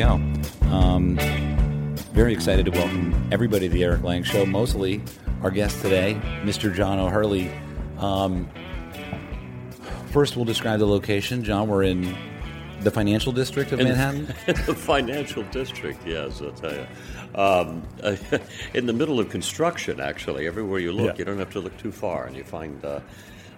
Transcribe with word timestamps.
go. 0.00 0.14
Um, 0.70 1.18
very 2.14 2.32
excited 2.32 2.64
to 2.64 2.70
welcome 2.70 3.28
everybody 3.30 3.68
to 3.68 3.74
the 3.74 3.84
Erik 3.84 4.02
Lang 4.02 4.22
Show. 4.22 4.46
Mostly 4.46 5.02
our 5.42 5.50
guest 5.50 5.82
today, 5.82 6.18
Mr. 6.42 6.74
John 6.74 6.98
O'Hurley. 6.98 7.50
Um, 7.98 8.48
first, 10.10 10.36
we'll 10.36 10.46
describe 10.46 10.78
the 10.78 10.86
location. 10.86 11.44
John, 11.44 11.68
we're 11.68 11.82
in 11.82 12.16
the 12.80 12.90
financial 12.90 13.30
district 13.30 13.72
of 13.72 13.80
In- 13.80 13.88
Manhattan. 13.88 14.26
the 14.46 14.74
financial 14.74 15.42
district, 15.44 16.06
yes, 16.06 16.40
I'll 16.40 16.52
tell 16.52 16.72
you. 16.72 16.86
Um, 17.34 17.86
in 18.72 18.86
the 18.86 18.94
middle 18.94 19.20
of 19.20 19.28
construction, 19.28 20.00
actually, 20.00 20.46
everywhere 20.46 20.80
you 20.80 20.92
look, 20.92 21.08
Yeah. 21.08 21.18
you 21.18 21.24
don't 21.26 21.38
have 21.38 21.50
to 21.50 21.60
look 21.60 21.76
too 21.76 21.92
far, 21.92 22.24
and 22.24 22.34
you 22.34 22.42
find 22.42 22.82
uh, 22.86 23.00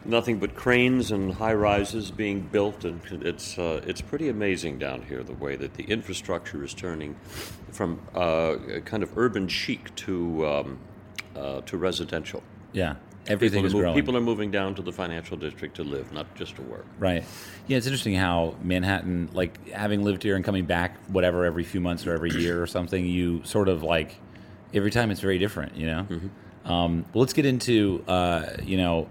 nothing 0.05 0.39
but 0.39 0.55
cranes 0.55 1.11
and 1.11 1.33
high 1.35 1.55
rises 1.55 2.11
being 2.11 2.41
built, 2.41 2.85
and 2.85 3.01
it's 3.23 3.59
uh, 3.59 3.81
it's 3.87 4.01
pretty 4.01 4.29
amazing 4.29 4.79
down 4.79 5.03
here 5.03 5.23
the 5.23 5.35
way 5.35 5.57
that 5.57 5.75
the 5.75 5.85
infrastructure 5.85 6.63
is 6.65 6.75
turning 6.75 7.17
from 7.71 8.01
uh, 8.15 8.57
kind 8.85 9.03
of 9.03 9.17
urban 9.17 9.49
chic 9.49 9.95
to 9.97 10.47
um, 10.47 10.79
uh, 11.37 11.61
to 11.63 11.77
residential. 11.77 12.43
yeah, 12.73 12.97
everything 13.27 13.63
People 13.63 13.67
is 13.67 13.73
mov- 13.75 13.81
growing. 13.81 13.95
people 13.95 14.17
are 14.17 14.21
moving 14.21 14.51
down 14.51 14.75
to 14.75 14.83
the 14.83 14.93
financial 14.93 15.37
district 15.37 15.77
to 15.77 15.85
live, 15.85 16.13
not 16.13 16.33
just 16.35 16.57
to 16.57 16.63
work. 16.63 16.85
Right. 16.99 17.25
Yeah, 17.67 17.77
it's 17.79 17.87
interesting 17.87 18.15
how 18.15 18.57
Manhattan, 18.63 19.31
like 19.33 19.69
having 19.69 20.03
lived 20.05 20.23
here 20.23 20.37
and 20.37 20.45
coming 20.45 20.67
back, 20.67 20.97
whatever, 21.09 21.45
every 21.45 21.65
few 21.65 21.81
months 21.81 22.07
or 22.07 22.13
every 22.13 22.31
year 22.39 22.63
or 22.63 22.67
something, 22.67 23.05
you 23.07 23.43
sort 23.45 23.69
of 23.69 23.83
like 23.83 24.17
every 24.75 24.91
time 24.91 25.11
it's 25.11 25.21
very 25.21 25.39
different, 25.39 25.77
you 25.77 25.87
know. 25.87 26.07
Um, 26.65 27.05
well, 27.13 27.21
let's 27.23 27.33
get 27.33 27.45
into 27.47 28.05
uh, 28.07 28.47
you 28.63 28.77
know 28.77 29.09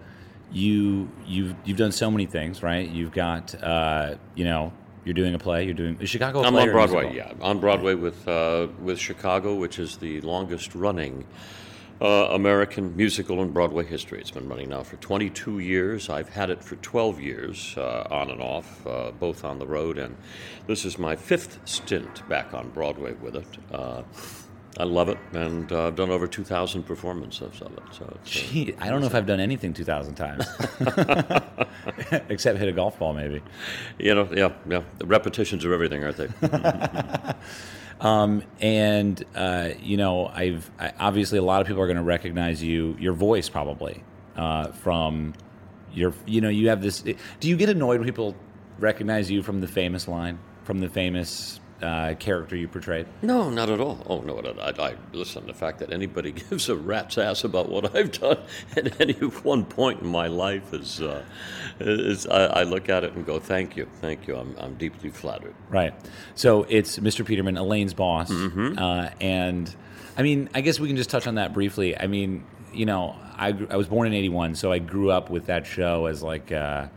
you 0.52 1.10
you've 1.26 1.56
you've 1.64 1.78
done 1.78 1.92
so 1.92 2.12
many 2.12 2.26
things, 2.26 2.62
right? 2.62 2.88
You've 2.88 3.12
got 3.12 3.56
uh, 3.64 4.16
you 4.36 4.46
know 4.46 4.74
you're 5.06 5.14
doing 5.14 5.34
a 5.34 5.40
play, 5.40 5.66
you're 5.66 5.74
doing 5.74 5.98
Chicago. 6.06 6.44
I'm 6.44 6.56
on 6.56 6.72
Broadway, 6.72 7.10
musical? 7.12 7.38
yeah, 7.38 7.46
on 7.46 7.60
Broadway 7.60 7.96
with 7.96 8.28
uh, 8.28 8.68
with 8.80 9.00
Chicago, 9.00 9.56
which 9.56 9.80
is 9.80 9.98
the 9.98 10.22
longest 10.22 10.76
running 10.76 11.26
uh, 12.02 12.30
American 12.32 12.96
musical 12.96 13.42
in 13.42 13.52
Broadway 13.52 13.86
history. 13.86 14.20
It's 14.20 14.32
been 14.32 14.50
running 14.50 14.70
now 14.70 14.84
for 14.84 14.98
22 14.98 15.60
years. 15.60 16.10
I've 16.10 16.30
had 16.30 16.50
it 16.50 16.64
for 16.64 16.76
12 16.78 17.22
years, 17.22 17.76
uh, 17.78 18.08
on 18.10 18.32
and 18.32 18.42
off, 18.42 18.86
uh, 18.88 19.12
both 19.12 19.44
on 19.46 19.60
the 19.60 19.68
road, 19.68 19.98
and 19.98 20.18
this 20.68 20.84
is 20.84 20.98
my 20.98 21.16
fifth 21.16 21.60
stint 21.66 22.28
back 22.28 22.54
on 22.54 22.70
Broadway 22.70 23.14
with 23.14 23.36
it. 23.36 23.48
I 24.78 24.84
love 24.86 25.10
it, 25.10 25.18
and 25.34 25.70
uh, 25.72 25.88
I've 25.88 25.96
done 25.96 26.10
over 26.10 26.28
2,000 26.28 26.84
performances 26.84 27.62
of 27.62 27.74
it. 27.74 27.84
So 27.92 28.18
it's, 28.22 28.38
uh, 28.38 28.40
Gee, 28.52 28.74
I 28.80 28.90
don't 28.90 29.02
know 29.02 29.08
if 29.08 29.14
I've 29.16 29.26
done 29.26 29.42
anything 29.42 29.74
two 29.74 29.84
thousand 29.84 30.16
times, 30.16 30.46
except 32.30 32.58
hit 32.58 32.70
a 32.70 32.72
golf 32.72 32.98
ball, 32.98 33.14
maybe. 33.14 33.42
you 34.00 34.16
know, 34.16 34.30
yeah, 34.34 34.54
yeah. 34.70 34.84
The 34.98 35.06
repetitions 35.06 35.66
are 35.66 35.74
everything, 35.74 36.04
aren't 36.04 36.18
they? 36.18 36.30
Um, 38.00 38.42
and 38.60 39.24
uh, 39.36 39.70
you 39.80 39.96
know, 39.96 40.26
I've 40.26 40.72
I, 40.80 40.92
obviously 41.00 41.38
a 41.38 41.44
lot 41.44 41.62
of 41.62 41.68
people 41.68 41.84
are 41.84 41.86
going 41.86 41.98
to 41.98 42.04
recognize 42.04 42.64
you, 42.64 42.98
your 43.00 43.14
voice 43.14 43.48
probably 43.48 44.04
uh, 44.36 44.70
from 44.72 45.36
your. 45.94 46.12
You 46.26 46.42
know, 46.42 46.50
you 46.50 46.70
have 46.70 46.82
this. 46.82 47.02
Do 47.02 47.48
you 47.48 47.56
get 47.56 47.70
annoyed 47.70 48.00
when 48.00 48.08
people 48.08 48.36
recognize 48.80 49.30
you 49.30 49.44
from 49.44 49.62
the 49.62 49.68
famous 49.68 50.08
line, 50.08 50.40
from 50.64 50.80
the 50.80 50.90
famous 50.90 51.60
uh, 51.82 52.16
character 52.20 52.56
you 52.56 52.68
portrayed? 52.68 53.06
No, 53.22 53.50
not 53.50 53.70
at 53.70 53.80
all. 53.80 54.06
Oh 54.10 54.22
no, 54.22 54.40
I, 54.40 54.70
I, 54.70 54.90
I 54.92 54.96
listen. 55.14 55.48
The 55.48 55.54
fact 55.54 55.80
that 55.80 55.92
anybody 55.92 56.32
gives 56.50 56.70
a 56.70 56.76
rat's 56.76 57.18
ass 57.18 57.44
about 57.44 57.70
what 57.70 57.96
I've 57.96 58.12
done 58.12 58.38
at 58.76 59.00
any 59.02 59.14
one 59.14 59.66
point 59.66 60.02
in 60.02 60.08
my 60.08 60.28
life 60.28 60.74
is, 60.74 61.02
uh, 61.02 61.24
is 61.80 62.28
I, 62.28 62.46
I 62.46 62.64
look 62.64 62.90
at 62.90 63.04
it 63.04 63.14
and 63.14 63.26
go, 63.26 63.40
"Thank 63.40 63.76
you, 63.76 63.88
thank 64.02 64.28
you." 64.28 64.36
I'm, 64.38 64.56
I'm 64.60 64.76
deeply 64.76 65.10
flattered. 65.10 65.54
Right. 65.70 65.94
So 66.36 66.66
it's 66.70 67.00
Mr. 67.00 67.26
Peterman, 67.26 67.58
Elaine's 67.58 67.94
boss, 67.94 68.30
Mm-hmm. 68.32 68.78
uh, 68.78 69.10
and 69.20 69.74
I 70.18 70.24
mean, 70.24 70.50
I 70.54 70.62
guess 70.62 70.80
we 70.80 70.88
can 70.88 70.98
just 70.98 71.10
touch 71.10 71.28
on 71.28 71.36
that 71.36 71.54
briefly. 71.54 71.98
I 71.98 72.08
mean, 72.08 72.44
you 72.74 72.86
know, 72.86 73.16
I 73.36 73.56
I 73.70 73.76
was 73.78 73.88
born 73.88 74.08
in 74.08 74.14
'81, 74.14 74.56
so 74.56 74.72
I 74.72 74.80
grew 74.80 75.12
up 75.12 75.30
with 75.30 75.48
that 75.48 75.66
show 75.66 76.06
as 76.06 76.22
like. 76.24 76.52
Uh, 76.52 76.88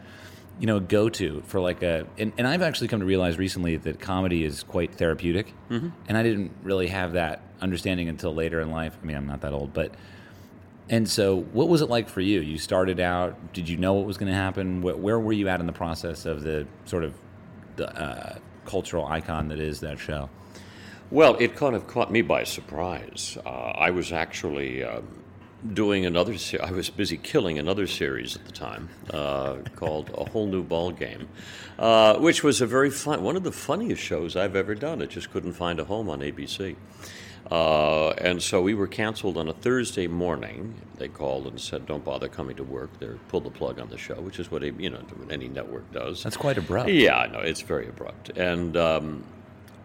you 0.61 0.67
know, 0.67 0.79
go 0.81 1.09
to 1.09 1.43
for 1.47 1.61
like 1.61 1.83
a, 1.83 2.07
and, 2.19 2.33
and 2.39 2.47
I've 2.47 2.63
actually 2.63 2.89
come 2.89 3.01
to 3.01 3.07
realize 3.07 3.39
recently 3.39 3.77
that 3.77 4.01
comedy 4.01 4.45
is 4.45 4.63
quite 4.63 4.95
therapeutic, 4.95 5.53
Mm-hmm. 5.71 5.89
and 6.09 6.17
I 6.17 6.23
didn't 6.23 6.53
really 6.63 6.87
have 6.89 7.13
that 7.15 7.43
understanding 7.61 8.09
until 8.09 8.35
later 8.35 8.61
in 8.61 8.71
life. 8.71 8.97
I 9.03 9.07
mean, 9.07 9.17
I'm 9.17 9.27
not 9.27 9.41
that 9.43 9.53
old, 9.53 9.73
but 9.73 9.93
and 10.91 11.09
so, 11.09 11.37
what 11.41 11.69
was 11.69 11.81
it 11.81 11.89
like 11.89 12.11
for 12.11 12.21
you? 12.21 12.41
You 12.41 12.59
started 12.59 13.01
out. 13.01 13.55
Did 13.55 13.69
you 13.71 13.79
know 13.79 13.95
what 13.95 14.05
was 14.05 14.19
going 14.19 14.31
to 14.31 14.37
happen? 14.37 14.83
Where, 14.83 14.95
where 14.97 15.19
were 15.19 15.33
you 15.33 15.49
at 15.49 15.59
in 15.61 15.67
the 15.67 15.73
process 15.73 16.27
of 16.27 16.43
the 16.43 16.67
sort 16.85 17.05
of 17.05 17.15
the 17.77 17.89
uh, 17.99 18.39
cultural 18.67 19.07
icon 19.07 19.49
that 19.49 19.59
is 19.61 19.81
that 19.81 19.99
show? 19.99 20.29
Well, 21.11 21.37
it 21.41 21.57
kind 21.57 21.75
of 21.75 21.87
caught 21.87 22.13
me 22.13 22.21
by 22.23 22.45
surprise. 22.45 23.39
Uh, 23.47 23.49
I 23.49 23.91
was 23.91 24.13
actually 24.13 24.85
um, 24.85 25.07
doing 25.73 26.05
another. 26.05 26.37
Se- 26.37 26.59
I 26.59 26.71
was 26.71 26.91
busy 26.91 27.17
killing 27.17 27.59
another 27.59 27.87
series 27.87 28.37
at 28.37 28.45
the 28.45 28.53
time 28.53 28.89
uh, 29.13 29.57
called 29.77 30.11
A 30.17 30.29
Whole 30.31 30.47
New 30.47 30.63
Ball 30.63 30.91
Game, 30.93 31.29
uh, 31.79 32.19
which 32.19 32.43
was 32.43 32.61
a 32.61 32.67
very 32.67 32.91
fun, 32.91 33.23
one 33.23 33.37
of 33.37 33.43
the 33.45 33.53
funniest 33.53 34.03
shows 34.03 34.37
I've 34.37 34.57
ever 34.57 34.75
done. 34.75 35.01
It 35.01 35.11
just 35.11 35.31
couldn't 35.31 35.55
find 35.55 35.81
a 35.81 35.85
home 35.85 36.09
on 36.09 36.21
ABC. 36.21 36.77
Uh, 37.51 38.09
and 38.13 38.43
so 38.43 38.63
we 38.63 38.73
were 38.73 38.87
canceled 38.87 39.37
on 39.37 39.49
a 39.49 39.53
Thursday 39.53 40.07
morning. 40.07 40.75
They 40.97 41.09
called 41.09 41.47
and 41.47 41.61
said, 41.61 41.85
"Don't 41.85 42.03
bother 42.03 42.27
coming 42.27 42.57
to 42.57 42.65
work." 42.65 42.99
They 42.99 43.09
pulled 43.29 43.45
the 43.45 43.51
plug 43.51 43.79
on 43.79 43.91
the 43.91 43.99
show, 43.99 44.15
which 44.15 44.39
is 44.39 44.51
what 44.51 44.63
a, 44.63 44.73
you 44.73 44.89
know 44.89 45.03
any 45.29 45.49
network 45.49 45.93
does. 45.93 46.23
That's 46.23 46.39
quite 46.39 46.57
abrupt. 46.57 46.89
Yeah, 46.89 47.19
I 47.19 47.27
know 47.27 47.41
it's 47.41 47.61
very 47.61 47.87
abrupt. 47.87 48.31
And 48.31 48.79
um, 48.79 49.25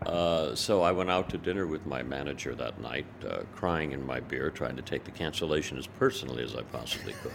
uh, 0.05 0.55
so 0.55 0.81
I 0.81 0.91
went 0.91 1.09
out 1.09 1.29
to 1.29 1.37
dinner 1.37 1.67
with 1.67 1.85
my 1.85 2.03
manager 2.03 2.55
that 2.55 2.79
night, 2.79 3.05
uh, 3.27 3.39
crying 3.53 3.91
in 3.91 4.05
my 4.05 4.21
beer, 4.21 4.49
trying 4.49 4.77
to 4.77 4.81
take 4.81 5.03
the 5.03 5.11
cancellation 5.11 5.77
as 5.77 5.87
personally 5.87 6.43
as 6.43 6.55
I 6.55 6.61
possibly 6.61 7.13
could. 7.13 7.33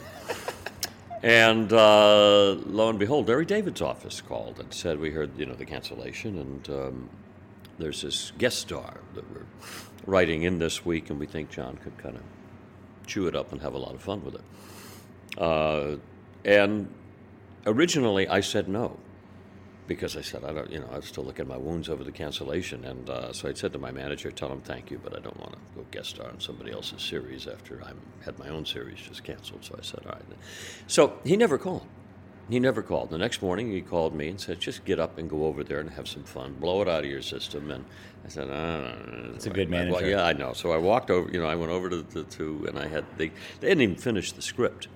and 1.23 1.71
uh, 1.73 2.53
lo 2.67 2.89
and 2.89 2.99
behold, 2.99 3.29
Larry 3.29 3.45
David's 3.45 3.83
office 3.83 4.21
called 4.23 4.61
and 4.61 4.73
said, 4.73 4.99
"We 4.99 5.11
heard, 5.11 5.39
you 5.39 5.45
know, 5.45 5.55
the 5.55 5.67
cancellation, 5.67 6.39
and 6.39 6.71
um, 6.71 7.11
there's 7.79 8.01
this 8.01 8.33
guest 8.39 8.59
star 8.61 8.95
that 9.15 9.31
we're 9.31 9.47
writing 10.07 10.45
in 10.45 10.59
this 10.59 10.87
week, 10.87 11.11
and 11.11 11.21
we 11.21 11.27
think 11.27 11.51
John 11.51 11.77
could 11.77 11.99
kind 11.99 12.17
of 12.17 12.23
chew 13.07 13.27
it 13.27 13.37
up 13.37 13.53
and 13.53 13.61
have 13.61 13.75
a 13.75 13.79
lot 13.79 13.95
of 13.95 14.01
fun 14.01 14.25
with 14.25 14.37
it." 14.37 15.39
Uh, 15.39 15.97
and 16.47 16.89
originally, 17.67 18.27
I 18.27 18.41
said 18.41 18.69
no 18.69 18.99
because 19.87 20.17
I 20.17 20.23
said 20.23 20.45
I 20.45 20.53
don't, 20.53 20.71
you 20.71 20.79
know, 20.81 20.89
I 20.93 20.97
was 20.97 21.07
still 21.07 21.25
looking 21.25 21.43
at 21.43 21.49
my 21.49 21.57
wounds 21.57 21.89
over 21.89 22.05
the 22.05 22.13
cancellation, 22.13 22.85
and 22.85 23.09
uh, 23.11 23.33
so 23.33 23.49
I 23.49 23.53
said 23.53 23.73
to 23.73 23.79
my 23.79 23.91
manager, 23.91 24.31
"Tell 24.31 24.51
him 24.51 24.61
thank 24.61 24.91
you, 24.91 25.01
but 25.03 25.17
I 25.17 25.21
don't 25.21 25.39
want 25.39 25.53
to 25.53 25.59
go 25.77 25.87
guest 25.91 26.11
star 26.11 26.29
on 26.29 26.41
somebody 26.41 26.73
else's 26.73 27.03
series 27.03 27.47
after 27.47 27.83
I 27.83 27.93
had 28.25 28.39
my 28.39 28.49
own 28.49 28.65
series 28.67 28.99
just 29.01 29.25
canceled." 29.25 29.65
So 29.65 29.77
I 29.79 29.83
said, 29.83 30.01
"All 30.07 30.13
right." 30.13 30.23
So 30.87 31.19
he 31.25 31.37
never 31.37 31.59
called. 31.59 31.87
He 32.51 32.61
never 32.61 32.83
called. 32.83 33.09
The 33.09 33.17
next 33.17 33.41
morning, 33.41 33.73
he 33.73 33.81
called 33.81 34.15
me 34.15 34.29
and 34.29 34.41
said, 34.41 34.61
"Just 34.61 34.85
get 34.85 34.99
up 35.01 35.19
and 35.19 35.31
go 35.31 35.47
over 35.47 35.65
there 35.65 35.81
and 35.81 35.91
have 35.91 36.09
some 36.09 36.25
fun. 36.25 36.55
Blow 36.55 36.83
it 36.83 36.89
out 36.89 37.05
of 37.05 37.11
your 37.11 37.23
system." 37.23 37.71
And 37.71 37.85
I 38.25 38.29
said, 38.29 38.49
uh, 38.49 39.33
That's 39.33 39.47
a 39.47 39.51
good 39.51 39.71
well, 39.71 39.85
manager. 39.85 40.09
yeah, 40.09 40.25
I 40.25 40.33
know. 40.33 40.55
So 40.55 40.73
I 40.73 40.79
walked 40.79 41.11
over. 41.11 41.31
You 41.31 41.41
know, 41.41 41.47
I 41.47 41.57
went 41.57 41.73
over 41.73 41.91
to 41.91 42.03
the 42.03 42.25
two, 42.25 42.65
and 42.69 42.79
I 42.79 42.87
had 42.87 43.05
they 43.19 43.31
they 43.61 43.69
hadn't 43.69 43.83
even 43.83 43.97
finished 43.97 44.37
the 44.37 44.43
script. 44.43 44.89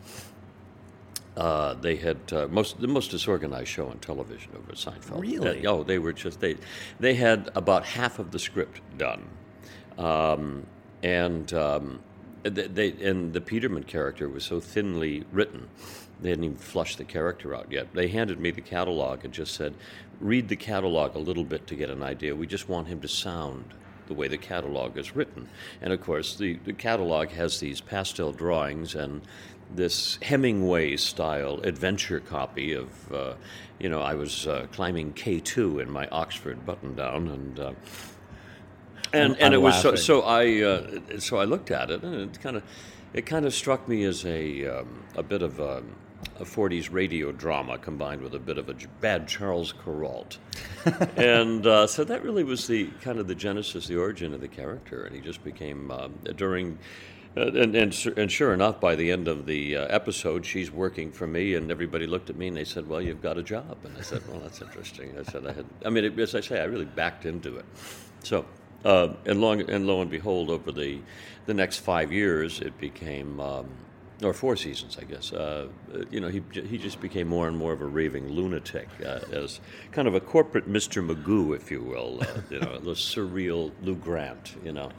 Uh, 1.38 1.74
they 1.74 1.94
had 1.94 2.18
uh, 2.32 2.48
most 2.48 2.80
the 2.80 2.88
most 2.88 3.12
disorganized 3.12 3.68
show 3.68 3.86
on 3.86 3.96
television 4.00 4.50
over 4.56 4.72
at 4.72 4.76
Seinfeld. 4.76 5.20
Really? 5.20 5.64
Uh, 5.64 5.70
oh, 5.70 5.84
they 5.84 6.00
were 6.00 6.12
just 6.12 6.40
they 6.40 6.56
they 6.98 7.14
had 7.14 7.48
about 7.54 7.84
half 7.84 8.18
of 8.18 8.32
the 8.32 8.40
script 8.40 8.80
done, 8.98 9.22
um, 9.98 10.66
and 11.04 11.52
um, 11.52 12.00
they, 12.42 12.66
they 12.66 12.90
and 13.08 13.32
the 13.32 13.40
Peterman 13.40 13.84
character 13.84 14.28
was 14.28 14.42
so 14.42 14.58
thinly 14.58 15.22
written. 15.30 15.68
They 16.20 16.30
hadn't 16.30 16.42
even 16.42 16.56
flushed 16.56 16.98
the 16.98 17.04
character 17.04 17.54
out 17.54 17.70
yet. 17.70 17.94
They 17.94 18.08
handed 18.08 18.40
me 18.40 18.50
the 18.50 18.60
catalog 18.60 19.24
and 19.24 19.32
just 19.32 19.54
said, 19.54 19.74
"Read 20.18 20.48
the 20.48 20.56
catalog 20.56 21.14
a 21.14 21.20
little 21.20 21.44
bit 21.44 21.68
to 21.68 21.76
get 21.76 21.88
an 21.88 22.02
idea. 22.02 22.34
We 22.34 22.48
just 22.48 22.68
want 22.68 22.88
him 22.88 23.00
to 23.00 23.08
sound." 23.08 23.74
The 24.08 24.14
way 24.14 24.26
the 24.26 24.38
catalog 24.38 24.96
is 24.96 25.14
written. 25.14 25.50
And 25.82 25.92
of 25.92 26.00
course, 26.00 26.34
the, 26.34 26.54
the 26.64 26.72
catalog 26.72 27.28
has 27.28 27.60
these 27.60 27.82
pastel 27.82 28.32
drawings 28.32 28.94
and 28.94 29.20
this 29.74 30.18
Hemingway 30.22 30.96
style 30.96 31.60
adventure 31.62 32.20
copy 32.20 32.72
of, 32.72 33.12
uh, 33.12 33.34
you 33.78 33.88
know, 33.88 34.00
I 34.00 34.14
was 34.14 34.46
uh, 34.46 34.66
climbing 34.72 35.12
K2 35.12 35.82
in 35.82 35.90
my 35.90 36.06
Oxford 36.08 36.64
button 36.64 36.94
down 36.94 37.28
and. 37.28 37.58
Uh, 37.60 37.72
and, 39.12 39.32
I'm- 39.32 39.36
and 39.40 39.54
it 39.54 39.58
I'm 39.58 39.62
was 39.62 39.80
so, 39.80 39.94
so 39.94 40.22
I 40.22 40.62
uh, 40.62 41.18
so 41.18 41.38
I 41.38 41.44
looked 41.44 41.70
at 41.70 41.90
it 41.90 42.02
and 42.02 42.14
it 42.14 42.40
kind 42.42 42.56
of 42.56 42.62
it 43.14 43.24
kind 43.24 43.46
of 43.46 43.54
struck 43.54 43.88
me 43.88 44.04
as 44.04 44.24
a 44.26 44.66
um, 44.66 45.02
a 45.16 45.22
bit 45.22 45.40
of 45.40 45.60
a, 45.60 45.82
a 46.38 46.44
40s 46.44 46.92
radio 46.92 47.32
drama 47.32 47.78
combined 47.78 48.20
with 48.20 48.34
a 48.34 48.38
bit 48.38 48.58
of 48.58 48.68
a 48.68 48.74
bad 49.00 49.26
Charles 49.26 49.72
Kuralt, 49.72 50.36
and 51.16 51.66
uh, 51.66 51.86
so 51.86 52.04
that 52.04 52.22
really 52.22 52.44
was 52.44 52.66
the 52.66 52.88
kind 53.00 53.18
of 53.18 53.28
the 53.28 53.34
genesis, 53.34 53.86
the 53.86 53.96
origin 53.96 54.34
of 54.34 54.42
the 54.42 54.48
character, 54.48 55.04
and 55.04 55.14
he 55.14 55.22
just 55.22 55.42
became 55.42 55.90
um, 55.90 56.18
during 56.36 56.78
and, 57.42 57.74
and 57.74 58.06
and 58.16 58.32
sure 58.32 58.52
enough, 58.54 58.80
by 58.80 58.94
the 58.94 59.10
end 59.10 59.28
of 59.28 59.46
the 59.46 59.76
uh, 59.76 59.86
episode, 59.86 60.44
she's 60.44 60.70
working 60.70 61.10
for 61.12 61.26
me, 61.26 61.54
and 61.54 61.70
everybody 61.70 62.06
looked 62.06 62.30
at 62.30 62.36
me 62.36 62.48
and 62.48 62.56
they 62.56 62.64
said, 62.64 62.88
"Well, 62.88 63.00
you've 63.00 63.22
got 63.22 63.38
a 63.38 63.42
job." 63.42 63.78
And 63.84 63.96
I 63.96 64.02
said, 64.02 64.22
"Well, 64.28 64.40
that's 64.40 64.60
interesting." 64.60 65.14
I 65.18 65.22
said, 65.30 65.46
"I 65.46 65.52
had." 65.52 65.66
I 65.84 65.90
mean, 65.90 66.04
it, 66.04 66.18
as 66.18 66.34
I 66.34 66.40
say, 66.40 66.60
I 66.60 66.64
really 66.64 66.84
backed 66.84 67.26
into 67.26 67.56
it. 67.56 67.64
So, 68.22 68.44
uh, 68.84 69.14
and 69.26 69.40
long 69.40 69.60
and 69.70 69.86
lo 69.86 70.00
and 70.00 70.10
behold, 70.10 70.50
over 70.50 70.72
the 70.72 70.98
the 71.46 71.54
next 71.54 71.78
five 71.78 72.12
years, 72.12 72.60
it 72.60 72.78
became. 72.78 73.40
Um, 73.40 73.68
or 74.22 74.32
four 74.32 74.56
seasons, 74.56 74.98
I 75.00 75.04
guess. 75.04 75.32
Uh, 75.32 75.68
you 76.10 76.20
know, 76.20 76.26
he 76.26 76.42
he 76.52 76.76
just 76.76 77.00
became 77.00 77.28
more 77.28 77.46
and 77.46 77.56
more 77.56 77.72
of 77.72 77.80
a 77.80 77.86
raving 77.86 78.28
lunatic, 78.28 78.88
uh, 79.06 79.20
as 79.30 79.60
kind 79.92 80.08
of 80.08 80.14
a 80.14 80.20
corporate 80.20 80.68
Mr. 80.68 81.06
Magoo, 81.06 81.54
if 81.54 81.70
you 81.70 81.82
will. 81.82 82.20
Uh, 82.20 82.26
you 82.50 82.58
know, 82.58 82.78
the 82.78 82.92
surreal 82.92 83.70
Lou 83.82 83.94
Grant. 83.94 84.56
You 84.64 84.72
know. 84.72 84.90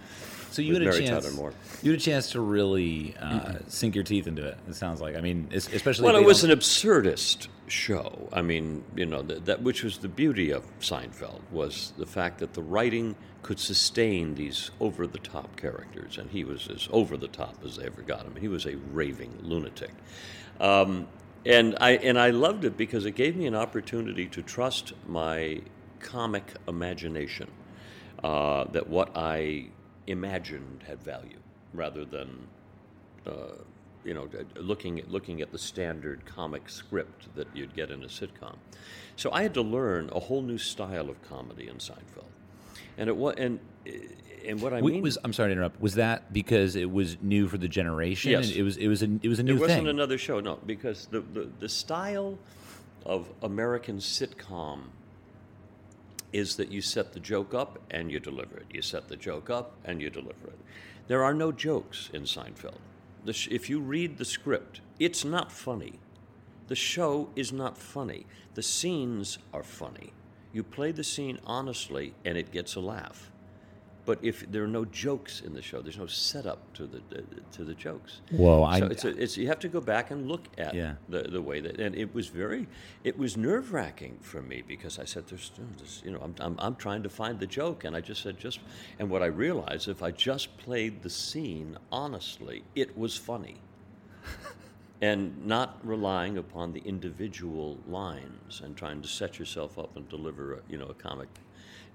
So 0.51 0.61
you 0.61 0.73
had 0.73 0.83
a 0.83 0.91
chance. 0.91 1.37
You 1.81 1.91
had 1.91 1.99
a 1.99 2.03
chance 2.03 2.31
to 2.31 2.41
really 2.41 3.15
uh, 3.19 3.53
sink 3.67 3.95
your 3.95 4.03
teeth 4.03 4.27
into 4.27 4.45
it. 4.45 4.57
It 4.67 4.75
sounds 4.75 5.01
like. 5.01 5.15
I 5.15 5.21
mean, 5.21 5.49
especially. 5.53 6.05
Well, 6.05 6.15
it 6.15 6.25
was 6.25 6.43
an 6.43 6.51
absurdist 6.51 7.47
show. 7.67 8.29
I 8.33 8.41
mean, 8.41 8.83
you 8.95 9.05
know, 9.05 9.21
that, 9.21 9.45
that 9.45 9.61
which 9.61 9.83
was 9.83 9.99
the 9.99 10.07
beauty 10.07 10.51
of 10.51 10.63
Seinfeld 10.79 11.41
was 11.51 11.93
the 11.97 12.05
fact 12.05 12.39
that 12.39 12.53
the 12.53 12.63
writing 12.63 13.15
could 13.41 13.59
sustain 13.59 14.35
these 14.35 14.71
over-the-top 14.79 15.55
characters, 15.55 16.17
and 16.17 16.29
he 16.29 16.43
was 16.43 16.67
as 16.67 16.89
over-the-top 16.91 17.63
as 17.63 17.77
they 17.77 17.85
ever 17.85 18.01
got 18.01 18.25
him. 18.25 18.35
He 18.35 18.47
was 18.47 18.65
a 18.65 18.75
raving 18.91 19.37
lunatic, 19.41 19.91
um, 20.59 21.07
and 21.45 21.77
I 21.79 21.91
and 21.91 22.19
I 22.19 22.31
loved 22.31 22.65
it 22.65 22.75
because 22.75 23.05
it 23.05 23.11
gave 23.11 23.37
me 23.37 23.45
an 23.45 23.55
opportunity 23.55 24.27
to 24.27 24.41
trust 24.41 24.93
my 25.07 25.61
comic 25.99 26.53
imagination. 26.67 27.49
Uh, 28.21 28.65
that 28.71 28.89
what 28.89 29.11
I 29.15 29.67
imagined 30.09 30.83
had 30.87 31.01
value, 31.03 31.39
rather 31.73 32.05
than 32.05 32.47
uh, 33.25 33.31
you 34.03 34.13
know, 34.13 34.29
looking 34.55 34.99
at 34.99 35.11
looking 35.11 35.41
at 35.41 35.51
the 35.51 35.57
standard 35.57 36.25
comic 36.25 36.69
script 36.69 37.33
that 37.35 37.47
you'd 37.53 37.75
get 37.75 37.91
in 37.91 38.03
a 38.03 38.07
sitcom. 38.07 38.55
So 39.15 39.31
I 39.31 39.43
had 39.43 39.53
to 39.55 39.61
learn 39.61 40.09
a 40.13 40.19
whole 40.19 40.41
new 40.41 40.57
style 40.57 41.09
of 41.09 41.21
comedy 41.27 41.67
in 41.67 41.75
Seinfeld, 41.75 42.31
and 42.97 43.09
it 43.09 43.15
was 43.15 43.35
and 43.37 43.59
and 44.45 44.61
what 44.61 44.73
I 44.73 44.81
mean 44.81 45.01
was 45.01 45.17
I'm 45.23 45.33
sorry 45.33 45.49
to 45.49 45.53
interrupt. 45.53 45.81
Was 45.81 45.95
that 45.95 46.31
because 46.31 46.75
it 46.75 46.89
was 46.89 47.17
new 47.21 47.47
for 47.47 47.57
the 47.57 47.67
generation? 47.67 48.31
Yes. 48.31 48.51
It 48.51 48.63
was. 48.63 48.77
It 48.77 48.87
was 48.87 49.03
a. 49.03 49.09
It 49.21 49.27
was 49.27 49.39
a 49.39 49.43
new 49.43 49.55
it 49.55 49.59
wasn't 49.59 49.79
thing. 49.79 49.87
another 49.87 50.17
show, 50.17 50.39
no, 50.39 50.59
because 50.65 51.07
the, 51.07 51.19
the 51.21 51.49
the 51.59 51.69
style 51.69 52.37
of 53.05 53.29
American 53.41 53.97
sitcom 53.97 54.79
is 56.31 56.55
that 56.57 56.71
you 56.71 56.81
set 56.81 57.13
the 57.13 57.19
joke 57.19 57.53
up 57.53 57.79
and 57.89 58.11
you 58.11 58.19
deliver 58.19 58.57
it. 58.57 58.67
You 58.71 58.81
set 58.81 59.07
the 59.07 59.15
joke 59.15 59.49
up 59.49 59.75
and 59.83 60.01
you 60.01 60.09
deliver 60.09 60.47
it. 60.47 60.59
There 61.07 61.23
are 61.23 61.33
no 61.33 61.51
jokes 61.51 62.09
in 62.13 62.23
Seinfeld. 62.23 62.77
Sh- 63.31 63.47
if 63.51 63.69
you 63.69 63.79
read 63.79 64.17
the 64.17 64.25
script, 64.25 64.81
it's 64.99 65.25
not 65.25 65.51
funny. 65.51 65.99
The 66.67 66.75
show 66.75 67.29
is 67.35 67.51
not 67.51 67.77
funny. 67.77 68.25
The 68.53 68.61
scenes 68.61 69.39
are 69.53 69.63
funny. 69.63 70.13
You 70.53 70.63
play 70.63 70.91
the 70.91 71.03
scene 71.03 71.39
honestly 71.45 72.13
and 72.23 72.37
it 72.37 72.51
gets 72.51 72.75
a 72.75 72.79
laugh. 72.79 73.28
But 74.09 74.17
if 74.23 74.51
there 74.51 74.63
are 74.63 74.67
no 74.81 74.85
jokes 74.85 75.39
in 75.41 75.53
the 75.53 75.61
show, 75.61 75.83
there's 75.83 75.99
no 75.99 76.07
setup 76.07 76.73
to 76.73 76.87
the 76.87 76.97
uh, 77.15 77.21
to 77.51 77.63
the 77.63 77.75
jokes. 77.75 78.21
Whoa, 78.31 78.63
I- 78.63 78.79
so 78.79 78.87
it's, 78.87 79.05
a, 79.05 79.09
it's 79.09 79.37
you 79.37 79.45
have 79.49 79.59
to 79.59 79.67
go 79.67 79.79
back 79.79 80.09
and 80.09 80.27
look 80.27 80.45
at 80.57 80.73
Yeah. 80.73 80.95
the, 81.09 81.21
the 81.21 81.39
way 81.43 81.61
that 81.61 81.79
and 81.79 81.93
it 81.95 82.11
was 82.15 82.27
very 82.29 82.65
it 83.03 83.19
was 83.19 83.37
nerve 83.37 83.71
wracking 83.71 84.17
for 84.21 84.41
me 84.41 84.63
because 84.67 84.97
I 84.97 85.05
said 85.05 85.27
there's, 85.27 85.51
there's 85.77 86.01
you 86.03 86.09
know 86.11 86.21
I'm, 86.23 86.33
I'm 86.39 86.55
I'm 86.57 86.75
trying 86.75 87.03
to 87.03 87.09
find 87.09 87.39
the 87.39 87.45
joke 87.45 87.83
and 87.83 87.95
I 87.95 88.01
just 88.01 88.23
said 88.23 88.39
just 88.39 88.59
and 88.97 89.11
what 89.11 89.21
I 89.21 89.27
realized 89.27 89.87
if 89.87 90.01
I 90.01 90.09
just 90.09 90.57
played 90.57 91.03
the 91.03 91.09
scene 91.11 91.77
honestly 91.91 92.63
it 92.73 92.97
was 92.97 93.15
funny 93.15 93.57
and 95.01 95.45
not 95.45 95.77
relying 95.83 96.39
upon 96.39 96.73
the 96.73 96.81
individual 96.81 97.77
lines 97.87 98.61
and 98.63 98.75
trying 98.75 99.03
to 99.03 99.07
set 99.07 99.37
yourself 99.37 99.77
up 99.77 99.95
and 99.95 100.09
deliver 100.09 100.55
a, 100.55 100.59
you 100.67 100.79
know 100.79 100.87
a 100.87 100.95
comic 100.95 101.29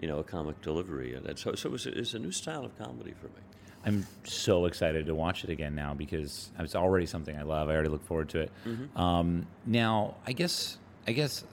you 0.01 0.09
know 0.09 0.19
a 0.19 0.25
comic 0.25 0.61
delivery 0.63 1.15
and, 1.15 1.27
and 1.27 1.39
so 1.39 1.55
so 1.55 1.69
it 1.69 1.73
was, 1.73 1.87
it's 1.87 2.15
a 2.15 2.19
new 2.19 2.33
style 2.33 2.65
of 2.65 2.77
comedy 2.79 3.15
for 3.21 3.27
me 3.29 3.43
I'm 3.87 4.07
so 4.25 4.65
excited 4.65 5.07
to 5.07 5.15
watch 5.15 5.45
it 5.45 5.51
again 5.51 5.75
now 5.75 5.93
because 5.93 6.51
it's 6.59 6.75
already 6.75 7.05
something 7.05 7.37
I 7.37 7.43
love. 7.43 7.69
I 7.69 7.75
already 7.75 7.91
look 7.91 8.05
forward 8.07 8.31
to 8.31 8.41
it. 8.41 8.53
Mm-hmm. 8.67 8.99
Um, 8.99 9.47
now, 9.67 10.15
I 10.27 10.33
guess, 10.33 10.79
I 11.07 11.13
guess, 11.13 11.45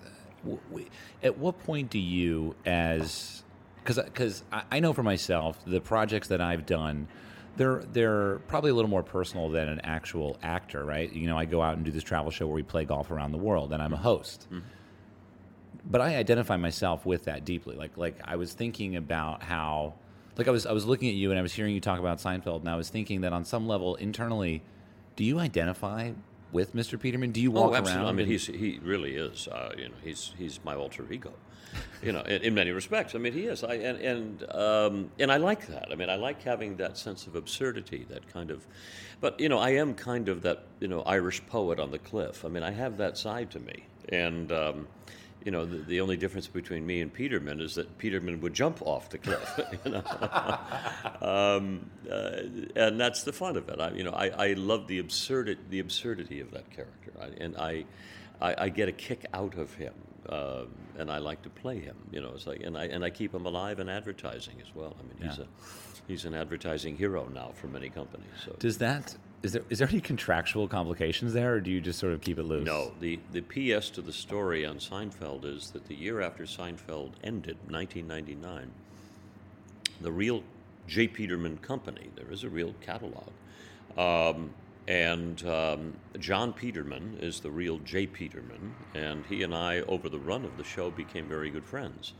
w- 0.43 0.59
w- 0.69 0.89
at 1.23 1.37
what 1.37 1.59
point 1.59 1.89
do 1.89 1.99
you, 1.99 2.55
as 2.65 3.43
because 3.83 3.97
because 3.97 4.43
I, 4.51 4.63
I 4.71 4.79
know 4.79 4.93
for 4.93 5.03
myself 5.03 5.57
the 5.65 5.81
projects 5.81 6.29
that 6.29 6.41
I've 6.41 6.65
done. 6.65 7.07
They're 7.57 7.83
they're 7.91 8.39
probably 8.47 8.71
a 8.71 8.73
little 8.73 8.89
more 8.89 9.03
personal 9.03 9.49
than 9.49 9.67
an 9.67 9.81
actual 9.81 10.37
actor, 10.41 10.85
right? 10.85 11.11
You 11.11 11.27
know, 11.27 11.37
I 11.37 11.43
go 11.43 11.61
out 11.61 11.75
and 11.75 11.83
do 11.83 11.91
this 11.91 12.01
travel 12.01 12.31
show 12.31 12.47
where 12.47 12.55
we 12.55 12.63
play 12.63 12.85
golf 12.85 13.11
around 13.11 13.33
the 13.33 13.37
world, 13.37 13.73
and 13.73 13.83
I'm 13.83 13.91
a 13.91 13.97
host 13.97 14.47
but 15.85 16.01
I 16.01 16.15
identify 16.15 16.57
myself 16.57 17.05
with 17.05 17.25
that 17.25 17.45
deeply. 17.45 17.75
Like 17.75 17.97
like 17.97 18.19
I 18.23 18.35
was 18.35 18.53
thinking 18.53 18.95
about 18.95 19.43
how 19.43 19.95
like 20.37 20.47
I 20.47 20.51
was 20.51 20.65
I 20.65 20.71
was 20.71 20.85
looking 20.85 21.09
at 21.09 21.15
you 21.15 21.31
and 21.31 21.39
I 21.39 21.41
was 21.41 21.53
hearing 21.53 21.73
you 21.73 21.81
talk 21.81 21.99
about 21.99 22.19
Seinfeld 22.19 22.61
and 22.61 22.69
I 22.69 22.75
was 22.75 22.89
thinking 22.89 23.21
that 23.21 23.33
on 23.33 23.45
some 23.45 23.67
level 23.67 23.95
internally, 23.95 24.63
do 25.15 25.23
you 25.23 25.39
identify 25.39 26.11
with 26.51 26.75
Mr. 26.75 26.99
Peterman? 26.99 27.31
Do 27.31 27.41
you 27.41 27.51
walk 27.51 27.71
oh, 27.71 27.75
absolutely. 27.75 28.03
around? 28.03 28.13
I 28.13 28.17
mean, 28.17 28.27
he's 28.27 28.47
he 28.47 28.79
really 28.83 29.15
is. 29.15 29.47
Uh, 29.47 29.73
you 29.77 29.89
know, 29.89 29.95
he's 30.03 30.33
he's 30.37 30.63
my 30.63 30.75
alter 30.75 31.05
ego. 31.11 31.33
You 32.03 32.11
know, 32.11 32.21
in, 32.21 32.41
in 32.41 32.53
many 32.53 32.71
respects. 32.71 33.15
I 33.15 33.19
mean, 33.19 33.31
he 33.31 33.45
is. 33.45 33.63
I 33.63 33.75
and 33.75 33.97
and 33.99 34.55
um, 34.55 35.11
and 35.19 35.31
I 35.31 35.37
like 35.37 35.67
that. 35.67 35.87
I 35.91 35.95
mean, 35.95 36.09
I 36.09 36.15
like 36.15 36.41
having 36.43 36.75
that 36.77 36.97
sense 36.97 37.27
of 37.27 37.35
absurdity, 37.35 38.05
that 38.09 38.27
kind 38.27 38.51
of. 38.51 38.67
But 39.21 39.39
you 39.39 39.47
know, 39.47 39.59
I 39.59 39.71
am 39.71 39.93
kind 39.93 40.27
of 40.27 40.41
that 40.41 40.65
you 40.79 40.87
know 40.87 41.01
Irish 41.03 41.45
poet 41.45 41.79
on 41.79 41.91
the 41.91 41.99
cliff. 41.99 42.43
I 42.43 42.49
mean, 42.49 42.63
I 42.63 42.71
have 42.71 42.97
that 42.97 43.17
side 43.17 43.51
to 43.51 43.59
me, 43.59 43.85
and. 44.09 44.51
Um, 44.51 44.87
you 45.43 45.51
know, 45.51 45.65
the, 45.65 45.77
the 45.77 46.01
only 46.01 46.17
difference 46.17 46.47
between 46.47 46.85
me 46.85 47.01
and 47.01 47.11
Peterman 47.13 47.61
is 47.61 47.75
that 47.75 47.97
Peterman 47.97 48.41
would 48.41 48.53
jump 48.53 48.81
off 48.81 49.09
the 49.09 49.17
cliff. 49.17 49.59
You 49.85 49.91
know? 49.91 50.03
um, 51.21 51.89
uh, 52.09 52.41
and 52.75 52.99
that's 52.99 53.23
the 53.23 53.33
fun 53.33 53.57
of 53.57 53.67
it. 53.69 53.79
I, 53.79 53.91
you 53.91 54.03
know, 54.03 54.11
I, 54.11 54.27
I 54.29 54.53
love 54.53 54.87
the 54.87 55.01
the 55.69 55.79
absurdity 55.79 56.39
of 56.39 56.51
that 56.51 56.69
character, 56.71 57.11
I, 57.19 57.25
and 57.43 57.57
I, 57.57 57.85
I, 58.39 58.55
I 58.65 58.69
get 58.69 58.89
a 58.89 58.91
kick 58.91 59.25
out 59.33 59.57
of 59.57 59.73
him, 59.75 59.93
um, 60.29 60.67
and 60.97 61.11
I 61.11 61.17
like 61.19 61.41
to 61.43 61.49
play 61.49 61.79
him. 61.79 61.95
You 62.11 62.21
know, 62.21 62.31
it's 62.35 62.47
like, 62.47 62.61
and 62.61 62.77
I 62.77 62.85
and 62.85 63.03
I 63.03 63.09
keep 63.09 63.33
him 63.33 63.45
alive 63.45 63.79
in 63.79 63.89
advertising 63.89 64.55
as 64.61 64.73
well. 64.75 64.95
I 64.99 65.03
mean, 65.03 65.29
he's 65.29 65.37
Yeah. 65.39 65.45
a 65.45 66.07
he's 66.07 66.25
an 66.25 66.33
advertising 66.33 66.97
hero 66.97 67.27
now 67.33 67.51
for 67.55 67.67
many 67.67 67.89
companies. 67.89 68.27
So 68.45 68.55
Does 68.59 68.77
that 68.79 69.15
is 69.43 69.53
there 69.53 69.63
is 69.69 69.79
there 69.79 69.87
any 69.87 70.01
contractual 70.01 70.67
complications 70.67 71.33
there, 71.33 71.55
or 71.55 71.59
do 71.59 71.71
you 71.71 71.81
just 71.81 71.99
sort 71.99 72.13
of 72.13 72.21
keep 72.21 72.37
it 72.37 72.43
loose? 72.43 72.65
No, 72.65 72.91
the, 72.99 73.19
the 73.31 73.41
PS 73.41 73.89
to 73.91 74.01
the 74.01 74.13
story 74.13 74.65
on 74.65 74.77
Seinfeld 74.77 75.45
is 75.45 75.71
that 75.71 75.87
the 75.87 75.95
year 75.95 76.21
after 76.21 76.43
Seinfeld 76.43 77.13
ended, 77.23 77.57
1999, 77.67 78.71
the 80.01 80.11
real 80.11 80.43
J. 80.87 81.07
Peterman 81.07 81.57
Company, 81.57 82.09
there 82.15 82.31
is 82.31 82.43
a 82.43 82.49
real 82.49 82.75
catalog, 82.81 83.29
um, 83.97 84.51
and 84.87 85.43
um, 85.47 85.93
John 86.19 86.53
Peterman 86.53 87.17
is 87.19 87.39
the 87.39 87.51
real 87.51 87.79
J. 87.79 88.05
Peterman, 88.05 88.75
and 88.93 89.25
he 89.25 89.41
and 89.41 89.55
I, 89.55 89.79
over 89.81 90.07
the 90.07 90.19
run 90.19 90.45
of 90.45 90.57
the 90.57 90.63
show, 90.63 90.91
became 90.91 91.27
very 91.27 91.49
good 91.49 91.65
friends. 91.65 92.13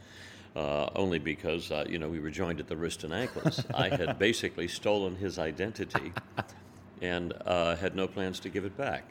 Uh, 0.53 0.89
only 0.97 1.17
because 1.17 1.71
uh, 1.71 1.85
you 1.87 1.97
know 1.97 2.09
we 2.09 2.19
were 2.19 2.29
joined 2.29 2.59
at 2.59 2.67
the 2.67 2.75
wrist 2.75 3.05
and 3.05 3.13
ankles. 3.13 3.63
I 3.73 3.87
had 3.87 4.19
basically 4.19 4.67
stolen 4.67 5.15
his 5.15 5.39
identity, 5.39 6.11
and 7.01 7.33
uh, 7.45 7.75
had 7.75 7.95
no 7.95 8.07
plans 8.07 8.39
to 8.41 8.49
give 8.49 8.65
it 8.65 8.77
back. 8.77 9.03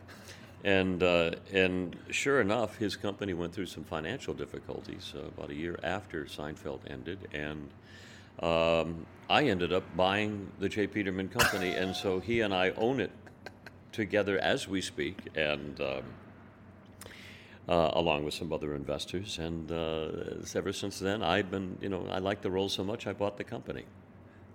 And 0.63 1.03
uh, 1.03 1.33
and 1.53 1.97
sure 2.11 2.41
enough, 2.41 2.77
his 2.77 2.95
company 2.97 3.33
went 3.33 3.55
through 3.55 3.67
some 3.67 3.85
financial 3.85 4.35
difficulties 4.35 5.15
uh, 5.17 5.27
about 5.27 5.51
a 5.51 5.55
year 5.55 5.79
after 5.83 6.25
Seinfeld 6.25 6.81
ended, 6.87 7.29
and 7.33 7.71
um, 8.41 9.07
I 9.31 9.45
ended 9.45 9.73
up 9.73 9.85
buying 9.97 10.53
the 10.59 10.69
J. 10.69 10.87
Peterman 10.87 11.29
Company, 11.29 11.71
and 11.71 11.97
so 11.97 12.21
he 12.21 12.41
and 12.41 12.53
I 12.53 12.71
own 12.71 13.01
it 13.01 13.11
together 13.93 14.39
as 14.39 14.69
we 14.69 14.81
speak, 14.81 15.17
and. 15.35 15.81
Um, 15.81 16.03
uh, 17.69 17.91
along 17.93 18.25
with 18.25 18.35
some 18.35 18.53
other 18.53 18.75
investors, 18.75 19.39
and 19.39 19.71
uh, 19.71 20.09
ever 20.57 20.73
since 20.73 20.99
then, 20.99 21.23
I've 21.23 21.53
been, 21.53 21.79
you 21.81 21.89
know, 21.89 22.05
I 22.11 22.19
like 22.19 22.41
the 22.41 22.51
role 22.51 22.69
so 22.69 22.83
much, 22.83 23.07
I 23.07 23.13
bought 23.13 23.37
the 23.37 23.45
company. 23.45 23.85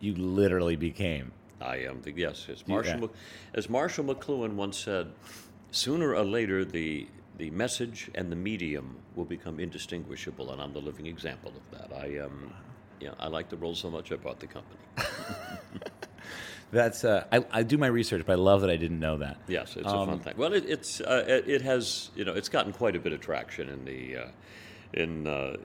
You 0.02 0.16
literally 0.16 0.76
became. 0.76 1.32
I 1.62 1.78
am 1.78 2.02
the 2.02 2.12
yes. 2.12 2.48
As 2.52 2.68
Marshall, 2.68 3.00
Yeah. 3.02 3.08
As 3.54 3.70
Marshall 3.70 4.06
McLuhan 4.06 4.54
once 4.54 4.78
said, 4.78 5.12
sooner 5.72 6.14
or 6.16 6.24
later 6.24 6.66
the 6.66 7.08
the 7.38 7.50
message 7.50 8.10
and 8.16 8.32
the 8.32 8.36
medium 8.36 8.96
will 9.16 9.26
become 9.26 9.60
indistinguishable, 9.60 10.52
and 10.52 10.62
I'm 10.62 10.72
the 10.74 10.80
living 10.82 11.06
example 11.06 11.52
of 11.56 11.78
that. 11.80 11.96
I 11.96 12.20
um, 12.20 12.54
yeah, 13.00 13.10
I 13.20 13.28
like 13.28 13.50
the 13.50 13.58
role 13.58 13.76
so 13.76 13.90
much, 13.90 14.12
I 14.12 14.16
bought 14.16 14.40
the 14.40 14.48
company. 14.48 14.80
That's 16.72 17.04
uh, 17.06 17.26
I, 17.32 17.46
I 17.52 17.64
do 17.64 17.78
my 17.78 17.88
research, 17.88 18.24
but 18.26 18.34
I 18.34 18.36
love 18.36 18.62
that 18.62 18.70
I 18.70 18.76
didn't 18.76 19.00
know 19.00 19.18
that. 19.20 19.38
Yes, 19.48 19.76
it's 19.78 19.86
a 19.86 19.96
Um, 19.96 20.08
fun 20.10 20.20
thing. 20.20 20.34
Well, 20.36 20.54
it, 20.54 20.66
it's 20.68 21.00
uh, 21.00 21.24
it, 21.28 21.48
it 21.48 21.62
has 21.62 22.10
you 22.16 22.26
know 22.26 22.34
it's 22.34 22.50
gotten 22.50 22.74
quite 22.74 22.96
a 22.96 23.00
bit 23.00 23.14
of 23.14 23.22
traction 23.22 23.70
in 23.70 23.86
the 23.86 24.18
uh, 24.18 24.28
in 24.96 25.28
uh, 25.28 25.58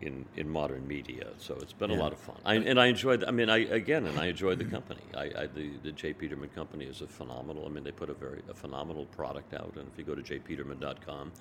in 0.00 0.24
in 0.36 0.48
modern 0.48 0.86
media. 0.86 1.26
So 1.38 1.54
it's 1.60 1.72
been 1.72 1.90
a 1.90 1.94
lot 1.94 2.12
of 2.12 2.18
fun. 2.18 2.36
I, 2.44 2.54
and 2.54 2.80
I 2.80 2.86
enjoyed. 2.86 3.24
I 3.24 3.30
mean, 3.30 3.50
I 3.50 3.58
again, 3.58 4.06
and 4.06 4.18
I 4.18 4.26
enjoyed 4.26 4.58
the 4.58 4.64
company. 4.64 5.02
I, 5.14 5.24
I 5.24 5.46
the 5.46 5.70
the 5.82 5.92
J 5.92 6.12
Peterman 6.12 6.50
Company 6.50 6.84
is 6.86 7.00
a 7.00 7.06
phenomenal. 7.06 7.66
I 7.66 7.68
mean, 7.68 7.84
they 7.84 7.92
put 7.92 8.08
a 8.10 8.14
very 8.14 8.42
a 8.48 8.54
phenomenal 8.54 9.06
product 9.06 9.54
out. 9.54 9.74
And 9.76 9.86
if 9.92 9.98
you 9.98 10.04
go 10.04 10.14
to 10.14 10.22
jpeterman.com, 10.22 11.32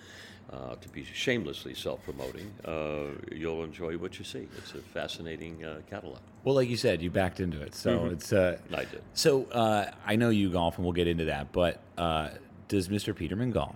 uh, 0.52 0.76
to 0.76 0.90
be 0.90 1.04
shamelessly 1.04 1.74
self-promoting, 1.74 2.52
uh, 2.66 3.06
you'll 3.32 3.64
enjoy 3.64 3.98
what 3.98 4.20
you 4.20 4.26
see. 4.26 4.48
It's 4.58 4.74
a 4.74 4.80
fascinating 4.80 5.64
uh, 5.64 5.82
catalog. 5.90 6.20
Well, 6.44 6.56
like 6.56 6.70
you 6.70 6.78
said, 6.78 7.02
you 7.02 7.12
backed 7.12 7.40
into 7.40 7.62
it, 7.62 7.76
so 7.76 8.06
it's. 8.08 8.34
Uh, 8.34 8.58
I 8.74 8.86
did. 8.86 9.02
So 9.14 9.46
uh, 9.52 9.92
I 10.06 10.16
know 10.16 10.30
you 10.30 10.50
golf, 10.50 10.78
and 10.78 10.86
we'll 10.86 10.94
get 10.94 11.08
into 11.08 11.26
that. 11.26 11.52
But 11.52 11.82
uh, 11.98 12.30
does 12.68 12.90
Mr. 12.90 13.16
Peterman 13.16 13.52
golf? 13.52 13.76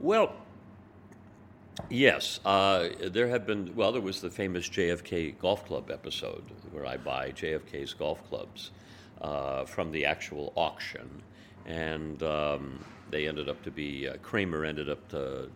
Well, 0.00 0.34
yes. 1.88 2.40
Uh, 2.44 2.88
there 3.00 3.28
have 3.28 3.46
been, 3.46 3.74
well, 3.74 3.92
there 3.92 4.02
was 4.02 4.20
the 4.20 4.30
famous 4.30 4.68
JFK 4.68 5.38
Golf 5.38 5.66
Club 5.66 5.90
episode 5.90 6.44
where 6.70 6.86
I 6.86 6.96
buy 6.96 7.30
JFK's 7.30 7.94
golf 7.94 8.26
clubs 8.28 8.70
uh, 9.20 9.64
from 9.64 9.90
the 9.92 10.04
actual 10.04 10.52
auction. 10.56 11.22
And 11.66 12.22
um, 12.22 12.84
they 13.10 13.26
ended 13.26 13.48
up 13.48 13.62
to 13.62 13.70
be, 13.70 14.08
uh, 14.08 14.16
Kramer 14.22 14.64
ended 14.64 14.88
up 14.90 15.08
to, 15.10 15.48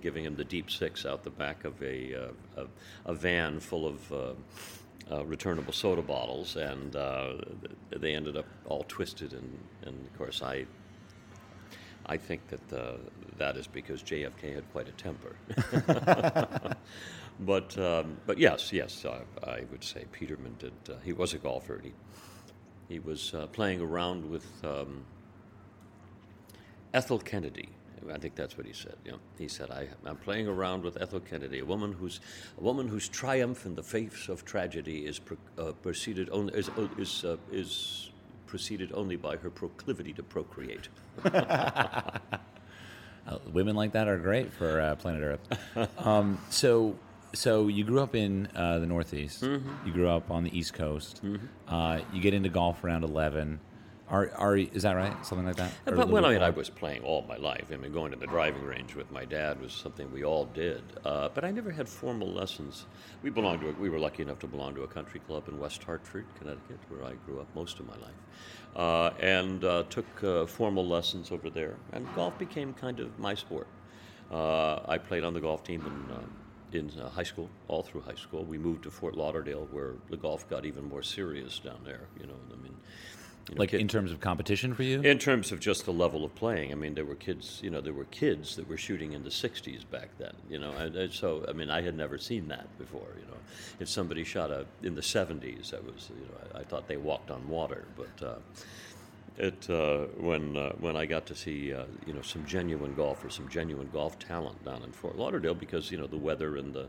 giving 0.00 0.24
him 0.24 0.36
the 0.36 0.44
deep 0.44 0.70
six 0.70 1.06
out 1.06 1.24
the 1.24 1.30
back 1.30 1.64
of 1.64 1.80
a, 1.82 2.14
uh, 2.14 2.62
a, 2.62 3.10
a 3.10 3.14
van 3.14 3.60
full 3.60 3.86
of. 3.86 4.12
Uh, 4.12 4.32
uh, 5.08 5.24
returnable 5.24 5.72
soda 5.72 6.02
bottles, 6.02 6.56
and 6.56 6.96
uh, 6.96 7.34
they 7.90 8.12
ended 8.12 8.36
up 8.36 8.46
all 8.64 8.84
twisted. 8.88 9.32
And, 9.32 9.58
and 9.82 10.04
of 10.04 10.18
course, 10.18 10.42
I 10.42 10.66
I 12.06 12.16
think 12.16 12.42
that 12.48 12.72
uh, 12.72 12.96
that 13.38 13.56
is 13.56 13.66
because 13.66 14.02
JFK 14.02 14.54
had 14.54 14.72
quite 14.72 14.88
a 14.88 14.92
temper. 14.92 15.36
but 17.40 17.76
um, 17.78 18.16
but 18.26 18.38
yes, 18.38 18.72
yes, 18.72 19.04
uh, 19.04 19.20
I 19.44 19.64
would 19.70 19.82
say 19.82 20.04
Peterman 20.12 20.56
did. 20.58 20.72
Uh, 20.88 20.94
he 21.04 21.12
was 21.12 21.34
a 21.34 21.38
golfer. 21.38 21.80
He 21.82 21.92
he 22.88 23.00
was 23.00 23.34
uh, 23.34 23.46
playing 23.48 23.80
around 23.80 24.28
with 24.30 24.46
um, 24.64 25.04
Ethel 26.94 27.18
Kennedy. 27.18 27.70
I 28.12 28.18
think 28.18 28.36
that's 28.36 28.56
what 28.56 28.66
he 28.66 28.72
said. 28.72 28.94
Yeah, 29.04 29.14
he 29.36 29.48
said, 29.48 29.72
I, 29.72 29.88
"I'm 30.04 30.16
playing 30.16 30.46
around 30.46 30.84
with 30.84 31.00
Ethel 31.00 31.18
Kennedy, 31.18 31.58
a 31.58 31.64
woman 31.64 31.92
whose 31.92 32.20
a 32.56 32.62
woman 32.62 32.86
whose 32.86 33.08
triumph 33.08 33.66
in 33.66 33.74
the 33.74 33.82
face 33.82 34.28
of 34.28 34.44
tragedy 34.44 35.06
is 35.06 35.18
pro- 35.18 35.36
uh, 35.58 35.72
preceded 35.72 36.28
only 36.30 36.54
is 36.54 36.70
is, 36.98 37.24
uh, 37.24 37.36
is 37.50 38.10
preceded 38.46 38.92
only 38.94 39.16
by 39.16 39.36
her 39.36 39.50
proclivity 39.50 40.12
to 40.14 40.22
procreate." 40.22 40.88
Uh, 43.26 43.38
women 43.52 43.74
like 43.74 43.90
that 43.92 44.06
are 44.06 44.18
great 44.18 44.52
for 44.52 44.80
uh, 44.80 44.94
planet 44.94 45.20
Earth. 45.20 45.98
um, 46.06 46.38
so, 46.48 46.96
so 47.32 47.66
you 47.66 47.82
grew 47.82 48.00
up 48.00 48.14
in 48.14 48.46
uh, 48.54 48.78
the 48.78 48.86
Northeast. 48.86 49.42
You 49.42 49.92
grew 49.92 50.08
up 50.08 50.30
on 50.30 50.44
the 50.44 50.56
East 50.56 50.74
Coast. 50.74 51.20
Uh, 51.66 52.00
you 52.12 52.20
get 52.20 52.34
into 52.34 52.48
golf 52.48 52.84
around 52.84 53.02
eleven. 53.02 53.58
Are, 54.08 54.30
are 54.36 54.56
is 54.56 54.82
that 54.84 54.92
right? 54.92 55.26
Something 55.26 55.46
like 55.46 55.56
that? 55.56 55.72
But 55.84 56.08
well, 56.08 56.26
I 56.26 56.34
mean. 56.34 56.42
I 56.42 56.50
was 56.50 56.70
playing 56.70 57.02
all 57.02 57.24
my 57.28 57.36
life. 57.36 57.66
I 57.72 57.76
mean, 57.76 57.92
going 57.92 58.12
to 58.12 58.18
the 58.18 58.26
driving 58.26 58.62
range 58.62 58.94
with 58.94 59.10
my 59.10 59.24
dad 59.24 59.60
was 59.60 59.72
something 59.72 60.12
we 60.12 60.24
all 60.24 60.44
did. 60.44 60.82
Uh, 61.04 61.28
but 61.34 61.44
I 61.44 61.50
never 61.50 61.72
had 61.72 61.88
formal 61.88 62.32
lessons. 62.32 62.86
We 63.22 63.30
belonged 63.30 63.62
to. 63.62 63.70
A, 63.70 63.72
we 63.72 63.88
were 63.88 63.98
lucky 63.98 64.22
enough 64.22 64.38
to 64.40 64.46
belong 64.46 64.76
to 64.76 64.82
a 64.82 64.86
country 64.86 65.18
club 65.26 65.48
in 65.48 65.58
West 65.58 65.82
Hartford, 65.82 66.24
Connecticut, 66.38 66.78
where 66.88 67.04
I 67.04 67.14
grew 67.26 67.40
up 67.40 67.48
most 67.56 67.80
of 67.80 67.88
my 67.88 67.96
life, 67.96 68.20
uh, 68.76 69.10
and 69.20 69.64
uh, 69.64 69.82
took 69.90 70.06
uh, 70.22 70.46
formal 70.46 70.86
lessons 70.86 71.32
over 71.32 71.50
there. 71.50 71.74
And 71.92 72.06
golf 72.14 72.38
became 72.38 72.74
kind 72.74 73.00
of 73.00 73.18
my 73.18 73.34
sport. 73.34 73.66
Uh, 74.30 74.80
I 74.86 74.98
played 74.98 75.24
on 75.24 75.34
the 75.34 75.40
golf 75.40 75.64
team 75.64 75.80
in. 75.84 76.14
Uh, 76.14 76.20
in 76.72 76.90
uh, 77.00 77.08
high 77.08 77.22
school, 77.22 77.48
all 77.68 77.82
through 77.82 78.00
high 78.02 78.16
school, 78.16 78.44
we 78.44 78.58
moved 78.58 78.82
to 78.82 78.90
Fort 78.90 79.16
Lauderdale, 79.16 79.68
where 79.70 79.92
the 80.10 80.16
golf 80.16 80.48
got 80.50 80.64
even 80.64 80.84
more 80.84 81.02
serious 81.02 81.58
down 81.58 81.78
there. 81.84 82.02
You 82.20 82.26
know, 82.26 82.34
I 82.52 82.62
mean, 82.62 82.76
you 83.48 83.54
know, 83.54 83.60
like 83.60 83.70
kid- 83.70 83.80
in 83.80 83.88
terms 83.88 84.10
of 84.12 84.20
competition 84.20 84.74
for 84.74 84.82
you. 84.82 85.00
in 85.02 85.18
terms 85.18 85.52
of 85.52 85.60
just 85.60 85.84
the 85.84 85.92
level 85.92 86.24
of 86.24 86.34
playing, 86.34 86.72
I 86.72 86.74
mean, 86.74 86.94
there 86.94 87.04
were 87.04 87.14
kids, 87.14 87.60
you 87.62 87.70
know, 87.70 87.80
there 87.80 87.92
were 87.92 88.04
kids 88.06 88.56
that 88.56 88.68
were 88.68 88.76
shooting 88.76 89.12
in 89.12 89.22
the 89.22 89.30
60s 89.30 89.88
back 89.90 90.08
then, 90.18 90.34
you 90.50 90.58
know, 90.58 90.72
and, 90.72 90.96
and 90.96 91.12
so, 91.12 91.44
I 91.48 91.52
mean, 91.52 91.70
I 91.70 91.80
had 91.82 91.96
never 91.96 92.18
seen 92.18 92.48
that 92.48 92.66
before, 92.78 93.08
you 93.20 93.26
know. 93.26 93.36
If 93.78 93.88
somebody 93.88 94.24
shot 94.24 94.50
a, 94.50 94.66
in 94.82 94.94
the 94.94 95.00
70s, 95.00 95.70
that 95.70 95.84
was, 95.84 96.10
you 96.10 96.26
know, 96.26 96.50
I, 96.54 96.60
I 96.60 96.64
thought 96.64 96.88
they 96.88 96.96
walked 96.96 97.30
on 97.30 97.48
water, 97.48 97.84
but 97.96 98.26
uh, 98.26 98.34
it, 99.38 99.68
uh, 99.70 100.06
when, 100.18 100.56
uh, 100.56 100.72
when 100.80 100.96
I 100.96 101.06
got 101.06 101.26
to 101.26 101.34
see, 101.34 101.72
uh, 101.72 101.84
you 102.06 102.14
know, 102.14 102.22
some 102.22 102.44
genuine 102.46 102.94
golfers, 102.94 103.34
some 103.34 103.48
genuine 103.48 103.90
golf 103.92 104.18
talent 104.18 104.64
down 104.64 104.82
in 104.82 104.92
Fort 104.92 105.16
Lauderdale, 105.16 105.54
because, 105.54 105.90
you 105.90 105.98
know, 105.98 106.06
the 106.06 106.16
weather 106.16 106.56
and 106.56 106.74
the, 106.74 106.88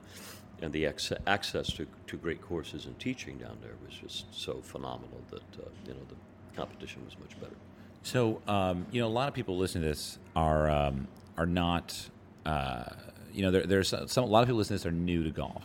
and 0.62 0.74
the 0.74 0.86
acce- 0.86 1.20
access 1.28 1.68
to, 1.74 1.86
to 2.08 2.18
great 2.18 2.42
courses 2.42 2.86
and 2.86 2.98
teaching 3.00 3.38
down 3.38 3.58
there 3.62 3.74
was 3.86 3.94
just 3.96 4.26
so 4.34 4.60
phenomenal 4.62 5.22
that, 5.30 5.62
uh, 5.62 5.70
you 5.86 5.94
know, 5.94 6.00
the 6.10 6.16
competition 6.56 7.04
was 7.06 7.18
much 7.20 7.40
better. 7.40 7.56
So, 8.04 8.42
um, 8.48 8.86
you 8.92 9.02
know, 9.02 9.08
a 9.08 9.10
lot 9.10 9.28
of 9.28 9.34
people 9.34 9.58
listening 9.58 9.84
to 9.84 9.90
this 9.90 10.18
are 10.36 10.70
um, 10.70 11.08
are 11.38 11.46
not, 11.46 12.10
uh, 12.46 12.86
you 13.34 13.42
know, 13.44 13.52
there, 13.52 13.66
there's 13.66 13.94
some 14.08 14.24
a 14.24 14.28
lot 14.28 14.42
of 14.42 14.48
people 14.48 14.58
listening 14.58 14.80
to 14.80 14.84
this 14.84 14.92
are 14.92 14.96
new 14.96 15.24
to 15.24 15.32
golf. 15.32 15.64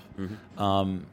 Um, 0.58 1.06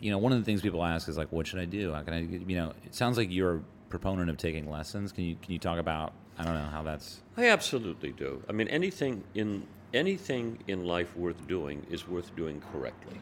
you 0.00 0.10
know, 0.10 0.18
one 0.18 0.32
of 0.32 0.38
the 0.38 0.44
things 0.44 0.60
people 0.60 0.84
ask 0.84 1.08
is 1.08 1.16
like, 1.16 1.30
what 1.30 1.46
should 1.46 1.60
I 1.60 1.64
do? 1.64 1.92
How 1.92 2.02
can 2.02 2.14
I, 2.14 2.20
you 2.22 2.56
know, 2.56 2.72
it 2.84 2.94
sounds 2.94 3.16
like 3.16 3.30
you're 3.30 3.56
a 3.56 3.60
proponent 3.88 4.28
of 4.30 4.36
taking 4.36 4.68
lessons. 4.68 5.12
Can 5.12 5.24
you 5.24 5.36
can 5.40 5.52
you 5.52 5.58
talk 5.58 5.78
about? 5.78 6.12
I 6.38 6.44
don't 6.44 6.54
know 6.54 6.68
how 6.70 6.82
that's. 6.82 7.20
I 7.36 7.48
absolutely 7.48 8.10
do. 8.10 8.42
I 8.48 8.52
mean, 8.52 8.66
anything 8.68 9.22
in 9.34 9.66
anything 9.94 10.58
in 10.68 10.84
life 10.84 11.16
worth 11.16 11.46
doing 11.46 11.86
is 11.90 12.06
worth 12.08 12.34
doing 12.36 12.62
correctly. 12.72 13.18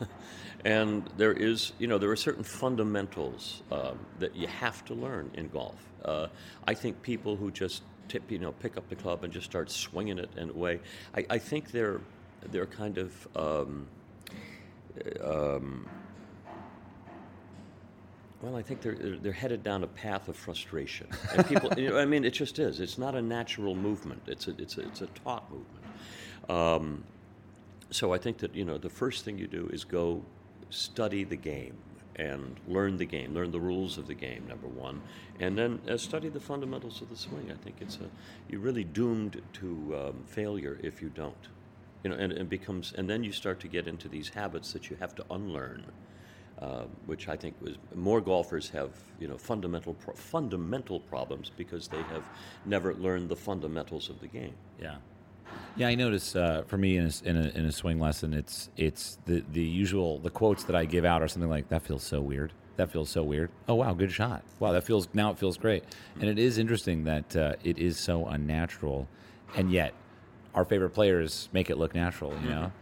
and 0.64 1.08
there 1.16 1.32
is, 1.32 1.72
you 1.78 1.86
know, 1.86 1.98
there 1.98 2.10
are 2.10 2.16
certain 2.16 2.44
fundamentals 2.44 3.62
um, 3.72 3.98
that 4.18 4.34
you 4.36 4.46
have 4.46 4.84
to 4.86 4.94
learn 4.94 5.30
in 5.34 5.48
golf. 5.48 5.76
Uh, 6.04 6.28
I 6.66 6.74
think 6.74 7.02
people 7.02 7.36
who 7.36 7.50
just 7.50 7.82
tip, 8.08 8.30
you 8.30 8.38
know, 8.38 8.52
pick 8.52 8.76
up 8.76 8.88
the 8.88 8.96
club 8.96 9.24
and 9.24 9.32
just 9.32 9.46
start 9.46 9.70
swinging 9.70 10.18
it 10.18 10.30
and 10.36 10.50
away, 10.50 10.80
I, 11.16 11.26
I 11.30 11.38
think 11.38 11.70
they're 11.70 12.00
they're 12.50 12.66
kind 12.66 12.98
of 12.98 13.28
um, 13.36 13.86
Well, 18.42 18.56
I 18.56 18.62
think 18.62 18.82
they're 18.82 18.94
they're- 18.94 19.16
they're 19.16 19.32
headed 19.32 19.62
down 19.62 19.82
a 19.84 19.86
path 19.86 20.28
of 20.28 20.36
frustration. 20.36 21.06
And 21.34 21.46
people, 21.46 21.72
you 21.78 21.88
know, 21.90 21.98
I 21.98 22.04
mean, 22.04 22.24
it 22.24 22.32
just 22.32 22.58
is. 22.58 22.78
It's 22.80 22.98
not 22.98 23.14
a 23.14 23.22
natural 23.22 23.74
movement. 23.74 24.22
It's 24.26 24.48
a 24.48 24.54
it's 24.60 24.76
a 24.76 24.82
it's 24.82 25.00
a 25.00 25.06
taught 25.06 25.50
movement. 25.50 25.83
Um, 26.48 27.04
so 27.90 28.12
I 28.12 28.18
think 28.18 28.38
that 28.38 28.54
you 28.54 28.64
know 28.64 28.78
the 28.78 28.90
first 28.90 29.24
thing 29.24 29.38
you 29.38 29.46
do 29.46 29.68
is 29.72 29.84
go 29.84 30.22
study 30.70 31.24
the 31.24 31.36
game 31.36 31.76
and 32.16 32.56
learn 32.68 32.96
the 32.96 33.04
game, 33.04 33.34
learn 33.34 33.50
the 33.50 33.60
rules 33.60 33.98
of 33.98 34.06
the 34.06 34.14
game. 34.14 34.44
Number 34.48 34.68
one, 34.68 35.00
and 35.40 35.56
then 35.56 35.80
uh, 35.88 35.96
study 35.96 36.28
the 36.28 36.40
fundamentals 36.40 37.02
of 37.02 37.10
the 37.10 37.16
swing. 37.16 37.50
I 37.50 37.62
think 37.62 37.76
it's 37.80 37.96
a 37.96 38.08
you're 38.48 38.60
really 38.60 38.84
doomed 38.84 39.40
to 39.54 39.96
um, 39.96 40.24
failure 40.26 40.78
if 40.82 41.02
you 41.02 41.08
don't. 41.08 41.48
You 42.02 42.10
know, 42.10 42.16
and 42.16 42.32
it 42.32 42.48
becomes 42.50 42.92
and 42.96 43.08
then 43.08 43.24
you 43.24 43.32
start 43.32 43.60
to 43.60 43.68
get 43.68 43.88
into 43.88 44.08
these 44.08 44.28
habits 44.30 44.72
that 44.72 44.90
you 44.90 44.96
have 45.00 45.14
to 45.16 45.24
unlearn 45.30 45.84
uh, 46.60 46.84
which 47.06 47.28
I 47.28 47.36
think 47.36 47.56
was 47.60 47.74
more 47.94 48.20
golfers 48.20 48.70
have 48.70 48.90
you 49.18 49.28
know 49.28 49.36
fundamental 49.36 49.94
pro- 49.94 50.14
fundamental 50.14 51.00
problems 51.00 51.50
because 51.56 51.88
they 51.88 52.02
have 52.02 52.24
never 52.64 52.94
learned 52.94 53.28
the 53.28 53.36
fundamentals 53.36 54.08
of 54.08 54.20
the 54.20 54.28
game. 54.28 54.54
Yeah, 54.80 54.96
yeah. 55.76 55.88
I 55.88 55.94
notice 55.94 56.36
uh, 56.36 56.64
for 56.66 56.76
me 56.76 56.96
in 56.96 57.06
a, 57.06 57.28
in 57.28 57.36
a 57.36 57.48
in 57.50 57.64
a 57.66 57.72
swing 57.72 57.98
lesson, 58.00 58.34
it's 58.34 58.70
it's 58.76 59.18
the 59.26 59.44
the 59.52 59.62
usual 59.62 60.18
the 60.18 60.30
quotes 60.30 60.64
that 60.64 60.76
I 60.76 60.84
give 60.84 61.04
out 61.04 61.22
are 61.22 61.28
something 61.28 61.50
like 61.50 61.68
that 61.68 61.82
feels 61.82 62.02
so 62.02 62.20
weird. 62.20 62.52
That 62.76 62.90
feels 62.90 63.08
so 63.08 63.22
weird. 63.22 63.50
Oh 63.68 63.76
wow, 63.76 63.92
good 63.94 64.10
shot. 64.10 64.42
Wow, 64.58 64.72
that 64.72 64.84
feels 64.84 65.08
now 65.14 65.30
it 65.30 65.38
feels 65.38 65.56
great. 65.56 65.84
And 66.20 66.24
it 66.24 66.38
is 66.38 66.58
interesting 66.58 67.04
that 67.04 67.36
uh, 67.36 67.54
it 67.62 67.78
is 67.78 67.98
so 67.98 68.26
unnatural, 68.26 69.08
and 69.56 69.70
yet 69.70 69.94
our 70.54 70.64
favorite 70.64 70.90
players 70.90 71.48
make 71.52 71.70
it 71.70 71.78
look 71.78 71.94
natural. 71.94 72.34
You 72.42 72.48
know. 72.50 72.72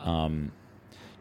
Um, 0.00 0.52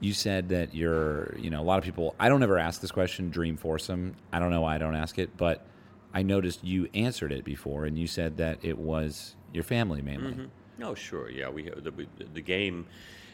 you 0.02 0.14
said 0.14 0.50
that 0.50 0.74
you're, 0.74 1.36
you 1.38 1.50
know, 1.50 1.60
a 1.62 1.64
lot 1.64 1.78
of 1.78 1.84
people. 1.84 2.16
I 2.20 2.30
don't 2.30 2.42
ever 2.44 2.58
ask 2.58 2.80
this 2.82 2.92
question, 2.92 3.30
dream 3.30 3.58
foursome. 3.58 4.16
I 4.32 4.40
don't 4.40 4.50
know 4.50 4.62
why 4.62 4.76
I 4.76 4.78
don't 4.78 4.96
ask 4.96 5.18
it, 5.20 5.36
but 5.36 5.66
I 6.14 6.22
noticed 6.22 6.64
you 6.64 6.88
answered 6.94 7.32
it 7.32 7.44
before, 7.44 7.86
and 7.86 7.98
you 7.98 8.08
said 8.08 8.38
that 8.38 8.60
it 8.64 8.78
was 8.78 9.36
your 9.54 9.64
family 9.64 10.02
mainly. 10.02 10.34
Oh, 10.82 10.94
sure, 10.96 11.30
yeah. 11.30 11.50
We 11.50 11.64
the, 11.70 11.92
we- 11.92 12.08
the 12.34 12.42
game. 12.42 12.86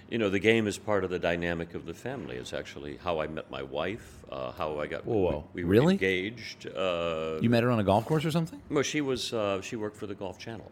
You 0.08 0.20
know, 0.20 0.30
the 0.30 0.38
game 0.40 0.68
is 0.68 0.78
part 0.78 1.04
of 1.04 1.10
the 1.10 1.18
dynamic 1.18 1.74
of 1.74 1.88
the 1.88 1.94
family. 1.96 2.36
It's 2.36 2.54
actually 2.54 2.98
how 2.98 3.20
I 3.22 3.25
met 3.28 3.50
my 3.50 3.64
wife, 3.64 4.20
uh, 4.32 4.52
how 4.52 4.80
I 4.80 4.86
got 4.86 5.04
Whoa, 5.04 5.16
whoa. 5.18 5.44
We, 5.54 5.64
we 5.64 5.66
were 5.66 5.72
Really? 5.72 5.94
engaged. 5.96 6.68
Uh, 6.68 7.40
You 7.42 7.50
met 7.50 7.64
her 7.64 7.72
on 7.72 7.80
a 7.80 7.84
golf 7.84 8.06
course 8.06 8.24
or 8.24 8.30
something? 8.30 8.62
Well, 8.70 8.84
she 8.84 9.02
was 9.02 9.34
uh, 9.34 9.62
she 9.62 9.75
worked 9.75 9.98
for 9.98 10.06
the 10.06 10.14
Golf 10.14 10.38
Channel. 10.38 10.70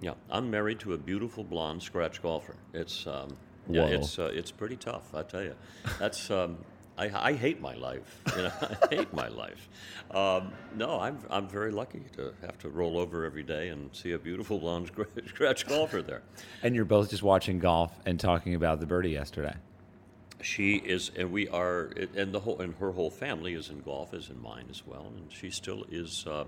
Yeah, 0.00 0.14
I'm 0.30 0.50
married 0.50 0.80
to 0.80 0.94
a 0.94 0.98
beautiful 0.98 1.44
blonde 1.44 1.80
scratch 1.82 2.20
golfer. 2.20 2.56
It's 2.72 3.06
um, 3.06 3.36
yeah, 3.68 3.82
Whoa. 3.86 3.92
it's 3.92 4.18
uh, 4.18 4.30
it's 4.34 4.50
pretty 4.50 4.76
tough, 4.76 5.14
I 5.14 5.22
tell 5.22 5.42
you. 5.42 5.54
That's 6.00 6.28
um, 6.30 6.58
I, 6.96 7.30
I 7.30 7.32
hate 7.32 7.60
my 7.60 7.74
life. 7.74 8.20
You 8.36 8.42
know, 8.42 8.52
I 8.82 8.94
hate 8.94 9.12
my 9.12 9.28
life. 9.28 9.68
Um, 10.10 10.52
no, 10.76 11.00
I'm 11.00 11.18
I'm 11.30 11.48
very 11.48 11.72
lucky 11.72 12.02
to 12.16 12.32
have 12.42 12.58
to 12.60 12.68
roll 12.68 12.98
over 12.98 13.24
every 13.24 13.42
day 13.42 13.68
and 13.68 13.94
see 13.94 14.12
a 14.12 14.18
beautiful 14.18 14.58
blonde 14.58 14.90
scratch 15.26 15.66
golfer 15.66 16.02
there. 16.02 16.22
And 16.62 16.74
you're 16.74 16.84
both 16.84 17.10
just 17.10 17.22
watching 17.22 17.58
golf 17.58 17.92
and 18.06 18.18
talking 18.18 18.54
about 18.54 18.80
the 18.80 18.86
birdie 18.86 19.10
yesterday. 19.10 19.54
She 20.42 20.76
is, 20.76 21.10
and 21.16 21.32
we 21.32 21.48
are, 21.48 21.90
and 22.14 22.30
the 22.32 22.40
whole, 22.40 22.60
and 22.60 22.74
her 22.74 22.92
whole 22.92 23.10
family 23.10 23.54
is 23.54 23.70
in 23.70 23.80
golf, 23.80 24.12
as 24.12 24.28
in 24.28 24.40
mine 24.42 24.66
as 24.68 24.86
well. 24.86 25.10
And 25.16 25.32
she 25.32 25.48
still 25.48 25.86
is. 25.90 26.26
Uh, 26.26 26.44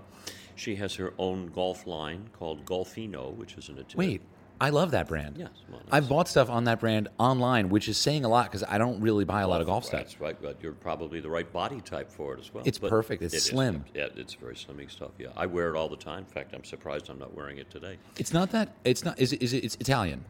she 0.55 0.75
has 0.75 0.95
her 0.95 1.13
own 1.17 1.47
golf 1.47 1.87
line 1.87 2.29
called 2.37 2.63
Golfino, 2.63 3.35
which 3.35 3.55
is 3.55 3.69
an 3.69 3.79
Italian. 3.79 3.97
Wait, 3.97 4.21
I 4.59 4.69
love 4.69 4.91
that 4.91 5.07
brand. 5.07 5.37
Yes, 5.37 5.49
well, 5.69 5.81
I've 5.91 6.09
bought 6.09 6.27
stuff 6.27 6.49
on 6.49 6.63
that 6.65 6.79
brand 6.79 7.09
online, 7.19 7.69
which 7.69 7.87
is 7.87 7.97
saying 7.97 8.25
a 8.25 8.29
lot 8.29 8.45
because 8.45 8.63
I 8.63 8.77
don't 8.77 8.99
really 9.01 9.23
buy 9.23 9.41
a 9.41 9.47
lot 9.47 9.61
of 9.61 9.67
golf 9.67 9.85
stuff. 9.85 10.01
That's 10.01 10.19
right, 10.19 10.35
but 10.41 10.57
you're 10.61 10.73
probably 10.73 11.19
the 11.19 11.29
right 11.29 11.51
body 11.51 11.81
type 11.81 12.11
for 12.11 12.33
it 12.33 12.39
as 12.39 12.53
well. 12.53 12.63
It's 12.65 12.77
But 12.79 12.89
perfect. 12.89 13.21
It's 13.21 13.33
it 13.33 13.37
is, 13.37 13.45
slim. 13.45 13.85
yeah, 13.93 14.07
it's 14.15 14.33
very 14.33 14.55
slimming 14.55 14.89
stuff. 14.89 15.11
Yeah, 15.19 15.27
I 15.37 15.45
wear 15.45 15.73
it 15.73 15.77
all 15.77 15.89
the 15.89 15.95
time. 15.95 16.19
In 16.19 16.25
fact, 16.25 16.53
I'm 16.53 16.63
surprised 16.63 17.09
I'm 17.09 17.19
not 17.19 17.35
wearing 17.35 17.57
it 17.57 17.69
today. 17.69 17.97
It's 18.17 18.33
not 18.33 18.51
that. 18.51 18.73
It's 18.83 19.03
not. 19.05 19.19
Is 19.19 19.33
it? 19.33 19.41
Is 19.43 19.53
it? 19.53 19.63
It's 19.63 19.75
Italian. 19.79 20.25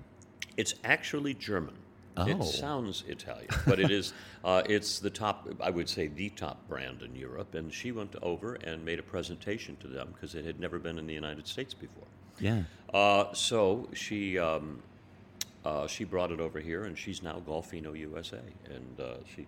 It's 0.57 0.75
actually 0.83 1.33
German. 1.33 1.75
Oh. 2.19 2.25
It 2.25 2.43
sounds 2.43 3.03
Italian, 3.07 3.49
but 3.65 3.79
it 3.79 3.91
is. 3.91 4.13
Uh, 4.45 4.63
it's 4.69 4.99
the 4.99 5.09
top. 5.09 5.45
I 5.59 5.69
would 5.69 5.89
say 5.89 6.07
the 6.07 6.29
top 6.29 6.65
brand 6.69 7.01
in 7.01 7.13
Europe. 7.15 7.53
And 7.55 7.73
she 7.73 7.91
went 7.91 8.15
over 8.21 8.53
and 8.53 8.85
made 8.85 8.97
a 8.97 9.03
presentation 9.03 9.75
to 9.81 9.87
them 9.89 10.09
because 10.13 10.35
it 10.35 10.45
had 10.45 10.57
never 10.57 10.79
been 10.79 10.97
in 10.97 11.05
the 11.05 11.13
United 11.13 11.47
States 11.47 11.73
before. 11.73 12.05
Yeah. 12.39 12.63
Uh, 12.93 13.33
so 13.33 13.89
she 13.93 14.37
um, 14.39 14.81
uh, 15.65 15.87
she 15.87 16.03
brought 16.03 16.31
it 16.31 16.39
over 16.39 16.59
here, 16.59 16.85
and 16.85 16.97
she's 16.97 17.21
now 17.21 17.41
Golfino 17.45 17.97
USA, 17.97 18.39
and 18.73 18.99
uh, 18.99 19.15
she 19.35 19.45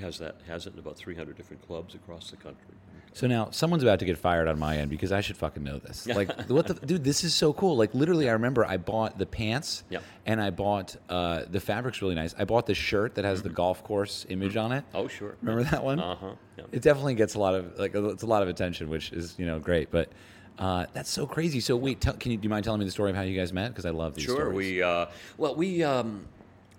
has 0.00 0.18
that 0.18 0.36
has 0.46 0.66
it 0.66 0.74
in 0.74 0.78
about 0.78 0.96
300 0.96 1.36
different 1.36 1.66
clubs 1.66 1.94
across 1.94 2.30
the 2.30 2.36
country. 2.36 2.74
So 3.14 3.26
now 3.26 3.48
someone's 3.50 3.82
about 3.82 3.98
to 4.00 4.04
get 4.04 4.18
fired 4.18 4.46
on 4.46 4.58
my 4.58 4.76
end 4.76 4.90
because 4.90 5.10
I 5.10 5.22
should 5.22 5.38
fucking 5.38 5.64
know 5.64 5.78
this. 5.78 6.06
Like, 6.06 6.30
what 6.50 6.66
the 6.66 6.74
dude? 6.74 7.02
This 7.02 7.24
is 7.24 7.34
so 7.34 7.54
cool. 7.54 7.74
Like, 7.74 7.94
literally, 7.94 8.28
I 8.28 8.32
remember 8.34 8.64
I 8.66 8.76
bought 8.76 9.16
the 9.18 9.24
pants, 9.24 9.84
Yep. 9.88 10.02
and 10.26 10.38
I 10.40 10.50
bought 10.50 10.94
uh, 11.08 11.44
the 11.48 11.58
fabric's 11.60 12.02
really 12.02 12.14
nice. 12.14 12.34
I 12.38 12.44
bought 12.44 12.66
the 12.66 12.74
shirt 12.74 13.14
that 13.14 13.24
has 13.24 13.42
the 13.42 13.48
golf 13.48 13.82
course 13.82 14.26
image 14.28 14.56
on 14.58 14.70
it. 14.72 14.84
Oh, 14.94 15.08
sure. 15.08 15.34
Remember 15.40 15.64
that 15.70 15.82
one? 15.82 15.98
Uh 15.98 16.14
huh. 16.14 16.32
Yeah. 16.58 16.64
It 16.72 16.82
definitely 16.82 17.14
gets 17.14 17.34
a 17.34 17.38
lot 17.38 17.54
of 17.54 17.78
like 17.78 17.94
it's 17.94 18.22
a 18.22 18.26
lot 18.26 18.42
of 18.42 18.48
attention, 18.50 18.90
which 18.90 19.12
is 19.12 19.34
you 19.38 19.46
know 19.46 19.58
great. 19.58 19.90
But 19.90 20.10
uh, 20.58 20.86
that's 20.92 21.10
so 21.10 21.26
crazy. 21.26 21.60
So 21.60 21.76
wait, 21.76 22.00
tell, 22.00 22.14
can 22.14 22.32
you 22.32 22.38
do 22.38 22.44
you 22.44 22.50
mind 22.50 22.64
telling 22.64 22.80
me 22.80 22.86
the 22.86 22.90
story 22.90 23.10
of 23.10 23.16
how 23.16 23.22
you 23.22 23.38
guys 23.38 23.52
met? 23.52 23.68
Because 23.68 23.86
I 23.86 23.90
love 23.90 24.14
these 24.14 24.24
Sure. 24.24 24.36
stories. 24.36 24.56
We 24.56 24.82
uh, 24.82 25.06
well, 25.36 25.54
we 25.54 25.82
um, 25.84 26.26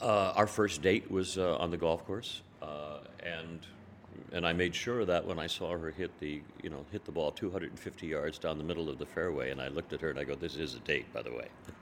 uh, 0.02 0.34
our 0.36 0.48
first 0.48 0.82
date 0.82 1.10
was 1.12 1.38
uh, 1.38 1.58
on 1.58 1.72
the 1.72 1.78
golf 1.78 2.06
course, 2.06 2.42
uh, 2.62 3.00
and 3.24 3.60
and 4.32 4.48
I 4.48 4.54
made 4.54 4.74
sure 4.74 5.06
that 5.06 5.26
when 5.26 5.40
I 5.40 5.48
saw 5.48 5.78
her 5.78 5.92
hit 5.92 6.20
the 6.20 6.42
you 6.64 6.70
know 6.70 6.86
hit 6.92 7.06
the 7.06 7.12
ball 7.12 7.32
250 7.32 8.08
yards 8.08 8.40
down 8.40 8.58
the 8.58 8.64
middle 8.64 8.90
of 8.90 8.98
the 8.98 9.06
fairway, 9.06 9.52
and 9.52 9.62
I 9.62 9.68
looked 9.68 9.94
at 9.94 10.02
her 10.02 10.10
and 10.10 10.20
I 10.20 10.24
go, 10.24 10.36
"This 10.36 10.56
is 10.56 10.74
a 10.74 10.80
date, 10.80 11.12
by 11.14 11.22
the 11.22 11.32
way." 11.32 11.48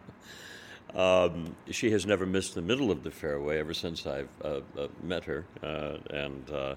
Um, 0.93 1.57
she 1.71 1.91
has 1.91 2.05
never 2.05 2.25
missed 2.25 2.55
the 2.55 2.61
middle 2.61 2.89
of 2.89 3.03
the 3.03 3.11
fairway 3.11 3.59
ever 3.59 3.73
since 3.73 4.05
I've 4.07 4.29
uh, 4.41 4.61
uh, 4.77 4.87
met 5.03 5.25
her, 5.25 5.43
uh, 5.61 5.97
and 6.09 6.49
uh, 6.49 6.75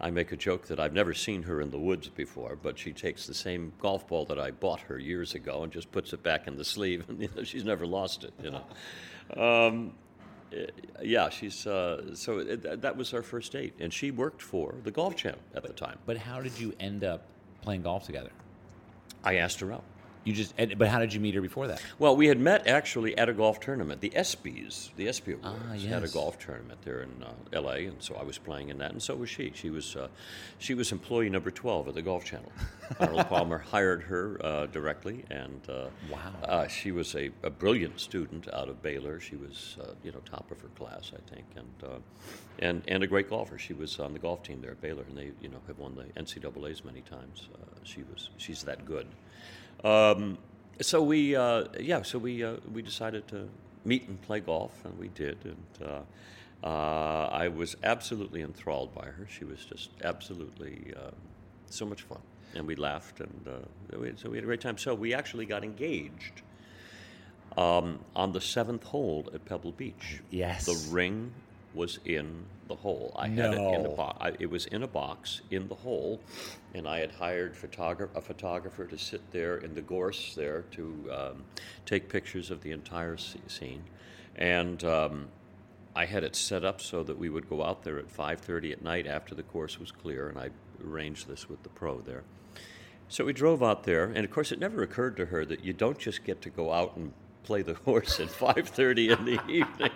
I 0.00 0.10
make 0.10 0.30
a 0.32 0.36
joke 0.36 0.66
that 0.66 0.78
I've 0.78 0.92
never 0.92 1.14
seen 1.14 1.42
her 1.44 1.60
in 1.60 1.70
the 1.70 1.78
woods 1.78 2.08
before, 2.08 2.56
but 2.62 2.78
she 2.78 2.92
takes 2.92 3.26
the 3.26 3.32
same 3.34 3.72
golf 3.78 4.06
ball 4.06 4.26
that 4.26 4.38
I 4.38 4.50
bought 4.50 4.80
her 4.82 4.98
years 4.98 5.34
ago 5.34 5.62
and 5.62 5.72
just 5.72 5.90
puts 5.90 6.12
it 6.12 6.22
back 6.22 6.46
in 6.46 6.56
the 6.56 6.64
sleeve, 6.64 7.04
and 7.08 7.20
you 7.22 7.28
know, 7.34 7.42
she's 7.42 7.64
never 7.64 7.86
lost 7.86 8.24
it. 8.24 8.34
You 8.42 8.50
know, 8.50 9.42
um, 9.42 9.94
eh, 10.52 10.66
yeah, 11.02 11.30
she's 11.30 11.66
uh, 11.66 12.14
so 12.14 12.38
it, 12.40 12.62
that- 12.62 12.82
that 12.82 12.96
was 12.96 13.14
our 13.14 13.22
first 13.22 13.52
date, 13.52 13.72
and 13.80 13.92
she 13.92 14.10
worked 14.10 14.42
for 14.42 14.74
the 14.84 14.90
Golf 14.90 15.16
Channel 15.16 15.40
at 15.54 15.62
the 15.62 15.72
time. 15.72 15.98
But 16.04 16.18
how 16.18 16.42
did 16.42 16.58
you 16.58 16.74
end 16.78 17.02
up 17.02 17.22
playing 17.62 17.82
golf 17.82 18.04
together? 18.04 18.30
I 19.24 19.36
asked 19.36 19.60
her 19.60 19.72
out. 19.72 19.82
You 20.26 20.32
just. 20.32 20.54
and- 20.58 20.76
But 20.76 20.88
how 20.88 20.98
did 20.98 21.14
you 21.14 21.20
meet 21.20 21.34
her 21.36 21.40
before 21.40 21.68
that? 21.68 21.80
Well, 22.00 22.16
we 22.16 22.26
had 22.26 22.40
met 22.40 22.66
actually 22.66 23.16
at 23.16 23.28
a 23.28 23.32
golf 23.32 23.60
tournament. 23.60 24.00
The 24.00 24.10
ESPYS, 24.10 24.90
the 24.96 25.06
ESPY 25.08 25.34
Awards, 25.34 25.56
Ah, 25.70 25.74
had 25.88 26.02
a 26.02 26.08
golf 26.08 26.36
tournament 26.40 26.80
there 26.82 27.02
in 27.02 27.22
uh, 27.22 27.30
L.A., 27.52 27.86
and 27.86 28.02
so 28.02 28.16
I 28.16 28.24
was 28.24 28.36
playing 28.36 28.70
in 28.70 28.78
that, 28.78 28.90
and 28.90 29.00
so 29.00 29.14
was 29.14 29.30
she. 29.30 29.52
She 29.54 29.70
was 29.70 29.94
uh, 29.94 30.08
she 30.58 30.74
was 30.74 30.90
employee 30.90 31.30
number 31.30 31.52
twelve 31.52 31.86
at 31.86 31.94
the 31.94 32.02
Golf 32.02 32.24
Channel. 32.24 32.50
Arnold 33.00 33.28
Palmer 33.28 33.58
hired 33.58 34.02
her 34.02 34.44
uh, 34.44 34.66
directly, 34.66 35.24
and 35.30 35.60
uh, 35.68 35.86
Wow. 36.10 36.18
uh, 36.42 36.66
she 36.66 36.90
was 36.90 37.14
a, 37.14 37.30
a 37.44 37.50
brilliant 37.50 38.00
student 38.00 38.48
out 38.52 38.68
of 38.68 38.82
Baylor. 38.82 39.20
She 39.20 39.36
was 39.36 39.76
uh, 39.80 39.92
you 40.02 40.10
know 40.10 40.18
top 40.28 40.50
of 40.50 40.60
her 40.60 40.68
class, 40.76 41.12
I 41.14 41.20
think, 41.32 41.44
and 41.54 41.88
uh, 41.92 41.98
and 42.58 42.82
and 42.88 43.04
a 43.04 43.06
great 43.06 43.30
golfer. 43.30 43.58
She 43.58 43.74
was 43.74 44.00
on 44.00 44.12
the 44.12 44.18
golf 44.18 44.42
team 44.42 44.60
there 44.60 44.72
at 44.72 44.80
Baylor, 44.80 45.04
and 45.08 45.16
they 45.16 45.30
you 45.40 45.50
know 45.50 45.60
have 45.68 45.78
won 45.78 45.94
the 45.94 46.04
NCAA's 46.20 46.84
many 46.84 47.02
times. 47.02 47.48
Uh, 47.54 47.58
she 47.84 48.02
was 48.02 48.30
she's 48.38 48.64
that 48.64 48.84
good. 48.84 49.06
Um, 49.84 50.38
so 50.80 51.02
we, 51.02 51.36
uh, 51.36 51.64
yeah, 51.80 52.02
so 52.02 52.18
we 52.18 52.44
uh, 52.44 52.56
we 52.72 52.82
decided 52.82 53.26
to 53.28 53.48
meet 53.84 54.08
and 54.08 54.20
play 54.22 54.40
golf, 54.40 54.72
and 54.84 54.98
we 54.98 55.08
did, 55.08 55.38
and 55.44 55.88
uh, 55.88 56.66
uh, 56.66 57.28
I 57.30 57.48
was 57.48 57.76
absolutely 57.82 58.42
enthralled 58.42 58.94
by 58.94 59.06
her. 59.06 59.26
She 59.30 59.44
was 59.44 59.64
just 59.64 59.90
absolutely 60.04 60.92
uh, 60.96 61.10
so 61.70 61.86
much 61.86 62.02
fun, 62.02 62.20
and 62.54 62.66
we 62.66 62.74
laughed, 62.74 63.20
and 63.20 63.48
uh, 63.48 63.98
we, 63.98 64.12
so 64.16 64.30
we 64.30 64.36
had 64.36 64.44
a 64.44 64.46
great 64.46 64.60
time. 64.60 64.76
So 64.76 64.94
we 64.94 65.14
actually 65.14 65.46
got 65.46 65.64
engaged 65.64 66.42
um, 67.56 68.00
on 68.14 68.32
the 68.32 68.40
seventh 68.40 68.84
hole 68.84 69.28
at 69.32 69.44
Pebble 69.44 69.72
Beach. 69.72 70.20
Yes. 70.30 70.66
the 70.66 70.92
ring 70.92 71.32
was 71.76 72.00
in 72.04 72.44
the 72.68 72.74
hole. 72.74 73.12
I 73.16 73.28
had 73.28 73.54
it 73.54 73.60
in 73.60 73.86
a 73.86 73.90
box. 73.90 74.36
It 74.40 74.50
was 74.50 74.66
in 74.66 74.82
a 74.82 74.88
box 74.88 75.42
in 75.50 75.68
the 75.68 75.74
hole, 75.74 76.20
and 76.74 76.88
I 76.88 76.98
had 76.98 77.12
hired 77.12 77.52
a 77.52 78.20
photographer 78.20 78.86
to 78.86 78.98
sit 78.98 79.30
there 79.30 79.58
in 79.58 79.74
the 79.74 79.82
gorse 79.82 80.34
there 80.34 80.62
to 80.72 81.12
um, 81.12 81.44
take 81.84 82.08
pictures 82.08 82.50
of 82.50 82.62
the 82.62 82.72
entire 82.72 83.16
scene, 83.16 83.84
and 84.34 84.82
um, 84.84 85.28
I 85.94 86.06
had 86.06 86.24
it 86.24 86.34
set 86.34 86.64
up 86.64 86.80
so 86.80 87.02
that 87.04 87.16
we 87.16 87.28
would 87.28 87.48
go 87.48 87.62
out 87.62 87.84
there 87.84 87.98
at 87.98 88.08
5:30 88.08 88.72
at 88.72 88.82
night 88.82 89.06
after 89.06 89.34
the 89.34 89.44
course 89.44 89.78
was 89.78 89.92
clear, 89.92 90.28
and 90.28 90.38
I 90.38 90.50
arranged 90.84 91.28
this 91.28 91.48
with 91.48 91.62
the 91.62 91.68
pro 91.68 92.00
there. 92.00 92.24
So 93.08 93.24
we 93.24 93.32
drove 93.32 93.62
out 93.62 93.84
there, 93.84 94.04
and 94.06 94.24
of 94.24 94.30
course, 94.30 94.50
it 94.50 94.58
never 94.58 94.82
occurred 94.82 95.16
to 95.18 95.26
her 95.26 95.44
that 95.44 95.64
you 95.64 95.72
don't 95.72 95.98
just 95.98 96.24
get 96.24 96.42
to 96.42 96.50
go 96.50 96.72
out 96.72 96.96
and 96.96 97.12
play 97.46 97.62
the 97.62 97.74
horse 97.84 98.20
at 98.20 98.28
5:30 98.28 99.18
in 99.18 99.24
the 99.24 99.40
evening. 99.48 99.90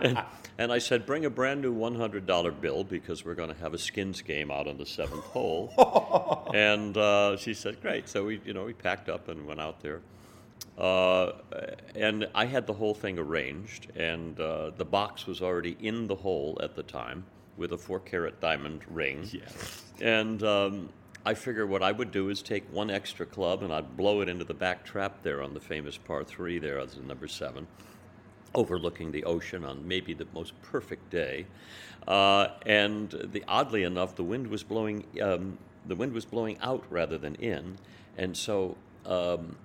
And, 0.00 0.22
and 0.58 0.72
I 0.72 0.78
said, 0.78 1.06
bring 1.06 1.24
a 1.24 1.30
brand 1.30 1.60
new 1.60 1.74
$100 1.74 2.60
bill 2.60 2.82
because 2.82 3.24
we're 3.24 3.34
going 3.34 3.52
to 3.54 3.60
have 3.60 3.74
a 3.74 3.78
skins 3.78 4.22
game 4.22 4.50
out 4.50 4.66
on 4.66 4.78
the 4.78 4.86
seventh 4.86 5.24
hole. 5.24 6.50
and 6.54 6.96
uh, 6.96 7.36
she 7.36 7.54
said, 7.54 7.80
great. 7.80 8.08
So 8.08 8.24
we, 8.24 8.40
you 8.44 8.54
know, 8.54 8.64
we 8.64 8.72
packed 8.72 9.08
up 9.08 9.28
and 9.28 9.46
went 9.46 9.60
out 9.60 9.80
there. 9.80 10.00
Uh, 10.78 11.32
and 11.94 12.28
I 12.34 12.46
had 12.46 12.66
the 12.66 12.72
whole 12.72 12.94
thing 12.94 13.18
arranged, 13.18 13.90
and 13.96 14.38
uh, 14.38 14.70
the 14.76 14.84
box 14.84 15.26
was 15.26 15.40
already 15.40 15.76
in 15.80 16.06
the 16.06 16.14
hole 16.14 16.58
at 16.62 16.74
the 16.74 16.82
time 16.82 17.24
with 17.56 17.72
a 17.72 17.78
four 17.78 18.00
carat 18.00 18.40
diamond 18.40 18.82
ring. 18.90 19.26
Yes. 19.32 19.82
And 20.00 20.42
um, 20.42 20.90
I 21.26 21.34
figure 21.34 21.66
what 21.66 21.82
I 21.82 21.90
would 21.90 22.12
do 22.12 22.28
is 22.28 22.40
take 22.40 22.72
one 22.72 22.88
extra 22.88 23.26
club 23.26 23.64
and 23.64 23.72
I'd 23.72 23.96
blow 23.96 24.20
it 24.20 24.28
into 24.28 24.44
the 24.44 24.54
back 24.54 24.84
trap 24.84 25.24
there 25.24 25.42
on 25.42 25.54
the 25.54 25.60
famous 25.60 25.98
par 25.98 26.22
three 26.22 26.60
there 26.60 26.78
as 26.78 26.96
number 26.98 27.26
seven, 27.26 27.66
overlooking 28.54 29.10
the 29.10 29.24
ocean 29.24 29.64
on 29.64 29.88
maybe 29.88 30.14
the 30.14 30.28
most 30.32 30.52
perfect 30.62 31.10
day. 31.10 31.46
Uh, 32.06 32.50
and 32.64 33.10
the 33.32 33.42
oddly 33.48 33.82
enough, 33.82 34.14
the 34.14 34.22
wind 34.22 34.46
was 34.46 34.62
blowing. 34.62 35.04
Um, 35.20 35.58
the 35.84 35.96
wind 35.96 36.12
was 36.12 36.24
blowing 36.24 36.58
out 36.60 36.84
rather 36.90 37.18
than 37.18 37.34
in, 37.34 37.76
and 38.16 38.36
so. 38.36 38.76
Um, 39.04 39.56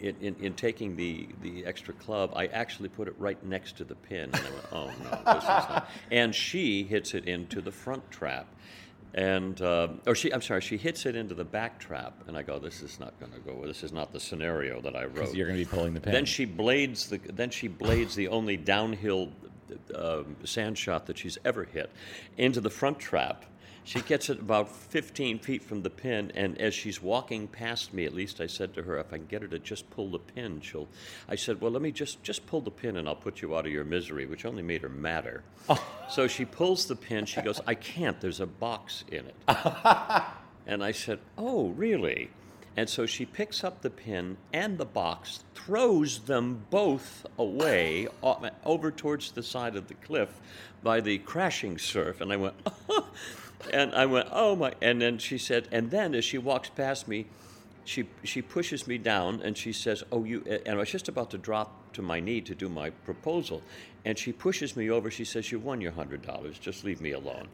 in, 0.00 0.14
in, 0.20 0.36
in 0.36 0.54
taking 0.54 0.94
the, 0.94 1.28
the 1.42 1.64
extra 1.66 1.92
club, 1.94 2.32
I 2.36 2.46
actually 2.46 2.88
put 2.88 3.08
it 3.08 3.14
right 3.18 3.42
next 3.44 3.76
to 3.78 3.84
the 3.84 3.96
pin. 3.96 4.30
And 4.32 4.36
I 4.36 4.50
went, 4.50 4.64
oh 4.72 4.86
no, 4.86 5.34
this 5.34 5.42
is 5.42 5.48
not. 5.48 5.90
And 6.12 6.34
she 6.34 6.84
hits 6.84 7.14
it 7.14 7.24
into 7.26 7.60
the 7.60 7.72
front 7.72 8.08
trap. 8.10 8.46
And, 9.14 9.60
uh, 9.62 9.88
or 10.06 10.14
she, 10.14 10.32
I'm 10.32 10.42
sorry, 10.42 10.60
she 10.60 10.76
hits 10.76 11.06
it 11.06 11.16
into 11.16 11.34
the 11.34 11.44
back 11.44 11.78
trap. 11.78 12.14
And 12.26 12.36
I 12.36 12.42
go, 12.42 12.58
this 12.58 12.82
is 12.82 13.00
not 13.00 13.18
going 13.18 13.32
to 13.32 13.38
go, 13.38 13.66
this 13.66 13.82
is 13.82 13.92
not 13.92 14.12
the 14.12 14.20
scenario 14.20 14.80
that 14.82 14.94
I 14.94 15.06
wrote. 15.06 15.34
You're 15.34 15.46
going 15.46 15.58
to 15.58 15.64
be 15.64 15.70
pulling 15.70 15.94
the 15.94 16.00
pin. 16.00 16.12
Then 16.12 16.24
she 16.24 16.44
blades 16.44 17.08
the 17.08 17.18
then 17.18 17.50
she 17.50 17.68
blades 17.68 18.14
the 18.14 18.28
only 18.28 18.56
downhill 18.56 19.30
um, 19.94 20.36
sand 20.44 20.76
shot 20.76 21.06
that 21.06 21.18
she's 21.18 21.38
ever 21.44 21.64
hit 21.64 21.90
into 22.36 22.60
the 22.60 22.70
front 22.70 22.98
trap. 22.98 23.44
She 23.88 24.02
gets 24.02 24.28
it 24.28 24.38
about 24.38 24.68
15 24.68 25.38
feet 25.38 25.62
from 25.62 25.80
the 25.80 25.88
pin, 25.88 26.30
and 26.34 26.60
as 26.60 26.74
she's 26.74 27.00
walking 27.00 27.48
past 27.48 27.94
me, 27.94 28.04
at 28.04 28.12
least 28.12 28.38
I 28.38 28.46
said 28.46 28.74
to 28.74 28.82
her, 28.82 28.98
"If 28.98 29.14
I 29.14 29.16
can 29.16 29.24
get 29.24 29.40
her 29.40 29.48
to 29.48 29.58
just 29.58 29.88
pull 29.88 30.10
the 30.10 30.18
pin, 30.18 30.60
she'll." 30.60 30.88
I 31.26 31.36
said, 31.36 31.62
"Well, 31.62 31.70
let 31.70 31.80
me 31.80 31.90
just 31.90 32.22
just 32.22 32.46
pull 32.46 32.60
the 32.60 32.70
pin, 32.70 32.98
and 32.98 33.08
I'll 33.08 33.16
put 33.16 33.40
you 33.40 33.56
out 33.56 33.64
of 33.64 33.72
your 33.72 33.84
misery," 33.84 34.26
which 34.26 34.44
only 34.44 34.62
made 34.62 34.82
her 34.82 34.90
madder. 34.90 35.42
So 36.10 36.26
she 36.26 36.44
pulls 36.44 36.84
the 36.84 36.96
pin. 36.96 37.24
She 37.24 37.40
goes, 37.40 37.62
"I 37.66 37.74
can't. 37.74 38.20
There's 38.20 38.40
a 38.40 38.46
box 38.46 39.04
in 39.10 39.24
it." 39.26 39.36
And 40.66 40.84
I 40.84 40.92
said, 40.92 41.20
"Oh, 41.38 41.70
really?" 41.70 42.28
And 42.76 42.90
so 42.90 43.06
she 43.06 43.24
picks 43.24 43.64
up 43.64 43.80
the 43.80 43.88
pin 43.88 44.36
and 44.52 44.76
the 44.76 44.84
box, 44.84 45.44
throws 45.54 46.20
them 46.20 46.66
both 46.68 47.24
away 47.38 48.06
over 48.22 48.90
towards 48.90 49.32
the 49.32 49.42
side 49.42 49.76
of 49.76 49.88
the 49.88 49.94
cliff 49.94 50.28
by 50.82 51.00
the 51.00 51.18
crashing 51.18 51.78
surf. 51.78 52.20
And 52.20 52.30
I 52.32 52.36
went, 52.36 52.54
and 53.72 53.94
I 53.94 54.06
went, 54.06 54.28
oh 54.32 54.56
my. 54.56 54.72
And 54.80 55.00
then 55.00 55.18
she 55.18 55.38
said, 55.38 55.68
and 55.72 55.90
then 55.90 56.14
as 56.14 56.24
she 56.24 56.38
walks 56.38 56.68
past 56.70 57.08
me, 57.08 57.26
she 57.88 58.06
she 58.22 58.42
pushes 58.42 58.86
me 58.86 58.98
down 58.98 59.40
and 59.42 59.56
she 59.56 59.72
says, 59.72 60.04
"Oh, 60.12 60.24
you." 60.24 60.44
And 60.66 60.74
I 60.74 60.76
was 60.76 60.90
just 60.90 61.08
about 61.08 61.30
to 61.30 61.38
drop 61.38 61.94
to 61.94 62.02
my 62.02 62.20
knee 62.20 62.42
to 62.42 62.54
do 62.54 62.68
my 62.68 62.90
proposal, 62.90 63.62
and 64.04 64.18
she 64.18 64.30
pushes 64.30 64.76
me 64.76 64.90
over. 64.90 65.10
She 65.10 65.24
says, 65.24 65.50
"You 65.50 65.58
won 65.58 65.80
your 65.80 65.92
hundred 65.92 66.20
dollars. 66.20 66.58
Just 66.58 66.84
leave 66.84 67.00
me 67.00 67.12
alone." 67.12 67.48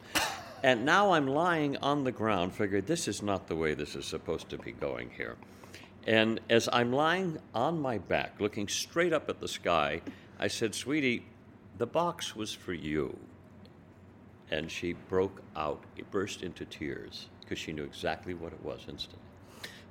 And 0.64 0.84
now 0.84 1.12
I'm 1.12 1.28
lying 1.28 1.76
on 1.76 2.02
the 2.02 2.10
ground, 2.10 2.52
figured 2.54 2.86
this 2.86 3.06
is 3.06 3.22
not 3.22 3.46
the 3.46 3.54
way 3.54 3.74
this 3.74 3.94
is 3.94 4.06
supposed 4.06 4.48
to 4.48 4.58
be 4.58 4.72
going 4.72 5.10
here. 5.10 5.36
And 6.06 6.40
as 6.50 6.68
I'm 6.72 6.92
lying 6.92 7.38
on 7.54 7.78
my 7.80 7.98
back, 7.98 8.40
looking 8.40 8.66
straight 8.66 9.12
up 9.12 9.28
at 9.28 9.40
the 9.40 9.48
sky, 9.48 10.00
I 10.38 10.48
said, 10.48 10.74
Sweetie, 10.74 11.26
the 11.78 11.86
box 11.86 12.34
was 12.34 12.52
for 12.52 12.72
you. 12.72 13.16
And 14.54 14.70
she 14.70 14.92
broke 14.92 15.42
out, 15.56 15.82
burst 16.12 16.42
into 16.42 16.64
tears, 16.64 17.26
because 17.40 17.58
she 17.58 17.72
knew 17.72 17.82
exactly 17.82 18.34
what 18.34 18.52
it 18.52 18.62
was 18.62 18.82
instantly. 18.88 19.18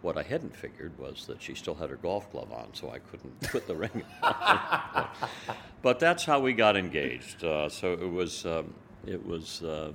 What 0.02 0.18
I 0.18 0.24
hadn't 0.24 0.56
figured 0.56 0.98
was 0.98 1.26
that 1.28 1.42
she 1.42 1.54
still 1.54 1.76
had 1.76 1.90
her 1.90 1.98
golf 1.98 2.32
glove 2.32 2.52
on, 2.54 2.70
so 2.74 2.90
I 2.90 3.00
couldn't 3.00 3.38
put 3.52 3.68
the 3.68 3.76
ring 3.76 4.04
on. 4.22 5.08
but 5.82 6.00
that's 6.00 6.24
how 6.24 6.40
we 6.40 6.54
got 6.54 6.78
engaged. 6.78 7.44
Uh, 7.44 7.68
so 7.68 7.92
it 7.92 8.10
was, 8.10 8.46
um, 8.46 8.74
it 9.06 9.26
was. 9.26 9.62
Uh, 9.64 9.92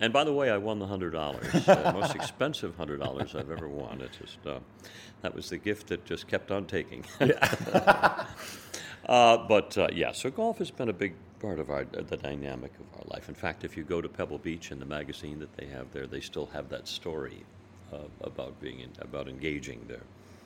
and 0.00 0.14
by 0.14 0.24
the 0.24 0.32
way, 0.32 0.48
I 0.48 0.56
won 0.56 0.78
the 0.78 0.86
hundred 0.86 1.10
dollars, 1.10 1.68
uh, 1.68 1.92
most 2.00 2.14
expensive 2.14 2.74
hundred 2.76 3.00
dollars 3.00 3.34
I've 3.34 3.50
ever 3.50 3.68
won. 3.68 4.00
It 4.00 4.12
just 4.18 4.38
uh, 4.46 4.60
that 5.20 5.34
was 5.34 5.50
the 5.50 5.58
gift 5.58 5.88
that 5.88 6.06
just 6.06 6.26
kept 6.26 6.50
on 6.50 6.64
taking. 6.64 7.04
uh, 7.20 8.24
but 9.06 9.76
uh, 9.76 9.88
yeah, 9.92 10.12
so 10.12 10.30
golf 10.30 10.56
has 10.56 10.70
been 10.70 10.88
a 10.88 10.94
big 10.94 11.14
part 11.40 11.58
of 11.58 11.70
our 11.70 11.84
the 11.84 12.16
dynamic 12.16 12.72
of 12.78 13.00
our 13.00 13.06
life. 13.14 13.28
In 13.28 13.34
fact, 13.34 13.64
if 13.64 13.76
you 13.76 13.82
go 13.82 14.00
to 14.00 14.08
Pebble 14.08 14.38
Beach 14.38 14.70
and 14.70 14.80
the 14.80 14.86
magazine 14.86 15.38
that 15.40 15.56
they 15.56 15.66
have 15.66 15.92
there, 15.92 16.06
they 16.06 16.20
still 16.20 16.46
have 16.46 16.68
that 16.68 16.86
story 16.86 17.44
uh, 17.92 17.98
about 18.22 18.60
being 18.60 18.80
in, 18.80 18.90
about 19.00 19.28
engaging 19.28 19.84
there. 19.88 20.02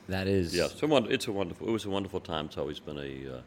That 0.07 0.27
is. 0.27 0.55
Yeah, 0.55 0.67
so 0.67 0.97
it's 1.05 1.27
a 1.27 1.31
wonderful. 1.31 1.67
It 1.67 1.71
was 1.71 1.85
a 1.85 1.89
wonderful 1.89 2.19
time. 2.19 2.45
It's 2.45 2.57
always 2.57 2.79
been 2.79 2.97
a 2.97 3.37
uh, 3.37 3.41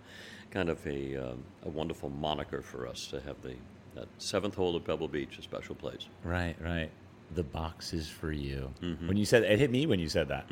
kind 0.51 0.69
of 0.69 0.85
a, 0.87 1.17
um, 1.17 1.45
a 1.65 1.69
wonderful 1.69 2.11
moniker 2.11 2.63
for 2.63 2.87
us 2.87 3.07
to 3.09 3.21
have 3.21 3.41
the 3.43 3.55
that 3.95 4.09
seventh 4.19 4.55
hole 4.55 4.77
of 4.77 4.85
Pebble 4.85 5.09
Beach, 5.09 5.39
a 5.39 5.43
special 5.43 5.75
place. 5.75 6.09
Right, 6.25 6.57
right. 6.61 6.91
The 7.35 7.43
box 7.43 7.93
is 7.93 8.09
for 8.09 8.33
you. 8.33 8.73
Mm-hmm. 8.83 9.09
When 9.09 9.17
you 9.17 9.25
said 9.25 9.43
it 9.45 9.59
hit 9.59 9.71
me 9.71 9.87
when 9.87 10.01
you 10.01 10.09
said 10.09 10.29
that. 10.29 10.47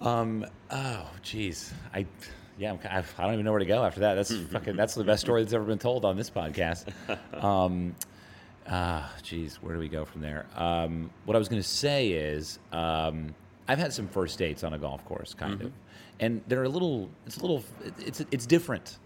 Um. 0.00 0.46
Oh, 0.70 1.10
jeez. 1.22 1.72
I. 1.92 2.06
Yeah. 2.60 2.72
I'm, 2.90 3.04
I 3.18 3.24
don't 3.24 3.32
even 3.32 3.44
know 3.44 3.50
where 3.52 3.58
to 3.58 3.66
go 3.66 3.82
after 3.84 4.00
that. 4.00 4.14
That's 4.14 4.32
fucking. 4.52 4.76
That's 4.76 4.94
the 4.94 5.02
best 5.04 5.22
story 5.22 5.42
that's 5.42 5.52
ever 5.54 5.64
been 5.64 5.78
told 5.78 6.04
on 6.04 6.16
this 6.16 6.30
podcast. 6.30 6.86
Um. 7.34 7.94
Ah, 8.68 9.12
jeez. 9.22 9.54
Where 9.56 9.74
do 9.74 9.80
we 9.80 9.88
go 9.88 10.04
from 10.04 10.20
there? 10.20 10.46
Um. 10.54 11.10
What 11.24 11.34
I 11.34 11.38
was 11.38 11.48
going 11.48 11.62
to 11.62 11.68
say 11.68 12.08
is, 12.10 12.58
um, 12.72 13.34
I've 13.66 13.78
had 13.78 13.92
some 13.92 14.06
first 14.08 14.38
dates 14.38 14.62
on 14.62 14.74
a 14.74 14.78
golf 14.78 15.04
course, 15.04 15.34
kind 15.34 15.60
of, 15.62 15.72
and 16.20 16.40
they're 16.48 16.64
a 16.64 16.68
little. 16.68 17.08
It's 17.26 17.38
a 17.38 17.40
little. 17.40 17.64
It's 17.98 18.20
it's 18.30 18.46
different. 18.46 18.98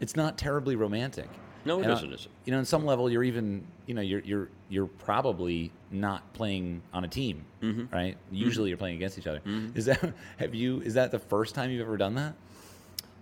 It's 0.00 0.16
not 0.16 0.38
terribly 0.38 0.76
romantic. 0.76 1.28
No, 1.66 1.80
it 1.80 1.86
uh, 1.86 1.94
isn't, 1.94 2.12
is 2.12 2.26
it? 2.26 2.30
You 2.44 2.52
know, 2.52 2.58
in 2.58 2.64
some 2.66 2.84
level, 2.84 3.08
you're 3.10 3.24
even, 3.24 3.66
you 3.86 3.94
know, 3.94 4.02
you're 4.02 4.20
you're 4.20 4.48
you're 4.68 4.86
probably 4.86 5.72
not 5.90 6.30
playing 6.34 6.82
on 6.92 7.04
a 7.04 7.08
team, 7.08 7.44
Mm-hmm. 7.62 7.94
right? 7.94 8.16
Usually, 8.30 8.68
you're 8.68 8.76
playing 8.78 8.96
against 8.96 9.18
each 9.18 9.26
other. 9.26 9.40
Is 9.74 9.86
that 9.86 10.12
have 10.38 10.54
you? 10.54 10.80
Is 10.82 10.94
that 10.94 11.10
the 11.10 11.18
first 11.18 11.54
time 11.54 11.70
you've 11.70 11.80
ever 11.86 11.96
done 11.96 12.14
that? 12.16 12.34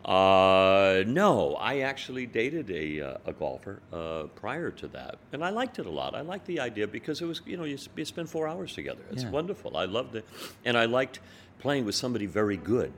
Uh, 0.05 1.05
no, 1.07 1.55
I 1.61 1.81
actually 1.81 2.27
dated 2.27 2.71
a, 2.71 3.01
uh, 3.01 3.17
a 3.27 3.33
golfer 3.33 3.81
uh, 3.93 4.25
prior 4.35 4.71
to 4.73 4.88
that, 4.88 5.19
and 5.33 5.45
I 5.45 5.51
liked 5.51 5.79
it 5.79 5.87
a 5.87 5.91
lot. 5.91 6.15
I 6.15 6.23
liked 6.23 6.47
the 6.47 6.59
idea 6.61 6.88
because 6.88 7.21
it 7.21 7.27
was, 7.27 7.41
you 7.47 7.57
know, 7.57 7.65
you, 7.65 7.79
you 7.97 8.05
spend 8.05 8.29
four 8.29 8.49
hours 8.49 8.75
together. 8.75 9.03
It's 9.12 9.23
Yeah. 9.23 9.31
wonderful. 9.31 9.77
I 9.77 9.85
loved 9.85 10.17
it, 10.17 10.25
and 10.65 10.77
I 10.77 10.87
liked 10.87 11.21
playing 11.61 11.85
with 11.85 11.95
somebody 11.95 12.27
very 12.27 12.57
good. 12.57 12.93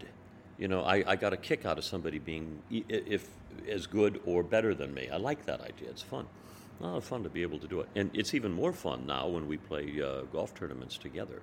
You 0.59 0.69
know, 0.69 0.83
I, 0.83 1.05
I 1.07 1.17
got 1.17 1.33
a 1.33 1.37
kick 1.37 1.67
out 1.67 1.77
of 1.79 1.85
somebody 1.85 2.19
being 2.19 2.62
e- 2.71 2.85
if 2.88 3.29
as 3.69 3.87
good 3.87 4.21
or 4.25 4.43
better 4.43 4.75
than 4.75 4.95
me. 4.95 5.09
I 5.12 5.17
like 5.19 5.45
that 5.47 5.61
idea. 5.61 5.90
It's 5.90 6.03
fun. 6.03 6.27
A 6.81 6.85
lot 6.85 6.97
of 6.97 7.05
fun 7.05 7.23
to 7.23 7.29
be 7.29 7.43
able 7.43 7.59
to 7.59 7.67
do 7.69 7.81
it, 7.81 7.88
and 7.95 8.11
it's 8.14 8.35
even 8.35 8.51
more 8.53 8.73
fun 8.73 9.07
now 9.07 9.29
when 9.29 9.47
we 9.47 9.57
play 9.59 10.01
uh, 10.03 10.23
golf 10.33 10.55
tournaments 10.55 10.97
together. 10.97 11.43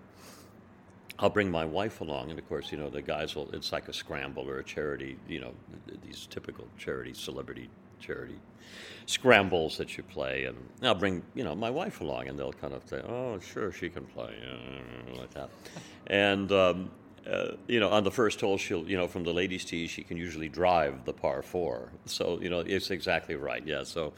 I'll 1.21 1.29
bring 1.29 1.51
my 1.51 1.65
wife 1.65 2.01
along, 2.01 2.31
and 2.31 2.39
of 2.39 2.49
course, 2.49 2.71
you 2.71 2.79
know, 2.79 2.89
the 2.89 3.01
guys 3.01 3.35
will, 3.35 3.49
it's 3.53 3.71
like 3.71 3.87
a 3.87 3.93
scramble 3.93 4.49
or 4.49 4.57
a 4.57 4.63
charity, 4.63 5.17
you 5.27 5.39
know, 5.39 5.53
these 6.03 6.27
typical 6.27 6.67
charity, 6.79 7.13
celebrity 7.13 7.69
charity 7.99 8.39
scrambles 9.05 9.77
that 9.77 9.97
you 9.97 10.03
play. 10.03 10.45
And 10.45 10.57
I'll 10.81 10.95
bring, 10.95 11.21
you 11.35 11.43
know, 11.43 11.53
my 11.53 11.69
wife 11.69 12.01
along, 12.01 12.27
and 12.27 12.39
they'll 12.39 12.53
kind 12.53 12.73
of 12.73 12.81
say, 12.87 13.01
oh, 13.07 13.39
sure, 13.39 13.71
she 13.71 13.87
can 13.89 14.05
play, 14.05 14.33
uh, 14.49 15.19
like 15.19 15.31
that. 15.35 15.49
And, 16.07 16.51
um, 16.51 16.89
uh, 17.29 17.51
you 17.67 17.79
know, 17.79 17.89
on 17.89 18.03
the 18.03 18.09
first 18.09 18.41
hole, 18.41 18.57
she'll, 18.57 18.87
you 18.89 18.97
know, 18.97 19.07
from 19.07 19.23
the 19.23 19.31
ladies' 19.31 19.63
tee, 19.63 19.85
she 19.85 20.01
can 20.01 20.17
usually 20.17 20.49
drive 20.49 21.05
the 21.05 21.13
par 21.13 21.43
four. 21.43 21.91
So, 22.05 22.39
you 22.41 22.49
know, 22.49 22.61
it's 22.61 22.89
exactly 22.89 23.35
right. 23.35 23.61
Yeah. 23.63 23.83
So, 23.83 24.13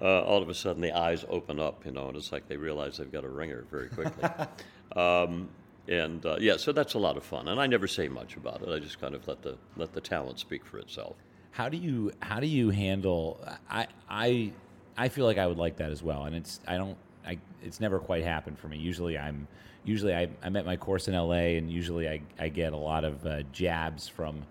uh, 0.00 0.22
all 0.22 0.42
of 0.42 0.48
a 0.48 0.54
sudden, 0.54 0.82
the 0.82 0.90
eyes 0.90 1.24
open 1.28 1.60
up, 1.60 1.86
you 1.86 1.92
know, 1.92 2.08
and 2.08 2.16
it's 2.16 2.32
like 2.32 2.48
they 2.48 2.56
realize 2.56 2.98
they've 2.98 3.12
got 3.12 3.22
a 3.22 3.28
ringer 3.28 3.64
very 3.70 3.88
quickly. 3.88 4.28
um, 4.96 5.48
and 5.88 6.24
uh, 6.24 6.36
yeah, 6.38 6.56
so 6.56 6.72
that's 6.72 6.94
a 6.94 6.98
lot 6.98 7.16
of 7.16 7.24
fun. 7.24 7.48
And 7.48 7.60
I 7.60 7.66
never 7.66 7.86
say 7.86 8.08
much 8.08 8.36
about 8.36 8.62
it. 8.62 8.68
I 8.68 8.78
just 8.78 9.00
kind 9.00 9.14
of 9.14 9.26
let 9.26 9.42
the 9.42 9.56
let 9.76 9.92
the 9.92 10.00
talent 10.00 10.38
speak 10.38 10.64
for 10.64 10.78
itself. 10.78 11.16
How 11.50 11.68
do 11.68 11.76
you 11.76 12.12
how 12.20 12.40
do 12.40 12.46
you 12.46 12.70
handle? 12.70 13.44
I 13.70 13.86
I 14.08 14.52
I 14.96 15.08
feel 15.08 15.24
like 15.24 15.38
I 15.38 15.46
would 15.46 15.58
like 15.58 15.76
that 15.78 15.90
as 15.90 16.02
well, 16.02 16.24
and 16.24 16.36
it's 16.36 16.60
I 16.66 16.76
don't 16.76 16.96
I 17.26 17.38
it's 17.62 17.80
never 17.80 17.98
quite 17.98 18.24
happened 18.24 18.58
for 18.58 18.68
me. 18.68 18.78
Usually 18.78 19.18
I'm 19.18 19.48
usually 19.84 20.14
I, 20.14 20.28
I'm 20.42 20.56
at 20.56 20.66
my 20.66 20.76
course 20.76 21.08
in 21.08 21.14
L.A. 21.14 21.56
and 21.56 21.70
usually 21.70 22.08
I 22.08 22.20
I 22.38 22.48
get 22.48 22.72
a 22.72 22.76
lot 22.76 23.04
of 23.04 23.24
uh, 23.26 23.42
jabs 23.52 24.06
from 24.06 24.44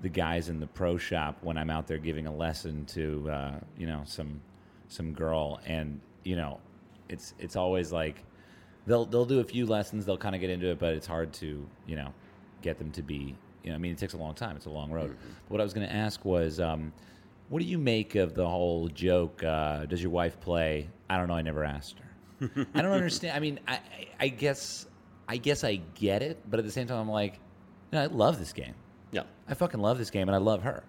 the 0.00 0.08
guys 0.08 0.48
in 0.48 0.60
the 0.60 0.66
pro 0.66 0.96
shop 0.96 1.38
when 1.40 1.56
I'm 1.56 1.70
out 1.70 1.86
there 1.86 1.98
giving 1.98 2.26
a 2.26 2.34
lesson 2.34 2.84
to 2.86 3.30
uh, 3.30 3.60
you 3.76 3.86
know 3.86 4.02
some 4.04 4.40
some 4.88 5.12
girl, 5.12 5.60
and 5.66 6.00
you 6.22 6.36
know 6.36 6.60
it's 7.08 7.34
it's 7.38 7.56
always 7.56 7.90
like 7.90 8.22
they'll 8.86 9.04
they'll 9.06 9.24
do 9.24 9.40
a 9.40 9.44
few 9.44 9.66
lessons, 9.66 10.04
they'll 10.06 10.18
kind 10.18 10.34
of 10.34 10.40
get 10.40 10.50
into 10.50 10.70
it, 10.70 10.78
but 10.78 10.94
it's 10.94 11.06
hard 11.06 11.32
to 11.34 11.66
you 11.86 11.96
know 11.96 12.12
get 12.62 12.78
them 12.78 12.90
to 12.92 13.02
be. 13.02 13.36
You 13.62 13.70
know, 13.70 13.76
I 13.76 13.78
mean, 13.78 13.92
it 13.92 13.98
takes 13.98 14.12
a 14.12 14.18
long 14.18 14.34
time. 14.34 14.56
It's 14.56 14.66
a 14.66 14.70
long 14.70 14.90
road. 14.90 15.16
What 15.48 15.60
I 15.60 15.64
was 15.64 15.72
going 15.72 15.86
to 15.88 15.94
ask 15.94 16.22
was, 16.24 16.60
um, 16.60 16.92
what 17.48 17.60
do 17.60 17.64
you 17.64 17.78
make 17.78 18.14
of 18.14 18.34
the 18.34 18.46
whole 18.46 18.88
joke? 18.88 19.42
Uh, 19.42 19.86
does 19.86 20.02
your 20.02 20.10
wife 20.10 20.38
play? 20.40 20.88
I 21.08 21.16
don't 21.16 21.28
know. 21.28 21.34
I 21.34 21.40
never 21.40 21.64
asked 21.64 21.96
her. 21.98 22.66
I 22.74 22.82
don't 22.82 22.92
understand. 22.92 23.34
I 23.34 23.40
mean, 23.40 23.60
I, 23.66 23.80
I- 24.20 24.28
guess 24.28 24.86
I 25.26 25.38
guess 25.38 25.64
I 25.64 25.76
get 25.94 26.22
it, 26.22 26.42
but 26.50 26.58
at 26.58 26.66
the 26.66 26.70
same 26.72 26.86
time, 26.86 26.98
I'm 26.98 27.10
like, 27.10 27.38
no, 27.90 28.02
I 28.02 28.06
love 28.06 28.38
this 28.38 28.52
game. 28.52 28.74
Yeah. 29.12 29.22
I 29.48 29.54
fucking 29.54 29.80
love 29.80 29.96
this 29.96 30.10
game, 30.10 30.28
and 30.28 30.34
I 30.34 30.38
love 30.40 30.62
her. 30.64 30.82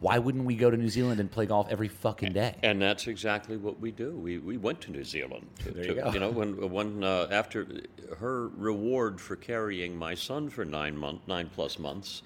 Why 0.00 0.18
wouldn't 0.18 0.44
we 0.44 0.56
go 0.56 0.70
to 0.70 0.76
New 0.76 0.88
Zealand 0.90 1.20
and 1.20 1.30
play 1.30 1.46
golf 1.46 1.68
every 1.70 1.88
fucking 1.88 2.32
day? 2.32 2.54
And 2.62 2.80
that's 2.82 3.06
exactly 3.06 3.56
what 3.56 3.80
we 3.80 3.90
do. 3.90 4.12
We, 4.12 4.38
we 4.38 4.58
went 4.58 4.80
to 4.82 4.90
New 4.92 5.04
Zealand. 5.04 5.46
To, 5.64 5.70
There 5.70 5.84
you 5.84 5.94
to- 5.94 6.02
go. 6.02 6.10
know, 6.10 6.30
when 6.30 6.70
when 6.70 7.02
uh, 7.04 7.28
after 7.30 7.66
her 8.18 8.48
reward 8.48 9.20
for 9.20 9.36
carrying 9.36 9.96
my 9.96 10.14
son 10.14 10.50
for 10.50 10.64
nine 10.64 10.96
month 10.96 11.20
nine 11.26 11.48
plus 11.54 11.78
months 11.78 12.22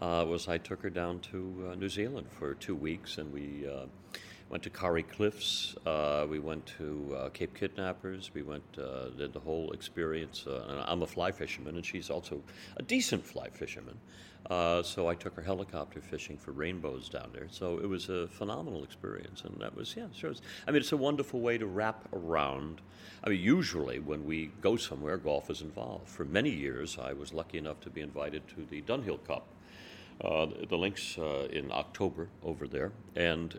uh, 0.00 0.24
was 0.28 0.48
I 0.48 0.58
took 0.58 0.82
her 0.82 0.90
down 0.90 1.20
to 1.32 1.70
uh, 1.70 1.74
New 1.76 1.88
Zealand 1.88 2.26
for 2.30 2.54
two 2.54 2.74
weeks, 2.74 3.16
and 3.18 3.32
we 3.32 3.66
uh, 3.66 3.86
went 4.50 4.62
to 4.64 4.70
Kauri 4.70 5.02
Cliffs. 5.02 5.74
Uh, 5.86 6.26
we 6.28 6.38
went 6.40 6.66
to 6.78 7.16
uh, 7.18 7.28
Cape 7.30 7.54
Kidnappers. 7.54 8.32
We 8.34 8.42
went 8.42 8.64
uh, 8.78 9.08
did 9.16 9.32
the 9.32 9.40
whole 9.40 9.72
experience. 9.72 10.44
Uh, 10.46 10.66
and 10.68 10.80
I'm 10.80 11.02
a 11.02 11.06
fly 11.06 11.32
fisherman, 11.32 11.76
and 11.76 11.86
she's 11.86 12.10
also 12.10 12.42
a 12.76 12.82
decent 12.82 13.24
fly 13.24 13.48
fisherman. 13.48 13.96
Uh, 14.50 14.82
so 14.82 15.08
I 15.08 15.14
took 15.14 15.34
her 15.36 15.42
helicopter 15.42 16.00
fishing 16.02 16.36
for 16.36 16.52
rainbows 16.52 17.08
down 17.08 17.30
there. 17.32 17.46
So 17.50 17.78
it 17.78 17.88
was 17.88 18.10
a 18.10 18.28
phenomenal 18.28 18.84
experience, 18.84 19.42
and 19.44 19.58
that 19.60 19.74
was 19.74 19.94
yeah. 19.96 20.06
Sure, 20.12 20.30
it's- 20.32 20.46
I 20.68 20.70
mean, 20.70 20.80
it's 20.80 20.92
a 20.92 20.96
wonderful 20.98 21.40
way 21.40 21.56
to 21.56 21.66
wrap 21.66 22.06
around. 22.12 22.82
I 23.22 23.30
mean, 23.30 23.40
usually 23.40 24.00
when 24.00 24.26
we 24.26 24.50
go 24.60 24.76
somewhere, 24.76 25.16
golf 25.16 25.48
is 25.48 25.62
involved. 25.62 26.08
For 26.08 26.24
many 26.26 26.50
years, 26.50 26.98
I 26.98 27.14
was 27.14 27.32
lucky 27.32 27.56
enough 27.56 27.80
to 27.80 27.90
be 27.90 28.02
invited 28.02 28.46
to 28.48 28.66
the 28.68 28.82
Dunhill 28.82 29.24
Cup, 29.26 29.46
uh, 30.22 30.46
the, 30.68 30.76
links 30.76 31.16
uh, 31.18 31.48
in 31.50 31.72
October 31.72 32.28
over 32.42 32.66
there, 32.66 32.92
and 33.16 33.58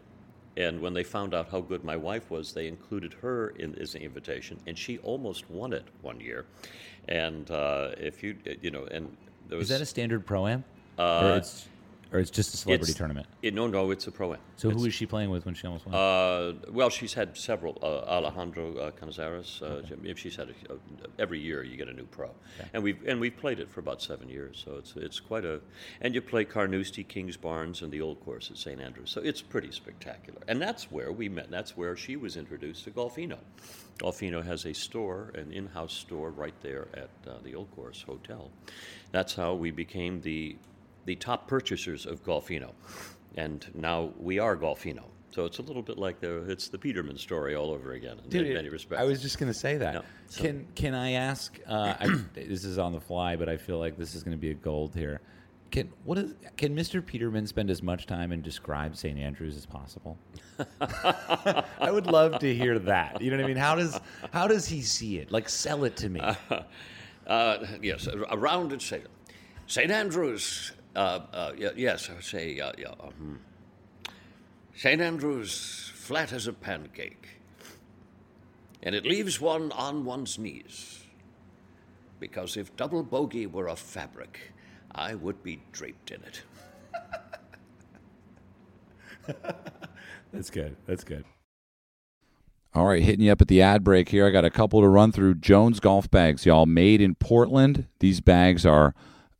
and 0.57 0.79
when 0.79 0.93
they 0.93 1.03
found 1.03 1.33
out 1.33 1.49
how 1.49 1.59
good 1.59 1.83
my 1.83 1.97
wife 1.97 2.31
was, 2.31 2.53
they 2.53 2.67
included 2.67 3.13
her 3.15 3.49
in 3.49 3.75
as 3.75 3.93
an 3.95 4.01
invitation, 4.01 4.57
and 4.67 4.77
she 4.77 4.99
almost 4.99 5.49
won 5.49 5.73
it 5.73 5.83
one 6.01 6.19
year. 6.21 6.45
And 7.09 7.49
uh, 7.51 7.91
if 7.97 8.23
you 8.23 8.37
you 8.61 8.71
know, 8.71 8.85
and 8.85 9.17
there 9.49 9.57
was 9.57 9.69
Is 9.69 9.77
that 9.79 9.83
a 9.83 9.85
standard 9.85 10.25
pro 10.25 10.47
am? 10.47 10.63
Uh, 10.97 11.31
or 11.33 11.37
it's 11.37 11.67
or 12.11 12.19
it's 12.19 12.29
just 12.31 12.53
a 12.53 12.57
celebrity 12.57 12.91
It's- 12.91 12.97
tournament? 12.97 13.27
It, 13.41 13.53
no, 13.53 13.67
no, 13.67 13.91
it's 13.91 14.07
a 14.07 14.11
pro 14.11 14.33
am. 14.33 14.39
So 14.57 14.69
who 14.69 14.85
is 14.85 14.93
she 14.93 15.05
playing 15.05 15.31
with 15.31 15.45
when 15.45 15.53
she 15.53 15.67
almost 15.67 15.85
won? 15.85 15.95
Uh, 15.95 16.53
well, 16.71 16.89
she's 16.89 17.13
had 17.13 17.35
several. 17.35 17.77
Uh, 17.81 18.09
Alejandro 18.09 18.77
uh, 18.77 18.91
Canizares. 18.91 19.61
Uh, 19.61 19.81
If 20.03 20.17
she's 20.17 20.35
had 20.35 20.49
a, 20.49 20.73
uh, 20.73 20.77
every 21.19 21.39
year, 21.39 21.63
you 21.63 21.75
get 21.75 21.89
a 21.89 21.93
new 21.93 22.05
pro, 22.05 22.29
and 22.73 22.81
we've 22.83 22.99
and 23.05 23.19
we've 23.19 23.35
played 23.35 23.59
it 23.59 23.69
for 23.69 23.81
about 23.81 24.01
seven 24.01 24.29
years. 24.29 24.61
So 24.63 24.77
it's 24.77 24.93
it's 24.95 25.19
quite 25.19 25.43
a. 25.45 25.59
And 25.99 26.15
you 26.15 26.21
play 26.21 26.45
Carnoustie, 26.45 27.03
Kingsbarns, 27.03 27.81
and 27.81 27.91
the 27.91 28.01
old 28.01 28.23
course 28.23 28.49
at 28.49 28.57
St 28.57 28.79
Andrews. 28.79 29.09
So 29.09 29.19
it's 29.21 29.41
pretty 29.41 29.71
spectacular. 29.71 30.41
And 30.47 30.61
that's 30.61 30.89
where 30.91 31.11
we 31.11 31.27
met. 31.27 31.51
That's 31.51 31.75
where 31.75 31.97
she 31.97 32.15
was 32.15 32.37
introduced 32.37 32.85
to 32.85 32.91
Golfino. 32.91 33.39
Golfino 33.99 34.43
has 34.43 34.65
a 34.65 34.73
store, 34.73 35.31
an 35.35 35.51
in-house 35.51 35.93
store, 35.93 36.29
right 36.31 36.53
there 36.61 36.87
at 36.93 37.09
uh, 37.27 37.39
the 37.43 37.55
old 37.55 37.71
course 37.75 38.03
hotel. 38.05 38.51
That's 39.11 39.33
how 39.35 39.53
we 39.53 39.71
became 39.71 40.21
the 40.21 40.57
the 41.05 41.15
top 41.15 41.47
purchasers 41.47 42.05
of 42.05 42.23
Golfino, 42.23 42.71
and 43.35 43.65
now 43.73 44.11
we 44.19 44.39
are 44.39 44.55
Golfino. 44.57 45.03
So 45.31 45.43
it's 45.43 45.57
a 45.59 45.61
little 45.61 45.81
bit 45.81 45.97
like 45.97 46.21
the 46.21 46.49
it's 46.49 46.69
the 46.69 46.77
Peterman 46.77 47.17
story 47.17 47.55
all 47.55 47.71
over 47.71 47.91
again 47.93 48.19
in 48.31 48.43
many 48.53 48.69
respects. 48.69 49.01
I 49.01 49.05
was 49.05 49.21
just 49.21 49.37
going 49.37 49.51
to 49.51 49.57
say 49.57 49.75
that. 49.77 49.93
Yeah, 49.95 50.01
so- 50.29 50.43
Can 50.43 50.67
can 50.75 50.93
I 50.93 51.11
ask? 51.13 51.59
Uh, 51.67 51.93
I, 51.99 52.07
this 52.33 52.63
is 52.63 52.77
on 52.77 52.93
the 52.93 53.01
fly, 53.01 53.35
but 53.35 53.49
I 53.49 53.57
feel 53.57 53.77
like 53.77 53.97
this 53.97 54.15
is 54.15 54.23
going 54.23 54.35
to 54.37 54.41
be 54.41 54.51
a 54.51 54.55
gold 54.55 54.93
here. 54.95 55.19
Can 55.71 55.91
what 56.05 56.17
is 56.17 56.35
can 56.55 56.73
Mr. 56.75 57.05
Peterman 57.05 57.47
spend 57.47 57.69
as 57.69 57.83
much 57.83 58.05
time 58.05 58.31
and 58.31 58.41
describe 58.41 58.95
St. 58.95 59.19
Andrews 59.19 59.57
as 59.57 59.65
possible? 59.65 60.17
I 60.81 61.91
would 61.91 62.07
love 62.07 62.39
to 62.39 62.53
hear 62.55 62.79
that. 62.79 63.21
You 63.21 63.31
know 63.31 63.37
what 63.37 63.43
I 63.43 63.47
mean? 63.47 63.57
How 63.57 63.75
does 63.75 63.99
how 64.31 64.47
does 64.47 64.67
he 64.67 64.81
see 64.81 65.17
it? 65.17 65.31
Like 65.31 65.49
sell 65.49 65.83
it 65.83 65.97
to 65.97 66.09
me. 66.09 66.21
Uh, 67.27 67.65
yes, 67.81 68.05
a- 68.05 68.37
rounded 68.37 68.75
at 68.75 68.81
St. 68.83 69.03
St. 69.65 69.89
Andrews. 69.89 70.73
Uh, 70.95 71.19
uh, 71.33 71.51
yes, 71.75 72.09
I 72.09 72.13
would 72.13 72.23
say 72.23 72.59
uh, 72.59 72.71
yeah, 72.77 72.93
uh, 72.99 73.09
hmm. 73.09 73.35
St. 74.75 75.01
Andrews 75.01 75.91
flat 75.93 76.31
as 76.31 76.47
a 76.47 76.53
pancake, 76.53 77.27
and 78.81 78.95
it 78.95 79.05
leaves 79.05 79.41
one 79.41 79.71
on 79.73 80.05
one's 80.05 80.39
knees. 80.39 81.03
Because 82.19 82.55
if 82.55 82.75
double 82.77 83.03
bogey 83.03 83.45
were 83.45 83.67
a 83.67 83.75
fabric, 83.75 84.53
I 84.93 85.15
would 85.15 85.43
be 85.43 85.61
draped 85.73 86.11
in 86.11 86.21
it. 86.23 86.41
That's 90.31 90.49
good. 90.49 90.77
That's 90.85 91.03
good. 91.03 91.25
All 92.73 92.85
right, 92.85 93.03
hitting 93.03 93.25
you 93.25 93.31
up 93.31 93.41
at 93.41 93.47
the 93.47 93.61
ad 93.61 93.83
break 93.83 94.09
here. 94.09 94.27
I 94.27 94.31
got 94.31 94.45
a 94.45 94.49
couple 94.49 94.81
to 94.81 94.87
run 94.87 95.11
through. 95.11 95.35
Jones 95.35 95.79
golf 95.79 96.09
bags, 96.09 96.45
y'all, 96.45 96.65
made 96.65 97.01
in 97.01 97.15
Portland. 97.15 97.87
These 97.99 98.21
bags 98.21 98.65
are 98.65 98.93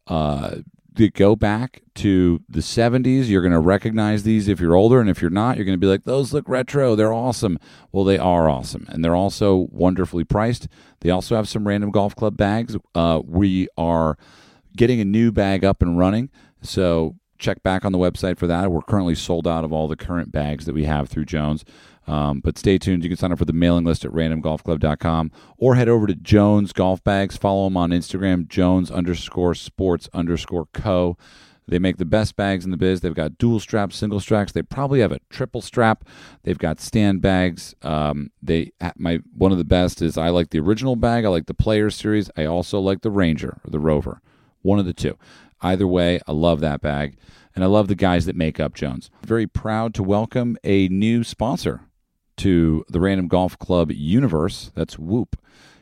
uh, 0.08 0.58
they 0.96 1.10
go 1.10 1.36
back 1.36 1.82
to 1.96 2.42
the 2.50 2.62
70s. 2.62 3.28
You're 3.28 3.42
going 3.42 3.52
to 3.52 3.60
recognize 3.60 4.24
these 4.24 4.48
if 4.48 4.60
you're 4.60 4.76
older, 4.76 5.00
and 5.00 5.10
if 5.10 5.22
you're 5.22 5.30
not, 5.30 5.58
you're 5.58 5.66
going 5.66 5.78
to 5.78 5.82
be 5.82 5.88
like, 5.88 6.04
those 6.04 6.34
look 6.34 6.48
retro. 6.48 6.96
They're 6.96 7.14
awesome. 7.14 7.60
Well, 7.92 8.04
they 8.04 8.18
are 8.18 8.50
awesome, 8.50 8.86
and 8.90 9.04
they're 9.04 9.16
also 9.16 9.68
wonderfully 9.72 10.24
priced. 10.24 10.68
They 11.02 11.10
also 11.10 11.36
have 11.36 11.48
some 11.48 11.68
random 11.68 11.92
golf 11.92 12.16
club 12.16 12.38
bags. 12.38 12.78
Uh, 12.94 13.22
we 13.26 13.68
are 13.78 14.18
getting 14.76 15.00
a 15.00 15.06
new 15.06 15.32
bag 15.32 15.64
up 15.64 15.82
and 15.82 15.98
running, 15.98 16.30
so 16.62 17.16
check 17.38 17.62
back 17.64 17.84
on 17.84 17.92
the 17.92 17.98
website 17.98 18.38
for 18.38 18.48
that. 18.48 18.72
We're 18.72 18.82
currently 18.82 19.16
sold 19.16 19.48
out 19.48 19.64
of 19.64 19.74
all 19.74 19.88
the 19.88 19.96
current 19.96 20.32
bags 20.32 20.66
that 20.66 20.74
we 20.74 20.86
have 20.86 21.10
through 21.10 21.26
Jones. 21.26 21.66
Um, 22.08 22.40
but 22.40 22.58
stay 22.58 22.78
tuned. 22.78 23.04
You 23.04 23.10
can 23.10 23.18
sign 23.18 23.32
up 23.32 23.40
for 23.40 23.46
the 23.46 23.54
mailing 23.54 23.86
list 23.86 24.06
at 24.06 24.12
randomgolfclub.com 24.12 25.32
or 25.58 25.76
head 25.76 25.90
over 25.90 26.08
to 26.08 26.16
Jones 26.16 26.72
Golf 26.72 27.04
Bags. 27.04 27.38
Follow 27.38 27.66
them 27.66 27.78
on 27.78 27.90
Instagram, 27.90 28.48
Jones 28.48 28.92
underscore 28.92 29.56
sports 29.56 30.10
underscore 30.14 30.68
co. 30.74 31.18
They 31.68 31.80
make 31.80 31.98
the 31.98 32.06
best 32.06 32.36
bags 32.36 32.64
in 32.64 32.72
the 32.72 32.78
biz. 32.78 33.02
They've 33.02 33.16
got 33.16 33.38
dual 33.38 33.60
straps, 33.60 33.96
single 33.96 34.20
straps. 34.20 34.52
They 34.52 34.62
probably 34.62 35.00
have 35.00 35.12
a 35.12 35.20
triple 35.30 35.62
strap. 35.62 36.06
They've 36.44 36.58
got 36.58 36.80
stand 36.80 37.22
bags. 37.22 37.74
Um, 37.82 38.32
they 38.42 38.72
my 38.98 39.20
one 39.34 39.52
of 39.52 39.58
the 39.58 39.64
best 39.64 40.02
is 40.02 40.18
I 40.18 40.30
like 40.30 40.52
the 40.52 40.60
original 40.60 40.96
bag. 40.96 41.26
I 41.26 41.30
like 41.30 41.48
the 41.48 41.56
Player 41.56 41.90
series. 41.90 42.30
I 42.38 42.46
also 42.46 42.80
like 42.80 43.02
the 43.02 43.10
Ranger 43.10 43.60
or 43.66 43.72
the 43.72 43.80
Rover. 43.80 44.22
One 44.62 44.80
of 44.80 44.86
the 44.86 44.94
two. 44.94 45.18
Either 45.62 45.88
way, 45.88 46.20
I 46.28 46.34
love 46.34 46.60
that 46.60 46.82
bag, 46.82 47.18
and 47.56 47.64
I 47.64 47.68
love 47.68 47.88
the 47.88 47.96
guys 47.96 48.26
that 48.26 48.36
make 48.36 48.60
up 48.60 48.76
Jones. 48.76 49.10
Very 49.26 49.48
proud 49.48 49.96
to 49.96 50.04
welcome 50.04 50.58
a 50.64 50.88
new 50.90 51.24
sponsor 51.24 51.82
to 52.38 52.86
the 52.90 53.00
Random 53.00 53.28
Golf 53.28 53.58
Club 53.58 53.92
universe. 53.92 54.72
That's 54.76 55.00
Whoop. 55.00 55.36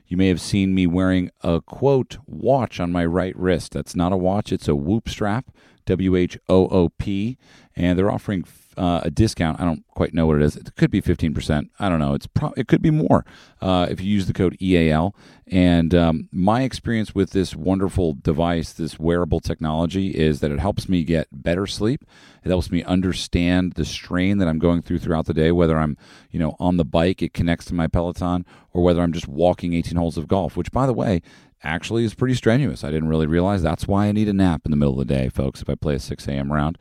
You 0.07 0.17
may 0.17 0.27
have 0.27 0.41
seen 0.41 0.75
me 0.75 0.85
wearing 0.85 1.31
a 1.41 1.61
quote 1.61 2.17
watch 2.27 2.79
on 2.79 2.91
my 2.91 3.05
right 3.05 3.35
wrist. 3.35 3.71
That's 3.71 3.95
not 3.95 4.13
a 4.13 4.17
watch, 4.17 4.51
it's 4.51 4.67
a 4.67 4.75
Whoop 4.75 5.09
strap, 5.09 5.49
W 5.85 6.15
H 6.15 6.37
O 6.49 6.67
O 6.67 6.89
P, 6.89 7.37
and 7.75 7.97
they're 7.97 8.11
offering 8.11 8.43
uh, 8.77 9.01
a 9.03 9.11
discount. 9.11 9.59
I 9.59 9.65
don't 9.65 9.83
quite 9.89 10.13
know 10.13 10.25
what 10.25 10.37
it 10.37 10.41
is. 10.41 10.55
It 10.55 10.75
could 10.75 10.91
be 10.91 11.01
15%. 11.01 11.69
I 11.79 11.89
don't 11.89 11.99
know. 11.99 12.13
It's 12.13 12.27
pro- 12.27 12.53
it 12.57 12.67
could 12.67 12.81
be 12.81 12.91
more 12.91 13.25
uh, 13.61 13.87
if 13.89 14.01
you 14.01 14.11
use 14.11 14.25
the 14.27 14.33
code 14.33 14.57
EAL. 14.61 15.15
And 15.47 15.93
um, 15.93 16.29
my 16.31 16.63
experience 16.63 17.13
with 17.13 17.31
this 17.31 17.55
wonderful 17.55 18.13
device, 18.13 18.73
this 18.73 18.97
wearable 18.99 19.39
technology, 19.39 20.09
is 20.09 20.39
that 20.39 20.51
it 20.51 20.59
helps 20.59 20.87
me 20.87 21.03
get 21.03 21.27
better 21.31 21.67
sleep. 21.67 22.05
It 22.43 22.49
helps 22.49 22.71
me 22.71 22.83
understand 22.83 23.73
the 23.73 23.85
strain 23.85 24.37
that 24.39 24.47
I'm 24.47 24.59
going 24.59 24.81
through 24.81 24.99
throughout 24.99 25.25
the 25.25 25.33
day, 25.33 25.51
whether 25.51 25.77
I'm, 25.77 25.97
you 26.31 26.39
know, 26.39 26.55
on 26.59 26.77
the 26.77 26.85
bike, 26.85 27.21
it 27.21 27.33
connects 27.33 27.65
to 27.65 27.73
my 27.73 27.87
Peloton, 27.87 28.45
or 28.71 28.83
whether 28.83 29.01
I'm 29.01 29.13
just 29.13 29.27
walking 29.27 29.73
18 29.73 29.97
holes 29.97 30.17
of 30.17 30.27
golf, 30.27 30.57
which, 30.57 30.71
by 30.71 30.85
the 30.85 30.93
way, 30.93 31.21
actually 31.63 32.03
is 32.03 32.13
pretty 32.13 32.35
strenuous. 32.35 32.83
I 32.83 32.91
didn't 32.91 33.09
really 33.09 33.27
realize 33.27 33.61
that's 33.61 33.87
why 33.87 34.07
I 34.07 34.11
need 34.11 34.27
a 34.27 34.33
nap 34.33 34.61
in 34.65 34.71
the 34.71 34.77
middle 34.77 34.99
of 34.99 35.07
the 35.07 35.13
day, 35.13 35.29
folks, 35.29 35.61
if 35.61 35.69
I 35.69 35.75
play 35.75 35.95
a 35.95 35.99
6 35.99 36.27
a.m. 36.27 36.51
round. 36.51 36.77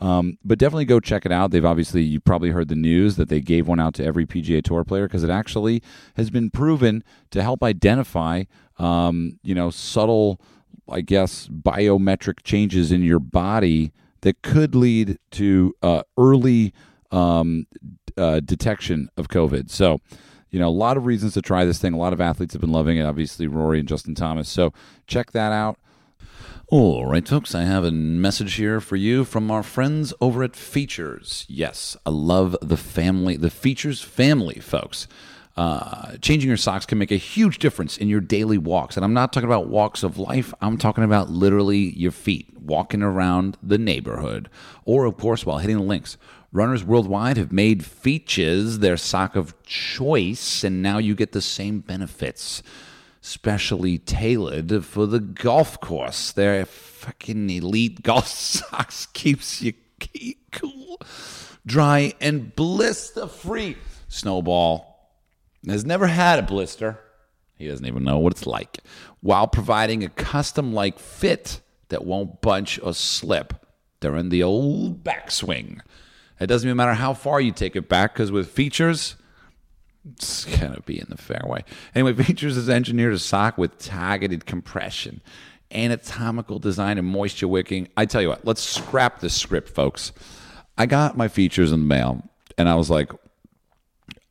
Um, 0.00 0.38
but 0.44 0.58
definitely 0.58 0.84
go 0.84 1.00
check 1.00 1.24
it 1.24 1.32
out. 1.32 1.50
They've 1.50 1.64
obviously, 1.64 2.02
you 2.02 2.20
probably 2.20 2.50
heard 2.50 2.68
the 2.68 2.74
news 2.74 3.16
that 3.16 3.28
they 3.28 3.40
gave 3.40 3.66
one 3.66 3.80
out 3.80 3.94
to 3.94 4.04
every 4.04 4.26
PGA 4.26 4.62
Tour 4.62 4.84
player 4.84 5.06
because 5.06 5.24
it 5.24 5.30
actually 5.30 5.82
has 6.16 6.30
been 6.30 6.50
proven 6.50 7.02
to 7.30 7.42
help 7.42 7.62
identify, 7.62 8.44
um, 8.78 9.38
you 9.42 9.54
know, 9.54 9.70
subtle, 9.70 10.40
I 10.88 11.00
guess, 11.00 11.48
biometric 11.48 12.42
changes 12.42 12.92
in 12.92 13.02
your 13.02 13.20
body 13.20 13.92
that 14.20 14.42
could 14.42 14.74
lead 14.74 15.18
to 15.32 15.74
uh, 15.82 16.02
early 16.18 16.74
um, 17.10 17.66
uh, 18.16 18.40
detection 18.40 19.08
of 19.16 19.28
COVID. 19.28 19.70
So, 19.70 20.00
you 20.50 20.58
know, 20.58 20.68
a 20.68 20.70
lot 20.70 20.96
of 20.96 21.06
reasons 21.06 21.34
to 21.34 21.42
try 21.42 21.64
this 21.64 21.78
thing. 21.78 21.92
A 21.92 21.98
lot 21.98 22.12
of 22.12 22.20
athletes 22.20 22.52
have 22.52 22.60
been 22.60 22.72
loving 22.72 22.98
it. 22.98 23.04
Obviously, 23.04 23.46
Rory 23.46 23.78
and 23.78 23.88
Justin 23.88 24.14
Thomas. 24.14 24.48
So 24.48 24.72
check 25.06 25.32
that 25.32 25.52
out. 25.52 25.78
All 26.68 27.06
right, 27.06 27.26
folks, 27.26 27.54
I 27.54 27.62
have 27.62 27.84
a 27.84 27.92
message 27.92 28.54
here 28.54 28.80
for 28.80 28.96
you 28.96 29.24
from 29.24 29.52
our 29.52 29.62
friends 29.62 30.12
over 30.20 30.42
at 30.42 30.56
Feetures. 30.56 31.46
Yes, 31.48 31.96
I 32.04 32.10
love 32.10 32.56
the 32.60 32.76
family, 32.76 33.36
the 33.36 33.50
Feetures 33.50 34.02
family, 34.02 34.58
folks. 34.58 35.06
Uh, 35.56 36.16
changing 36.16 36.48
your 36.48 36.56
socks 36.56 36.84
can 36.84 36.98
make 36.98 37.12
a 37.12 37.18
huge 37.18 37.60
difference 37.60 37.96
in 37.96 38.08
your 38.08 38.20
daily 38.20 38.58
walks. 38.58 38.96
And 38.96 39.04
I'm 39.04 39.14
not 39.14 39.32
talking 39.32 39.48
about 39.48 39.68
walks 39.68 40.02
of 40.02 40.18
life, 40.18 40.52
I'm 40.60 40.76
talking 40.76 41.04
about 41.04 41.30
literally 41.30 41.96
your 41.96 42.10
feet, 42.10 42.52
walking 42.58 43.00
around 43.00 43.56
the 43.62 43.78
neighborhood, 43.78 44.50
or, 44.84 45.04
of 45.04 45.16
course, 45.16 45.46
while 45.46 45.58
hitting 45.58 45.76
the 45.76 45.84
links. 45.84 46.16
Runners 46.50 46.82
worldwide 46.82 47.36
have 47.36 47.52
made 47.52 47.84
Feetures 47.84 48.80
their 48.80 48.96
sock 48.96 49.36
of 49.36 49.54
choice, 49.62 50.64
and 50.64 50.82
now 50.82 50.98
you 50.98 51.14
get 51.14 51.30
the 51.30 51.40
same 51.40 51.78
benefits 51.78 52.64
specially 53.26 53.98
tailored 53.98 54.84
for 54.84 55.04
the 55.04 55.18
golf 55.18 55.80
course. 55.80 56.30
Their 56.30 56.64
fucking 56.64 57.50
elite 57.50 58.02
golf 58.02 58.28
socks 58.28 59.06
keeps 59.06 59.60
you 59.60 59.74
cool, 60.52 61.00
dry, 61.66 62.14
and 62.20 62.54
blister 62.54 63.26
free. 63.26 63.76
Snowball 64.08 65.10
has 65.66 65.84
never 65.84 66.06
had 66.06 66.38
a 66.38 66.42
blister. 66.42 67.00
He 67.56 67.66
doesn't 67.66 67.86
even 67.86 68.04
know 68.04 68.18
what 68.18 68.32
it's 68.32 68.46
like, 68.46 68.78
while 69.20 69.48
providing 69.48 70.04
a 70.04 70.08
custom 70.08 70.72
like 70.72 70.98
fit 71.00 71.60
that 71.88 72.04
won't 72.04 72.40
bunch 72.40 72.78
or 72.80 72.94
slip 72.94 73.54
during 73.98 74.28
the 74.28 74.42
old 74.44 75.02
backswing. 75.02 75.80
It 76.38 76.46
doesn't 76.46 76.68
even 76.68 76.76
matter 76.76 76.94
how 76.94 77.14
far 77.14 77.40
you 77.40 77.50
take 77.50 77.74
it 77.74 77.88
back, 77.88 78.12
because 78.12 78.30
with 78.30 78.50
Feetures, 78.50 79.16
it's 80.12 80.44
gonna 80.44 80.80
be 80.84 80.98
in 80.98 81.06
the 81.08 81.16
fairway. 81.16 81.64
Anyway, 81.94 82.12
Feetures 82.24 82.56
has 82.56 82.68
engineered 82.68 83.14
a 83.14 83.18
sock 83.18 83.58
with 83.58 83.78
targeted 83.78 84.46
compression, 84.46 85.20
anatomical 85.70 86.58
design, 86.58 86.98
and 86.98 87.06
moisture 87.06 87.48
wicking. 87.48 87.88
I 87.96 88.06
tell 88.06 88.22
you 88.22 88.28
what, 88.28 88.44
let's 88.44 88.62
scrap 88.62 89.20
this 89.20 89.34
script, 89.34 89.68
folks. 89.68 90.12
I 90.78 90.86
got 90.86 91.16
my 91.16 91.28
Feetures 91.28 91.72
in 91.72 91.80
the 91.80 91.86
mail, 91.86 92.22
and 92.58 92.68
I 92.68 92.74
was 92.74 92.90
like, 92.90 93.10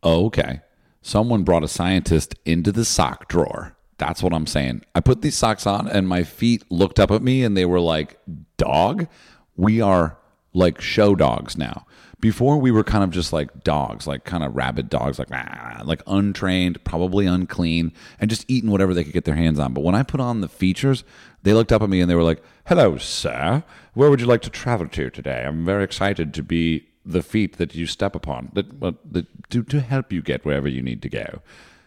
oh, 0.04 0.26
okay. 0.28 0.62
Someone 1.02 1.44
brought 1.44 1.64
a 1.64 1.68
scientist 1.68 2.36
into 2.46 2.72
the 2.72 2.86
sock 2.86 3.28
drawer. 3.28 3.76
That's 3.98 4.24
what 4.24 4.34
I'm 4.34 4.48
saying. 4.48 4.84
I 4.94 5.00
put 5.00 5.22
these 5.22 5.36
socks 5.36 5.68
on, 5.68 5.88
and 5.88 6.08
my 6.08 6.24
feet 6.24 6.64
looked 6.72 7.00
up 7.00 7.12
at 7.12 7.22
me, 7.22 7.44
and 7.44 7.56
they 7.56 7.66
were 7.66 7.80
like, 7.80 8.20
dog, 8.58 9.08
we 9.56 9.82
are 9.82 10.18
like 10.54 10.82
show 10.82 11.16
dogs 11.16 11.58
now. 11.58 11.86
Before 12.26 12.58
we 12.58 12.72
were 12.72 12.84
kind 12.84 13.04
of 13.04 13.12
just 13.12 13.32
like 13.32 13.64
dogs, 13.64 14.08
like 14.08 14.24
kind 14.24 14.44
of 14.44 14.56
rabid 14.56 14.90
dogs, 14.90 15.20
like 15.20 15.28
ah, 15.32 15.84
like 15.86 16.02
untrained, 16.08 16.84
probably 16.84 17.28
unclean, 17.28 17.94
and 18.20 18.32
just 18.32 18.46
eating 18.48 18.72
whatever 18.72 18.96
they 18.96 19.04
could 19.04 19.14
get 19.14 19.26
their 19.26 19.36
hands 19.36 19.60
on. 19.60 19.76
But 19.76 19.84
when 19.84 19.94
I 19.94 20.02
put 20.02 20.20
on 20.20 20.42
the 20.42 20.48
Feetures, 20.48 21.04
they 21.44 21.54
looked 21.54 21.72
up 21.72 21.84
at 21.84 21.90
me 21.90 22.02
and 22.02 22.10
they 22.10 22.16
were 22.16 22.24
like, 22.24 22.42
"Hello, 22.66 22.98
sir. 22.98 23.64
Where 23.94 24.10
would 24.10 24.22
you 24.22 24.26
like 24.26 24.42
to 24.42 24.50
travel 24.50 24.88
to 24.88 25.12
today? 25.12 25.46
I'm 25.46 25.64
very 25.64 25.84
excited 25.84 26.34
to 26.34 26.42
be 26.42 26.88
the 27.06 27.22
feet 27.22 27.58
that 27.58 27.76
you 27.76 27.86
step 27.86 28.16
upon, 28.16 28.50
that, 28.54 28.74
well, 28.80 28.96
that 29.12 29.28
to 29.52 29.62
to 29.62 29.80
help 29.80 30.12
you 30.12 30.24
get 30.24 30.46
wherever 30.46 30.68
you 30.68 30.82
need 30.82 31.04
to 31.04 31.10
go." 31.10 31.44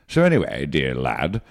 So 0.06 0.22
anyway, 0.22 0.66
dear 0.66 0.94
lad, 0.94 1.42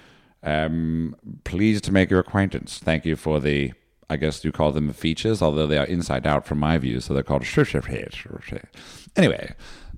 um, 0.44 1.14
pleased 1.44 1.84
to 1.84 1.92
make 1.92 2.10
your 2.10 2.22
acquaintance. 2.22 2.80
Thank 2.80 3.04
you 3.04 3.18
for 3.18 3.42
the 3.42 3.74
I 4.10 4.16
guess 4.16 4.44
you 4.44 4.52
call 4.52 4.72
them 4.72 4.92
Feetures, 4.94 5.42
although 5.42 5.68
they 5.68 5.78
are 5.78 5.86
inside 5.86 6.26
out 6.26 6.46
from 6.46 6.60
my 6.60 6.78
view, 6.78 7.00
so 7.00 7.14
they're 7.14 7.24
called 7.24 7.46
Anyway, 9.16 9.54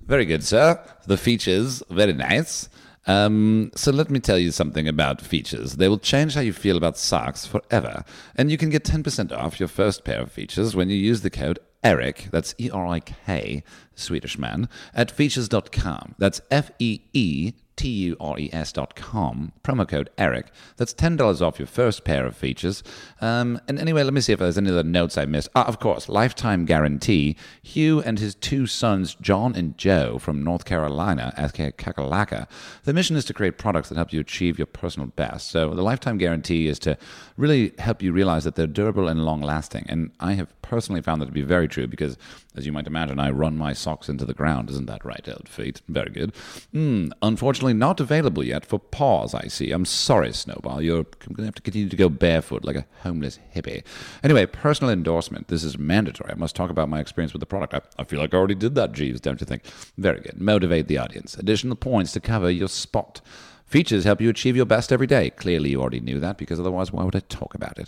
very 0.05 0.25
good, 0.25 0.43
sir. 0.43 0.83
The 1.05 1.17
Feetures, 1.17 1.83
very 1.89 2.13
nice. 2.13 2.69
Um, 3.05 3.71
so 3.75 3.91
let 3.91 4.09
me 4.09 4.19
tell 4.19 4.37
you 4.37 4.51
something 4.51 4.87
about 4.87 5.21
Feetures. 5.21 5.77
They 5.77 5.87
will 5.87 5.99
change 5.99 6.33
how 6.33 6.41
you 6.41 6.53
feel 6.53 6.77
about 6.77 6.97
socks 6.97 7.45
forever, 7.45 8.03
and 8.35 8.49
you 8.49 8.57
can 8.57 8.69
get 8.69 8.83
10% 8.83 9.31
off 9.31 9.59
your 9.59 9.69
first 9.69 10.03
pair 10.03 10.21
of 10.21 10.31
Feetures 10.31 10.75
when 10.75 10.89
you 10.89 10.97
use 10.97 11.21
the 11.21 11.29
code 11.29 11.59
Eric, 11.83 12.27
that's 12.31 12.53
E 12.57 12.69
R 12.69 12.85
I 12.87 12.99
K, 12.99 13.63
Swedish 13.95 14.37
man, 14.37 14.67
at 14.93 15.11
feetures.com. 15.11 16.15
That's 16.17 16.41
F 16.51 16.71
E 16.79 17.01
E 17.13 17.53
T-U-R-E-S 17.79 18.73
dot 18.73 18.93
com, 18.95 19.53
promo 19.63 19.87
code 19.87 20.09
ERIK. 20.17 20.47
That's 20.75 20.93
$10 20.93 21.41
off 21.41 21.59
your 21.59 21.65
first 21.65 22.03
pair 22.03 22.25
of 22.25 22.35
Feetures. 22.35 22.83
Um, 23.21 23.57
and 23.69 23.79
anyway, 23.79 24.03
let 24.03 24.13
me 24.13 24.19
see 24.19 24.33
if 24.33 24.39
there's 24.39 24.57
any 24.57 24.69
other 24.69 24.83
notes 24.83 25.17
I 25.17 25.23
missed. 25.23 25.47
Ah, 25.55 25.65
of 25.65 25.79
course, 25.79 26.09
lifetime 26.09 26.65
guarantee. 26.65 27.37
Hugh 27.63 28.01
and 28.01 28.19
his 28.19 28.35
two 28.35 28.67
sons, 28.67 29.15
John 29.21 29.55
and 29.55 29.77
Joe, 29.77 30.17
from 30.19 30.43
North 30.43 30.65
Carolina, 30.65 31.33
aka 31.37 31.71
Kakalaka. 31.71 32.49
The 32.83 32.91
mission 32.91 33.15
is 33.15 33.23
to 33.25 33.33
create 33.33 33.57
products 33.57 33.87
that 33.87 33.95
help 33.95 34.11
you 34.11 34.19
achieve 34.19 34.59
your 34.59 34.65
personal 34.65 35.07
best. 35.07 35.49
So 35.49 35.73
the 35.73 35.81
lifetime 35.81 36.17
guarantee 36.17 36.67
is 36.67 36.79
to 36.79 36.97
really 37.37 37.71
help 37.79 38.01
you 38.01 38.11
realize 38.11 38.43
that 38.43 38.55
they're 38.55 38.67
durable 38.67 39.07
and 39.07 39.23
long 39.23 39.39
lasting. 39.39 39.85
And 39.87 40.11
I 40.19 40.33
have 40.33 40.53
personally 40.61 41.01
found 41.01 41.21
that 41.21 41.27
to 41.27 41.31
be 41.31 41.43
very 41.43 41.69
true 41.69 41.87
because, 41.87 42.17
as 42.57 42.65
you 42.65 42.73
might 42.73 42.87
imagine, 42.87 43.21
I 43.21 43.29
run 43.29 43.57
my 43.57 43.71
socks 43.71 44.09
into 44.09 44.25
the 44.25 44.33
ground. 44.33 44.69
Isn't 44.69 44.87
that 44.87 45.05
right, 45.05 45.25
old 45.29 45.47
feet? 45.47 45.81
Very 45.87 46.09
good. 46.09 46.33
Mm, 46.73 47.11
unfortunately, 47.21 47.68
not 47.73 47.99
available 47.99 48.43
yet 48.43 48.65
for 48.65 48.79
paws, 48.79 49.33
I 49.33 49.47
see. 49.47 49.71
I'm 49.71 49.85
sorry, 49.85 50.31
Snowball. 50.33 50.81
You're 50.81 51.03
going 51.03 51.35
to 51.37 51.45
have 51.45 51.55
to 51.55 51.61
continue 51.61 51.89
to 51.89 51.95
go 51.95 52.09
barefoot 52.09 52.65
like 52.65 52.75
a 52.75 52.85
homeless 53.03 53.39
hippie. 53.55 53.83
Anyway, 54.23 54.45
personal 54.45 54.91
endorsement. 54.91 55.47
This 55.47 55.63
is 55.63 55.77
mandatory. 55.77 56.31
I 56.31 56.35
must 56.35 56.55
talk 56.55 56.69
about 56.69 56.89
my 56.89 56.99
experience 56.99 57.33
with 57.33 57.39
the 57.39 57.45
product. 57.45 57.73
I, 57.73 57.81
I 57.97 58.03
feel 58.03 58.19
like 58.19 58.33
I 58.33 58.37
already 58.37 58.55
did 58.55 58.75
that, 58.75 58.93
Jeeves, 58.93 59.21
don't 59.21 59.39
you 59.39 59.45
think? 59.45 59.63
Very 59.97 60.21
good. 60.21 60.39
Motivate 60.39 60.87
the 60.87 60.97
audience. 60.97 61.35
Additional 61.35 61.75
points 61.75 62.11
to 62.13 62.19
cover 62.19 62.49
your 62.49 62.69
spot. 62.69 63.21
Feetures 63.65 64.03
help 64.03 64.19
you 64.19 64.29
achieve 64.29 64.55
your 64.55 64.65
best 64.65 64.91
every 64.91 65.05
day. 65.05 65.29
Clearly, 65.29 65.69
you 65.69 65.79
already 65.79 65.99
knew 65.99 66.19
that 66.19 66.39
because 66.39 66.59
otherwise, 66.59 66.91
why 66.91 67.03
would 67.03 67.15
I 67.15 67.19
talk 67.19 67.53
about 67.53 67.77
it? 67.77 67.87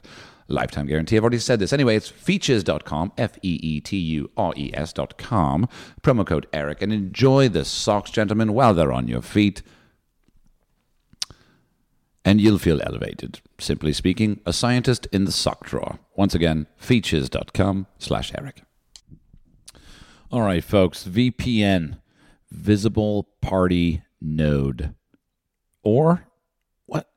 Lifetime 0.51 0.87
guarantee. 0.87 1.17
I've 1.17 1.23
already 1.23 1.39
said 1.39 1.59
this. 1.59 1.73
Anyway, 1.73 1.95
it's 1.95 2.09
feetures.com, 2.09 3.13
F 3.17 3.37
E 3.41 3.59
E 3.61 3.79
T 3.79 3.97
U 3.97 4.29
R 4.37 4.53
E 4.55 4.71
S.com. 4.73 5.67
Promo 6.01 6.25
code 6.25 6.47
Erik, 6.53 6.81
and 6.81 6.91
enjoy 6.93 7.49
the 7.49 7.65
socks, 7.65 8.11
gentlemen, 8.11 8.53
while 8.53 8.73
they're 8.73 8.91
on 8.91 9.07
your 9.07 9.21
feet 9.21 9.61
and 12.23 12.39
you'll 12.39 12.59
feel 12.59 12.81
elevated. 12.81 13.41
Simply 13.59 13.93
speaking, 13.93 14.39
a 14.45 14.53
scientist 14.53 15.07
in 15.11 15.25
the 15.25 15.31
sock 15.31 15.65
drawer. 15.65 15.99
Once 16.15 16.35
again, 16.35 16.67
feetures.com 16.77 17.87
slash 17.97 18.31
Erik. 18.37 18.63
All 20.31 20.41
right, 20.41 20.63
folks, 20.63 21.03
VPN, 21.03 21.99
visible 22.49 23.29
party 23.41 24.03
node. 24.21 24.93
Or 25.83 26.27
what? 26.85 27.09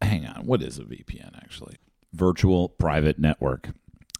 Hang 0.00 0.26
on, 0.26 0.46
what 0.46 0.62
is 0.62 0.78
a 0.78 0.82
VPN 0.82 1.36
actually? 1.36 1.76
Virtual 2.12 2.68
private 2.68 3.18
network. 3.18 3.70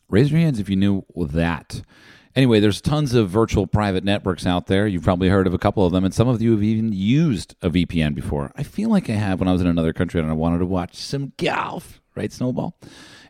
Raise 0.09 0.31
your 0.31 0.41
hands 0.41 0.59
if 0.59 0.69
you 0.69 0.77
knew 0.77 1.05
that. 1.17 1.83
Anyway, 2.35 2.61
there's 2.61 2.81
tons 2.81 3.13
of 3.15 3.29
virtual 3.29 3.67
private 3.67 4.05
networks 4.05 4.47
out 4.47 4.67
there. 4.67 4.87
You've 4.87 5.03
probably 5.03 5.29
heard 5.29 5.47
of 5.47 5.53
a 5.53 5.59
couple 5.59 5.85
of 5.85 5.93
them, 5.93 6.05
and 6.05 6.15
some 6.15 6.29
of 6.29 6.41
you 6.41 6.53
have 6.53 6.63
even 6.63 6.93
used 6.93 7.55
a 7.61 7.69
VPN 7.69 8.15
before. 8.15 8.53
I 8.57 8.63
feel 8.63 8.89
like 8.89 9.11
I 9.11 9.15
have 9.15 9.39
when 9.39 9.49
I 9.49 9.53
was 9.53 9.61
in 9.61 9.67
another 9.67 9.93
country 9.93 10.21
and 10.21 10.31
I 10.31 10.35
wanted 10.35 10.59
to 10.59 10.67
watch 10.67 10.97
some 10.97 11.33
golf, 11.37 12.01
right, 12.15 12.33
Snowball? 12.33 12.79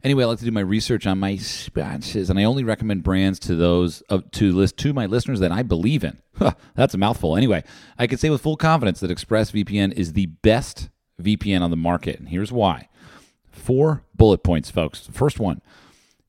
Anyway, 0.05 0.22
I 0.22 0.27
like 0.27 0.38
to 0.38 0.44
do 0.44 0.53
my 0.53 0.61
research 0.61 1.07
on 1.07 1.18
my 1.18 1.37
sponsors, 1.37 2.31
and 2.31 2.38
I 2.38 2.44
only 2.44 2.62
recommend 2.62 3.03
brands 3.03 3.40
to 3.40 3.57
those 3.57 4.05
uh, 4.09 4.20
to 4.33 4.53
list 4.53 4.77
to 4.79 4.92
my 4.92 5.07
listeners 5.07 5.40
that 5.40 5.53
I 5.53 5.62
believe 5.62 6.05
in. 6.05 6.18
That's 6.75 6.94
a 6.94 6.98
mouthful. 6.98 7.37
Anyway, 7.37 7.64
I 7.98 8.07
can 8.07 8.18
say 8.18 8.31
with 8.31 8.40
full 8.40 8.57
confidence 8.57 9.01
that 9.01 9.11
ExpressVPN 9.11 9.92
is 9.92 10.12
the 10.12 10.27
best 10.27 10.90
VPN 11.20 11.61
on 11.61 11.70
the 11.70 11.77
market, 11.77 12.18
and 12.18 12.29
here's 12.29 12.53
why. 12.53 12.88
Four 13.62 14.03
bullet 14.16 14.42
points, 14.42 14.72
folks. 14.72 15.09
First 15.12 15.38
one 15.38 15.61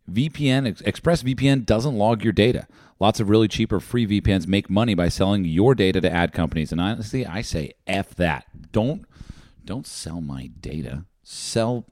VPN, 0.07 0.83
ExpressVPN 0.83 1.65
doesn't 1.65 1.97
log 1.97 2.23
your 2.23 2.31
data. 2.31 2.67
Lots 2.99 3.19
of 3.19 3.27
really 3.27 3.47
cheap 3.47 3.71
or 3.71 3.79
free 3.79 4.05
VPNs 4.05 4.45
make 4.45 4.69
money 4.69 4.93
by 4.93 5.09
selling 5.09 5.43
your 5.43 5.73
data 5.73 5.99
to 5.99 6.11
ad 6.11 6.31
companies. 6.31 6.71
And 6.71 6.79
honestly, 6.79 7.25
I 7.25 7.41
say 7.41 7.73
F 7.87 8.13
that. 8.15 8.71
Don't 8.71 9.05
don't 9.65 9.87
sell 9.87 10.21
my 10.21 10.51
data. 10.61 11.05
Sell 11.23 11.85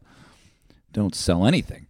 don't 0.93 1.15
sell 1.15 1.47
anything. 1.47 1.87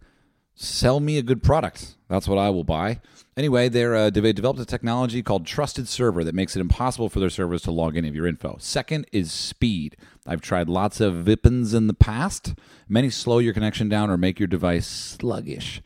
Sell 0.62 1.00
me 1.00 1.18
a 1.18 1.22
good 1.22 1.42
product. 1.42 1.96
That's 2.06 2.28
what 2.28 2.38
I 2.38 2.48
will 2.50 2.62
buy. 2.62 3.00
Anyway, 3.36 3.66
uh, 3.66 4.10
they 4.10 4.32
developed 4.32 4.60
a 4.60 4.64
technology 4.64 5.20
called 5.20 5.44
Trusted 5.44 5.88
Server 5.88 6.22
that 6.22 6.36
makes 6.36 6.54
it 6.54 6.60
impossible 6.60 7.08
for 7.08 7.18
their 7.18 7.30
servers 7.30 7.62
to 7.62 7.72
log 7.72 7.96
any 7.96 8.06
of 8.06 8.14
your 8.14 8.28
info. 8.28 8.58
Second 8.60 9.06
is 9.10 9.32
speed. 9.32 9.96
I've 10.24 10.40
tried 10.40 10.68
lots 10.68 11.00
of 11.00 11.24
VPNs 11.24 11.74
in 11.74 11.88
the 11.88 11.94
past. 11.94 12.54
Many 12.88 13.10
slow 13.10 13.40
your 13.40 13.52
connection 13.52 13.88
down 13.88 14.08
or 14.08 14.16
make 14.16 14.38
your 14.38 14.46
device 14.46 14.86
sluggish. 14.86 15.82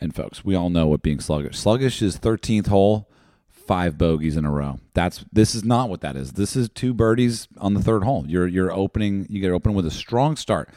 And 0.00 0.12
folks, 0.12 0.44
we 0.44 0.56
all 0.56 0.70
know 0.70 0.88
what 0.88 1.02
being 1.02 1.20
sluggish. 1.20 1.56
Sluggish 1.56 2.02
is 2.02 2.18
13th 2.18 2.66
hole, 2.66 3.08
five 3.48 3.96
bogeys 3.96 4.36
in 4.36 4.44
a 4.44 4.50
row. 4.50 4.80
That's 4.92 5.24
this 5.32 5.54
is 5.54 5.62
not 5.62 5.88
what 5.88 6.00
that 6.00 6.16
is. 6.16 6.32
This 6.32 6.56
is 6.56 6.68
two 6.68 6.92
birdies 6.92 7.46
on 7.58 7.74
the 7.74 7.82
third 7.82 8.02
hole. 8.02 8.24
You're 8.26 8.48
you're 8.48 8.72
opening 8.72 9.28
you 9.30 9.40
get 9.40 9.52
open 9.52 9.72
with 9.72 9.86
a 9.86 9.90
strong 9.92 10.34
start. 10.34 10.68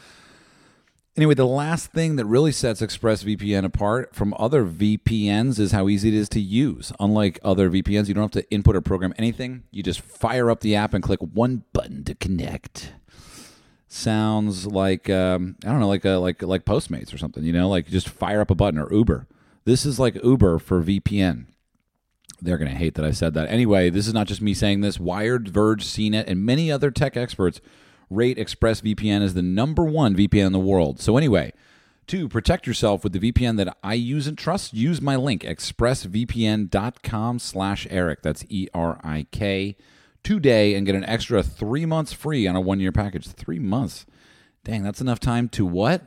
Anyway, 1.16 1.34
the 1.34 1.46
last 1.46 1.92
thing 1.92 2.16
that 2.16 2.24
really 2.24 2.50
sets 2.50 2.80
ExpressVPN 2.80 3.64
apart 3.64 4.14
from 4.14 4.34
other 4.36 4.64
VPNs 4.64 5.60
is 5.60 5.70
how 5.70 5.88
easy 5.88 6.08
it 6.08 6.14
is 6.14 6.28
to 6.30 6.40
use. 6.40 6.92
Unlike 6.98 7.38
other 7.44 7.70
VPNs, 7.70 8.08
you 8.08 8.14
don't 8.14 8.24
have 8.34 8.42
to 8.42 8.50
input 8.50 8.74
or 8.74 8.80
program 8.80 9.14
anything. 9.16 9.62
You 9.70 9.84
just 9.84 10.00
fire 10.00 10.50
up 10.50 10.60
the 10.60 10.74
app 10.74 10.92
and 10.92 11.04
click 11.04 11.20
one 11.20 11.62
button 11.72 12.02
to 12.04 12.16
connect 12.16 12.92
sounds 13.94 14.66
like 14.66 15.08
um, 15.08 15.56
I 15.64 15.68
don't 15.68 15.80
know, 15.80 15.88
like 15.88 16.04
a, 16.04 16.12
like 16.12 16.42
like 16.42 16.64
Postmates 16.64 17.14
or 17.14 17.18
something. 17.18 17.44
You 17.44 17.52
know, 17.52 17.68
like 17.68 17.86
just 17.86 18.08
fire 18.08 18.40
up 18.40 18.50
a 18.50 18.54
button 18.54 18.78
or 18.78 18.92
Uber. 18.92 19.26
This 19.64 19.86
is 19.86 19.98
like 19.98 20.22
Uber 20.22 20.58
for 20.58 20.82
VPN. 20.82 21.46
They're 22.42 22.58
going 22.58 22.70
to 22.70 22.76
hate 22.76 22.94
that 22.94 23.04
I 23.04 23.12
said 23.12 23.32
that. 23.34 23.48
Anyway, 23.48 23.88
this 23.88 24.06
is 24.06 24.12
not 24.12 24.26
just 24.26 24.42
me 24.42 24.52
saying 24.52 24.82
this. 24.82 25.00
Wired, 25.00 25.48
Verge, 25.48 25.84
CNET, 25.84 26.24
and 26.26 26.44
many 26.44 26.70
other 26.70 26.90
tech 26.90 27.16
experts 27.16 27.60
rate 28.10 28.38
ExpressVPN 28.38 29.22
as 29.22 29.34
the 29.34 29.42
number 29.42 29.84
one 29.84 30.14
VPN 30.14 30.46
in 30.46 30.52
the 30.52 30.58
world. 30.58 31.00
So 31.00 31.16
anyway, 31.16 31.52
to 32.06 32.28
protect 32.28 32.66
yourself 32.66 33.02
with 33.02 33.12
the 33.12 33.32
VPN 33.32 33.56
that 33.56 33.76
I 33.82 33.94
use 33.94 34.26
and 34.26 34.36
trust, 34.36 34.74
use 34.74 35.00
my 35.00 35.16
link 35.16 35.42
expressvpn.com 35.42 37.38
slash 37.38 37.86
Erik. 37.90 38.22
That's 38.22 38.44
E-R-I-K 38.48 39.76
today 40.22 40.74
and 40.74 40.86
get 40.86 40.94
an 40.94 41.04
extra 41.04 41.42
three 41.42 41.86
months 41.86 42.12
free 42.12 42.46
on 42.46 42.56
a 42.56 42.60
one 42.60 42.80
year 42.80 42.92
package. 42.92 43.28
Three 43.28 43.58
months. 43.58 44.06
Dang, 44.64 44.82
that's 44.82 45.00
enough 45.00 45.20
time 45.20 45.48
to 45.50 45.64
what? 45.64 46.06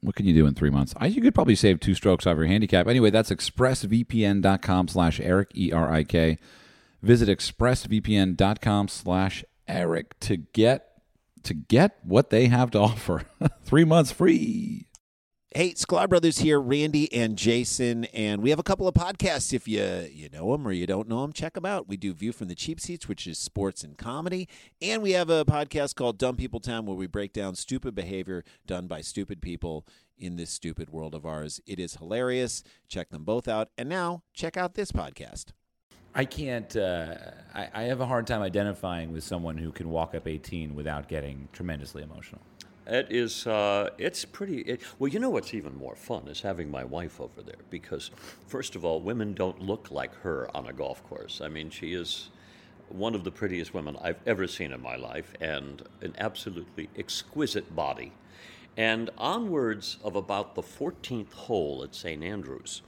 What 0.00 0.16
can 0.16 0.26
you 0.26 0.34
do 0.34 0.46
in 0.46 0.54
three 0.54 0.70
months? 0.70 0.92
I, 0.98 1.06
you 1.06 1.22
could 1.22 1.34
probably 1.34 1.54
save 1.54 1.80
two 1.80 1.94
strokes 1.94 2.26
off 2.26 2.36
your 2.36 2.44
handicap. 2.46 2.86
Anyway, 2.86 3.10
that's 3.10 3.30
expressvpn.com 3.30 4.88
slash 4.88 5.18
Erik, 5.20 5.50
E 5.54 5.72
R 5.72 5.90
I 5.90 6.04
K. 6.04 6.38
Visit 7.02 7.28
expressvpn.com 7.28 8.88
slash 8.88 9.44
Erik 9.68 10.18
to 10.20 10.36
get 10.36 10.90
to 11.44 11.54
get 11.54 11.98
what 12.02 12.30
they 12.30 12.46
have 12.46 12.70
to 12.72 12.78
offer. 12.80 13.22
three 13.62 13.84
months 13.84 14.12
free. 14.12 14.88
Hey, 15.56 15.72
Sklar 15.74 16.08
Brothers 16.08 16.38
here, 16.38 16.60
Randy 16.60 17.12
and 17.12 17.38
Jason, 17.38 18.06
and 18.06 18.42
we 18.42 18.50
have 18.50 18.58
a 18.58 18.64
couple 18.64 18.88
of 18.88 18.94
podcasts. 18.94 19.52
If 19.52 19.68
you 19.68 20.08
you 20.12 20.28
know 20.28 20.50
them 20.50 20.66
or 20.66 20.72
you 20.72 20.84
don't 20.84 21.08
know 21.08 21.22
them, 21.22 21.32
check 21.32 21.54
them 21.54 21.64
out. 21.64 21.86
We 21.86 21.96
do 21.96 22.12
View 22.12 22.32
from 22.32 22.48
the 22.48 22.56
Cheap 22.56 22.80
Seats, 22.80 23.06
which 23.06 23.24
is 23.28 23.38
sports 23.38 23.84
and 23.84 23.96
comedy, 23.96 24.48
and 24.82 25.00
we 25.00 25.12
have 25.12 25.30
a 25.30 25.44
podcast 25.44 25.94
called 25.94 26.18
Dumb 26.18 26.34
People 26.34 26.58
Town, 26.58 26.86
where 26.86 26.96
we 26.96 27.06
break 27.06 27.32
down 27.32 27.54
stupid 27.54 27.94
behavior 27.94 28.42
done 28.66 28.88
by 28.88 29.00
stupid 29.00 29.40
people 29.40 29.86
in 30.18 30.34
this 30.34 30.50
stupid 30.50 30.90
world 30.90 31.14
of 31.14 31.24
ours. 31.24 31.60
It 31.66 31.78
is 31.78 31.94
hilarious. 31.98 32.64
Check 32.88 33.10
them 33.10 33.22
both 33.22 33.46
out, 33.46 33.68
and 33.78 33.88
now 33.88 34.24
check 34.32 34.56
out 34.56 34.74
this 34.74 34.90
podcast. 34.90 35.52
I 36.14 36.24
can't. 36.24 36.74
Uh, 36.76 37.16
I, 37.54 37.68
I 37.74 37.82
have 37.84 38.00
a 38.00 38.06
hard 38.06 38.26
time 38.26 38.42
identifying 38.42 39.12
with 39.12 39.24
someone 39.24 39.58
who 39.58 39.72
can 39.72 39.90
walk 39.90 40.14
up 40.14 40.28
18 40.28 40.74
without 40.74 41.08
getting 41.08 41.48
tremendously 41.52 42.02
emotional. 42.02 42.40
It 42.86 43.08
is. 43.10 43.46
Uh, 43.46 43.90
it's 43.98 44.24
pretty. 44.24 44.60
It, 44.60 44.82
well, 44.98 45.08
you 45.08 45.18
know 45.18 45.30
what's 45.30 45.54
even 45.54 45.76
more 45.76 45.96
fun 45.96 46.28
is 46.28 46.42
having 46.42 46.70
my 46.70 46.84
wife 46.84 47.20
over 47.20 47.42
there 47.42 47.62
because, 47.70 48.10
first 48.46 48.76
of 48.76 48.84
all, 48.84 49.00
women 49.00 49.34
don't 49.34 49.60
look 49.60 49.90
like 49.90 50.14
her 50.16 50.48
on 50.54 50.66
a 50.66 50.72
golf 50.72 51.02
course. 51.08 51.40
I 51.42 51.48
mean, 51.48 51.70
she 51.70 51.94
is 51.94 52.28
one 52.90 53.14
of 53.14 53.24
the 53.24 53.30
prettiest 53.30 53.74
women 53.74 53.96
I've 54.00 54.20
ever 54.26 54.46
seen 54.46 54.70
in 54.72 54.80
my 54.82 54.96
life, 54.96 55.32
and 55.40 55.82
an 56.00 56.14
absolutely 56.18 56.90
exquisite 56.96 57.74
body. 57.74 58.12
And 58.76 59.10
onwards 59.16 59.98
of 60.02 60.16
about 60.16 60.54
the 60.54 60.62
14th 60.62 61.32
hole 61.32 61.82
at 61.84 61.94
St. 61.94 62.22
Andrews, 62.22 62.82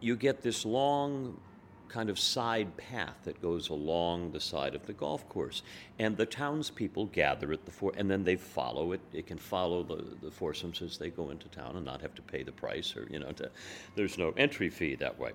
you 0.00 0.16
get 0.16 0.42
this 0.42 0.64
long 0.66 1.40
kind 1.88 2.10
of 2.10 2.18
side 2.18 2.76
path 2.76 3.16
that 3.24 3.40
goes 3.40 3.68
along 3.68 4.32
the 4.32 4.40
side 4.40 4.74
of 4.74 4.86
the 4.86 4.92
golf 4.92 5.28
course. 5.28 5.62
And 5.98 6.16
the 6.16 6.26
townspeople 6.26 7.06
gather 7.06 7.52
at 7.52 7.64
the 7.64 7.70
four, 7.70 7.92
and 7.96 8.10
then 8.10 8.24
they 8.24 8.36
follow 8.36 8.92
it. 8.92 9.00
It 9.12 9.26
can 9.26 9.38
follow 9.38 9.82
the, 9.82 10.04
the 10.22 10.30
foursomes 10.30 10.82
as 10.82 10.98
they 10.98 11.10
go 11.10 11.30
into 11.30 11.48
town 11.48 11.76
and 11.76 11.84
not 11.84 12.00
have 12.02 12.14
to 12.16 12.22
pay 12.22 12.42
the 12.42 12.52
price 12.52 12.96
or, 12.96 13.06
you 13.10 13.18
know, 13.18 13.32
to, 13.32 13.50
there's 13.94 14.18
no 14.18 14.32
entry 14.36 14.68
fee 14.68 14.94
that 14.96 15.18
way. 15.18 15.32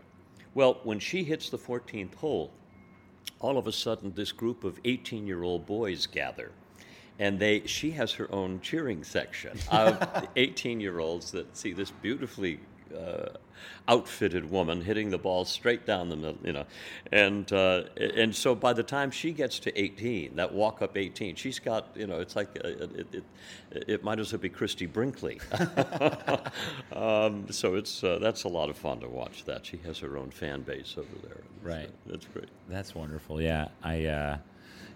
Well, 0.53 0.79
when 0.83 0.99
she 0.99 1.23
hits 1.23 1.49
the 1.49 1.57
14th 1.57 2.15
hole, 2.15 2.51
all 3.39 3.57
of 3.57 3.67
a 3.67 3.71
sudden 3.71 4.13
this 4.15 4.31
group 4.31 4.63
of 4.63 4.79
18 4.85 5.25
year 5.27 5.43
old 5.43 5.65
boys 5.65 6.05
gather 6.05 6.51
and 7.19 7.39
they 7.39 7.65
she 7.65 7.91
has 7.91 8.11
her 8.13 8.31
own 8.33 8.59
cheering 8.61 9.03
section 9.03 9.57
of 9.69 10.27
18 10.35 10.79
year 10.79 10.99
olds 10.99 11.31
that 11.31 11.55
see 11.55 11.71
this 11.71 11.91
beautifully 11.91 12.59
uh, 12.91 13.37
outfitted 13.87 14.49
woman 14.49 14.81
hitting 14.81 15.09
the 15.09 15.17
ball 15.17 15.45
straight 15.45 15.85
down 15.85 16.09
the 16.09 16.15
middle, 16.15 16.37
you 16.43 16.53
know, 16.53 16.65
and 17.11 17.51
uh, 17.51 17.83
and 17.97 18.35
so 18.35 18.55
by 18.55 18.73
the 18.73 18.83
time 18.83 19.11
she 19.11 19.31
gets 19.31 19.59
to 19.59 19.79
18, 19.79 20.35
that 20.35 20.53
walk 20.53 20.81
up 20.81 20.97
18, 20.97 21.35
she's 21.35 21.59
got, 21.59 21.87
you 21.95 22.07
know, 22.07 22.19
it's 22.19 22.35
like 22.35 22.49
uh, 22.63 22.67
it, 22.67 23.07
it, 23.13 23.23
it 23.71 24.03
might 24.03 24.19
as 24.19 24.31
well 24.31 24.41
be 24.41 24.49
Christie 24.49 24.85
Brinkley. 24.85 25.39
um, 26.95 27.51
so 27.51 27.75
it's 27.75 28.03
uh, 28.03 28.19
that's 28.19 28.43
a 28.43 28.49
lot 28.49 28.69
of 28.69 28.77
fun 28.77 28.99
to 29.01 29.09
watch. 29.09 29.45
That 29.45 29.65
she 29.65 29.77
has 29.85 29.99
her 29.99 30.17
own 30.17 30.31
fan 30.31 30.61
base 30.61 30.95
over 30.97 31.27
there. 31.27 31.41
Right. 31.63 31.89
that's 32.07 32.25
great. 32.25 32.49
That's 32.69 32.95
wonderful. 32.95 33.41
Yeah, 33.41 33.67
I, 33.83 34.05
uh, 34.05 34.37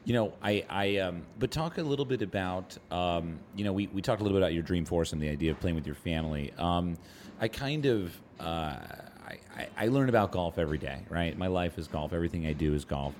you 0.04 0.14
know, 0.14 0.34
I, 0.42 0.66
I, 0.70 0.98
um, 0.98 1.24
but 1.40 1.52
talk 1.52 1.78
a 1.78 1.84
little 1.84 2.06
bit 2.06 2.22
about, 2.22 2.78
um, 2.92 3.40
you 3.56 3.64
know, 3.64 3.74
we, 3.74 3.88
we 3.88 4.02
talked 4.02 4.22
a 4.22 4.24
little 4.24 4.38
bit 4.38 4.44
about 4.44 4.54
your 4.54 4.64
dream 4.64 4.86
force 4.86 5.14
and 5.14 5.22
the 5.22 5.30
idea 5.30 5.52
of 5.52 5.60
playing 5.60 5.76
with 5.76 5.86
your 5.86 5.96
family. 5.96 6.54
Um, 6.58 6.98
I 7.40 7.48
kind 7.48 7.86
of, 7.86 8.14
uh, 8.40 8.44
I, 8.44 9.40
I, 9.58 9.68
I 9.78 9.88
learn 9.88 10.10
about 10.10 10.32
golf 10.32 10.58
every 10.58 10.78
day, 10.78 11.00
right? 11.10 11.38
My 11.38 11.48
life 11.48 11.78
is 11.78 11.88
golf. 11.88 12.14
Everything 12.14 12.46
I 12.46 12.54
do 12.54 12.74
is 12.74 12.86
golf. 12.86 13.14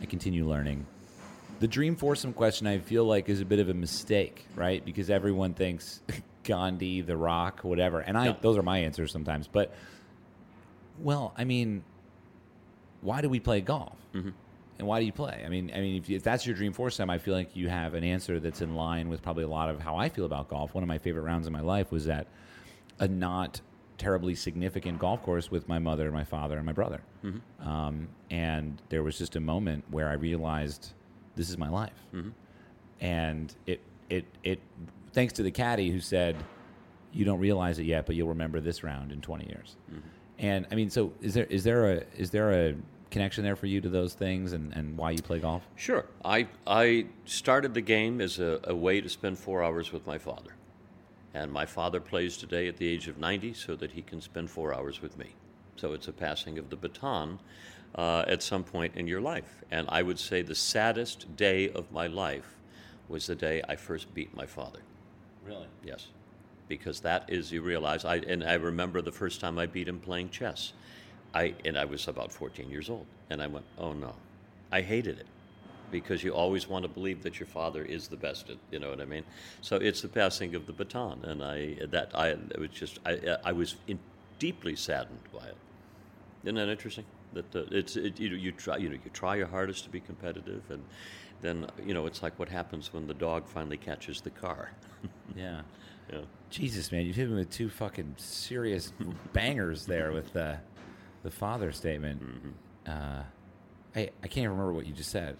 I 0.00 0.06
continue 0.06 0.46
learning. 0.48 0.86
The 1.60 1.68
dream 1.68 1.96
foursome 1.96 2.32
question, 2.32 2.66
I 2.66 2.78
feel 2.78 3.04
like, 3.04 3.28
is 3.28 3.40
a 3.40 3.44
bit 3.44 3.60
of 3.60 3.68
a 3.68 3.74
mistake, 3.74 4.46
right? 4.56 4.84
Because 4.84 5.10
everyone 5.10 5.54
thinks 5.54 6.00
Gandhi, 6.44 7.00
The 7.02 7.16
Rock, 7.16 7.60
whatever, 7.60 8.00
and 8.00 8.18
I 8.18 8.26
Yeah. 8.26 8.36
those 8.40 8.58
are 8.58 8.62
my 8.62 8.78
answers 8.78 9.12
sometimes. 9.12 9.46
But 9.48 9.72
well, 10.98 11.32
I 11.38 11.44
mean, 11.44 11.84
why 13.00 13.20
do 13.20 13.28
we 13.28 13.40
play 13.40 13.60
golf? 13.60 13.96
Mm-hmm. 14.14 14.30
And 14.78 14.88
why 14.88 14.98
do 14.98 15.06
you 15.06 15.12
play? 15.12 15.42
I 15.46 15.48
mean, 15.48 15.70
I 15.74 15.80
mean, 15.80 15.96
if, 16.02 16.10
if 16.10 16.22
that's 16.24 16.44
your 16.46 16.56
dream 16.56 16.72
foursome, 16.72 17.08
I 17.10 17.18
feel 17.18 17.34
like 17.34 17.54
you 17.54 17.68
have 17.68 17.94
an 17.94 18.02
answer 18.04 18.40
that's 18.40 18.60
in 18.60 18.74
line 18.74 19.08
with 19.08 19.22
probably 19.22 19.44
a 19.44 19.48
lot 19.48 19.68
of 19.68 19.80
how 19.80 19.96
I 19.96 20.08
feel 20.08 20.24
about 20.24 20.48
golf. 20.48 20.74
One 20.74 20.82
of 20.82 20.88
my 20.88 20.98
favorite 20.98 21.22
rounds 21.22 21.46
in 21.46 21.52
my 21.52 21.60
life 21.60 21.92
was 21.92 22.08
at 22.08 22.26
a 23.02 23.08
not 23.08 23.60
terribly 23.98 24.34
significant 24.34 24.98
golf 24.98 25.22
course 25.22 25.50
with 25.50 25.68
my 25.68 25.78
mother, 25.78 26.10
my 26.10 26.24
father, 26.24 26.56
and 26.56 26.64
my 26.64 26.72
brother. 26.72 27.02
Mm-hmm. 27.24 27.68
Um, 27.68 28.08
and 28.30 28.80
there 28.88 29.02
was 29.02 29.18
just 29.18 29.36
a 29.36 29.40
moment 29.40 29.84
where 29.90 30.08
I 30.08 30.14
realized 30.14 30.92
this 31.36 31.50
is 31.50 31.58
my 31.58 31.68
life, 31.68 32.06
mm-hmm. 32.14 32.30
and 33.00 33.54
it 33.66 33.80
it 34.08 34.24
it 34.44 34.60
thanks 35.12 35.34
to 35.34 35.42
the 35.42 35.50
caddy 35.50 35.90
who 35.90 36.00
said 36.00 36.36
you 37.12 37.24
don't 37.24 37.40
realize 37.40 37.78
it 37.78 37.84
yet, 37.84 38.06
but 38.06 38.14
you'll 38.14 38.28
remember 38.28 38.60
this 38.60 38.82
round 38.82 39.12
in 39.12 39.20
20 39.20 39.46
years. 39.46 39.76
Mm-hmm. 39.90 40.08
And 40.38 40.66
I 40.70 40.76
mean, 40.76 40.88
so 40.88 41.12
is 41.20 41.34
there 41.34 41.44
is 41.46 41.64
there 41.64 41.92
a 41.92 42.02
is 42.16 42.30
there 42.30 42.52
a 42.52 42.74
connection 43.10 43.44
there 43.44 43.56
for 43.56 43.66
you 43.66 43.80
to 43.80 43.88
those 43.88 44.14
things 44.14 44.52
and, 44.52 44.74
and 44.74 44.96
why 44.96 45.10
you 45.10 45.20
play 45.20 45.38
golf? 45.38 45.62
Sure. 45.76 46.06
I, 46.24 46.48
I 46.66 47.06
started 47.26 47.74
the 47.74 47.82
game 47.82 48.22
as 48.22 48.38
a, 48.38 48.58
a 48.64 48.74
way 48.74 49.02
to 49.02 49.08
spend 49.08 49.38
four 49.38 49.62
hours 49.62 49.92
with 49.92 50.06
my 50.06 50.16
father. 50.16 50.54
And 51.34 51.50
my 51.50 51.66
father 51.66 52.00
plays 52.00 52.36
today 52.36 52.68
at 52.68 52.76
the 52.76 52.86
age 52.86 53.08
of 53.08 53.18
90 53.18 53.54
so 53.54 53.74
that 53.76 53.92
he 53.92 54.02
can 54.02 54.20
spend 54.20 54.50
four 54.50 54.74
hours 54.74 55.00
with 55.00 55.16
me. 55.16 55.34
So 55.76 55.92
it's 55.92 56.08
a 56.08 56.12
passing 56.12 56.58
of 56.58 56.68
the 56.68 56.76
baton 56.76 57.38
uh, 57.94 58.24
at 58.26 58.42
some 58.42 58.64
point 58.64 58.94
in 58.96 59.06
your 59.06 59.20
life. 59.20 59.64
And 59.70 59.88
I 59.90 60.02
would 60.02 60.18
say 60.18 60.42
the 60.42 60.54
saddest 60.54 61.36
day 61.36 61.70
of 61.70 61.90
my 61.90 62.06
life 62.06 62.56
was 63.08 63.26
the 63.26 63.34
day 63.34 63.62
I 63.68 63.76
first 63.76 64.12
beat 64.14 64.34
my 64.36 64.46
father. 64.46 64.80
Really? 65.44 65.66
Yes, 65.84 66.08
because 66.68 67.00
that 67.00 67.24
is 67.28 67.50
you 67.50 67.62
realize. 67.62 68.04
I 68.04 68.16
and 68.16 68.44
I 68.44 68.54
remember 68.54 69.02
the 69.02 69.12
first 69.12 69.40
time 69.40 69.58
I 69.58 69.66
beat 69.66 69.88
him 69.88 69.98
playing 69.98 70.30
chess. 70.30 70.72
I 71.34 71.54
and 71.64 71.76
I 71.76 71.84
was 71.84 72.06
about 72.06 72.32
14 72.32 72.70
years 72.70 72.88
old, 72.88 73.06
and 73.28 73.42
I 73.42 73.48
went, 73.48 73.64
"Oh 73.76 73.92
no," 73.92 74.14
I 74.70 74.82
hated 74.82 75.18
it 75.18 75.26
because 75.92 76.24
you 76.24 76.32
always 76.32 76.68
want 76.68 76.82
to 76.82 76.88
believe 76.88 77.22
that 77.22 77.38
your 77.38 77.46
father 77.46 77.84
is 77.84 78.08
the 78.08 78.16
best. 78.16 78.50
At, 78.50 78.56
you 78.72 78.80
know 78.80 78.90
what 78.90 79.00
I 79.00 79.04
mean? 79.04 79.24
So 79.60 79.76
it's 79.76 80.00
the 80.00 80.08
passing 80.08 80.56
of 80.56 80.66
the 80.66 80.72
baton, 80.72 81.24
and 81.24 81.44
I 81.44 81.76
that 81.90 82.10
I 82.14 82.28
it 82.30 82.58
was 82.58 82.70
just 82.70 82.98
I 83.06 83.36
I 83.44 83.52
was 83.52 83.76
in, 83.86 84.00
deeply 84.40 84.74
saddened 84.74 85.20
by 85.32 85.46
it. 85.46 85.56
Isn't 86.42 86.56
that 86.56 86.68
interesting? 86.68 87.04
That 87.34 87.54
uh, 87.54 87.62
it's 87.70 87.94
it, 87.96 88.18
you 88.18 88.30
know 88.30 88.36
you 88.36 88.50
try 88.50 88.76
you 88.78 88.88
know 88.88 88.96
you 89.04 89.10
try 89.12 89.36
your 89.36 89.46
hardest 89.46 89.84
to 89.84 89.90
be 89.90 90.00
competitive, 90.00 90.62
and 90.70 90.82
then 91.40 91.66
you 91.86 91.94
know 91.94 92.06
it's 92.06 92.22
like 92.22 92.38
what 92.38 92.48
happens 92.48 92.92
when 92.92 93.06
the 93.06 93.14
dog 93.14 93.46
finally 93.46 93.76
catches 93.76 94.20
the 94.20 94.30
car. 94.30 94.72
Yeah. 95.34 95.62
yeah. 96.12 96.20
Jesus, 96.48 96.92
man, 96.92 97.06
you've 97.06 97.16
hit 97.16 97.28
me 97.28 97.34
with 97.34 97.50
two 97.50 97.68
fucking 97.68 98.14
serious 98.18 98.92
bangers 99.32 99.86
there 99.86 100.12
with 100.12 100.32
the 100.32 100.58
the 101.24 101.30
father 101.30 101.72
statement. 101.72 102.22
Uh, 102.86 103.22
I 103.96 104.10
I 104.22 104.28
can't 104.28 104.48
remember 104.48 104.72
what 104.72 104.86
you 104.86 104.92
just 104.92 105.10
said. 105.10 105.36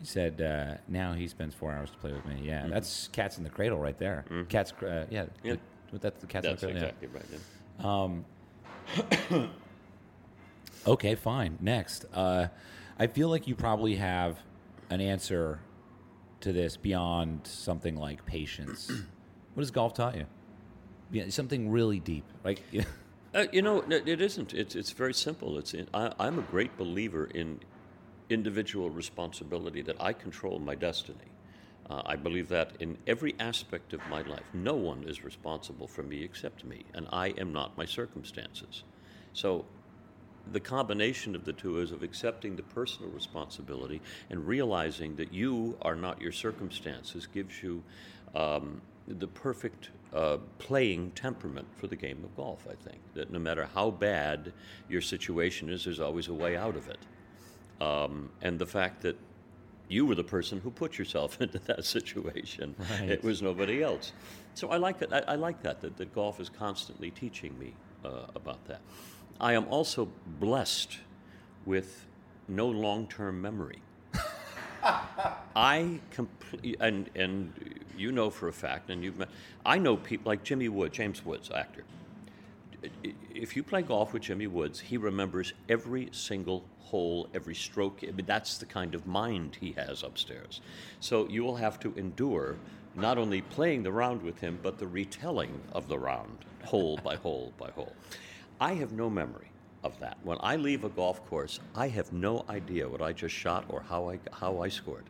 You 0.00 0.06
said 0.06 0.40
uh, 0.40 0.74
now 0.88 1.14
he 1.14 1.26
spends 1.28 1.54
four 1.54 1.72
hours 1.72 1.90
to 1.90 1.96
play 1.98 2.12
with 2.12 2.24
me. 2.26 2.40
Yeah, 2.42 2.66
that's 2.68 3.08
cats 3.08 3.38
in 3.38 3.44
the 3.44 3.50
cradle 3.50 3.78
right 3.78 3.98
there. 3.98 4.24
Cats, 4.48 4.72
uh, 4.82 5.06
yeah, 5.10 5.26
Yeah. 5.42 5.54
the- 5.90 5.98
that's 5.98 6.20
the 6.20 6.26
cats 6.26 6.46
That's 6.46 6.62
in 6.62 6.74
the 6.74 6.80
cradle. 6.80 6.94
yeah. 7.00 7.08
right. 7.82 9.40
yeah. 9.40 9.48
Okay, 10.86 11.16
fine. 11.16 11.58
Next, 11.60 12.04
uh, 12.14 12.46
I 12.98 13.08
feel 13.08 13.28
like 13.28 13.48
you 13.48 13.56
probably 13.56 13.96
have 13.96 14.38
an 14.88 15.00
answer 15.00 15.58
to 16.42 16.52
this 16.52 16.76
beyond 16.76 17.40
something 17.46 17.96
like 17.96 18.24
patience. 18.24 18.88
what 19.54 19.62
has 19.62 19.72
golf 19.72 19.94
taught 19.94 20.16
you? 20.16 20.26
Yeah, 21.10 21.28
something 21.30 21.70
really 21.70 21.98
deep, 22.00 22.24
like 22.44 22.62
Uh, 23.34 23.46
you 23.52 23.60
know, 23.60 23.80
it 23.90 24.20
isn't. 24.20 24.54
It's 24.54 24.74
it's 24.74 24.92
very 24.92 25.12
simple. 25.12 25.58
It's 25.58 25.74
in, 25.74 25.88
I, 25.92 26.10
I'm 26.18 26.38
a 26.38 26.42
great 26.42 26.78
believer 26.78 27.26
in 27.26 27.60
individual 28.28 28.90
responsibility. 28.90 29.82
That 29.82 30.00
I 30.00 30.12
control 30.12 30.58
my 30.58 30.74
destiny. 30.74 31.18
Uh, 31.88 32.02
I 32.04 32.16
believe 32.16 32.48
that 32.48 32.72
in 32.80 32.98
every 33.06 33.36
aspect 33.38 33.92
of 33.92 34.00
my 34.10 34.22
life, 34.22 34.42
no 34.52 34.74
one 34.74 35.04
is 35.04 35.22
responsible 35.22 35.86
for 35.86 36.02
me 36.02 36.24
except 36.24 36.64
me, 36.64 36.84
and 36.94 37.06
I 37.12 37.28
am 37.38 37.52
not 37.52 37.78
my 37.78 37.84
circumstances. 37.84 38.82
So, 39.34 39.64
the 40.52 40.60
combination 40.60 41.34
of 41.34 41.44
the 41.44 41.52
two 41.52 41.80
is 41.80 41.90
of 41.90 42.02
accepting 42.02 42.56
the 42.56 42.62
personal 42.62 43.10
responsibility 43.10 44.00
and 44.30 44.46
realizing 44.46 45.16
that 45.16 45.32
you 45.32 45.76
are 45.82 45.96
not 45.96 46.20
your 46.20 46.32
circumstances 46.32 47.26
gives 47.26 47.62
you 47.62 47.82
um, 48.34 48.80
the 49.08 49.26
perfect 49.26 49.90
uh, 50.14 50.38
playing 50.58 51.10
temperament 51.12 51.66
for 51.74 51.86
the 51.86 51.96
game 51.96 52.22
of 52.24 52.36
golf. 52.36 52.66
I 52.70 52.74
think 52.88 53.00
that 53.14 53.30
no 53.30 53.38
matter 53.38 53.68
how 53.74 53.90
bad 53.90 54.52
your 54.88 55.00
situation 55.00 55.68
is, 55.68 55.84
there's 55.84 56.00
always 56.00 56.28
a 56.28 56.34
way 56.34 56.56
out 56.56 56.76
of 56.76 56.88
it. 56.88 56.98
Um, 57.80 58.30
and 58.42 58.58
the 58.58 58.66
fact 58.66 59.02
that 59.02 59.16
you 59.88 60.06
were 60.06 60.14
the 60.14 60.24
person 60.24 60.60
who 60.60 60.70
put 60.70 60.98
yourself 60.98 61.40
into 61.40 61.58
that 61.60 61.84
situation. 61.84 62.74
Right. 62.90 63.10
It 63.10 63.22
was 63.22 63.42
nobody 63.42 63.82
else. 63.82 64.12
So 64.54 64.68
I 64.70 64.76
like 64.76 64.98
that. 64.98 65.12
I, 65.12 65.32
I 65.32 65.34
like 65.34 65.62
that, 65.62 65.80
that 65.82 65.96
that 65.96 66.14
golf 66.14 66.40
is 66.40 66.48
constantly 66.48 67.10
teaching 67.10 67.58
me 67.58 67.74
uh, 68.04 68.26
about 68.34 68.64
that. 68.66 68.80
I 69.40 69.52
am 69.52 69.66
also 69.68 70.08
blessed 70.40 70.98
with 71.66 72.06
no 72.48 72.68
long-term 72.68 73.40
memory. 73.40 73.82
I 75.56 76.00
complete 76.10 76.76
and 76.80 77.10
and 77.14 77.52
you 77.96 78.12
know 78.12 78.30
for 78.30 78.48
a 78.48 78.52
fact, 78.52 78.90
and 78.90 79.02
you've 79.02 79.18
met. 79.18 79.28
I 79.64 79.78
know 79.78 79.96
people 79.96 80.30
like 80.30 80.42
Jimmy 80.42 80.68
Wood, 80.68 80.92
James 80.92 81.24
Woods, 81.24 81.50
actor. 81.50 81.84
If 83.34 83.56
you 83.56 83.62
play 83.62 83.82
golf 83.82 84.12
with 84.12 84.22
Jimmy 84.22 84.46
Woods, 84.46 84.80
he 84.80 84.96
remembers 84.96 85.52
every 85.68 86.08
single 86.12 86.64
hole, 86.78 87.28
every 87.34 87.54
stroke. 87.54 88.00
I 88.02 88.12
mean, 88.12 88.26
that's 88.26 88.58
the 88.58 88.66
kind 88.66 88.94
of 88.94 89.06
mind 89.06 89.56
he 89.60 89.72
has 89.72 90.02
upstairs. 90.02 90.60
So 91.00 91.28
you 91.28 91.44
will 91.44 91.56
have 91.56 91.78
to 91.80 91.94
endure 91.96 92.56
not 92.94 93.18
only 93.18 93.42
playing 93.42 93.82
the 93.82 93.92
round 93.92 94.22
with 94.22 94.40
him, 94.40 94.58
but 94.62 94.78
the 94.78 94.86
retelling 94.86 95.60
of 95.72 95.88
the 95.88 95.98
round, 95.98 96.38
hole 96.64 96.98
by 97.02 97.16
hole 97.26 97.52
by 97.58 97.70
hole. 97.70 97.94
I 98.60 98.74
have 98.74 98.92
no 98.92 99.10
memory 99.10 99.50
of 99.84 99.98
that. 100.00 100.16
When 100.22 100.38
I 100.40 100.56
leave 100.56 100.84
a 100.84 100.88
golf 100.88 101.24
course, 101.26 101.60
I 101.74 101.88
have 101.88 102.12
no 102.12 102.44
idea 102.48 102.88
what 102.88 103.02
I 103.02 103.12
just 103.12 103.34
shot 103.34 103.64
or 103.68 103.82
how 103.82 104.10
I 104.10 104.18
how 104.32 104.62
I 104.62 104.68
scored. 104.68 105.04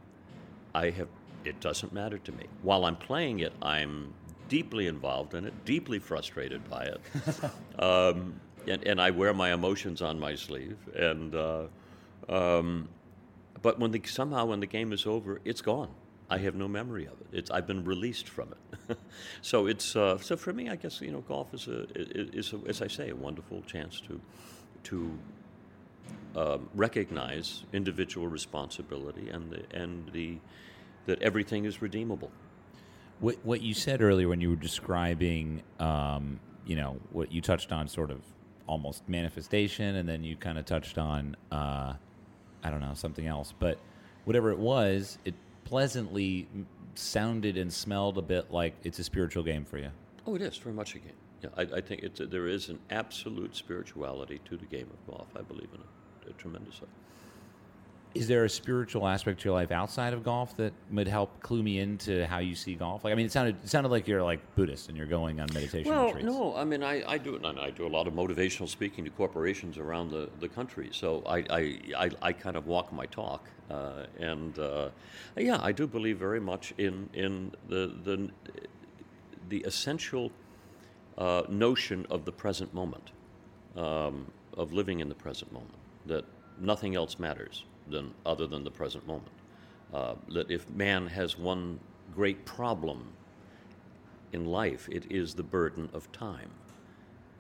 I 0.74 0.91
have 0.91 1.09
it 1.45 1.61
doesn't 1.61 1.93
matter 1.93 2.18
to 2.18 2.33
me. 2.33 2.47
While 2.62 2.85
I'm 2.85 2.97
playing 2.97 3.41
it, 3.41 3.53
I'm 3.62 4.12
deeply 4.49 4.87
involved 4.87 5.35
in 5.35 5.47
it, 5.47 5.65
deeply 5.65 5.99
frustrated 5.99 6.69
by 6.69 6.85
it, 6.85 7.01
um, 7.79 8.41
and, 8.67 8.83
and, 8.85 9.01
I 9.01 9.11
wear 9.11 9.33
my 9.33 9.53
emotions 9.53 10.03
on 10.03 10.19
my 10.19 10.35
sleeve. 10.35 10.77
And 10.95 11.35
uh, 11.35 11.67
um, 12.29 12.89
but 13.63 13.79
when 13.79 13.93
the, 13.93 14.03
somehow 14.07 14.47
when 14.47 14.61
the 14.61 14.67
game 14.67 14.93
is 14.93 15.07
over, 15.07 15.41
it's 15.45 15.61
gone. 15.61 15.91
I 16.29 16.39
have 16.39 16.57
no 16.57 16.67
memory 16.67 17.07
of 17.07 17.21
it. 17.21 17.29
It's, 17.33 17.51
I've 17.51 17.69
been 17.69 17.85
released 17.85 18.29
from 18.29 18.53
it. 18.89 18.99
so 19.43 19.67
it's 19.67 19.95
uh, 19.95 20.19
so 20.19 20.37
for 20.37 20.53
me, 20.53 20.69
I 20.69 20.77
guess 20.77 21.01
you 21.01 21.13
know, 21.13 21.21
golf 21.21 21.55
is 21.55 21.69
a 21.69 21.87
is 21.95 22.53
a, 22.53 22.69
as 22.69 22.83
I 22.83 22.89
say, 22.89 23.11
a 23.11 23.17
wonderful 23.17 23.63
chance 23.63 24.01
to 24.03 24.21
to 24.85 25.19
um, 26.37 26.69
recognize 26.75 27.65
individual 27.73 28.29
responsibility 28.29 29.31
and 29.31 29.51
the, 29.51 29.63
and 29.71 30.11
the 30.13 30.39
that 31.07 31.23
everything 31.23 31.65
is 31.65 31.81
redeemable. 31.81 32.31
What 33.21 33.37
what 33.45 33.62
you 33.62 33.75
said 33.75 34.03
earlier 34.03 34.29
when 34.29 34.41
you 34.41 34.51
were 34.51 34.57
describing, 34.57 35.62
um, 35.81 36.39
you 36.67 36.77
know, 36.77 36.99
what 37.12 37.33
you 37.33 37.41
touched 37.41 37.73
on, 37.73 37.89
sort 37.89 38.11
of 38.11 38.21
almost 38.67 39.09
manifestation, 39.09 39.97
and 39.97 40.09
then 40.09 40.25
you 40.25 40.37
kind 40.37 40.59
of 40.59 40.64
touched 40.64 40.99
on, 40.99 41.37
uh, 41.53 41.95
I 42.62 42.71
don't 42.71 42.81
know, 42.81 42.95
something 42.95 43.27
else, 43.27 43.55
but 43.59 43.79
whatever 44.25 44.51
it 44.51 44.59
was, 44.59 45.19
it 45.25 45.35
pleasantly 45.64 46.49
sounded 46.95 47.57
and 47.57 47.73
smelled 47.73 48.19
a 48.19 48.23
bit 48.23 48.51
like 48.51 48.75
it's 48.83 48.99
a 48.99 49.05
spiritual 49.05 49.43
game 49.43 49.64
for 49.64 49.79
you. 49.79 49.91
Oh, 50.27 50.35
it 50.35 50.43
is 50.43 50.57
very 50.57 50.75
much 50.75 50.95
a 50.95 50.99
game. 50.99 51.12
Yeah, 51.43 51.51
I, 51.57 51.62
I 51.62 51.81
think 51.81 52.03
it's 52.03 52.21
a, 52.21 52.27
there 52.27 52.49
is 52.49 52.69
an 52.69 52.79
absolute 52.91 53.55
spirituality 53.55 54.41
to 54.47 54.57
the 54.57 54.67
game 54.67 54.89
of 54.91 55.14
golf. 55.14 55.29
I 55.37 55.43
believe 55.43 55.69
in 55.73 55.81
it 55.81 56.31
uh, 56.31 56.33
tremendously. 56.39 56.89
Is 58.15 58.29
there 58.29 58.45
a 58.45 58.49
spiritual 58.49 59.07
aspect 59.07 59.41
to 59.43 59.49
your 59.51 59.55
life 59.55 59.71
outside 59.71 60.15
of 60.15 60.25
golf 60.25 60.57
that 60.57 60.73
would 60.91 61.07
help 61.07 61.39
clue 61.41 61.63
me 61.63 61.81
into 61.81 62.27
how 62.27 62.39
you 62.39 62.55
see 62.55 62.75
golf? 62.75 63.05
Like, 63.05 63.13
I 63.13 63.15
mean, 63.15 63.27
it 63.27 63.33
sounded 63.33 63.57
it 63.63 63.69
sounded 63.69 63.91
like 63.91 64.09
you're 64.09 64.23
like 64.23 64.41
Buddhist 64.55 64.89
and 64.89 64.97
you're 64.97 65.07
going 65.07 65.39
on 65.39 65.49
meditation 65.53 65.91
well, 65.91 66.07
retreats. 66.07 66.25
no, 66.25 66.57
I 66.57 66.65
mean, 66.65 66.83
I, 66.83 67.03
I 67.07 67.19
do 67.19 67.39
I 67.45 67.71
do 67.71 67.87
a 67.87 67.89
lot 67.89 68.07
of 68.07 68.15
motivational 68.15 68.69
speaking 68.69 69.05
to 69.05 69.11
corporations 69.11 69.77
around 69.77 70.11
the, 70.11 70.31
the 70.41 70.49
country. 70.49 70.89
So 70.93 71.23
I, 71.27 71.45
I, 71.51 71.79
I, 71.97 72.11
I 72.23 72.33
kind 72.33 72.57
of 72.57 72.67
walk 72.67 72.91
my 72.91 73.05
talk, 73.05 73.51
uh, 73.71 74.07
and 74.19 74.59
uh, 74.59 74.89
yeah, 75.37 75.59
I 75.61 75.73
do 75.73 75.87
believe 75.87 76.19
very 76.19 76.41
much 76.41 76.73
in 76.79 77.11
in 77.13 77.53
the 77.69 77.95
the 78.03 78.31
the 79.51 79.61
essential 79.61 80.33
uh, 81.19 81.43
notion 81.51 82.07
of 82.09 82.25
the 82.25 82.33
present 82.33 82.73
moment, 82.73 83.11
um, 83.77 84.31
of 84.57 84.73
living 84.73 85.01
in 85.01 85.11
the 85.11 85.15
present 85.15 85.53
moment, 85.53 85.75
that 86.07 86.25
nothing 86.59 86.95
else 86.95 87.19
matters 87.19 87.65
than 87.89 88.12
other 88.24 88.47
than 88.47 88.64
the 88.64 88.70
present 88.70 89.07
moment. 89.07 89.32
Uh, 89.93 90.14
that 90.28 90.51
if 90.51 90.68
man 90.70 91.07
has 91.07 91.39
one 91.39 91.78
great 92.14 92.45
problem 92.45 93.07
in 94.32 94.45
life, 94.45 94.89
it 94.91 95.05
is 95.11 95.34
the 95.34 95.43
burden 95.43 95.89
of 95.93 96.11
time. 96.12 96.51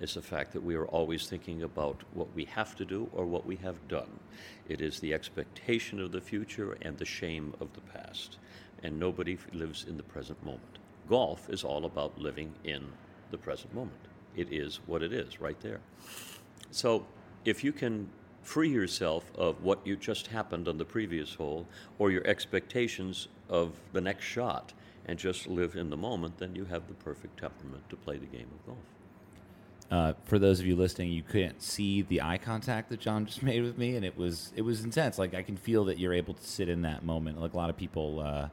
It's 0.00 0.14
the 0.14 0.22
fact 0.22 0.52
that 0.52 0.62
we 0.62 0.74
are 0.74 0.86
always 0.86 1.26
thinking 1.26 1.62
about 1.62 2.02
what 2.12 2.32
we 2.34 2.44
have 2.44 2.76
to 2.76 2.84
do 2.84 3.08
or 3.12 3.24
what 3.24 3.46
we 3.46 3.56
have 3.56 3.88
done. 3.88 4.20
It 4.68 4.80
is 4.80 5.00
the 5.00 5.14
expectation 5.14 6.00
of 6.00 6.12
the 6.12 6.20
future 6.20 6.76
and 6.82 6.98
the 6.98 7.04
shame 7.04 7.54
of 7.60 7.72
the 7.72 7.80
past. 7.80 8.38
And 8.82 9.00
nobody 9.00 9.38
lives 9.54 9.86
in 9.88 9.96
the 9.96 10.02
present 10.02 10.44
moment. 10.44 10.78
Golf 11.08 11.48
is 11.48 11.64
all 11.64 11.86
about 11.86 12.18
living 12.18 12.52
in 12.64 12.86
the 13.30 13.38
present 13.38 13.74
moment. 13.74 13.96
It 14.36 14.52
is 14.52 14.80
what 14.86 15.02
it 15.02 15.14
is 15.14 15.40
right 15.40 15.58
there. 15.60 15.80
So 16.70 17.06
if 17.46 17.64
you 17.64 17.72
can 17.72 18.08
free 18.46 18.68
yourself 18.68 19.30
of 19.34 19.62
what 19.62 19.84
you 19.86 19.96
just 19.96 20.28
happened 20.28 20.68
on 20.68 20.78
the 20.78 20.84
previous 20.84 21.34
hole 21.34 21.66
or 21.98 22.10
your 22.10 22.26
expectations 22.26 23.28
of 23.48 23.72
the 23.92 24.00
next 24.00 24.24
shot 24.24 24.72
and 25.06 25.18
just 25.18 25.46
live 25.46 25.76
in 25.76 25.90
the 25.90 25.96
moment, 25.96 26.38
then 26.38 26.54
you 26.54 26.64
have 26.64 26.86
the 26.88 26.94
perfect 26.94 27.38
temperament 27.40 27.88
to 27.88 27.96
play 27.96 28.18
the 28.18 28.26
game 28.26 28.46
of 28.52 28.66
golf. 28.66 28.78
Uh, 29.88 30.12
for 30.24 30.38
those 30.38 30.58
of 30.58 30.66
you 30.66 30.74
listening, 30.74 31.12
you 31.12 31.22
couldn't 31.22 31.62
see 31.62 32.02
the 32.02 32.20
eye 32.20 32.38
contact 32.38 32.88
that 32.90 33.00
John 33.00 33.26
just 33.26 33.42
made 33.50 33.62
with 33.62 33.78
me, 33.78 33.94
and 33.96 34.04
it 34.04 34.16
was 34.16 34.52
it 34.56 34.62
was 34.62 34.82
intense. 34.82 35.16
Like 35.16 35.32
I 35.32 35.42
can 35.42 35.56
feel 35.56 35.84
that 35.84 35.98
you're 35.98 36.14
able 36.14 36.34
to 36.34 36.44
sit 36.44 36.68
in 36.68 36.82
that 36.82 37.04
moment. 37.04 37.40
Like 37.40 37.52
a 37.52 37.56
lot 37.56 37.70
of 37.70 37.76
people, 37.76 38.20
uh, 38.20 38.48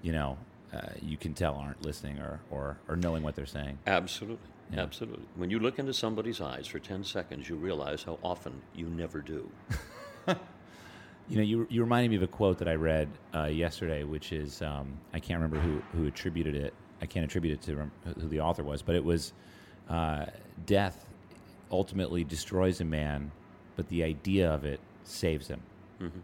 you 0.00 0.12
know, 0.12 0.38
uh, 0.72 0.80
you 1.02 1.16
can 1.16 1.34
tell 1.34 1.56
aren't 1.56 1.84
listening 1.84 2.18
or, 2.18 2.40
or, 2.50 2.78
or 2.88 2.96
knowing 2.96 3.22
what 3.22 3.34
they're 3.34 3.46
saying. 3.46 3.78
Absolutely. 3.86 4.48
Yeah. 4.72 4.80
Absolutely. 4.82 5.24
When 5.36 5.50
you 5.50 5.58
look 5.58 5.78
into 5.78 5.92
somebody's 5.92 6.40
eyes 6.40 6.66
for 6.66 6.78
10 6.78 7.04
seconds, 7.04 7.48
you 7.48 7.56
realize 7.56 8.02
how 8.02 8.18
often 8.22 8.60
you 8.74 8.86
never 8.86 9.20
do. 9.20 9.50
you 10.28 11.36
know, 11.36 11.42
you, 11.42 11.66
you 11.70 11.80
reminded 11.80 12.10
me 12.10 12.16
of 12.16 12.22
a 12.22 12.28
quote 12.28 12.58
that 12.58 12.68
I 12.68 12.74
read 12.74 13.08
uh, 13.34 13.46
yesterday, 13.46 14.04
which 14.04 14.32
is 14.32 14.62
um, 14.62 14.98
I 15.12 15.18
can't 15.18 15.40
remember 15.40 15.58
who, 15.58 15.82
who 15.98 16.06
attributed 16.06 16.54
it. 16.54 16.72
I 17.02 17.06
can't 17.06 17.24
attribute 17.24 17.54
it 17.54 17.62
to 17.62 17.90
who 18.20 18.28
the 18.28 18.40
author 18.40 18.62
was, 18.62 18.82
but 18.82 18.94
it 18.94 19.04
was 19.04 19.32
uh, 19.88 20.26
death 20.66 21.06
ultimately 21.70 22.24
destroys 22.24 22.80
a 22.80 22.84
man, 22.84 23.30
but 23.76 23.88
the 23.88 24.02
idea 24.02 24.50
of 24.50 24.64
it 24.64 24.80
saves 25.04 25.48
him. 25.48 25.60
Mm-hmm. 26.00 26.20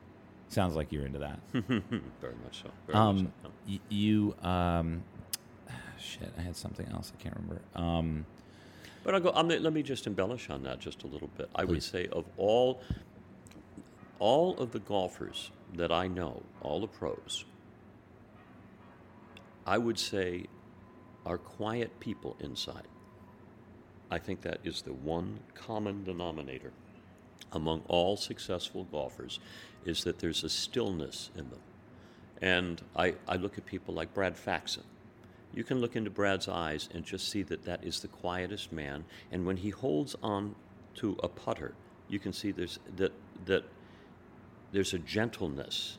Sounds 0.48 0.76
like 0.76 0.92
you're 0.92 1.06
into 1.06 1.18
that. 1.18 1.40
Very 1.52 2.34
much 2.44 2.62
so. 2.62 2.70
Very 2.86 2.98
um, 2.98 3.16
much 3.16 3.32
so. 3.42 3.50
y- 3.68 3.80
you, 3.88 4.34
um, 4.42 5.02
shit, 5.98 6.32
I 6.38 6.42
had 6.42 6.56
something 6.56 6.86
else. 6.88 7.12
I 7.18 7.22
can't 7.22 7.36
remember. 7.36 7.62
Um, 7.74 8.26
but 9.04 9.14
I'll 9.14 9.20
go. 9.20 9.32
I'm, 9.34 9.48
let 9.48 9.72
me 9.72 9.82
just 9.82 10.06
embellish 10.06 10.50
on 10.50 10.62
that 10.64 10.80
just 10.80 11.04
a 11.04 11.06
little 11.06 11.30
bit. 11.36 11.48
I 11.54 11.64
Please. 11.64 11.68
would 11.68 11.82
say 11.82 12.06
of 12.08 12.24
all, 12.36 12.80
all 14.18 14.56
of 14.58 14.72
the 14.72 14.80
golfers 14.80 15.50
that 15.74 15.92
I 15.92 16.08
know, 16.08 16.42
all 16.60 16.80
the 16.80 16.88
pros, 16.88 17.44
I 19.66 19.78
would 19.78 19.98
say, 19.98 20.46
are 21.24 21.38
quiet 21.38 21.98
people 22.00 22.36
inside. 22.40 22.86
I 24.10 24.18
think 24.18 24.42
that 24.42 24.60
is 24.64 24.82
the 24.82 24.92
one 24.92 25.40
common 25.54 26.04
denominator 26.04 26.72
among 27.52 27.82
all 27.88 28.16
successful 28.16 28.84
golfers 28.84 29.40
is 29.84 30.04
that 30.04 30.18
there's 30.18 30.44
a 30.44 30.48
stillness 30.48 31.30
in 31.36 31.48
them. 31.50 31.60
And 32.42 32.82
I, 32.94 33.14
I 33.26 33.36
look 33.36 33.56
at 33.58 33.66
people 33.66 33.94
like 33.94 34.12
Brad 34.14 34.36
Faxon. 34.36 34.84
You 35.56 35.64
can 35.64 35.80
look 35.80 35.96
into 35.96 36.10
Brad's 36.10 36.46
eyes 36.46 36.88
and 36.94 37.04
just 37.04 37.28
see 37.28 37.42
that 37.44 37.64
that 37.64 37.82
is 37.82 37.98
the 37.98 38.08
quietest 38.08 38.72
man. 38.72 39.04
And 39.32 39.44
when 39.44 39.56
he 39.56 39.70
holds 39.70 40.14
on 40.22 40.54
to 40.96 41.18
a 41.22 41.28
putter, 41.28 41.74
you 42.08 42.20
can 42.20 42.32
see 42.32 42.52
there's, 42.52 42.78
that, 42.96 43.12
that 43.46 43.64
there's 44.70 44.94
a 44.94 44.98
gentleness 45.00 45.98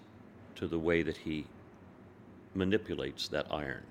to 0.55 0.67
the 0.67 0.79
way 0.79 1.01
that 1.03 1.17
he 1.17 1.45
manipulates 2.53 3.27
that 3.27 3.47
iron. 3.51 3.83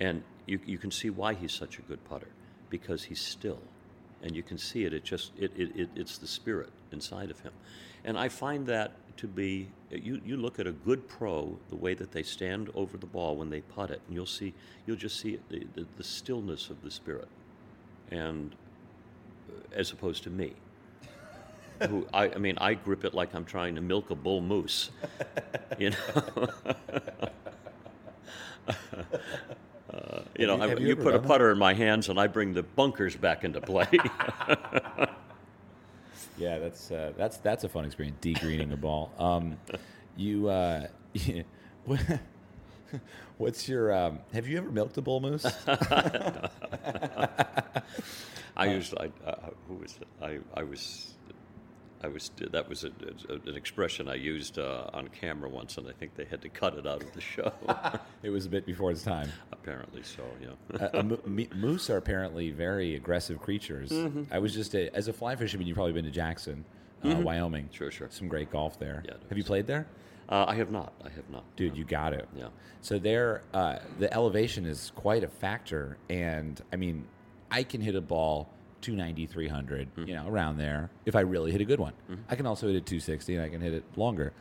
And 0.00 0.24
you, 0.46 0.58
you 0.66 0.78
can 0.78 0.90
see 0.90 1.10
why 1.10 1.34
he's 1.34 1.52
such 1.52 1.78
a 1.78 1.82
good 1.82 2.02
putter, 2.04 2.28
because 2.68 3.04
he's 3.04 3.20
still 3.20 3.60
and 4.22 4.36
you 4.36 4.42
can 4.42 4.58
see 4.58 4.84
it. 4.84 4.92
It 4.92 5.04
just 5.04 5.32
it, 5.38 5.52
it, 5.56 5.70
it, 5.76 5.88
it's 5.94 6.18
the 6.18 6.26
spirit 6.26 6.70
inside 6.92 7.30
of 7.30 7.40
him, 7.40 7.52
and 8.04 8.18
I 8.18 8.28
find 8.28 8.66
that 8.66 8.92
to 9.20 9.26
be 9.26 9.68
you. 9.90 10.20
You 10.24 10.36
look 10.36 10.58
at 10.58 10.66
a 10.66 10.72
good 10.72 11.06
pro, 11.08 11.58
the 11.68 11.76
way 11.76 11.94
that 11.94 12.10
they 12.10 12.22
stand 12.22 12.70
over 12.74 12.96
the 12.96 13.06
ball 13.06 13.36
when 13.36 13.50
they 13.50 13.60
putt 13.60 13.90
it, 13.90 14.00
and 14.06 14.16
you'll 14.16 14.26
see 14.26 14.54
you'll 14.86 14.96
just 14.96 15.20
see 15.20 15.38
the, 15.50 15.66
the, 15.74 15.86
the 15.96 16.04
stillness 16.04 16.70
of 16.70 16.82
the 16.82 16.90
spirit, 16.90 17.28
and 18.10 18.54
uh, 19.48 19.60
as 19.74 19.92
opposed 19.92 20.22
to 20.24 20.30
me. 20.30 20.54
Who 21.88 22.06
I, 22.12 22.30
I 22.30 22.38
mean, 22.38 22.58
I 22.58 22.74
grip 22.74 23.04
it 23.04 23.14
like 23.14 23.34
I'm 23.34 23.44
trying 23.44 23.74
to 23.74 23.80
milk 23.80 24.10
a 24.10 24.14
bull 24.14 24.40
moose, 24.40 24.90
you 25.78 25.90
know. 25.90 26.48
Uh, 29.92 30.20
you 30.38 30.46
know, 30.46 30.54
you, 30.54 30.62
I, 30.62 30.74
you 30.76 30.86
you 30.88 30.96
put 30.96 31.16
a 31.16 31.18
that? 31.18 31.26
putter 31.26 31.50
in 31.50 31.58
my 31.58 31.74
hands, 31.74 32.08
and 32.08 32.20
I 32.20 32.28
bring 32.28 32.54
the 32.54 32.62
bunkers 32.62 33.16
back 33.16 33.42
into 33.42 33.60
play. 33.60 33.88
yeah, 36.40 36.58
that's 36.58 36.90
uh, 36.90 37.12
that's 37.16 37.36
that's 37.38 37.64
a 37.64 37.68
fun 37.68 37.84
experience. 37.84 38.16
Degreening 38.20 38.72
a 38.72 38.76
ball. 38.76 39.12
Um, 39.18 39.58
you, 40.16 40.48
uh, 40.48 40.86
what's 43.38 43.68
your? 43.68 43.92
Um, 43.92 44.20
have 44.32 44.48
you 44.48 44.56
ever 44.58 44.70
milked 44.70 44.96
a 44.96 45.02
bull 45.02 45.20
moose? 45.20 45.44
I 48.56 48.66
used. 48.66 48.94
I, 48.98 49.10
uh, 49.26 49.50
who 49.68 49.74
was? 49.74 49.98
I, 50.22 50.38
I 50.54 50.62
was. 50.62 51.14
I 52.02 52.08
was 52.08 52.30
that 52.50 52.68
was 52.68 52.84
a, 52.84 52.90
a, 53.28 53.34
an 53.48 53.56
expression 53.56 54.08
I 54.08 54.14
used 54.14 54.58
uh, 54.58 54.90
on 54.92 55.08
camera 55.08 55.48
once, 55.48 55.76
and 55.76 55.86
I 55.86 55.92
think 55.92 56.14
they 56.14 56.24
had 56.24 56.40
to 56.42 56.48
cut 56.48 56.76
it 56.76 56.86
out 56.86 57.02
of 57.02 57.12
the 57.12 57.20
show. 57.20 57.52
it 58.22 58.30
was 58.30 58.46
a 58.46 58.48
bit 58.48 58.64
before 58.64 58.90
its 58.90 59.02
time. 59.02 59.30
Apparently 59.52 60.02
so, 60.02 60.22
yeah. 60.40 60.86
uh, 60.94 61.02
mo- 61.02 61.46
moose 61.54 61.90
are 61.90 61.98
apparently 61.98 62.50
very 62.50 62.94
aggressive 62.94 63.40
creatures. 63.40 63.90
Mm-hmm. 63.90 64.24
I 64.32 64.38
was 64.38 64.54
just 64.54 64.74
a, 64.74 64.94
as 64.96 65.08
a 65.08 65.12
fly 65.12 65.36
fisherman. 65.36 65.66
You've 65.66 65.76
probably 65.76 65.92
been 65.92 66.04
to 66.04 66.10
Jackson, 66.10 66.64
uh, 67.04 67.16
Wyoming. 67.16 67.64
Mm-hmm. 67.64 67.74
Sure, 67.74 67.90
sure. 67.90 68.08
Some 68.10 68.28
great 68.28 68.50
golf 68.50 68.78
there. 68.78 69.02
Yeah, 69.06 69.14
Have 69.28 69.36
you 69.36 69.44
played 69.44 69.66
there? 69.66 69.86
Uh, 70.30 70.44
I 70.46 70.54
have 70.54 70.70
not. 70.70 70.92
I 71.04 71.10
have 71.10 71.28
not. 71.28 71.44
Dude, 71.56 71.76
you 71.76 71.84
got 71.84 72.12
it. 72.12 72.28
Yeah. 72.36 72.48
So 72.82 72.98
there, 72.98 73.42
uh, 73.52 73.80
the 73.98 74.12
elevation 74.14 74.64
is 74.64 74.92
quite 74.94 75.24
a 75.24 75.28
factor, 75.28 75.98
and 76.08 76.60
I 76.72 76.76
mean, 76.76 77.04
I 77.50 77.64
can 77.64 77.80
hit 77.80 77.96
a 77.96 78.00
ball 78.00 78.48
290, 78.80 79.26
300, 79.26 79.88
Mm-hmm. 79.96 80.08
you 80.08 80.14
know, 80.14 80.28
around 80.28 80.58
there 80.58 80.90
if 81.06 81.14
I 81.16 81.20
really 81.20 81.52
hit 81.52 81.60
a 81.60 81.64
good 81.64 81.80
one. 81.80 81.92
I 82.28 82.36
can 82.36 82.46
also 82.46 82.66
hit 82.66 82.76
it 82.76 82.86
260, 82.86 83.34
and 83.36 83.44
I 83.44 83.48
can 83.48 83.60
hit 83.60 83.74
it 83.74 83.84
longer. 83.96 84.32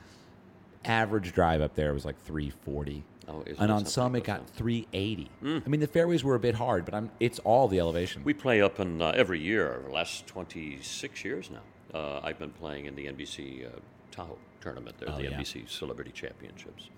Average 0.86 1.34
drive 1.34 1.62
up 1.62 1.76
there 1.76 1.94
was 1.94 2.06
like 2.06 2.20
340. 2.24 3.04
Oh, 3.28 3.44
and 3.60 3.72
on 3.72 3.86
some 3.86 4.16
it 4.16 4.24
got 4.24 4.40
goes 4.40 4.50
380. 4.56 5.30
I 5.44 5.70
mean, 5.70 5.82
the 5.82 5.88
fairways 5.88 6.24
were 6.24 6.36
a 6.36 6.40
bit 6.40 6.56
hard, 6.56 6.86
but 6.86 6.94
I'm, 6.96 7.12
it's 7.20 7.38
all 7.40 7.68
the 7.68 7.80
elevation. 7.80 8.24
We 8.24 8.34
play 8.34 8.62
up 8.62 8.80
in 8.80 9.02
uh, 9.02 9.12
every 9.16 9.40
year, 9.40 9.82
the 9.86 9.92
last 9.92 10.26
26 10.28 11.24
years 11.26 11.52
now. 11.52 11.60
Uh, 12.00 12.22
I've 12.24 12.40
been 12.40 12.50
playing 12.52 12.86
in 12.86 12.96
the 12.96 13.06
NBC 13.08 13.68
uh, 13.68 13.80
Tahoe 14.12 14.38
tournament 14.62 14.96
there, 15.00 15.10
Oh, 15.12 15.18
the 15.18 15.24
yeah. 15.26 15.32
NBC 15.38 15.70
Celebrity 15.70 16.12
Championships. 16.12 16.90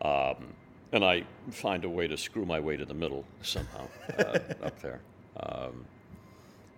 Um, 0.00 0.54
and 0.92 1.04
I 1.04 1.24
find 1.50 1.84
a 1.84 1.88
way 1.88 2.06
to 2.06 2.16
screw 2.16 2.44
my 2.46 2.60
way 2.60 2.76
to 2.76 2.84
the 2.84 2.94
middle 2.94 3.24
somehow 3.42 3.86
uh, 4.18 4.22
up 4.62 4.80
there. 4.80 5.00
Um, 5.40 5.84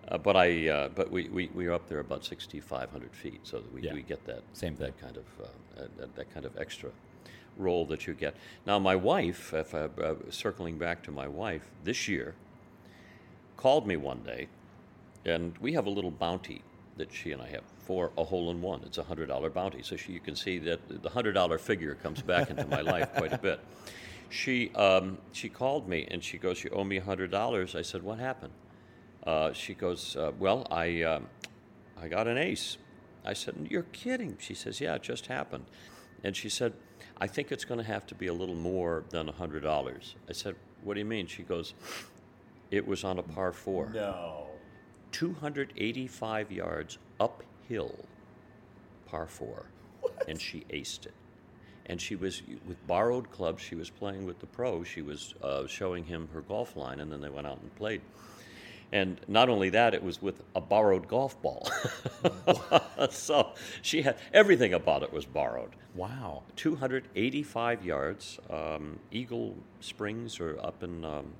uh, 0.09 0.17
but 0.17 0.35
I, 0.35 0.67
uh, 0.69 0.89
but 0.89 1.11
we, 1.11 1.27
we, 1.29 1.49
we 1.53 1.65
are 1.67 1.73
up 1.73 1.87
there 1.89 1.99
about 1.99 2.23
6,500 2.25 3.11
feet, 3.15 3.39
so 3.43 3.57
that 3.59 3.73
we, 3.73 3.81
Yeah. 3.81 3.93
we 3.93 4.01
get 4.01 4.25
that 4.25 4.41
Same 4.53 4.75
thing. 4.75 4.87
that 4.87 4.99
kind 5.01 5.17
of 5.17 5.25
uh, 5.41 5.81
uh, 5.83 5.87
that, 5.97 6.15
that 6.15 6.33
kind 6.33 6.45
of 6.45 6.57
extra 6.57 6.89
role 7.57 7.85
that 7.87 8.05
you 8.07 8.13
get. 8.13 8.35
Now, 8.65 8.77
my 8.79 8.95
wife, 8.95 9.53
if 9.53 9.73
I, 9.73 9.85
uh, 10.01 10.15
circling 10.29 10.77
back 10.77 11.01
to 11.03 11.11
my 11.11 11.27
wife, 11.27 11.69
this 11.83 12.07
year 12.07 12.35
called 13.57 13.87
me 13.87 13.97
one 13.97 14.21
day, 14.23 14.47
and 15.25 15.57
we 15.59 15.73
have 15.73 15.85
a 15.87 15.89
little 15.89 16.11
bounty 16.11 16.61
that 16.97 17.11
she 17.13 17.31
and 17.31 17.41
I 17.41 17.49
have 17.49 17.63
for 17.79 18.11
a 18.17 18.23
hole 18.23 18.49
in 18.51 18.61
one. 18.61 18.81
It's 18.85 18.97
a 18.97 19.03
hundred 19.03 19.27
dollar 19.27 19.49
bounty, 19.49 19.81
so 19.83 19.95
she, 19.95 20.13
you 20.13 20.19
can 20.19 20.35
see 20.35 20.57
that 20.59 20.79
the 21.03 21.09
hundred 21.09 21.33
dollar 21.33 21.57
figure 21.57 21.95
comes 21.95 22.21
back 22.21 22.49
into 22.49 22.65
my 22.67 22.81
life 22.81 23.09
quite 23.15 23.33
a 23.33 23.37
bit. 23.37 23.59
She 24.29 24.71
um, 24.75 25.17
she 25.31 25.47
called 25.49 25.87
me 25.87 26.07
and 26.11 26.23
she 26.23 26.37
goes, 26.37 26.63
"You 26.63 26.69
owe 26.71 26.83
me 26.83 26.97
a 26.97 27.03
hundred 27.03 27.31
dollars." 27.31 27.75
I 27.75 27.81
said, 27.81 28.03
"What 28.03 28.19
happened?" 28.19 28.53
Uh, 29.27 29.51
she 29.51 29.73
goes, 29.73 30.15
uh, 30.15 30.31
"Well, 30.39 30.65
I 30.71 31.01
um, 31.03 31.27
I 32.01 32.07
got 32.07 32.27
an 32.29 32.37
ace." 32.37 32.77
I 33.25 33.33
said, 33.33 33.55
"You're 33.69 33.83
kidding." 33.91 34.37
She 34.39 34.53
says, 34.53 34.79
"Yeah, 34.79 34.95
it 34.95 35.03
just 35.03 35.27
happened." 35.27 35.65
And 36.23 36.33
she 36.33 36.47
said, 36.47 36.71
"I 37.19 37.27
think 37.27 37.51
it's 37.51 37.65
going 37.65 37.79
to 37.79 37.85
have 37.85 38.05
to 38.07 38.15
be 38.15 38.27
a 38.27 38.33
little 38.33 38.55
more 38.55 39.03
than 39.09 39.27
a 39.27 39.33
hundred 39.33 39.63
dollars." 39.63 40.15
I 40.29 40.31
said, 40.31 40.55
"What 40.81 40.93
do 40.93 41.01
you 41.01 41.05
mean?" 41.05 41.27
She 41.27 41.43
goes, 41.43 41.73
"It 42.71 42.87
was 42.87 43.03
on 43.03 43.19
a 43.19 43.23
par 43.23 43.51
four. 43.51 43.89
no. 43.93 44.45
285 45.11 46.51
yards 46.51 46.97
uphill, 47.19 47.95
par 49.07 49.25
four, 49.25 49.65
What? 50.01 50.25
and 50.27 50.39
she 50.39 50.65
aced 50.69 51.05
it. 51.05 51.13
And 51.85 51.99
she 51.99 52.15
was 52.15 52.43
with 52.67 52.85
borrowed 52.87 53.31
clubs. 53.31 53.61
She 53.63 53.75
was 53.75 53.89
playing 53.89 54.25
with 54.25 54.39
the 54.39 54.45
pro. 54.45 54.83
She 54.83 55.01
was 55.01 55.33
uh, 55.41 55.65
showing 55.65 56.03
him 56.05 56.27
her 56.33 56.41
golf 56.41 56.75
line, 56.75 56.99
and 56.99 57.11
then 57.11 57.21
they 57.21 57.29
went 57.29 57.47
out 57.47 57.59
and 57.61 57.73
played. 57.75 58.01
And 58.91 59.19
not 59.27 59.49
only 59.49 59.69
that, 59.71 59.93
it 59.93 60.01
was 60.01 60.21
with 60.21 60.41
a 60.55 60.61
borrowed 60.61 61.07
golf 61.07 61.41
ball. 61.41 61.69
so 63.09 63.51
she 63.81 64.01
had 64.01 64.17
everything 64.33 64.73
about 64.73 65.03
it 65.03 65.11
was 65.11 65.25
borrowed. 65.25 65.71
Wow. 65.93 66.43
285 66.55 67.83
yards. 67.83 68.39
Um, 68.49 68.99
Eagle 69.11 69.55
Springs 69.81 70.39
are 70.39 70.57
up 70.59 70.83
in 70.83 71.03
um, 71.03 71.33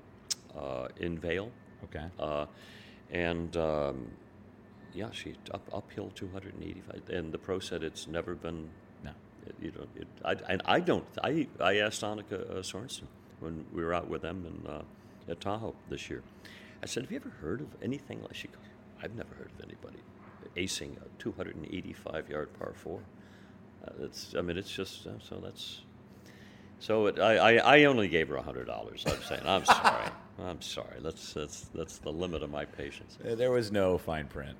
uh, 0.56 0.88
in 0.98 1.18
Vail. 1.18 1.50
Okay. 1.84 2.04
Uh, 2.18 2.46
and 3.10 3.56
um, 3.56 4.10
yeah, 4.92 5.10
she 5.12 5.34
up 5.54 5.66
uphill 5.72 6.10
285. 6.14 7.08
And 7.08 7.32
the 7.32 7.38
pro 7.38 7.58
said 7.60 7.82
it's 7.82 8.06
never 8.06 8.34
been. 8.34 8.68
No. 9.02 9.12
It, 9.46 9.54
you 9.62 9.72
know, 9.72 9.86
it, 9.96 10.08
I, 10.22 10.52
and 10.52 10.62
I 10.66 10.80
don't. 10.80 11.06
I 11.22 11.46
I 11.60 11.78
asked 11.78 12.02
Annika 12.02 12.50
uh, 12.50 12.54
Sorenstam 12.62 13.06
when 13.40 13.64
we 13.72 13.82
were 13.82 13.94
out 13.94 14.08
with 14.08 14.22
them 14.22 14.44
in, 14.44 14.70
uh, 14.70 14.82
at 15.28 15.40
Tahoe 15.40 15.74
this 15.88 16.10
year. 16.10 16.22
I 16.82 16.86
said, 16.86 17.02
"Have 17.04 17.12
you 17.12 17.16
ever 17.18 17.30
heard 17.30 17.60
of 17.60 17.68
anything 17.82 18.22
like?" 18.22 18.34
She 18.34 18.48
goes, 18.48 18.58
"I've 19.02 19.14
never 19.14 19.34
heard 19.34 19.50
of 19.58 19.64
anybody 19.64 19.98
acing 20.56 20.96
a 21.02 21.08
285 21.18 22.28
yard 22.28 22.48
par 22.58 22.72
four. 22.74 23.00
Uh, 23.86 23.90
it's. 24.04 24.34
I 24.36 24.40
mean, 24.42 24.56
it's 24.56 24.70
just 24.70 25.06
uh, 25.06 25.10
so 25.20 25.40
that's." 25.42 25.82
So 26.80 27.06
it, 27.06 27.18
I, 27.18 27.36
I, 27.56 27.78
I 27.78 27.84
only 27.84 28.06
gave 28.08 28.28
her 28.28 28.36
hundred 28.38 28.66
dollars. 28.66 29.04
I'm 29.06 29.20
saying 29.22 29.42
I'm 29.44 29.64
sorry. 29.64 30.10
I'm 30.40 30.62
sorry. 30.62 31.00
That's 31.00 31.32
that's 31.34 31.62
that's 31.74 31.98
the 31.98 32.12
limit 32.12 32.42
of 32.42 32.50
my 32.50 32.64
patience. 32.64 33.18
Uh, 33.28 33.34
There 33.34 33.50
was 33.50 33.72
no 33.72 33.98
fine 33.98 34.26
print. 34.28 34.56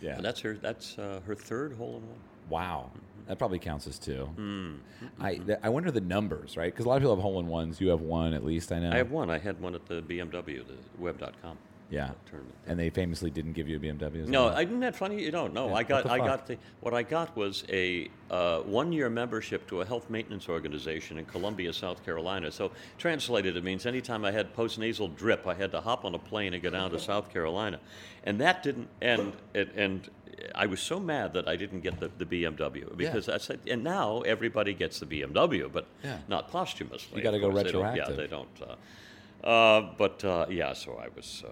Yeah. 0.00 0.16
And 0.16 0.24
that's 0.24 0.40
her. 0.40 0.54
That's 0.54 0.96
uh, 0.98 1.20
her 1.26 1.34
third 1.34 1.74
hole 1.74 1.96
in 1.98 2.08
one. 2.08 2.18
Wow. 2.48 2.90
That 3.28 3.38
probably 3.38 3.58
counts 3.58 3.86
as 3.86 3.98
two. 3.98 4.24
Hmm. 4.24 4.74
I 5.20 5.34
th- 5.36 5.58
I 5.62 5.68
wonder 5.68 5.90
the 5.90 6.00
numbers, 6.00 6.56
right? 6.56 6.72
Because 6.72 6.86
a 6.86 6.88
lot 6.88 6.96
of 6.96 7.02
people 7.02 7.14
have 7.14 7.22
hole 7.22 7.38
in 7.40 7.46
ones. 7.46 7.80
You 7.80 7.88
have 7.90 8.00
one 8.00 8.32
at 8.32 8.44
least. 8.44 8.72
I 8.72 8.78
know. 8.80 8.90
I 8.90 8.96
have 8.96 9.10
one. 9.10 9.28
I 9.30 9.38
had 9.38 9.60
one 9.60 9.74
at 9.74 9.84
the 9.86 10.00
BMW, 10.00 10.66
the 10.66 10.74
web.com 10.98 11.58
Yeah. 11.90 12.12
tournament. 12.24 12.54
And 12.66 12.78
they 12.80 12.88
famously 12.88 13.30
didn't 13.30 13.52
give 13.52 13.68
you 13.68 13.76
a 13.76 13.80
BMW. 13.80 14.22
as 14.22 14.28
No. 14.30 14.48
I, 14.48 14.62
isn't 14.62 14.80
that 14.80 14.96
funny? 14.96 15.22
You 15.22 15.30
don't 15.30 15.52
know. 15.52 15.68
Yeah, 15.68 15.74
I 15.74 15.82
got, 15.82 16.06
I 16.08 16.16
got 16.18 16.46
the. 16.46 16.56
What 16.80 16.94
I 16.94 17.02
got 17.02 17.36
was 17.36 17.64
a 17.68 18.08
uh, 18.30 18.60
one-year 18.60 19.10
membership 19.10 19.66
to 19.68 19.82
a 19.82 19.84
health 19.84 20.08
maintenance 20.08 20.48
organization 20.48 21.18
in 21.18 21.26
Columbia, 21.26 21.72
South 21.74 22.02
Carolina. 22.06 22.50
So 22.50 22.72
translated, 22.96 23.58
it 23.58 23.64
means 23.64 23.84
anytime 23.84 24.24
I 24.24 24.30
had 24.30 24.54
postnasal 24.56 25.14
drip, 25.16 25.46
I 25.46 25.52
had 25.54 25.70
to 25.72 25.80
hop 25.82 26.06
on 26.06 26.14
a 26.14 26.18
plane 26.18 26.54
and 26.54 26.62
go 26.62 26.70
down 26.70 26.90
to 26.92 26.98
South 26.98 27.30
Carolina, 27.30 27.78
and 28.24 28.40
that 28.40 28.62
didn't. 28.62 28.88
end. 29.02 29.34
and, 29.54 29.68
and 29.76 30.08
I 30.54 30.66
was 30.66 30.80
so 30.80 31.00
mad 31.00 31.32
that 31.34 31.48
I 31.48 31.56
didn't 31.56 31.80
get 31.80 32.00
the, 32.00 32.10
the 32.18 32.24
BMW 32.24 32.96
because 32.96 33.28
I 33.28 33.38
said, 33.38 33.60
and 33.66 33.82
now 33.84 34.20
everybody 34.22 34.74
gets 34.74 35.00
the 35.00 35.06
BMW, 35.06 35.70
but 35.70 35.86
Yeah. 36.04 36.18
not 36.28 36.48
posthumously. 36.48 37.18
You 37.18 37.22
gotta 37.22 37.38
go 37.38 37.50
course. 37.50 37.62
They 37.62 37.68
retroactive. 37.68 38.08
Yeah, 38.10 38.16
they 38.16 38.26
don't. 38.26 38.48
Uh, 38.62 39.46
uh, 39.46 39.94
but 39.96 40.24
uh, 40.24 40.46
yeah, 40.50 40.72
so 40.72 41.00
I 41.02 41.08
was. 41.14 41.44
Uh, 41.46 41.50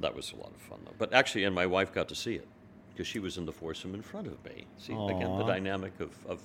that 0.00 0.14
was 0.14 0.32
a 0.32 0.36
lot 0.36 0.50
of 0.50 0.60
fun, 0.60 0.80
though. 0.84 0.94
But 0.98 1.12
actually, 1.12 1.44
and 1.44 1.54
my 1.54 1.66
wife 1.66 1.92
got 1.92 2.08
to 2.08 2.14
see 2.14 2.34
it 2.34 2.48
because 2.92 3.06
she 3.06 3.18
was 3.18 3.38
in 3.38 3.46
the 3.46 3.52
foursome 3.52 3.94
in 3.94 4.02
front 4.02 4.26
of 4.26 4.44
me. 4.44 4.66
See 4.78 4.92
again 4.92 5.38
the 5.38 5.44
dynamic 5.44 5.98
of, 6.00 6.10
of 6.26 6.40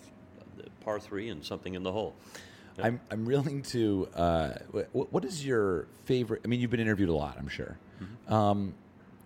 the 0.57 0.65
par 0.81 0.99
three 0.99 1.29
and 1.29 1.43
something 1.43 1.73
in 1.75 1.83
the 1.83 1.91
hole. 1.91 2.15
I'm 2.81 3.01
I'm 3.11 3.25
willing 3.25 3.61
to. 3.63 4.07
Uh, 4.15 4.53
what, 4.71 5.11
what 5.13 5.25
is 5.25 5.45
your 5.45 5.87
favorite? 6.05 6.41
I 6.45 6.47
mean, 6.47 6.59
you've 6.59 6.71
been 6.71 6.79
interviewed 6.79 7.09
a 7.09 7.13
lot, 7.13 7.35
I'm 7.37 7.47
sure. 7.47 7.77
Mm-hmm. 8.01 8.33
Um, 8.33 8.73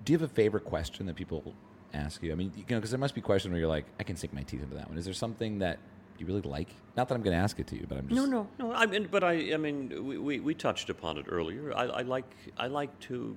do 0.04 0.14
you 0.14 0.20
have 0.20 0.30
a 0.30 0.34
favorite 0.34 0.66
question 0.66 1.06
that 1.06 1.16
people 1.16 1.54
ask 1.94 2.22
you? 2.24 2.32
I 2.32 2.36
mean, 2.36 2.52
you 2.56 2.64
know, 2.70 2.78
because 2.78 2.92
there 2.92 3.00
must 3.00 3.16
be 3.16 3.22
questions 3.22 3.52
where 3.52 3.60
you're 3.60 3.70
like, 3.70 3.86
I 4.00 4.04
can 4.04 4.16
sink 4.16 4.34
my 4.34 4.44
teeth 4.44 4.64
into 4.64 4.76
that 4.76 4.90
one. 4.90 4.98
Is 4.98 5.06
there 5.06 5.14
something 5.14 5.60
that 5.60 5.80
you 6.18 6.26
really 6.26 6.42
like? 6.42 6.70
Not 6.96 7.08
that 7.08 7.16
I'm 7.16 7.22
going 7.22 7.36
to 7.36 7.42
ask 7.42 7.60
it 7.60 7.68
to 7.68 7.76
you, 7.76 7.86
but 7.88 7.98
I'm 7.98 8.08
just 8.08 8.16
No, 8.16 8.26
no, 8.26 8.48
no. 8.60 8.74
I 8.74 8.86
mean, 8.86 9.08
but 9.10 9.24
I, 9.24 9.54
I 9.54 9.58
mean, 9.58 10.06
we, 10.06 10.18
we, 10.18 10.40
we 10.40 10.54
touched 10.54 10.90
upon 10.90 11.18
it 11.18 11.26
earlier. 11.30 11.76
I, 11.76 11.84
I 11.84 12.02
like 12.02 12.30
I 12.58 12.68
like 12.68 12.98
to 13.02 13.36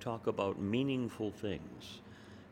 talk 0.00 0.26
about 0.26 0.60
meaningful 0.60 1.30
things. 1.30 2.00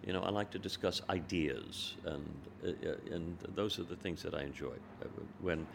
You 0.06 0.12
know, 0.12 0.22
I 0.22 0.30
like 0.30 0.50
to 0.52 0.58
discuss 0.58 1.02
ideas, 1.10 1.96
and 2.04 2.24
uh, 2.64 3.14
and 3.14 3.36
those 3.54 3.78
are 3.78 3.82
the 3.84 3.96
things 3.96 4.22
that 4.22 4.34
I 4.34 4.42
enjoy. 4.42 4.74
When 5.40 5.66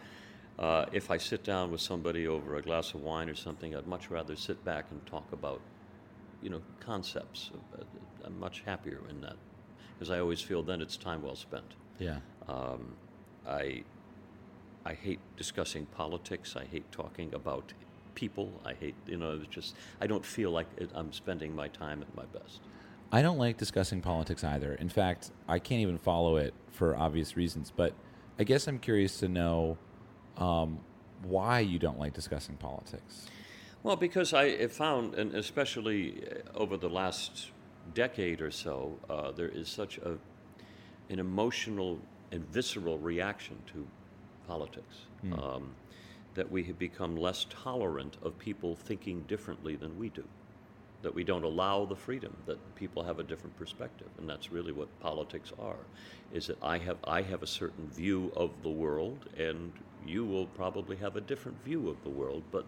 uh, 0.58 0.86
if 0.92 1.10
I 1.10 1.18
sit 1.18 1.44
down 1.44 1.70
with 1.70 1.80
somebody 1.80 2.26
over 2.26 2.56
a 2.56 2.62
glass 2.62 2.94
of 2.94 3.02
wine 3.02 3.28
or 3.28 3.34
something, 3.34 3.76
I'd 3.76 3.86
much 3.86 4.10
rather 4.10 4.36
sit 4.36 4.64
back 4.64 4.86
and 4.90 5.04
talk 5.06 5.30
about, 5.32 5.60
you 6.42 6.50
know, 6.50 6.62
concepts. 6.80 7.50
I'm 8.24 8.38
much 8.38 8.62
happier 8.64 9.00
in 9.10 9.20
that 9.22 9.36
because 9.94 10.10
I 10.10 10.20
always 10.20 10.40
feel 10.40 10.62
then 10.62 10.80
it's 10.80 10.96
time 10.96 11.22
well 11.22 11.36
spent. 11.36 11.74
Yeah. 11.98 12.18
Um, 12.48 12.94
I 13.46 13.84
I 14.84 14.94
hate 14.94 15.20
discussing 15.36 15.86
politics. 15.86 16.56
I 16.56 16.64
hate 16.64 16.90
talking 16.90 17.32
about 17.34 17.72
people. 18.14 18.60
I 18.64 18.74
hate 18.74 18.94
you 19.06 19.16
know 19.16 19.38
it's 19.40 19.54
just 19.54 19.76
I 20.00 20.06
don't 20.06 20.24
feel 20.24 20.50
like 20.50 20.66
it, 20.76 20.90
I'm 20.94 21.12
spending 21.12 21.54
my 21.54 21.68
time 21.68 22.02
at 22.02 22.14
my 22.14 22.24
best. 22.38 22.60
I 23.14 23.20
don't 23.20 23.38
like 23.38 23.58
discussing 23.58 24.00
politics 24.00 24.42
either. 24.42 24.72
In 24.74 24.88
fact, 24.88 25.30
I 25.46 25.58
can't 25.58 25.82
even 25.82 25.98
follow 25.98 26.36
it 26.36 26.54
for 26.70 26.96
obvious 26.96 27.36
reasons. 27.36 27.70
But 27.74 27.92
I 28.38 28.44
guess 28.44 28.66
I'm 28.66 28.78
curious 28.78 29.18
to 29.18 29.28
know 29.28 29.76
um, 30.38 30.78
why 31.22 31.60
you 31.60 31.78
don't 31.78 31.98
like 31.98 32.14
discussing 32.14 32.56
politics. 32.56 33.26
Well, 33.82 33.96
because 33.96 34.32
I 34.32 34.66
found, 34.68 35.14
and 35.14 35.34
especially 35.34 36.24
over 36.54 36.76
the 36.76 36.88
last 36.88 37.50
decade 37.94 38.40
or 38.40 38.50
so, 38.50 38.98
uh, 39.10 39.32
there 39.32 39.48
is 39.48 39.68
such 39.68 39.98
a 39.98 40.18
an 41.10 41.18
emotional 41.18 41.98
and 42.30 42.44
visceral 42.50 42.98
reaction 42.98 43.56
to 43.66 43.86
politics 44.46 45.06
um, 45.38 45.74
that 46.34 46.50
we 46.50 46.62
have 46.64 46.78
become 46.78 47.16
less 47.16 47.46
tolerant 47.50 48.16
of 48.22 48.38
people 48.38 48.74
thinking 48.74 49.22
differently 49.28 49.76
than 49.76 49.96
we 49.98 50.08
do. 50.08 50.24
That 51.02 51.14
we 51.14 51.24
don't 51.24 51.44
allow 51.44 51.84
the 51.84 51.96
freedom 51.96 52.34
that 52.46 52.58
people 52.76 53.02
have 53.02 53.18
a 53.18 53.22
different 53.24 53.56
perspective, 53.56 54.08
and 54.18 54.28
that's 54.28 54.52
really 54.52 54.72
what 54.72 54.88
politics 55.00 55.52
are. 55.58 55.84
Is 56.32 56.46
that 56.46 56.58
I 56.62 56.78
have 56.78 56.96
I 57.04 57.22
have 57.22 57.42
a 57.42 57.46
certain 57.46 57.88
view 57.88 58.32
of 58.36 58.50
the 58.62 58.70
world, 58.70 59.28
and 59.36 59.72
you 60.06 60.24
will 60.24 60.46
probably 60.46 60.96
have 60.96 61.16
a 61.16 61.20
different 61.20 61.62
view 61.64 61.88
of 61.88 62.02
the 62.04 62.10
world, 62.10 62.44
but 62.52 62.64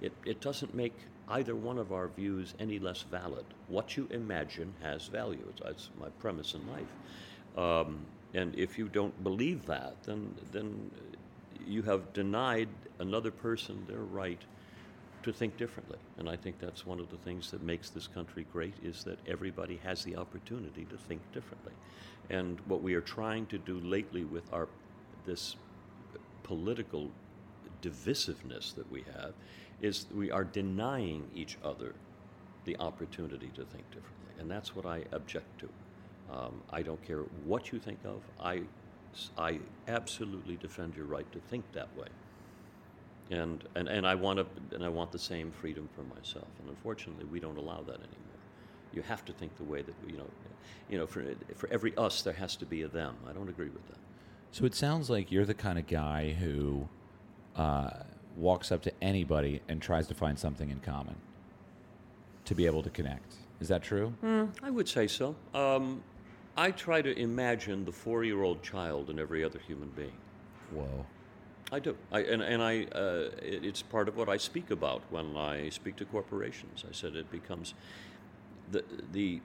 it, 0.00 0.12
it 0.24 0.40
doesn't 0.40 0.74
make 0.74 0.94
either 1.28 1.56
one 1.56 1.78
of 1.78 1.92
our 1.92 2.08
views 2.08 2.54
any 2.58 2.78
less 2.78 3.02
valid. 3.02 3.44
What 3.68 3.96
you 3.96 4.06
imagine 4.10 4.72
has 4.82 5.06
value. 5.06 5.52
That's 5.62 5.90
my 5.98 6.08
premise 6.20 6.54
in 6.54 6.62
life. 6.70 7.56
Um, 7.56 7.98
and 8.34 8.54
if 8.58 8.78
you 8.78 8.88
don't 8.88 9.22
believe 9.24 9.66
that, 9.66 10.02
then 10.04 10.34
then 10.52 10.90
you 11.66 11.82
have 11.82 12.12
denied 12.12 12.68
another 12.98 13.30
person 13.30 13.84
their 13.88 13.98
right 13.98 14.40
to 15.22 15.32
think 15.32 15.56
differently. 15.56 15.98
And 16.18 16.28
I 16.28 16.36
think 16.36 16.60
that's 16.60 16.86
one 16.86 17.00
of 17.00 17.10
the 17.10 17.16
things 17.16 17.50
that 17.50 17.62
makes 17.62 17.90
this 17.90 18.06
country 18.06 18.46
great 18.52 18.74
is 18.84 19.02
that 19.04 19.18
everybody 19.26 19.80
has 19.82 20.04
the 20.04 20.14
opportunity 20.16 20.84
to 20.84 20.96
think 20.96 21.20
differently. 21.32 21.72
And 22.30 22.60
what 22.66 22.82
we 22.82 22.94
are 22.94 23.00
trying 23.00 23.46
to 23.46 23.58
do 23.58 23.80
lately 23.80 24.24
with 24.24 24.52
our 24.52 24.68
this 25.24 25.56
political 26.44 27.10
divisiveness 27.82 28.74
that 28.76 28.90
we 28.90 29.02
have 29.12 29.32
is 29.80 30.06
we 30.14 30.30
are 30.30 30.44
denying 30.44 31.28
each 31.34 31.58
other 31.64 31.94
the 32.64 32.76
opportunity 32.78 33.50
to 33.54 33.64
think 33.64 33.84
differently. 33.90 34.32
And 34.38 34.50
that's 34.50 34.74
what 34.74 34.86
I 34.86 35.04
object 35.12 35.60
to. 35.60 35.68
Um, 36.32 36.60
I 36.70 36.82
don't 36.82 37.02
care 37.06 37.20
what 37.44 37.72
you 37.72 37.78
think 37.78 37.98
of. 38.04 38.20
I, 38.40 38.62
I 39.38 39.60
absolutely 39.86 40.56
defend 40.56 40.96
your 40.96 41.06
right 41.06 41.30
to 41.32 41.38
think 41.48 41.64
that 41.72 41.88
way. 41.96 42.08
And, 43.30 43.64
and, 43.74 43.88
and 43.88 44.06
I 44.06 44.14
want 44.14 44.38
to, 44.38 44.74
and 44.74 44.84
I 44.84 44.88
want 44.88 45.12
the 45.12 45.18
same 45.18 45.50
freedom 45.50 45.88
for 45.94 46.02
myself. 46.14 46.48
And 46.60 46.68
unfortunately, 46.68 47.24
we 47.24 47.40
don't 47.40 47.56
allow 47.56 47.80
that 47.82 47.96
anymore. 47.96 48.26
You 48.92 49.02
have 49.02 49.24
to 49.26 49.32
think 49.32 49.56
the 49.56 49.64
way 49.64 49.82
that 49.82 49.94
you 50.06 50.16
know, 50.16 50.26
you 50.88 50.96
know. 50.96 51.06
For 51.06 51.24
for 51.54 51.68
every 51.70 51.94
us, 51.96 52.22
there 52.22 52.32
has 52.32 52.56
to 52.56 52.64
be 52.64 52.82
a 52.82 52.88
them. 52.88 53.16
I 53.28 53.32
don't 53.32 53.48
agree 53.48 53.68
with 53.68 53.86
that. 53.88 53.98
So 54.52 54.64
it 54.64 54.74
sounds 54.74 55.10
like 55.10 55.30
you're 55.30 55.44
the 55.44 55.54
kind 55.54 55.78
of 55.78 55.86
guy 55.86 56.30
who 56.30 56.88
uh, 57.56 57.90
walks 58.36 58.70
up 58.70 58.82
to 58.82 58.92
anybody 59.00 59.62
and 59.68 59.80
tries 59.80 60.06
to 60.08 60.14
find 60.14 60.38
something 60.38 60.70
in 60.70 60.80
common 60.80 61.16
to 62.44 62.54
be 62.54 62.66
able 62.66 62.82
to 62.82 62.90
connect. 62.90 63.34
Is 63.60 63.68
that 63.68 63.82
true? 63.82 64.12
I 64.62 64.70
would 64.70 64.88
say 64.88 65.06
so. 65.06 65.34
Um, 65.54 66.02
I 66.56 66.70
try 66.70 67.02
to 67.02 67.18
imagine 67.18 67.84
the 67.84 67.92
four-year-old 67.92 68.62
child 68.62 69.10
in 69.10 69.18
every 69.18 69.42
other 69.42 69.58
human 69.58 69.88
being. 69.90 70.16
Whoa. 70.70 71.06
I 71.72 71.80
do, 71.80 71.96
I, 72.12 72.20
and 72.20 72.42
and 72.42 72.62
I 72.62 72.84
uh, 72.94 73.30
it, 73.42 73.64
it's 73.64 73.82
part 73.82 74.06
of 74.08 74.16
what 74.16 74.28
I 74.28 74.36
speak 74.36 74.70
about 74.70 75.02
when 75.10 75.36
I 75.36 75.68
speak 75.70 75.96
to 75.96 76.04
corporations. 76.04 76.84
I 76.88 76.92
said 76.92 77.16
it 77.16 77.28
becomes 77.30 77.74
the 78.70 78.84
the 79.10 79.40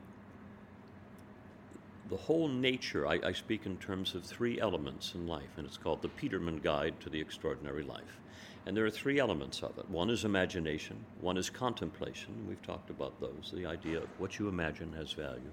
the 2.10 2.18
whole 2.18 2.48
nature. 2.48 3.08
I, 3.08 3.20
I 3.24 3.32
speak 3.32 3.66
in 3.66 3.78
terms 3.78 4.14
of 4.14 4.24
three 4.24 4.62
elements 4.62 5.16
in 5.16 5.26
life, 5.26 5.58
and 5.58 5.66
it's 5.66 5.78
called 5.78 6.04
the 6.04 6.10
Peterman 6.10 6.60
Guide 6.60 7.00
to 7.00 7.10
the 7.10 7.20
Extraordinary 7.20 7.84
Life. 7.84 8.20
And 8.66 8.78
there 8.78 8.86
are 8.86 8.92
three 8.92 9.18
elements 9.20 9.64
of 9.64 9.78
it. 9.80 9.90
One 9.90 10.12
is 10.12 10.24
imagination, 10.24 11.04
one 11.20 11.36
is 11.36 11.50
contemplation. 11.50 12.46
We've 12.48 12.62
talked 12.62 12.92
about 12.92 13.20
those. 13.20 13.52
The 13.54 13.66
idea 13.66 13.98
of 13.98 14.10
what 14.20 14.38
you 14.38 14.48
imagine 14.48 14.94
has 14.94 15.14
value, 15.14 15.52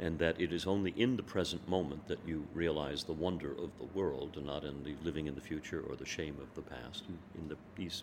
and 0.00 0.18
that 0.20 0.40
it 0.40 0.52
is 0.52 0.66
only 0.66 0.94
in 0.96 1.16
the 1.16 1.22
present 1.22 1.68
moment 1.68 2.08
that 2.08 2.18
you 2.26 2.46
realize 2.54 3.04
the 3.04 3.12
wonder 3.12 3.50
of 3.50 3.70
the 3.78 3.98
world, 3.98 4.36
and 4.36 4.46
not 4.46 4.64
in 4.64 4.82
the 4.84 4.94
living 5.04 5.26
in 5.26 5.34
the 5.34 5.40
future 5.40 5.82
or 5.86 5.96
the 5.96 6.06
shame 6.06 6.36
of 6.40 6.54
the 6.54 6.62
past. 6.62 7.04
In 7.38 7.48
the 7.48 7.56
peace, 7.74 8.02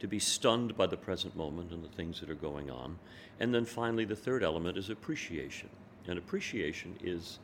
to 0.00 0.08
be 0.08 0.18
stunned 0.18 0.76
by 0.76 0.86
the 0.86 0.96
present 0.96 1.36
moment 1.36 1.70
and 1.70 1.84
the 1.84 1.96
things 1.96 2.18
that 2.20 2.30
are 2.30 2.34
going 2.34 2.70
on. 2.70 2.98
And 3.38 3.54
then 3.54 3.66
finally, 3.66 4.04
the 4.04 4.16
third 4.16 4.42
element 4.42 4.78
is 4.78 4.90
appreciation. 4.90 5.68
And 6.08 6.18
appreciation 6.18 6.96
is 7.04 7.38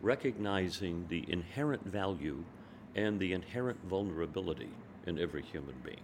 recognizing 0.00 1.06
the 1.08 1.24
inherent 1.26 1.84
value 1.84 2.44
and 2.94 3.18
the 3.18 3.32
inherent 3.32 3.82
vulnerability 3.84 4.68
in 5.06 5.18
every 5.18 5.42
human 5.42 5.74
being. 5.84 6.02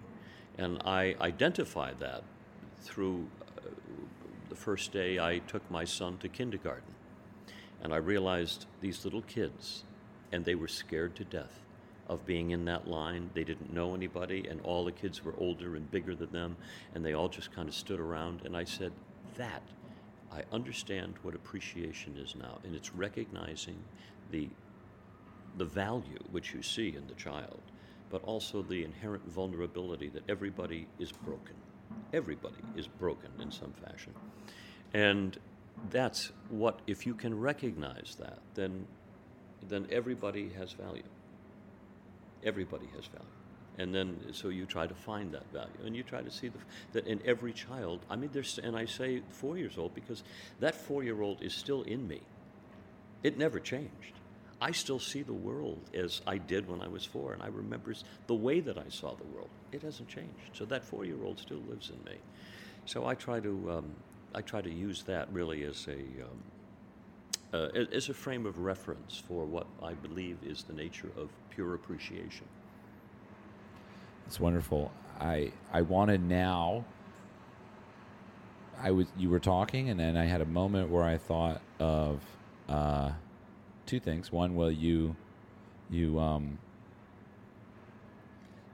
And 0.56 0.82
I 0.84 1.14
identify 1.20 1.92
that 1.94 2.24
through 2.80 3.28
uh, 3.56 3.70
the 4.48 4.56
first 4.56 4.92
day 4.92 5.18
I 5.18 5.38
took 5.38 5.68
my 5.70 5.84
son 5.84 6.18
to 6.18 6.28
kindergarten. 6.28 6.94
And 7.82 7.94
I 7.94 7.98
realized 7.98 8.66
these 8.80 9.04
little 9.04 9.22
kids, 9.22 9.84
and 10.32 10.44
they 10.44 10.56
were 10.56 10.68
scared 10.68 11.14
to 11.16 11.24
death 11.24 11.60
of 12.08 12.24
being 12.26 12.50
in 12.50 12.64
that 12.64 12.88
line. 12.88 13.30
They 13.34 13.44
didn't 13.44 13.72
know 13.72 13.94
anybody, 13.94 14.46
and 14.48 14.60
all 14.62 14.84
the 14.84 14.92
kids 14.92 15.24
were 15.24 15.34
older 15.38 15.76
and 15.76 15.90
bigger 15.90 16.14
than 16.14 16.32
them, 16.32 16.56
and 16.94 17.04
they 17.04 17.12
all 17.12 17.28
just 17.28 17.52
kind 17.52 17.68
of 17.68 17.74
stood 17.74 18.00
around. 18.00 18.42
And 18.44 18.56
I 18.56 18.64
said, 18.64 18.92
That, 19.36 19.62
I 20.32 20.42
understand 20.52 21.14
what 21.22 21.34
appreciation 21.34 22.16
is 22.16 22.34
now, 22.34 22.58
and 22.64 22.74
it's 22.74 22.94
recognizing 22.94 23.78
the, 24.30 24.48
the 25.56 25.64
value 25.64 26.18
which 26.30 26.54
you 26.54 26.62
see 26.62 26.94
in 26.96 27.06
the 27.06 27.14
child, 27.14 27.60
but 28.10 28.22
also 28.24 28.62
the 28.62 28.84
inherent 28.84 29.26
vulnerability 29.28 30.08
that 30.08 30.22
everybody 30.28 30.86
is 30.98 31.12
broken. 31.12 31.54
Everybody 32.12 32.62
is 32.76 32.86
broken 32.86 33.30
in 33.40 33.50
some 33.50 33.72
fashion. 33.72 34.14
And 34.94 35.38
that's 35.90 36.32
what, 36.48 36.80
if 36.86 37.06
you 37.06 37.14
can 37.14 37.38
recognize 37.38 38.16
that, 38.18 38.38
then, 38.54 38.86
then 39.68 39.86
everybody 39.90 40.50
has 40.50 40.72
value 40.72 41.02
everybody 42.44 42.86
has 42.94 43.06
value 43.06 43.26
and 43.78 43.94
then 43.94 44.18
so 44.32 44.48
you 44.48 44.64
try 44.64 44.86
to 44.86 44.94
find 44.94 45.32
that 45.32 45.50
value 45.52 45.70
and 45.84 45.94
you 45.94 46.02
try 46.02 46.20
to 46.20 46.30
see 46.30 46.48
the, 46.48 46.58
that 46.92 47.06
in 47.06 47.20
every 47.24 47.52
child 47.52 48.00
i 48.10 48.16
mean 48.16 48.30
there's 48.32 48.58
and 48.62 48.76
i 48.76 48.84
say 48.84 49.22
four 49.30 49.56
years 49.56 49.78
old 49.78 49.94
because 49.94 50.22
that 50.60 50.74
four 50.74 51.02
year 51.02 51.20
old 51.22 51.42
is 51.42 51.54
still 51.54 51.82
in 51.82 52.06
me 52.06 52.20
it 53.22 53.36
never 53.36 53.58
changed 53.58 54.17
i 54.60 54.70
still 54.70 54.98
see 54.98 55.22
the 55.22 55.32
world 55.32 55.80
as 55.94 56.20
i 56.26 56.36
did 56.36 56.68
when 56.68 56.80
i 56.80 56.88
was 56.88 57.04
four 57.04 57.32
and 57.32 57.42
i 57.42 57.46
remember 57.46 57.94
the 58.26 58.34
way 58.34 58.60
that 58.60 58.78
i 58.78 58.88
saw 58.88 59.14
the 59.14 59.26
world 59.34 59.48
it 59.72 59.82
hasn't 59.82 60.08
changed 60.08 60.50
so 60.52 60.64
that 60.64 60.84
four 60.84 61.04
year 61.04 61.22
old 61.24 61.38
still 61.38 61.62
lives 61.68 61.90
in 61.90 62.10
me 62.10 62.18
so 62.86 63.06
i 63.06 63.14
try 63.14 63.40
to 63.40 63.70
um, 63.70 63.90
i 64.34 64.40
try 64.40 64.60
to 64.60 64.70
use 64.70 65.02
that 65.02 65.32
really 65.32 65.64
as 65.64 65.86
a 65.88 66.22
um, 66.22 66.42
uh, 67.52 67.68
as 67.92 68.08
a 68.08 68.14
frame 68.14 68.46
of 68.46 68.58
reference 68.58 69.16
for 69.16 69.44
what 69.44 69.66
I 69.82 69.94
believe 69.94 70.38
is 70.44 70.64
the 70.64 70.74
nature 70.74 71.10
of 71.16 71.30
pure 71.50 71.74
appreciation. 71.74 72.46
It's 74.26 74.38
wonderful. 74.38 74.92
I 75.18 75.52
I 75.72 75.82
wanted 75.82 76.22
now. 76.22 76.84
I 78.80 78.90
was 78.90 79.06
you 79.16 79.30
were 79.30 79.40
talking, 79.40 79.88
and 79.88 79.98
then 79.98 80.16
I 80.16 80.26
had 80.26 80.40
a 80.40 80.46
moment 80.46 80.90
where 80.90 81.04
I 81.04 81.16
thought 81.16 81.62
of 81.80 82.20
uh, 82.68 83.12
two 83.88 83.98
things. 84.00 84.30
One, 84.30 84.54
well, 84.54 84.70
you 84.70 85.16
you 85.90 86.18
um, 86.20 86.58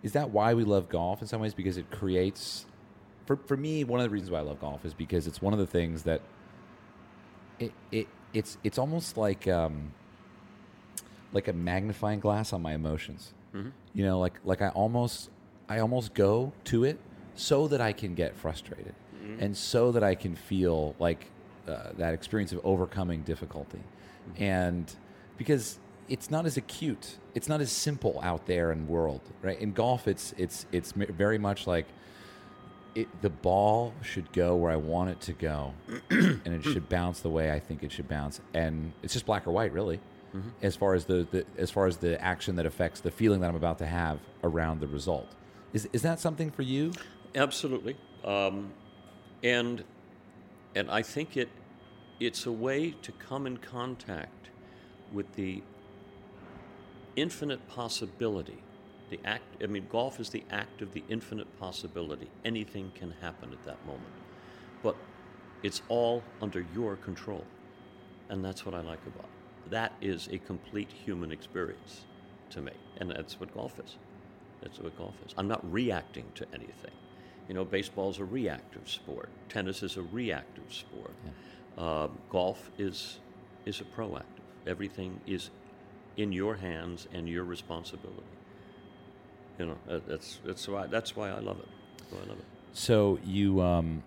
is 0.02 0.12
that 0.12 0.30
why 0.30 0.52
we 0.54 0.64
love 0.64 0.88
golf 0.88 1.22
in 1.22 1.28
some 1.28 1.40
ways 1.40 1.54
because 1.54 1.76
it 1.76 1.90
creates. 1.90 2.66
For 3.26 3.36
for 3.36 3.56
me, 3.56 3.84
one 3.84 4.00
of 4.00 4.04
the 4.04 4.10
reasons 4.10 4.30
why 4.30 4.38
I 4.38 4.42
love 4.42 4.60
golf 4.60 4.84
is 4.84 4.92
because 4.92 5.26
it's 5.26 5.40
one 5.40 5.52
of 5.54 5.58
the 5.58 5.66
things 5.66 6.02
that 6.02 6.20
it 7.58 7.72
it 7.90 8.08
it's 8.34 8.58
it's 8.62 8.76
almost 8.78 9.16
like 9.16 9.48
um, 9.48 9.92
like 11.32 11.48
a 11.48 11.52
magnifying 11.54 12.20
glass 12.20 12.52
on 12.52 12.60
my 12.60 12.74
emotions. 12.74 13.32
Mm-hmm. 13.54 13.70
You 13.94 14.04
know, 14.04 14.18
like 14.18 14.34
like 14.44 14.60
I 14.60 14.68
almost 14.70 15.30
I 15.68 15.78
almost 15.78 16.12
go 16.12 16.52
to 16.64 16.84
it 16.84 16.98
so 17.34 17.66
that 17.68 17.80
I 17.80 17.92
can 17.92 18.14
get 18.14 18.36
frustrated 18.36 18.94
Mm-hmm. 19.24 19.42
and 19.42 19.56
so 19.56 19.90
that 19.92 20.04
I 20.04 20.14
can 20.14 20.34
feel 20.36 20.94
like 20.98 21.30
uh, 21.66 21.92
that 21.96 22.12
experience 22.12 22.52
of 22.52 22.60
overcoming 22.62 23.22
difficulty, 23.22 23.78
Mm-hmm. 24.28 24.42
and 24.42 24.94
because 25.36 25.78
it's 26.08 26.30
not 26.30 26.46
as 26.46 26.56
acute, 26.56 27.16
it's 27.34 27.48
not 27.48 27.60
as 27.60 27.72
simple 27.72 28.20
out 28.22 28.46
there 28.46 28.72
in 28.72 28.86
world, 28.86 29.20
right? 29.42 29.58
In 29.58 29.72
golf, 29.72 30.06
it's 30.06 30.34
it's 30.36 30.66
it's 30.72 30.92
very 30.92 31.38
much 31.38 31.66
like 31.66 31.86
it, 32.94 33.08
the 33.22 33.30
ball 33.30 33.92
should 34.02 34.32
go 34.32 34.54
where 34.54 34.70
I 34.70 34.76
want 34.76 35.10
it 35.10 35.20
to 35.22 35.32
go, 35.32 35.74
and 36.10 36.46
it 36.46 36.62
should 36.62 36.88
bounce 36.88 37.20
the 37.20 37.30
way 37.30 37.50
I 37.50 37.58
think 37.58 37.82
it 37.82 37.90
should 37.90 38.08
bounce, 38.08 38.40
and 38.52 38.92
it's 39.02 39.12
just 39.12 39.26
black 39.26 39.46
or 39.46 39.50
white, 39.50 39.72
really, 39.72 40.00
as 40.62 40.76
far 40.76 40.94
as 40.94 41.06
the, 41.06 41.26
the 41.30 41.44
as 41.56 41.70
far 41.70 41.86
as 41.86 41.96
the 41.98 42.20
action 42.22 42.56
that 42.56 42.66
affects 42.66 43.00
the 43.00 43.10
feeling 43.10 43.40
that 43.40 43.48
I'm 43.48 43.56
about 43.56 43.78
to 43.78 43.86
have 43.86 44.20
around 44.42 44.80
the 44.80 44.88
result. 44.88 45.28
Is 45.72 45.88
is 45.92 46.02
that 46.02 46.20
something 46.20 46.50
for 46.50 46.62
you? 46.62 46.92
Absolutely, 47.34 47.96
um, 48.24 48.72
and 49.42 49.82
and 50.74 50.90
I 50.90 51.02
think 51.02 51.36
it 51.36 51.48
it's 52.20 52.46
a 52.46 52.52
way 52.52 52.94
to 53.02 53.12
come 53.12 53.46
in 53.46 53.56
contact 53.56 54.50
with 55.12 55.32
the 55.34 55.62
infinite 57.16 57.66
possibility. 57.68 58.58
The 59.10 59.20
act. 59.24 59.62
I 59.62 59.66
mean, 59.66 59.86
golf 59.90 60.18
is 60.18 60.30
the 60.30 60.44
act 60.50 60.82
of 60.82 60.92
the 60.92 61.04
infinite 61.08 61.58
possibility. 61.60 62.28
Anything 62.44 62.90
can 62.94 63.14
happen 63.20 63.52
at 63.52 63.62
that 63.64 63.84
moment, 63.86 64.12
but 64.82 64.96
it's 65.62 65.82
all 65.88 66.22
under 66.40 66.66
your 66.74 66.96
control, 66.96 67.44
and 68.28 68.44
that's 68.44 68.64
what 68.66 68.74
I 68.74 68.80
like 68.80 69.00
about 69.06 69.24
it. 69.24 69.70
That 69.70 69.92
is 70.00 70.28
a 70.32 70.38
complete 70.38 70.90
human 70.90 71.32
experience 71.32 72.04
to 72.50 72.62
me, 72.62 72.72
and 72.98 73.10
that's 73.10 73.38
what 73.38 73.52
golf 73.54 73.78
is. 73.78 73.96
That's 74.62 74.78
what 74.78 74.96
golf 74.96 75.14
is. 75.26 75.34
I'm 75.36 75.48
not 75.48 75.70
reacting 75.70 76.24
to 76.36 76.46
anything. 76.54 76.90
You 77.48 77.54
know, 77.54 77.64
baseball's 77.64 78.18
a 78.18 78.24
reactive 78.24 78.88
sport. 78.88 79.28
Tennis 79.48 79.82
is 79.82 79.96
a 79.98 80.02
reactive 80.02 80.72
sport. 80.72 81.14
Um, 81.76 82.18
golf 82.30 82.70
is 82.78 83.18
is 83.66 83.80
a 83.80 83.84
proactive. 83.84 84.33
Everything 84.66 85.20
is 85.26 85.50
in 86.16 86.32
your 86.32 86.56
hands 86.56 87.08
and 87.12 87.28
your 87.28 87.44
responsibility. 87.44 88.22
You 89.58 89.66
know, 89.66 89.76
that's 90.06 90.38
that's 90.44 90.66
why 90.68 90.86
that's 90.86 91.14
why 91.14 91.30
I 91.30 91.38
love 91.38 91.60
it. 91.60 91.68
Why 92.10 92.20
I 92.24 92.28
love 92.28 92.38
it. 92.38 92.44
So 92.72 93.18
you 93.24 93.60
um, 93.60 94.02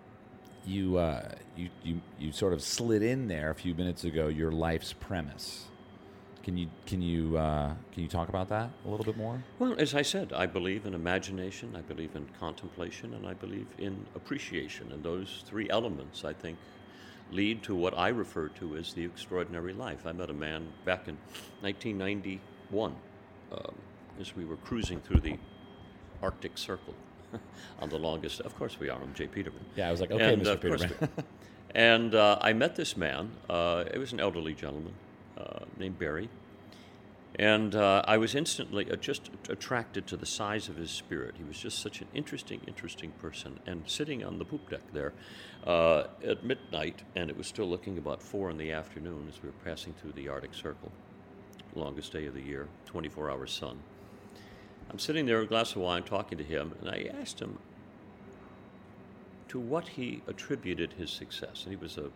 you 0.66 0.98
uh, 0.98 1.30
you 1.56 1.70
you 1.82 2.00
you 2.18 2.32
sort 2.32 2.52
of 2.52 2.62
slid 2.62 3.02
in 3.02 3.28
there 3.28 3.50
a 3.50 3.54
few 3.54 3.74
minutes 3.74 4.04
ago. 4.04 4.28
Your 4.28 4.52
life's 4.52 4.92
premise. 4.92 5.64
Can 6.42 6.56
you 6.56 6.68
can 6.86 7.02
you 7.02 7.36
uh, 7.36 7.74
can 7.92 8.02
you 8.02 8.08
talk 8.08 8.28
about 8.28 8.48
that 8.48 8.70
a 8.84 8.88
little 8.88 9.04
bit 9.04 9.16
more? 9.16 9.42
Well, 9.58 9.74
as 9.78 9.94
I 9.94 10.02
said, 10.02 10.32
I 10.32 10.46
believe 10.46 10.86
in 10.86 10.94
imagination, 10.94 11.74
I 11.76 11.82
believe 11.82 12.14
in 12.14 12.26
contemplation, 12.38 13.14
and 13.14 13.26
I 13.26 13.34
believe 13.34 13.66
in 13.78 14.06
appreciation. 14.14 14.92
And 14.92 15.02
those 15.02 15.44
three 15.46 15.68
elements, 15.70 16.24
I 16.24 16.32
think, 16.32 16.58
lead 17.30 17.62
to 17.64 17.74
what 17.74 17.96
I 17.96 18.08
refer 18.08 18.48
to 18.48 18.76
as 18.76 18.94
the 18.94 19.04
extraordinary 19.04 19.72
life. 19.72 20.06
I 20.06 20.12
met 20.12 20.30
a 20.30 20.34
man 20.34 20.68
back 20.84 21.08
in 21.08 21.16
1991 21.60 22.94
um, 23.52 23.74
as 24.20 24.34
we 24.34 24.44
were 24.44 24.56
cruising 24.56 25.00
through 25.00 25.20
the 25.20 25.36
Arctic 26.22 26.56
Circle 26.58 26.94
on 27.80 27.88
the 27.88 27.98
longest. 27.98 28.40
Of 28.40 28.56
course, 28.56 28.78
we 28.80 28.88
are. 28.88 29.00
I'm 29.00 29.14
J. 29.14 29.26
Peterman. 29.26 29.64
Yeah, 29.76 29.88
I 29.88 29.90
was 29.90 30.00
like, 30.00 30.10
okay, 30.10 30.32
And, 30.34 30.42
Mr. 30.42 30.52
uh, 30.52 30.56
Peterman. 30.56 31.08
and 31.74 32.14
uh, 32.14 32.38
I 32.40 32.52
met 32.52 32.76
this 32.76 32.96
man. 32.96 33.30
Uh, 33.48 33.84
it 33.92 33.98
was 33.98 34.12
an 34.12 34.20
elderly 34.20 34.54
gentleman 34.54 34.94
uh, 35.36 35.60
named 35.78 35.98
Barry. 35.98 36.28
And 37.36 37.74
uh, 37.74 38.02
I 38.06 38.16
was 38.16 38.34
instantly 38.34 38.90
uh, 38.90 38.96
just 38.96 39.30
attracted 39.48 40.06
to 40.08 40.16
the 40.16 40.26
size 40.26 40.68
of 40.68 40.76
his 40.76 40.90
spirit. 40.90 41.34
He 41.36 41.44
was 41.44 41.58
just 41.58 41.80
such 41.80 42.00
an 42.00 42.08
interesting, 42.14 42.60
interesting 42.66 43.10
person. 43.12 43.60
And 43.66 43.82
sitting 43.86 44.24
on 44.24 44.38
the 44.38 44.44
poop 44.44 44.70
deck 44.70 44.80
there 44.92 45.12
uh, 45.66 46.04
at 46.24 46.44
midnight, 46.44 47.02
and 47.14 47.30
it 47.30 47.36
was 47.36 47.46
still 47.46 47.68
looking 47.68 47.98
about 47.98 48.22
four 48.22 48.50
in 48.50 48.56
the 48.56 48.72
afternoon 48.72 49.26
as 49.28 49.42
we 49.42 49.48
were 49.50 49.54
passing 49.64 49.92
through 49.94 50.12
the 50.12 50.28
Arctic 50.28 50.54
Circle, 50.54 50.90
longest 51.74 52.12
day 52.12 52.26
of 52.26 52.34
the 52.34 52.42
year, 52.42 52.68
24 52.86 53.30
hour 53.30 53.46
sun. 53.46 53.78
I'm 54.90 54.98
sitting 54.98 55.26
there 55.26 55.36
with 55.38 55.46
a 55.46 55.48
glass 55.50 55.72
of 55.72 55.82
wine 55.82 56.02
talking 56.02 56.38
to 56.38 56.44
him, 56.44 56.74
and 56.80 56.88
I 56.88 57.10
asked 57.20 57.40
him 57.40 57.58
to 59.48 59.58
what 59.58 59.88
he 59.88 60.22
attributed 60.26 60.94
his 60.94 61.10
success. 61.10 61.64
And 61.64 61.72
he 61.72 61.76
was 61.76 61.98
a, 61.98 62.10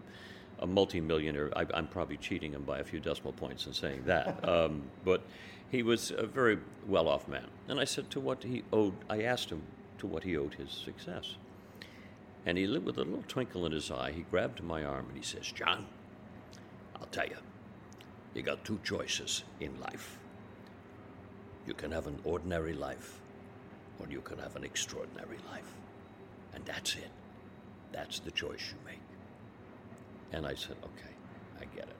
a 0.62 0.66
multimillionaire. 0.66 1.50
I, 1.56 1.66
I'm 1.74 1.88
probably 1.88 2.16
cheating 2.16 2.52
him 2.52 2.62
by 2.62 2.78
a 2.78 2.84
few 2.84 3.00
decimal 3.00 3.32
points 3.32 3.66
in 3.66 3.74
saying 3.74 4.04
that. 4.06 4.38
Um, 4.52 4.82
but 5.04 5.22
he 5.70 5.82
was 5.82 6.10
a 6.10 6.26
very 6.26 6.58
well 6.86 7.08
off 7.08 7.26
man. 7.26 7.46
And 7.68 7.80
I 7.80 7.84
said 7.84 8.10
to 8.10 8.20
what 8.20 8.42
he 8.42 8.62
owed, 8.72 8.94
I 9.08 9.22
asked 9.22 9.50
him 9.50 9.62
to 9.98 10.06
what 10.06 10.24
he 10.24 10.36
owed 10.36 10.54
his 10.54 10.70
success. 10.70 11.36
And 12.44 12.58
he, 12.58 12.66
lit 12.66 12.82
with 12.82 12.98
a 12.98 13.04
little 13.04 13.24
twinkle 13.28 13.66
in 13.66 13.72
his 13.72 13.90
eye, 13.90 14.12
he 14.12 14.22
grabbed 14.22 14.62
my 14.62 14.84
arm 14.84 15.06
and 15.08 15.16
he 15.16 15.22
says, 15.22 15.50
John, 15.50 15.86
I'll 16.96 17.06
tell 17.06 17.26
you, 17.26 17.36
you 18.34 18.42
got 18.42 18.64
two 18.64 18.80
choices 18.84 19.44
in 19.60 19.78
life. 19.80 20.18
You 21.66 21.74
can 21.74 21.92
have 21.92 22.06
an 22.06 22.18
ordinary 22.24 22.74
life, 22.74 23.20
or 24.00 24.06
you 24.08 24.20
can 24.20 24.38
have 24.38 24.56
an 24.56 24.64
extraordinary 24.64 25.38
life. 25.50 25.72
And 26.54 26.64
that's 26.64 26.96
it. 26.96 27.10
That's 27.92 28.18
the 28.18 28.30
choice 28.32 28.72
you 28.72 28.90
make. 28.90 29.01
And 30.32 30.46
I 30.46 30.54
said, 30.54 30.76
okay, 30.82 31.14
I 31.60 31.64
get 31.76 31.84
it. 31.84 31.96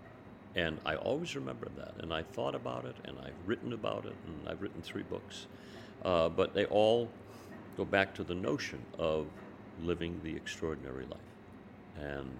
And 0.54 0.78
I 0.84 0.96
always 0.96 1.34
remember 1.34 1.68
that. 1.76 1.94
And 1.98 2.12
I 2.12 2.22
thought 2.22 2.54
about 2.54 2.84
it, 2.84 2.96
and 3.04 3.16
I've 3.18 3.46
written 3.46 3.72
about 3.72 4.06
it, 4.06 4.14
and 4.26 4.48
I've 4.48 4.60
written 4.60 4.82
three 4.82 5.02
books. 5.02 5.46
Uh, 6.04 6.28
but 6.28 6.54
they 6.54 6.64
all 6.66 7.08
go 7.76 7.84
back 7.84 8.14
to 8.14 8.24
the 8.24 8.34
notion 8.34 8.80
of 8.98 9.26
living 9.82 10.20
the 10.22 10.34
extraordinary 10.34 11.06
life. 11.06 11.20
And 12.00 12.30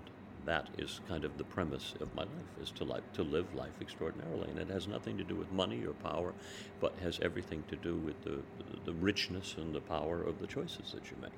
that 0.45 0.69
is 0.79 1.01
kind 1.09 1.25
of 1.25 1.39
the 1.39 1.45
premise 1.45 1.95
of 2.01 2.15
my 2.15 2.23
life, 2.23 2.63
is 2.63 2.71
to, 2.73 2.85
life, 2.85 3.03
to 3.15 3.23
live 3.23 3.55
life 3.55 3.73
extraordinarily. 3.81 4.51
And 4.51 4.59
it 4.59 4.69
has 4.69 4.89
nothing 4.89 5.17
to 5.19 5.25
do 5.25 5.37
with 5.37 5.53
money 5.53 5.85
or 5.85 5.93
power, 5.93 6.33
but 6.81 6.93
has 7.03 7.21
everything 7.23 7.63
to 7.69 7.77
do 7.77 7.97
with 7.97 8.23
the, 8.25 8.41
the 8.85 8.93
richness 8.95 9.55
and 9.57 9.75
the 9.75 9.81
power 9.81 10.23
of 10.23 10.41
the 10.41 10.47
choices 10.47 10.93
that 10.93 11.11
you 11.11 11.17
make. 11.23 11.33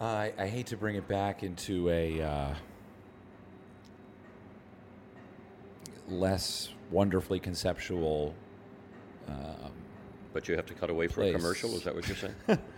I, 0.00 0.32
I 0.38 0.46
hate 0.48 0.66
to 0.68 0.76
bring 0.76 0.96
it 0.96 1.06
back 1.06 1.42
into 1.42 1.88
a 1.90 2.20
uh, 2.20 2.54
less 6.08 6.70
wonderfully 6.90 7.38
conceptual. 7.40 8.34
But 10.32 10.48
you 10.48 10.56
have 10.56 10.66
to 10.66 10.74
cut 10.74 10.90
away 10.90 11.08
for 11.08 11.20
Place. 11.20 11.34
a 11.34 11.38
commercial. 11.38 11.74
Is 11.74 11.84
that 11.84 11.94
what 11.94 12.08
you're 12.08 12.16
saying? 12.16 12.34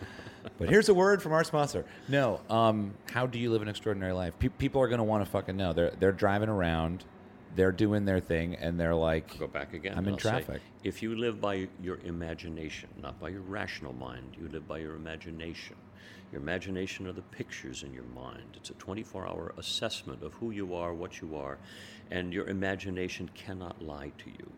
But 0.59 0.69
here's 0.69 0.91
a 0.91 0.95
word 0.95 1.23
from 1.23 1.33
our 1.33 1.43
sponsor. 1.43 1.87
No, 2.07 2.39
um, 2.51 2.95
how 3.11 3.27
do 3.27 3.39
you 3.39 3.51
live 3.51 3.62
an 3.62 3.69
extraordinary 3.69 4.12
life? 4.12 4.39
Pe- 4.39 4.49
people 4.51 4.83
are 4.83 4.89
going 4.89 4.99
to 4.99 5.05
want 5.05 5.25
to 5.25 5.31
fucking 5.31 5.57
know. 5.57 5.73
They're 5.73 5.93
they're 5.99 6.12
driving 6.12 6.51
around, 6.51 7.05
they're 7.57 7.73
doing 7.73 8.05
their 8.05 8.21
thing, 8.21 8.55
and 8.57 8.79
they're 8.79 8.95
like, 8.95 9.39
Go 9.39 9.47
back 9.47 9.73
again. 9.73 9.97
I'm 9.97 10.07
in 10.07 10.12
I'll 10.12 10.19
say, 10.19 10.29
traffic. 10.29 10.61
if 10.83 11.03
you 11.03 11.17
live 11.17 11.41
by 11.41 11.69
your 11.83 11.99
imagination, 12.05 12.91
not 13.01 13.19
by 13.19 13.31
your 13.31 13.41
rational 13.41 13.95
mind, 13.95 14.37
you 14.39 14.49
live 14.49 14.69
by 14.69 14.79
your 14.79 14.97
imagination. 14.97 15.77
Your 16.35 16.43
imagination 16.43 17.07
are 17.07 17.12
the 17.12 17.22
pictures 17.22 17.85
in 17.85 17.95
your 17.95 18.11
mind. 18.12 18.57
It's 18.57 18.70
a 18.70 18.74
24 18.74 19.28
hour 19.28 19.55
assessment 19.57 20.20
of 20.24 20.35
who 20.35 20.51
you 20.51 20.74
are, 20.74 20.93
what 20.93 21.20
you 21.20 21.37
are, 21.37 21.59
and 22.11 22.32
your 22.32 22.49
imagination 22.49 23.30
cannot 23.35 23.80
lie 23.80 24.11
to 24.18 24.30
you. 24.30 24.51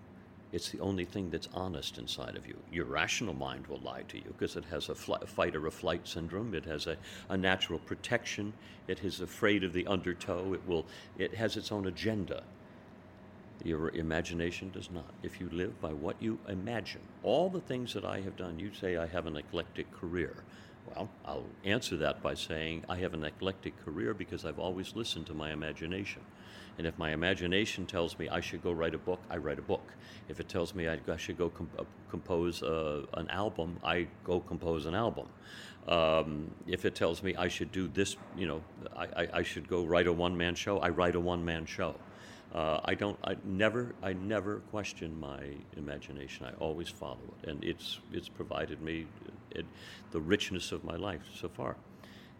It's 0.52 0.70
the 0.70 0.80
only 0.80 1.04
thing 1.04 1.28
that's 1.28 1.50
honest 1.52 1.98
inside 1.98 2.34
of 2.34 2.46
you. 2.46 2.56
Your 2.72 2.86
rational 2.86 3.34
mind 3.34 3.66
will 3.66 3.80
lie 3.80 4.04
to 4.08 4.16
you 4.16 4.24
because 4.28 4.56
it 4.56 4.64
has 4.70 4.88
a 4.88 4.94
fli- 4.94 5.28
fight 5.28 5.54
or 5.54 5.66
a 5.66 5.70
flight 5.70 6.08
syndrome. 6.08 6.54
It 6.54 6.64
has 6.64 6.86
a, 6.86 6.96
a 7.28 7.36
natural 7.36 7.78
protection. 7.80 8.54
It 8.88 9.04
is 9.04 9.20
afraid 9.20 9.62
of 9.62 9.74
the 9.74 9.86
undertow. 9.86 10.54
It 10.54 10.66
will. 10.66 10.86
It 11.18 11.34
has 11.34 11.58
its 11.58 11.70
own 11.70 11.86
agenda. 11.88 12.42
Your 13.62 13.90
imagination 13.90 14.70
does 14.70 14.90
not. 14.90 15.12
If 15.22 15.42
you 15.42 15.50
live 15.52 15.78
by 15.82 15.92
what 15.92 16.16
you 16.20 16.38
imagine, 16.48 17.02
all 17.22 17.50
the 17.50 17.60
things 17.60 17.92
that 17.92 18.06
I 18.06 18.22
have 18.22 18.36
done, 18.36 18.58
you 18.58 18.72
say 18.72 18.96
I 18.96 19.06
have 19.08 19.26
an 19.26 19.36
eclectic 19.36 19.92
career. 19.92 20.42
Well, 20.94 21.08
I'll 21.24 21.44
answer 21.64 21.96
that 21.98 22.22
by 22.22 22.34
saying 22.34 22.84
I 22.88 22.96
have 22.98 23.14
an 23.14 23.24
eclectic 23.24 23.82
career 23.84 24.14
because 24.14 24.44
I've 24.44 24.58
always 24.58 24.94
listened 24.94 25.26
to 25.26 25.34
my 25.34 25.52
imagination. 25.52 26.22
And 26.78 26.86
if 26.86 26.98
my 26.98 27.12
imagination 27.12 27.86
tells 27.86 28.18
me 28.18 28.28
I 28.28 28.40
should 28.40 28.62
go 28.62 28.72
write 28.72 28.94
a 28.94 28.98
book, 28.98 29.20
I 29.30 29.38
write 29.38 29.58
a 29.58 29.62
book. 29.62 29.92
If 30.28 30.40
it 30.40 30.48
tells 30.48 30.74
me 30.74 30.88
I, 30.88 30.98
should 31.16 31.38
go 31.38 31.50
uh, 31.78 31.84
compose 32.10 32.62
uh, 32.62 33.06
an 33.14 33.30
album, 33.30 33.78
I 33.82 34.08
go 34.24 34.40
compose 34.40 34.86
an 34.86 34.94
album. 34.94 35.26
Um, 35.88 36.50
if 36.66 36.84
it 36.84 36.94
tells 36.94 37.22
me 37.22 37.34
I 37.36 37.48
should 37.48 37.72
do 37.72 37.88
this, 37.88 38.16
you 38.36 38.46
know, 38.46 38.62
I, 38.94 39.04
I, 39.04 39.28
I 39.34 39.42
should 39.42 39.68
go 39.68 39.84
write 39.84 40.06
a 40.06 40.12
one 40.12 40.36
man 40.36 40.54
show, 40.54 40.78
I 40.78 40.90
write 40.90 41.14
a 41.14 41.20
one 41.20 41.44
man 41.44 41.64
show. 41.64 41.94
Uh, 42.54 42.80
I 42.84 42.94
don't. 42.94 43.18
I 43.24 43.36
never. 43.44 43.94
I 44.02 44.12
never 44.14 44.60
question 44.70 45.18
my 45.18 45.40
imagination. 45.76 46.46
I 46.46 46.52
always 46.58 46.88
follow 46.88 47.18
it, 47.42 47.50
and 47.50 47.62
it's 47.62 47.98
it's 48.12 48.28
provided 48.28 48.80
me 48.80 49.06
the 50.10 50.20
richness 50.20 50.72
of 50.72 50.84
my 50.84 50.96
life 50.96 51.22
so 51.34 51.48
far. 51.48 51.76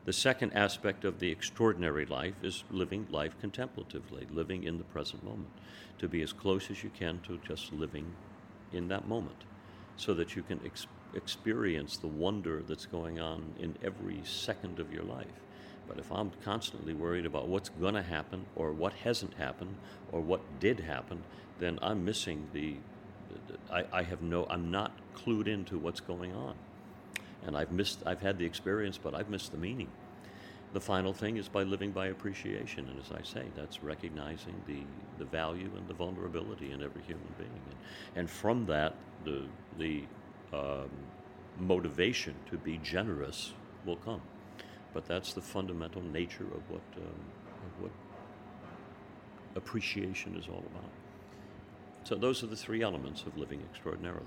The 0.05 0.12
second 0.12 0.53
aspect 0.53 1.05
of 1.05 1.19
the 1.19 1.31
extraordinary 1.31 2.07
life 2.07 2.35
is 2.43 2.64
living 2.71 3.07
life 3.11 3.35
contemplatively, 3.41 4.27
living 4.31 4.62
in 4.64 4.79
the 4.79 4.85
present 4.85 5.25
moment, 5.25 5.51
to 5.99 6.09
be 6.09 6.23
as 6.23 6.33
close 6.33 6.71
as 6.71 6.85
you 6.85 6.91
can 6.91 7.21
to 7.27 7.41
just 7.47 7.73
living 7.73 8.14
in 8.73 8.89
that 8.89 9.09
moment, 9.09 9.45
so 9.97 10.14
that 10.14 10.37
you 10.37 10.43
can 10.43 10.61
ex- 10.64 10.87
experience 11.14 11.97
the 11.97 12.07
wonder 12.07 12.62
that's 12.62 12.87
going 12.87 13.19
on 13.19 13.55
in 13.59 13.75
every 13.83 14.21
second 14.25 14.79
of 14.79 14.93
your 14.93 15.03
life. 15.03 15.41
But 15.89 15.99
if 15.99 16.11
I'm 16.12 16.31
constantly 16.45 16.95
worried 16.95 17.27
about 17.27 17.49
what's 17.49 17.69
going 17.69 17.95
to 17.95 18.03
happen 18.03 18.47
or 18.55 18.73
what 18.73 18.93
hasn't 18.93 19.35
happened 19.35 19.77
or 20.12 20.21
what 20.21 20.41
did 20.61 20.81
happen, 20.81 21.23
then 21.59 21.79
I'm 21.83 22.05
missing 22.05 22.49
the. 22.53 22.77
I, 23.71 23.85
I 23.93 24.03
have 24.03 24.23
no. 24.23 24.47
I'm 24.49 24.71
not 24.71 24.93
clued 25.14 25.49
into 25.49 25.79
what's 25.79 26.01
going 26.01 26.35
on, 26.35 26.55
and 27.47 27.57
I've 27.57 27.72
missed. 27.72 28.01
I've 28.07 28.20
had 28.20 28.38
the 28.38 28.44
experience, 28.44 28.99
but 28.99 29.14
I've 29.14 29.30
missed 29.30 29.53
the 29.53 29.59
meaning. 29.59 29.88
The 30.72 30.80
final 30.80 31.12
thing 31.12 31.36
is 31.38 31.49
by 31.49 31.62
living 31.62 31.92
by 31.92 32.09
appreciation, 32.09 32.88
and 32.88 33.01
as 33.01 33.11
I 33.12 33.22
say, 33.22 33.47
that's 33.57 33.82
recognizing 33.82 34.55
the 34.66 34.80
the 35.18 35.24
value 35.24 35.70
and 35.76 35.88
the 35.88 35.94
vulnerability 35.94 36.72
in 36.72 36.82
every 36.82 37.03
human 37.03 37.32
being, 37.38 37.51
and, 37.51 37.76
and 38.16 38.30
from 38.30 38.66
that, 38.66 38.94
the 39.24 39.44
the 39.78 40.03
um, 40.53 40.90
motivation 41.59 42.34
to 42.51 42.59
be 42.59 42.78
generous 42.78 43.53
will 43.86 43.97
come 43.97 44.20
but 44.97 45.05
that's 45.05 45.34
the 45.34 45.42
fundamental 45.42 46.01
nature 46.01 46.47
of 46.55 46.70
what 46.70 46.80
um, 46.97 47.20
of 47.66 47.82
what 47.82 47.90
appreciation 49.55 50.34
is 50.38 50.49
all 50.49 50.64
about. 50.72 50.90
So 52.05 52.14
those 52.14 52.42
are 52.42 52.47
the 52.47 52.57
three 52.57 52.82
elements 52.82 53.24
of 53.24 53.36
living 53.36 53.61
extraordinarily: 53.70 54.24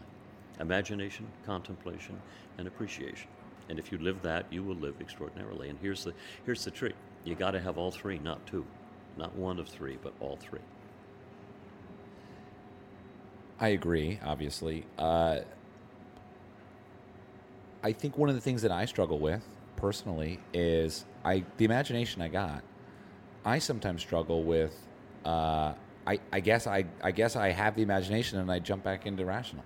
imagination, 0.59 1.27
contemplation, 1.45 2.19
and 2.57 2.67
appreciation. 2.67 3.29
And 3.69 3.77
if 3.79 3.91
you 3.91 3.97
live 3.99 4.21
that, 4.23 4.45
you 4.51 4.63
will 4.63 4.75
live 4.75 4.95
extraordinarily. 4.99 5.69
And 5.69 5.77
here's 5.79 6.03
the 6.03 6.13
here's 6.45 6.65
the 6.65 6.71
trick: 6.71 6.95
you 7.23 7.35
got 7.35 7.51
to 7.51 7.59
have 7.61 7.77
all 7.77 7.91
three, 7.91 8.19
not 8.19 8.45
two, 8.47 8.65
not 9.17 9.35
one 9.35 9.59
of 9.59 9.67
three, 9.67 9.97
but 10.01 10.13
all 10.19 10.37
three. 10.37 10.59
I 13.59 13.69
agree, 13.69 14.19
obviously. 14.23 14.85
Uh, 14.97 15.39
I 17.83 17.91
think 17.91 18.17
one 18.17 18.29
of 18.29 18.35
the 18.35 18.41
things 18.41 18.61
that 18.61 18.71
I 18.71 18.85
struggle 18.85 19.19
with 19.19 19.43
personally 19.75 20.39
is 20.53 21.05
I 21.23 21.43
the 21.57 21.65
imagination 21.65 22.21
I 22.21 22.27
got. 22.27 22.63
I 23.45 23.59
sometimes 23.59 24.01
struggle 24.01 24.43
with. 24.43 24.75
Uh, 25.25 25.73
I, 26.07 26.19
I 26.31 26.39
guess 26.39 26.65
I 26.67 26.85
I 27.03 27.11
guess 27.11 27.35
I 27.35 27.49
have 27.51 27.75
the 27.75 27.83
imagination 27.83 28.39
and 28.39 28.51
I 28.51 28.59
jump 28.59 28.83
back 28.83 29.05
into 29.05 29.25
rational, 29.25 29.63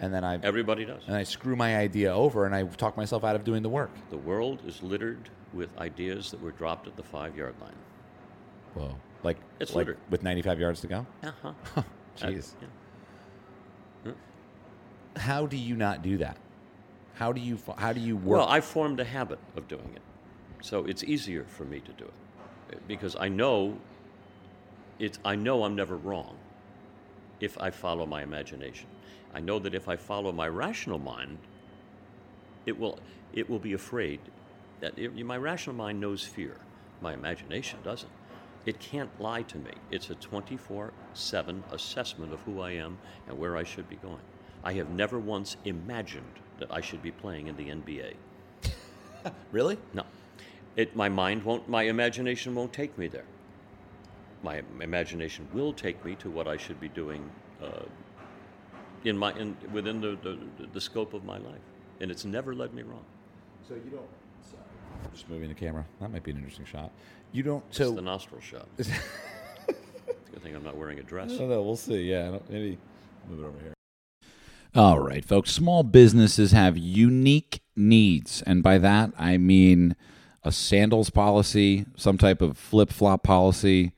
and 0.00 0.12
then 0.12 0.24
I 0.24 0.38
Everybody 0.42 0.84
does. 0.84 1.02
and 1.06 1.16
I 1.16 1.22
screw 1.22 1.56
my 1.56 1.76
idea 1.76 2.12
over 2.14 2.46
and 2.46 2.54
I 2.54 2.64
talk 2.64 2.96
myself 2.96 3.24
out 3.24 3.36
of 3.36 3.44
doing 3.44 3.62
the 3.62 3.68
work. 3.68 3.90
The 4.10 4.16
world 4.18 4.60
is 4.66 4.82
littered 4.82 5.28
with 5.52 5.68
ideas 5.78 6.30
that 6.30 6.40
were 6.40 6.52
dropped 6.52 6.86
at 6.86 6.96
the 6.96 7.02
five-yard 7.02 7.54
line. 7.60 7.74
Whoa! 8.74 8.96
Like 9.22 9.36
It's 9.58 9.72
like 9.74 9.86
littered. 9.86 9.98
with 10.10 10.22
95 10.22 10.60
yards 10.60 10.80
to 10.82 10.86
go. 10.86 11.06
Uh-huh. 11.22 11.52
Jeez. 12.18 12.52
yeah. 14.04 14.12
How 15.16 15.46
do 15.46 15.56
you 15.56 15.76
not 15.76 16.02
do 16.02 16.18
that? 16.18 16.36
How 17.14 17.32
do 17.32 17.40
you 17.40 17.58
how 17.76 17.92
do 17.92 18.00
you 18.00 18.16
work? 18.16 18.38
Well, 18.38 18.48
I 18.48 18.60
formed 18.60 19.00
a 19.00 19.04
habit 19.04 19.38
of 19.56 19.68
doing 19.68 19.90
it, 19.94 20.02
so 20.62 20.84
it's 20.86 21.02
easier 21.04 21.44
for 21.48 21.64
me 21.64 21.80
to 21.80 21.92
do 21.92 22.10
it 22.70 22.80
because 22.88 23.16
I 23.18 23.28
know 23.28 23.76
it's. 24.98 25.18
I 25.24 25.34
know 25.34 25.64
I'm 25.64 25.74
never 25.74 25.96
wrong. 25.96 26.36
If 27.40 27.58
I 27.58 27.70
follow 27.70 28.06
my 28.06 28.22
imagination. 28.22 28.86
I 29.34 29.40
know 29.40 29.58
that 29.58 29.74
if 29.74 29.88
I 29.88 29.96
follow 29.96 30.32
my 30.32 30.48
rational 30.48 30.98
mind, 30.98 31.38
it 32.66 32.78
will, 32.78 32.98
it 33.32 33.48
will 33.48 33.58
be 33.58 33.72
afraid. 33.72 34.20
That 34.80 34.98
it, 34.98 35.14
my 35.24 35.36
rational 35.36 35.76
mind 35.76 36.00
knows 36.00 36.24
fear. 36.24 36.56
My 37.00 37.14
imagination 37.14 37.78
doesn't. 37.82 38.12
It 38.66 38.78
can't 38.78 39.10
lie 39.20 39.42
to 39.42 39.58
me. 39.58 39.72
It's 39.90 40.10
a 40.10 40.14
24 40.16 40.92
7 41.14 41.64
assessment 41.72 42.32
of 42.32 42.40
who 42.40 42.60
I 42.60 42.72
am 42.72 42.98
and 43.26 43.38
where 43.38 43.56
I 43.56 43.62
should 43.62 43.88
be 43.88 43.96
going. 43.96 44.20
I 44.62 44.74
have 44.74 44.90
never 44.90 45.18
once 45.18 45.56
imagined 45.64 46.40
that 46.58 46.68
I 46.70 46.80
should 46.82 47.02
be 47.02 47.10
playing 47.10 47.46
in 47.46 47.56
the 47.56 47.68
NBA. 47.68 48.14
Really? 49.52 49.76
No. 49.92 50.04
It, 50.76 50.96
my 50.96 51.10
mind 51.10 51.44
won't, 51.44 51.68
my 51.68 51.82
imagination 51.82 52.54
won't 52.54 52.72
take 52.72 52.96
me 52.96 53.06
there. 53.06 53.26
My 54.42 54.62
imagination 54.80 55.46
will 55.52 55.72
take 55.72 56.02
me 56.04 56.14
to 56.16 56.30
what 56.30 56.48
I 56.48 56.56
should 56.56 56.80
be 56.80 56.88
doing 56.88 57.28
uh, 57.62 57.82
in 59.04 59.16
my, 59.18 59.32
in, 59.38 59.56
within 59.72 60.00
the, 60.00 60.16
the, 60.22 60.38
the 60.72 60.80
scope 60.80 61.12
of 61.14 61.24
my 61.24 61.38
life. 61.38 61.60
And 62.00 62.10
it's 62.10 62.24
never 62.24 62.54
led 62.54 62.72
me 62.72 62.82
wrong. 62.82 63.04
So 63.68 63.74
you 63.74 63.90
don't. 63.90 64.08
Sorry. 64.50 64.62
Just 65.12 65.28
moving 65.28 65.48
the 65.48 65.54
camera. 65.54 65.84
That 66.00 66.10
might 66.10 66.22
be 66.22 66.30
an 66.30 66.38
interesting 66.38 66.64
shot. 66.64 66.90
You 67.32 67.42
don't. 67.42 67.62
It's 67.68 67.76
So 67.78 67.90
the 67.92 68.00
nostril 68.00 68.40
shot. 68.40 68.66
Good 68.76 70.42
thing 70.42 70.54
I'm 70.54 70.64
not 70.64 70.76
wearing 70.76 70.98
a 70.98 71.02
dress. 71.02 71.32
I 71.32 71.38
don't 71.38 71.50
know. 71.50 71.62
We'll 71.62 71.76
see. 71.76 72.02
Yeah. 72.10 72.28
I 72.28 72.30
don't- 72.30 72.50
Maybe 72.50 72.78
move 73.28 73.40
it 73.40 73.46
over 73.46 73.58
here. 73.60 73.74
All 74.74 75.00
right, 75.00 75.24
folks. 75.24 75.50
Small 75.50 75.82
businesses 75.82 76.52
have 76.52 76.78
unique 76.78 77.60
needs. 77.76 78.40
And 78.42 78.62
by 78.62 78.78
that, 78.78 79.10
I 79.18 79.36
mean 79.36 79.96
a 80.44 80.52
sandals 80.52 81.10
policy, 81.10 81.84
some 81.96 82.16
type 82.16 82.40
of 82.40 82.56
flip 82.56 82.90
flop 82.90 83.22
policy. 83.24 83.92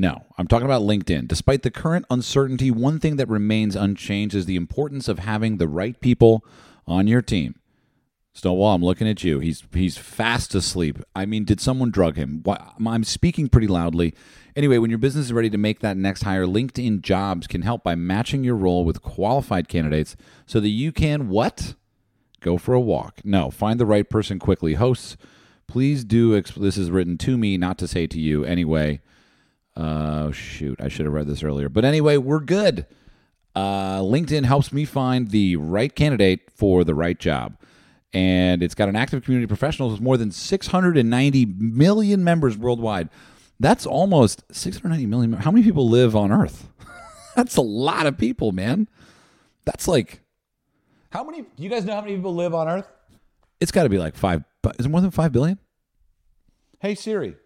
No, 0.00 0.24
I'm 0.38 0.46
talking 0.46 0.64
about 0.64 0.80
LinkedIn. 0.80 1.28
Despite 1.28 1.62
the 1.62 1.70
current 1.70 2.06
uncertainty, 2.08 2.70
one 2.70 2.98
thing 2.98 3.16
that 3.16 3.28
remains 3.28 3.76
unchanged 3.76 4.34
is 4.34 4.46
the 4.46 4.56
importance 4.56 5.08
of 5.08 5.18
having 5.18 5.58
the 5.58 5.68
right 5.68 6.00
people 6.00 6.42
on 6.86 7.06
your 7.06 7.20
team. 7.20 7.56
Stonewall, 8.32 8.74
I'm 8.74 8.82
looking 8.82 9.06
at 9.06 9.24
you. 9.24 9.40
He's 9.40 9.62
he's 9.74 9.98
fast 9.98 10.54
asleep. 10.54 11.00
I 11.14 11.26
mean, 11.26 11.44
did 11.44 11.60
someone 11.60 11.90
drug 11.90 12.16
him? 12.16 12.42
I'm 12.46 13.04
speaking 13.04 13.50
pretty 13.50 13.66
loudly. 13.66 14.14
Anyway, 14.56 14.78
when 14.78 14.88
your 14.88 14.98
business 14.98 15.26
is 15.26 15.34
ready 15.34 15.50
to 15.50 15.58
make 15.58 15.80
that 15.80 15.98
next 15.98 16.22
hire, 16.22 16.46
LinkedIn 16.46 17.02
Jobs 17.02 17.46
can 17.46 17.60
help 17.60 17.84
by 17.84 17.94
matching 17.94 18.42
your 18.42 18.56
role 18.56 18.86
with 18.86 19.02
qualified 19.02 19.68
candidates 19.68 20.16
so 20.46 20.60
that 20.60 20.70
you 20.70 20.92
can 20.92 21.28
what? 21.28 21.74
Go 22.40 22.56
for 22.56 22.72
a 22.72 22.80
walk. 22.80 23.20
No, 23.22 23.50
find 23.50 23.78
the 23.78 23.84
right 23.84 24.08
person 24.08 24.38
quickly. 24.38 24.74
Hosts, 24.74 25.18
please 25.66 26.04
do. 26.04 26.40
Exp- 26.40 26.54
this 26.54 26.78
is 26.78 26.90
written 26.90 27.18
to 27.18 27.36
me, 27.36 27.58
not 27.58 27.76
to 27.76 27.86
say 27.86 28.06
to 28.06 28.18
you. 28.18 28.46
Anyway, 28.46 29.02
uh, 29.76 30.30
shoot, 30.32 30.80
I 30.80 30.88
should 30.88 31.06
have 31.06 31.12
read 31.14 31.26
this 31.26 31.42
earlier. 31.42 31.68
But 31.68 31.84
anyway, 31.84 32.16
we're 32.16 32.40
good. 32.40 32.86
Uh, 33.54 33.98
LinkedIn 34.00 34.44
helps 34.44 34.72
me 34.72 34.84
find 34.84 35.30
the 35.30 35.56
right 35.56 35.94
candidate 35.94 36.50
for 36.54 36.84
the 36.84 36.94
right 36.94 37.18
job. 37.18 37.56
And 38.12 38.62
it's 38.62 38.74
got 38.74 38.88
an 38.88 38.96
active 38.96 39.24
community 39.24 39.44
of 39.44 39.48
professionals 39.48 39.92
with 39.92 40.00
more 40.00 40.16
than 40.16 40.30
690 40.30 41.46
million 41.46 42.24
members 42.24 42.56
worldwide. 42.58 43.08
That's 43.60 43.86
almost 43.86 44.42
690 44.50 45.06
million. 45.06 45.32
How 45.34 45.50
many 45.50 45.62
people 45.64 45.88
live 45.88 46.16
on 46.16 46.32
Earth? 46.32 46.68
That's 47.36 47.56
a 47.56 47.62
lot 47.62 48.06
of 48.06 48.18
people, 48.18 48.52
man. 48.52 48.88
That's 49.64 49.86
like, 49.86 50.22
How 51.10 51.22
many? 51.22 51.42
Do 51.42 51.62
you 51.62 51.68
guys 51.68 51.84
know 51.84 51.94
how 51.94 52.00
many 52.00 52.16
people 52.16 52.34
live 52.34 52.54
on 52.54 52.68
Earth? 52.68 52.88
it's 53.60 53.70
got 53.70 53.82
to 53.82 53.88
be 53.90 53.98
like 53.98 54.16
five. 54.16 54.42
Is 54.78 54.86
it 54.86 54.88
more 54.88 55.00
than 55.02 55.10
five 55.10 55.32
billion? 55.32 55.58
Hey 56.80 56.94
Siri. 56.94 57.36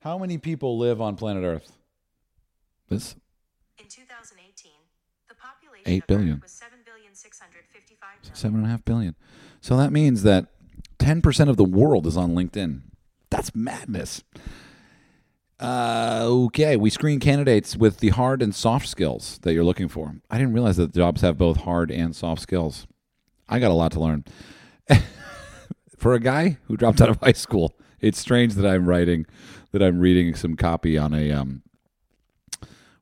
How 0.00 0.18
many 0.18 0.38
people 0.38 0.78
live 0.78 1.00
on 1.00 1.16
planet 1.16 1.44
Earth? 1.44 1.72
This 2.88 3.16
In 3.78 3.86
2018, 3.88 4.72
the 5.28 5.34
population 5.34 5.84
Eight 5.90 6.02
of 6.02 6.06
billion. 6.06 6.36
Earth 6.36 6.42
was 6.42 6.52
7,655 6.52 8.08
million. 8.22 8.34
seven 8.34 8.56
and 8.58 8.66
a 8.66 8.70
half 8.70 8.84
billion. 8.84 9.16
So 9.60 9.76
that 9.76 9.92
means 9.92 10.22
that 10.22 10.46
10% 10.98 11.48
of 11.48 11.56
the 11.56 11.64
world 11.64 12.06
is 12.06 12.16
on 12.16 12.34
LinkedIn. 12.34 12.82
That's 13.30 13.54
madness. 13.54 14.22
Uh, 15.60 16.20
okay, 16.24 16.76
we 16.76 16.88
screen 16.88 17.18
candidates 17.18 17.76
with 17.76 17.98
the 17.98 18.10
hard 18.10 18.40
and 18.42 18.54
soft 18.54 18.86
skills 18.86 19.38
that 19.42 19.52
you're 19.52 19.64
looking 19.64 19.88
for. 19.88 20.14
I 20.30 20.38
didn't 20.38 20.52
realize 20.54 20.76
that 20.76 20.94
jobs 20.94 21.20
have 21.22 21.36
both 21.36 21.58
hard 21.58 21.90
and 21.90 22.14
soft 22.14 22.40
skills. 22.40 22.86
I 23.48 23.58
got 23.58 23.72
a 23.72 23.74
lot 23.74 23.90
to 23.92 24.00
learn. 24.00 24.24
for 25.98 26.14
a 26.14 26.20
guy 26.20 26.58
who 26.66 26.76
dropped 26.76 27.00
out 27.00 27.08
of 27.08 27.16
high 27.20 27.32
school, 27.32 27.74
it's 28.00 28.18
strange 28.18 28.54
that 28.54 28.66
I'm 28.66 28.88
writing, 28.88 29.26
that 29.72 29.82
I'm 29.82 30.00
reading 30.00 30.34
some 30.34 30.56
copy 30.56 30.96
on 30.98 31.14
a 31.14 31.32
um, 31.32 31.62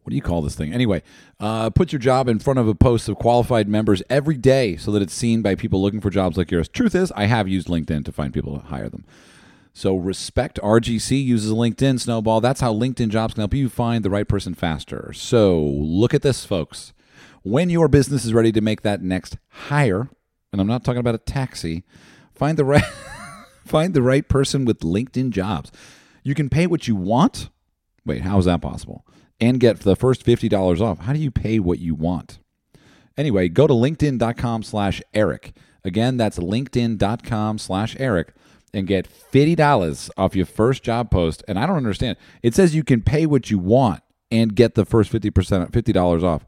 what 0.06 0.10
do 0.10 0.16
you 0.16 0.22
call 0.22 0.40
this 0.40 0.54
thing? 0.54 0.72
Anyway, 0.72 1.02
uh, 1.40 1.68
put 1.70 1.90
your 1.92 1.98
job 1.98 2.28
in 2.28 2.38
front 2.38 2.60
of 2.60 2.68
a 2.68 2.76
post 2.76 3.08
of 3.08 3.16
qualified 3.16 3.68
members 3.68 4.04
every 4.08 4.36
day 4.36 4.76
so 4.76 4.92
that 4.92 5.02
it's 5.02 5.12
seen 5.12 5.42
by 5.42 5.56
people 5.56 5.82
looking 5.82 6.00
for 6.00 6.10
jobs 6.10 6.36
like 6.36 6.52
yours. 6.52 6.68
Truth 6.68 6.94
is, 6.94 7.10
I 7.16 7.24
have 7.24 7.48
used 7.48 7.66
LinkedIn 7.66 8.04
to 8.04 8.12
find 8.12 8.32
people 8.32 8.56
to 8.56 8.66
hire 8.66 8.88
them. 8.88 9.04
So 9.72 9.96
respect 9.96 10.60
RGC 10.62 11.24
uses 11.24 11.50
LinkedIn 11.50 11.98
Snowball. 11.98 12.40
That's 12.40 12.60
how 12.60 12.72
LinkedIn 12.72 13.08
jobs 13.08 13.34
can 13.34 13.40
help 13.40 13.52
you 13.52 13.68
find 13.68 14.04
the 14.04 14.10
right 14.10 14.28
person 14.28 14.54
faster. 14.54 15.12
So 15.12 15.60
look 15.60 16.14
at 16.14 16.22
this, 16.22 16.44
folks. 16.44 16.92
When 17.42 17.68
your 17.68 17.88
business 17.88 18.24
is 18.24 18.32
ready 18.32 18.52
to 18.52 18.60
make 18.60 18.82
that 18.82 19.02
next 19.02 19.38
hire, 19.48 20.08
and 20.52 20.60
I'm 20.60 20.68
not 20.68 20.84
talking 20.84 21.00
about 21.00 21.16
a 21.16 21.18
taxi, 21.18 21.82
find 22.32 22.56
the 22.56 22.64
right 22.64 22.84
find 23.68 23.94
the 23.94 24.02
right 24.02 24.28
person 24.28 24.64
with 24.64 24.80
LinkedIn 24.80 25.30
jobs. 25.30 25.70
You 26.22 26.34
can 26.34 26.48
pay 26.48 26.66
what 26.66 26.88
you 26.88 26.96
want. 26.96 27.50
Wait, 28.04 28.22
how 28.22 28.38
is 28.38 28.44
that 28.46 28.62
possible? 28.62 29.06
And 29.40 29.60
get 29.60 29.80
the 29.80 29.96
first 29.96 30.24
$50 30.24 30.80
off. 30.80 31.00
How 31.00 31.12
do 31.12 31.18
you 31.18 31.30
pay 31.30 31.58
what 31.58 31.78
you 31.78 31.94
want? 31.94 32.38
Anyway, 33.16 33.48
go 33.48 33.66
to 33.66 33.74
linkedin.com 33.74 34.62
slash 34.62 35.02
Erik. 35.14 35.54
Again, 35.84 36.16
that's 36.16 36.38
linkedin.com 36.38 37.58
slash 37.58 37.96
Erik 37.98 38.32
and 38.74 38.86
get 38.86 39.08
$50 39.08 40.10
off 40.16 40.36
your 40.36 40.46
first 40.46 40.82
job 40.82 41.10
post. 41.10 41.42
And 41.48 41.58
I 41.58 41.66
don't 41.66 41.76
understand. 41.76 42.16
It 42.42 42.54
says 42.54 42.74
you 42.74 42.84
can 42.84 43.02
pay 43.02 43.26
what 43.26 43.50
you 43.50 43.58
want 43.58 44.02
and 44.30 44.54
get 44.54 44.74
the 44.74 44.84
first 44.84 45.12
50% 45.12 45.70
$50 45.70 46.22
off. 46.22 46.44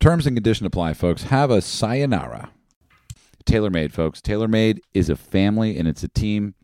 Terms 0.00 0.26
and 0.26 0.34
condition 0.34 0.66
apply, 0.66 0.94
folks. 0.94 1.24
Have 1.24 1.50
a 1.50 1.60
sayonara. 1.60 2.50
TaylorMade, 3.44 3.92
folks. 3.92 4.20
TaylorMade 4.20 4.80
is 4.94 5.08
a 5.08 5.16
family 5.16 5.78
and 5.78 5.88
it's 5.88 6.02
a 6.02 6.08
team. 6.08 6.54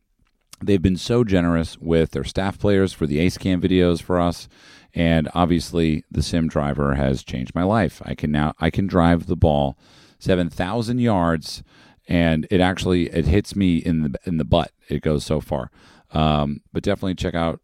They've 0.63 0.83
been 0.83 0.97
so 0.97 1.23
generous 1.25 1.77
with 1.79 2.13
their 2.13 2.25
staff 2.25 2.59
players 2.59 2.93
for 2.93 3.07
the 3.07 3.19
Ace 3.19 3.37
Cam 3.37 3.61
videos 3.61 4.01
for 4.01 4.19
us, 4.19 4.49
and 4.95 5.29
obviously 5.35 6.05
the 6.11 6.23
Sim 6.23 6.49
Driver 6.49 6.95
has 6.95 7.23
changed 7.23 7.55
my 7.55 7.63
life. 7.63 8.01
I 8.05 8.15
can 8.15 8.33
now 8.33 8.55
I 8.59 8.71
can 8.71 8.87
drive 8.87 9.27
the 9.27 9.37
ball 9.37 9.79
seven 10.19 10.49
thousand 10.49 11.01
yards, 11.01 11.63
and 12.09 12.47
it 12.51 12.61
actually 12.63 13.11
it 13.11 13.27
hits 13.27 13.55
me 13.55 13.77
in 13.77 14.03
the 14.03 14.19
in 14.25 14.39
the 14.39 14.47
butt. 14.47 14.73
It 14.89 15.03
goes 15.03 15.27
so 15.27 15.43
far, 15.43 15.71
um, 16.13 16.63
but 16.73 16.83
definitely 16.83 17.17
check 17.17 17.35
out 17.35 17.61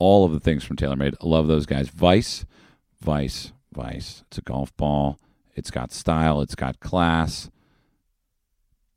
all 0.00 0.24
of 0.24 0.32
the 0.32 0.40
things 0.40 0.64
from 0.64 0.76
TaylorMade. 0.76 1.14
I 1.22 1.26
love 1.26 1.46
those 1.46 1.66
guys. 1.66 1.88
Vice, 1.88 2.44
Vice, 3.00 3.52
Vice. 3.72 4.24
It's 4.26 4.38
a 4.38 4.42
golf 4.42 4.76
ball. 4.76 5.20
It's 5.54 5.70
got 5.70 5.92
style. 5.92 6.40
It's 6.40 6.56
got 6.56 6.80
class. 6.80 7.48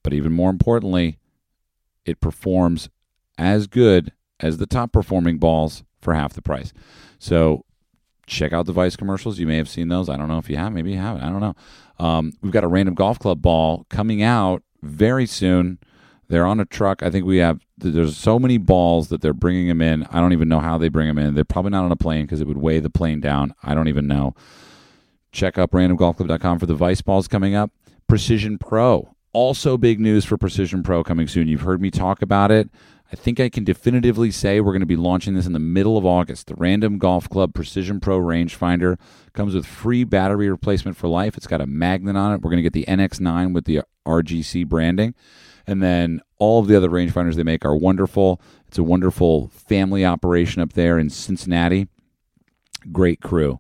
But 0.06 0.14
even 0.14 0.32
more 0.32 0.51
importantly, 0.51 1.18
it 2.06 2.22
performs 2.22 2.89
as 3.39 3.66
good 3.66 4.12
as 4.39 4.60
the 4.60 4.68
top 4.68 4.91
performing 4.91 5.39
balls 5.39 5.84
for 5.99 6.14
half 6.14 6.34
the 6.34 6.43
price. 6.43 6.74
So 7.18 7.66
check 8.28 8.53
out 8.53 8.68
the 8.68 8.72
Vice 8.72 8.95
commercials. 8.95 9.39
You 9.39 9.47
may 9.47 9.58
have 9.58 9.68
seen 9.68 9.88
those. 9.88 10.08
I 10.08 10.16
don't 10.16 10.28
know 10.28 10.38
if 10.38 10.47
you 10.47 10.58
have. 10.58 10.74
Maybe 10.74 10.91
you 10.91 10.99
haven't. 10.99 11.24
I 11.24 11.32
don't 11.32 11.39
know. 11.39 11.56
Um, 11.97 12.34
we've 12.43 12.51
got 12.51 12.64
a 12.64 12.68
random 12.68 12.93
golf 12.93 13.18
club 13.18 13.41
ball 13.41 13.88
coming 13.89 14.22
out 14.22 14.62
very 14.84 15.26
soon. 15.26 15.80
They're 16.28 16.45
on 16.45 16.60
a 16.60 16.66
truck. 16.66 17.01
I 17.01 17.10
think 17.10 17.26
we 17.26 17.38
have. 17.38 17.66
There's 17.76 18.16
so 18.16 18.38
many 18.38 18.60
balls 18.60 19.08
that 19.08 19.22
they're 19.22 19.34
bringing 19.34 19.68
them 19.68 19.82
in. 19.82 20.03
I 20.12 20.20
don't 20.20 20.34
even 20.34 20.47
know 20.47 20.60
how 20.60 20.78
they 20.78 20.89
bring 20.89 21.08
them 21.08 21.18
in. 21.18 21.34
They're 21.34 21.43
probably 21.43 21.72
not 21.72 21.84
on 21.84 21.91
a 21.91 21.95
plane 21.95 22.26
because 22.26 22.41
it 22.41 22.47
would 22.47 22.60
weigh 22.60 22.80
the 22.80 22.91
plane 22.91 23.22
down. 23.22 23.56
I 23.64 23.74
don't 23.74 23.88
even 23.88 24.06
know. 24.06 24.36
Check 25.32 25.58
out 25.58 25.72
randomgolfclub.com 25.72 26.60
for 26.60 26.68
the 26.68 26.76
Vice 26.76 27.01
balls 27.01 27.28
coming 27.28 27.56
up. 27.56 27.72
Precision 28.08 28.60
Pro. 28.60 29.14
Also, 29.36 29.78
big 29.78 30.00
news 30.00 30.24
for 30.24 30.38
Precision 30.38 30.82
Pro 30.82 31.04
coming 31.04 31.28
soon. 31.28 31.50
You've 31.50 31.60
heard 31.60 31.82
me 31.82 31.92
talk 31.92 32.22
about 32.22 32.52
it. 32.52 32.70
I 33.12 33.18
think 33.18 33.42
I 33.42 33.50
can 33.50 33.66
definitively 33.66 34.32
say 34.32 34.62
we're 34.62 34.72
going 34.72 34.80
to 34.80 34.86
be 34.86 34.96
launching 34.96 35.34
this 35.34 35.46
in 35.46 35.52
the 35.52 35.60
middle 35.60 35.98
of 35.98 36.06
August. 36.06 36.48
The 36.48 36.56
Random 36.56 36.98
Golf 36.98 37.28
Club 37.28 37.54
Precision 37.54 38.00
Pro 38.00 38.18
rangefinder 38.18 38.98
comes 39.34 39.54
with 39.54 39.66
free 39.66 40.06
battery 40.06 40.50
replacement 40.50 40.96
for 40.96 41.10
life. 41.10 41.36
It's 41.36 41.48
got 41.48 41.60
a 41.60 41.68
magnet 41.68 42.16
on 42.16 42.32
it. 42.32 42.42
We're 42.44 42.50
going 42.50 42.64
to 42.64 42.70
get 42.70 42.72
the 42.72 42.86
NX9 42.86 43.54
with 43.54 43.66
the 43.66 43.82
RGC 44.08 44.68
branding. 44.68 45.14
And 45.68 45.84
then 45.84 46.22
all 46.38 46.62
of 46.62 46.68
the 46.68 46.78
other 46.78 46.90
rangefinders 46.90 47.36
they 47.36 47.44
make 47.44 47.66
are 47.66 47.76
wonderful. 47.76 48.40
It's 48.70 48.78
a 48.78 48.84
wonderful 48.84 49.50
family 49.50 50.06
operation 50.06 50.62
up 50.62 50.72
there 50.72 50.98
in 50.98 51.10
Cincinnati. 51.10 51.90
Great 52.90 53.20
crew. 53.20 53.60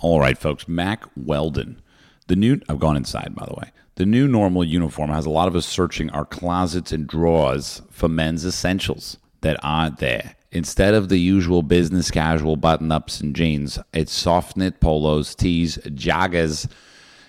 All 0.00 0.20
right, 0.20 0.36
folks. 0.36 0.68
Mack 0.68 1.04
Weldon. 1.16 1.80
The 2.28 2.36
new, 2.36 2.60
I've 2.68 2.80
gone 2.80 2.96
inside, 2.96 3.34
by 3.34 3.46
the 3.46 3.54
way. 3.54 3.70
The 3.96 4.06
new 4.06 4.28
normal 4.28 4.64
uniform 4.64 5.10
has 5.10 5.26
a 5.26 5.30
lot 5.30 5.48
of 5.48 5.56
us 5.56 5.64
searching 5.64 6.10
our 6.10 6.24
closets 6.24 6.92
and 6.92 7.06
drawers 7.06 7.82
for 7.90 8.08
men's 8.08 8.44
essentials 8.44 9.16
that 9.40 9.58
aren't 9.62 9.98
there. 9.98 10.34
Instead 10.52 10.94
of 10.94 11.08
the 11.08 11.18
usual 11.18 11.62
business 11.62 12.10
casual 12.10 12.56
button 12.56 12.90
ups 12.90 13.20
and 13.20 13.34
jeans, 13.34 13.78
it's 13.92 14.12
soft 14.12 14.56
knit 14.56 14.80
polos, 14.80 15.34
tees, 15.34 15.78
joggers, 15.78 16.70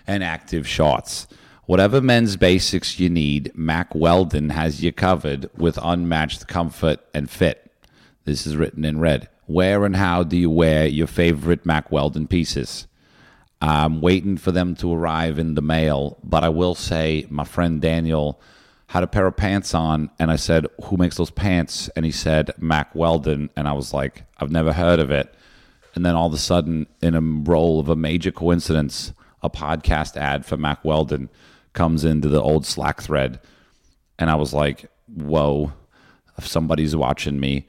and 0.05 0.23
active 0.23 0.67
shorts. 0.67 1.27
Whatever 1.65 1.99
men's 1.99 2.37
basics 2.37 2.99
you 2.99 3.09
need, 3.09 3.51
Mack 3.53 3.93
Weldon 3.93 4.49
has 4.51 4.81
you 4.81 4.93
covered 4.93 5.49
with 5.57 5.77
unmatched 5.81 6.47
comfort 6.47 6.99
and 7.13 7.29
fit. 7.29 7.71
This 8.23 8.47
is 8.47 8.55
written 8.55 8.85
in 8.85 8.99
red. 8.99 9.29
Where 9.45 9.85
and 9.85 9.95
how 9.95 10.23
do 10.23 10.37
you 10.37 10.49
wear 10.49 10.85
your 10.85 11.07
favorite 11.07 11.65
Mack 11.65 11.91
Weldon 11.91 12.27
pieces? 12.27 12.87
I'm 13.61 14.01
waiting 14.01 14.37
for 14.37 14.51
them 14.51 14.75
to 14.75 14.93
arrive 14.93 15.39
in 15.39 15.55
the 15.55 15.61
mail, 15.61 16.17
but 16.23 16.43
I 16.43 16.49
will 16.49 16.75
say 16.75 17.25
my 17.29 17.43
friend 17.43 17.81
Daniel 17.81 18.39
had 18.87 19.03
a 19.03 19.07
pair 19.07 19.27
of 19.27 19.35
pants 19.35 19.73
on, 19.73 20.09
and 20.19 20.31
I 20.31 20.37
said, 20.37 20.67
Who 20.85 20.97
makes 20.97 21.17
those 21.17 21.31
pants? 21.31 21.89
And 21.95 22.05
he 22.05 22.11
said, 22.11 22.51
Mack 22.57 22.93
Weldon. 22.95 23.49
And 23.55 23.67
I 23.67 23.73
was 23.73 23.93
like, 23.93 24.23
I've 24.37 24.51
never 24.51 24.73
heard 24.73 24.99
of 24.99 25.11
it. 25.11 25.33
And 25.95 26.05
then 26.05 26.15
all 26.15 26.27
of 26.27 26.33
a 26.33 26.37
sudden, 26.37 26.87
in 27.01 27.15
a 27.15 27.21
role 27.21 27.79
of 27.79 27.89
a 27.89 27.95
major 27.95 28.31
coincidence, 28.31 29.13
a 29.41 29.49
podcast 29.49 30.15
ad 30.15 30.45
for 30.45 30.55
Mack 30.55 30.85
Weldon 30.85 31.29
comes 31.73 32.05
into 32.05 32.29
the 32.29 32.41
old 32.41 32.65
Slack 32.65 33.01
thread. 33.01 33.39
And 34.17 34.29
I 34.29 34.35
was 34.35 34.53
like, 34.53 34.89
Whoa, 35.13 35.73
if 36.37 36.47
somebody's 36.47 36.95
watching 36.95 37.39
me. 37.39 37.67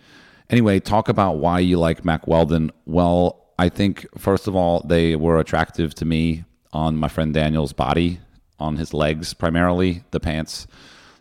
Anyway, 0.51 0.81
talk 0.81 1.09
about 1.09 1.39
why 1.39 1.59
you 1.59 1.79
like 1.79 2.05
Mack 2.05 2.27
Weldon. 2.27 2.71
Well, 2.87 3.48
I 3.59 3.69
think, 3.69 4.07
first 4.17 4.47
of 4.47 4.55
all, 4.55 4.85
they 4.87 5.17
were 5.17 5.39
attractive 5.39 5.95
to 5.97 6.05
me 6.05 6.45
on 6.73 6.97
my 6.97 7.09
friend 7.09 7.35
Daniel's 7.35 7.73
body, 7.73 8.21
on 8.61 8.77
his 8.77 8.95
legs 8.95 9.35
primarily, 9.35 10.05
the 10.11 10.21
pants. 10.21 10.67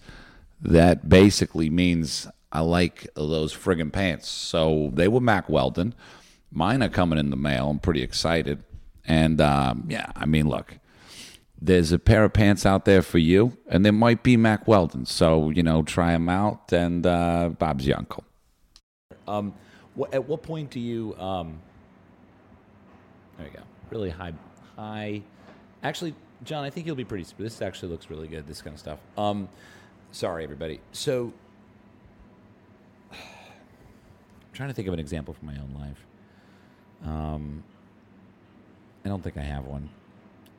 that 0.61 1.09
basically 1.09 1.69
means 1.69 2.27
I 2.51 2.61
like 2.61 3.07
those 3.15 3.53
friggin' 3.53 3.91
pants. 3.91 4.29
So 4.29 4.91
they 4.93 5.07
were 5.07 5.19
Mack 5.19 5.49
Weldon. 5.49 5.93
Mine 6.51 6.81
are 6.81 6.89
coming 6.89 7.19
in 7.19 7.29
the 7.29 7.35
mail. 7.35 7.69
I'm 7.69 7.79
pretty 7.79 8.01
excited. 8.01 8.63
And 9.05 9.41
um, 9.41 9.85
yeah, 9.89 10.11
I 10.15 10.25
mean, 10.25 10.47
look, 10.47 10.79
there's 11.61 11.91
a 11.91 11.99
pair 11.99 12.23
of 12.23 12.33
pants 12.33 12.65
out 12.65 12.85
there 12.85 13.01
for 13.01 13.17
you, 13.17 13.57
and 13.67 13.83
there 13.83 13.93
might 13.93 14.23
be 14.23 14.37
Mack 14.37 14.67
Weldon. 14.67 15.05
So, 15.05 15.49
you 15.49 15.63
know, 15.63 15.81
try 15.81 16.11
them 16.11 16.29
out, 16.29 16.71
and 16.71 17.05
uh, 17.05 17.49
Bob's 17.49 17.87
your 17.87 17.97
uncle. 17.97 18.23
Um, 19.27 19.53
at 20.11 20.27
what 20.27 20.43
point 20.43 20.69
do 20.69 20.79
you? 20.79 21.15
Um, 21.17 21.59
there 23.37 23.47
you 23.47 23.53
go. 23.53 23.63
Really 23.89 24.09
high, 24.09 24.33
high. 24.77 25.21
Actually, 25.83 26.13
John, 26.43 26.63
I 26.63 26.69
think 26.69 26.85
you'll 26.87 26.95
be 26.95 27.03
pretty. 27.05 27.25
This 27.37 27.61
actually 27.61 27.89
looks 27.91 28.09
really 28.09 28.27
good. 28.27 28.47
This 28.47 28.61
kind 28.61 28.73
of 28.73 28.79
stuff. 28.79 28.99
Um, 29.17 29.49
sorry, 30.11 30.43
everybody. 30.43 30.79
So, 30.91 31.33
I'm 33.11 33.17
trying 34.53 34.69
to 34.69 34.73
think 34.75 34.87
of 34.87 34.93
an 34.93 34.99
example 34.99 35.33
from 35.33 35.47
my 35.47 35.53
own 35.55 35.75
life. 35.79 36.05
Um, 37.05 37.63
I 39.05 39.09
don't 39.09 39.23
think 39.23 39.37
I 39.37 39.41
have 39.41 39.65
one. 39.65 39.89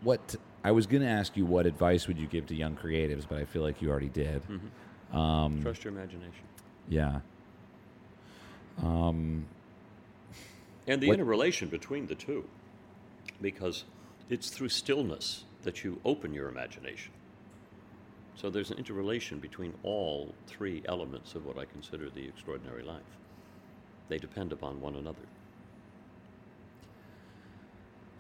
What 0.03 0.37
I 0.65 0.71
was 0.73 0.87
going 0.87 1.03
to 1.03 1.09
ask 1.09 1.37
you, 1.37 1.45
what 1.45 1.67
advice 1.67 2.07
would 2.07 2.19
you 2.19 2.27
give 2.27 2.47
to 2.47 2.55
young 2.55 2.77
creatives? 2.77 3.25
But 3.29 3.39
I 3.39 3.45
feel 3.45 3.63
like 3.63 3.83
you 3.83 3.91
already 3.91 4.09
did. 4.09 4.43
Um, 5.13 5.61
Trust 5.63 5.85
your 5.85 5.93
imagination. 5.93 6.45
yeah. 6.89 7.21
Um, 8.83 9.47
And 10.87 11.03
the 11.03 11.09
What- 11.09 11.15
interrelation 11.19 11.69
between 11.69 12.07
the 12.07 12.15
two, 12.15 12.49
because 13.43 13.85
it's 14.31 14.51
through 14.51 14.69
stillness 14.69 15.45
that 15.63 15.85
you 15.85 16.01
open 16.05 16.33
your 16.33 16.49
imagination. 16.49 17.13
So 18.35 18.51
there's 18.51 18.71
an 18.71 18.79
interrelation 18.79 19.41
between 19.41 19.75
all 19.83 20.35
three 20.47 20.83
elements 20.87 21.35
of 21.35 21.45
what 21.45 21.59
I 21.59 21.65
consider 21.65 22.09
the 22.09 22.27
extraordinary 22.29 22.85
life. 22.85 23.03
They 24.09 24.19
depend 24.19 24.53
upon 24.53 24.81
one 24.81 24.95
another. 24.95 25.19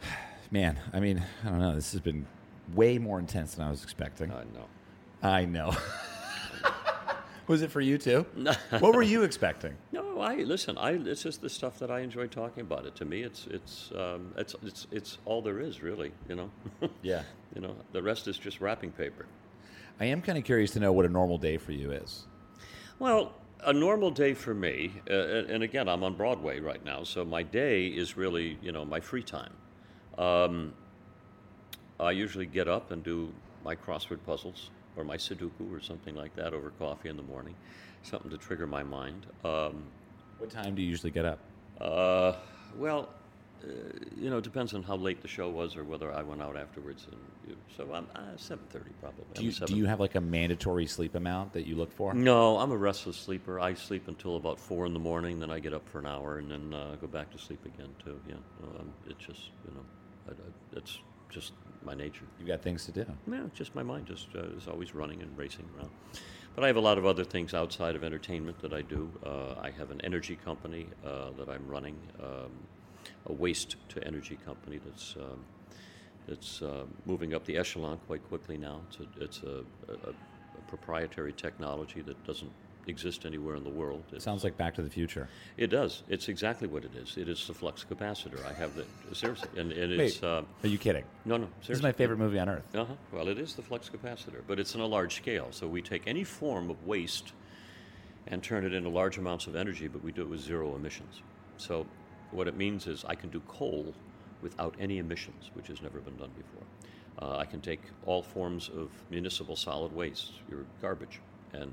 man, 0.50 0.78
I 0.92 1.00
mean, 1.00 1.22
I 1.44 1.48
don't 1.48 1.61
know. 1.61 1.74
This 1.74 1.92
has 1.92 2.00
been 2.00 2.26
way 2.74 2.98
more 2.98 3.18
intense 3.18 3.54
than 3.54 3.66
I 3.66 3.70
was 3.70 3.82
expecting. 3.84 4.32
I 4.32 4.44
know. 4.54 4.66
I 5.22 5.44
know. 5.44 5.74
was 7.46 7.62
it 7.62 7.70
for 7.70 7.80
you 7.80 7.96
too? 7.96 8.26
what 8.80 8.94
were 8.94 9.02
you 9.02 9.22
expecting? 9.22 9.76
No, 9.92 10.02
I 10.20 10.36
listen. 10.36 10.78
I 10.78 10.92
it's 10.92 11.22
just 11.22 11.40
the 11.40 11.48
stuff 11.48 11.78
that 11.78 11.90
I 11.90 12.00
enjoy 12.00 12.26
talking 12.26 12.60
about. 12.62 12.86
It 12.86 12.94
to 12.96 13.04
me, 13.04 13.22
it's 13.22 13.46
it's 13.50 13.90
um, 13.96 14.32
it's 14.36 14.54
it's 14.62 14.86
it's 14.90 15.18
all 15.24 15.42
there 15.42 15.60
is, 15.60 15.82
really. 15.82 16.12
You 16.28 16.36
know. 16.36 16.50
Yeah. 17.02 17.22
you 17.54 17.60
know, 17.60 17.74
the 17.92 18.02
rest 18.02 18.28
is 18.28 18.38
just 18.38 18.60
wrapping 18.60 18.92
paper. 18.92 19.26
I 20.00 20.06
am 20.06 20.22
kind 20.22 20.38
of 20.38 20.44
curious 20.44 20.70
to 20.72 20.80
know 20.80 20.92
what 20.92 21.06
a 21.06 21.08
normal 21.08 21.38
day 21.38 21.56
for 21.56 21.72
you 21.72 21.90
is. 21.90 22.26
Well, 22.98 23.32
a 23.64 23.72
normal 23.72 24.10
day 24.10 24.34
for 24.34 24.54
me, 24.54 24.92
uh, 25.10 25.14
and 25.14 25.50
and 25.50 25.62
again, 25.62 25.88
I'm 25.88 26.02
on 26.04 26.14
Broadway 26.14 26.60
right 26.60 26.84
now, 26.84 27.02
so 27.04 27.24
my 27.24 27.42
day 27.42 27.86
is 27.86 28.16
really, 28.16 28.58
you 28.62 28.72
know, 28.72 28.84
my 28.84 29.00
free 29.00 29.22
time. 29.22 29.52
Um, 30.16 30.72
I 32.00 32.12
usually 32.12 32.46
get 32.46 32.68
up 32.68 32.90
and 32.92 33.02
do 33.02 33.32
my 33.64 33.74
crossword 33.74 34.20
puzzles 34.24 34.70
or 34.96 35.04
my 35.04 35.16
Sudoku 35.16 35.72
or 35.72 35.80
something 35.80 36.14
like 36.14 36.34
that 36.36 36.52
over 36.54 36.70
coffee 36.78 37.08
in 37.08 37.16
the 37.16 37.22
morning, 37.22 37.54
something 38.02 38.30
to 38.30 38.38
trigger 38.38 38.66
my 38.66 38.82
mind. 38.82 39.26
Um, 39.44 39.82
What 40.39 40.51
time 40.51 40.74
do 40.74 40.82
you 40.82 40.89
usually 40.89 41.10
get 41.10 41.24
up? 41.24 41.39
uh, 41.81 42.35
well, 42.77 43.09
uh, 43.62 43.66
you 44.16 44.31
know, 44.31 44.39
it 44.39 44.44
depends 44.44 44.73
on 44.74 44.82
how 44.82 44.97
late 44.97 45.20
the 45.20 45.28
show 45.28 45.48
was 45.48 45.77
or 45.77 45.82
whether 45.82 46.12
I 46.12 46.23
went 46.23 46.40
out 46.43 46.56
afterwards. 46.56 47.06
And 47.10 47.20
you, 47.48 47.56
so 47.77 47.93
I'm 47.93 48.06
uh, 48.15 48.36
seven 48.36 48.65
thirty 48.70 48.90
probably. 49.01 49.24
Do 49.35 49.44
you, 49.44 49.52
do 49.52 49.77
you 49.77 49.86
have 49.86 49.98
like 50.01 50.15
a 50.15 50.20
mandatory 50.20 50.86
sleep 50.86 51.15
amount 51.16 51.52
that 51.55 51.66
you 51.66 51.74
look 51.74 51.93
for? 51.93 52.15
No, 52.15 52.59
I'm 52.59 52.70
a 52.70 52.77
restless 52.77 53.16
sleeper. 53.16 53.59
I 53.59 53.74
sleep 53.74 54.06
until 54.06 54.36
about 54.36 54.60
four 54.60 54.86
in 54.86 54.93
the 54.93 55.01
morning, 55.01 55.40
then 55.40 55.51
I 55.51 55.59
get 55.59 55.74
up 55.74 55.89
for 55.89 55.98
an 55.98 56.06
hour 56.06 56.39
and 56.39 56.51
then 56.51 56.73
uh, 56.73 56.97
go 57.01 57.09
back 57.09 57.31
to 57.32 57.39
sleep 57.39 57.65
again 57.66 57.89
too. 58.05 58.20
Yeah, 58.28 58.36
no, 58.62 58.81
um, 58.81 58.93
it's 59.09 59.24
just 59.24 59.51
you 59.66 59.74
know, 59.74 59.85
I, 60.28 60.31
I, 60.32 60.78
it's 60.78 60.98
just 61.31 61.52
my 61.89 61.94
nature. 61.94 62.27
You've 62.39 62.48
got 62.48 62.60
things 62.60 62.85
to 62.85 62.93
do. 62.93 63.06
Yeah, 63.31 63.44
just 63.55 63.74
my 63.74 63.82
mind 63.82 64.06
just 64.06 64.28
uh, 64.36 64.56
is 64.59 64.69
always 64.69 64.94
running 64.94 65.23
and 65.23 65.36
racing 65.39 65.65
around. 65.74 65.90
But 66.55 66.65
I 66.65 66.66
have 66.66 66.77
a 66.77 66.86
lot 66.90 66.98
of 66.98 67.06
other 67.06 67.24
things 67.24 67.55
outside 67.55 67.97
of 67.97 68.05
entertainment 68.05 68.60
that 68.60 68.74
I 68.74 68.82
do. 68.82 69.10
Uh, 69.24 69.55
I 69.59 69.70
have 69.70 69.90
an 69.90 70.01
energy 70.02 70.36
company 70.36 70.86
uh, 71.06 71.31
that 71.39 71.48
I'm 71.48 71.66
running, 71.66 71.97
um, 72.23 72.51
a 73.27 73.32
waste 73.32 73.77
to 73.90 74.05
energy 74.05 74.39
company 74.44 74.78
that's 74.85 75.16
um, 75.16 75.40
it's 76.27 76.60
uh, 76.60 76.85
moving 77.06 77.32
up 77.32 77.47
the 77.47 77.56
echelon 77.56 77.98
quite 78.06 78.23
quickly 78.28 78.59
now. 78.59 78.82
It's 78.89 78.98
a, 79.01 79.24
it's 79.24 79.43
a, 79.43 79.65
a, 79.90 80.10
a 80.10 80.62
proprietary 80.69 81.32
technology 81.32 82.02
that 82.02 82.23
doesn't 82.27 82.52
exist 82.86 83.26
anywhere 83.26 83.55
in 83.56 83.64
the 83.64 83.70
world. 83.70 84.02
It 84.12 84.22
Sounds 84.22 84.44
like 84.44 84.56
Back 84.56 84.74
to 84.76 84.82
the 84.82 84.90
Future. 84.90 85.28
it 85.56 85.68
does. 85.68 86.02
It's 86.09 86.28
exactly 86.28 86.68
what 86.68 86.84
it 86.84 86.94
is. 86.94 87.16
It 87.16 87.28
is 87.28 87.46
the 87.46 87.55
flux 87.55 87.84
capacitor. 87.88 88.44
I 88.46 88.52
have 88.55 88.74
the 88.74 88.86
seriously, 89.14 89.48
and, 89.59 89.72
and 89.72 89.98
Wait, 89.98 90.06
it's 90.06 90.22
uh, 90.22 90.42
are 90.62 90.68
you 90.68 90.78
kidding? 90.78 91.05
no, 91.24 91.36
no. 91.36 91.48
This 91.60 91.76
is 91.78 91.82
my 91.82 91.92
favorite 91.92 92.18
movie 92.18 92.38
on 92.38 92.48
earth. 92.48 92.64
Uh-huh. 92.74 92.94
Well, 93.12 93.28
it 93.28 93.38
is 93.38 93.55
the 93.55 93.62
flux 93.62 93.90
capacitor, 93.90 94.42
but 94.46 94.59
it's 94.59 94.74
on 94.74 94.80
a 94.80 94.86
large 94.86 95.16
scale. 95.16 95.48
So 95.50 95.66
we 95.66 95.82
take 95.82 96.02
any 96.06 96.24
form 96.24 96.70
of 96.70 96.86
waste 96.86 97.32
and 98.26 98.42
turn 98.42 98.64
it 98.64 98.72
into 98.72 98.88
large 98.88 99.18
amounts 99.18 99.46
of 99.46 99.56
energy, 99.56 99.88
but 99.88 100.02
we 100.02 100.12
do 100.12 100.22
it 100.22 100.28
with 100.28 100.40
zero 100.40 100.74
emissions. 100.74 101.22
So 101.56 101.86
what 102.30 102.48
it 102.48 102.56
means 102.56 102.86
is 102.86 103.05
I 103.06 103.14
can 103.14 103.30
do 103.30 103.40
coal 103.48 103.94
without 104.42 104.74
any 104.78 104.98
emissions, 104.98 105.50
which 105.55 105.66
has 105.68 105.82
never 105.82 105.98
been 106.00 106.16
done 106.16 106.30
before. 106.36 106.62
Uh, 107.20 107.38
I 107.38 107.44
can 107.46 107.60
take 107.60 107.80
all 108.06 108.22
forms 108.22 108.68
of 108.68 108.90
municipal 109.10 109.56
solid 109.56 109.92
waste, 109.92 110.32
your 110.48 110.60
garbage, 110.80 111.20
and 111.52 111.72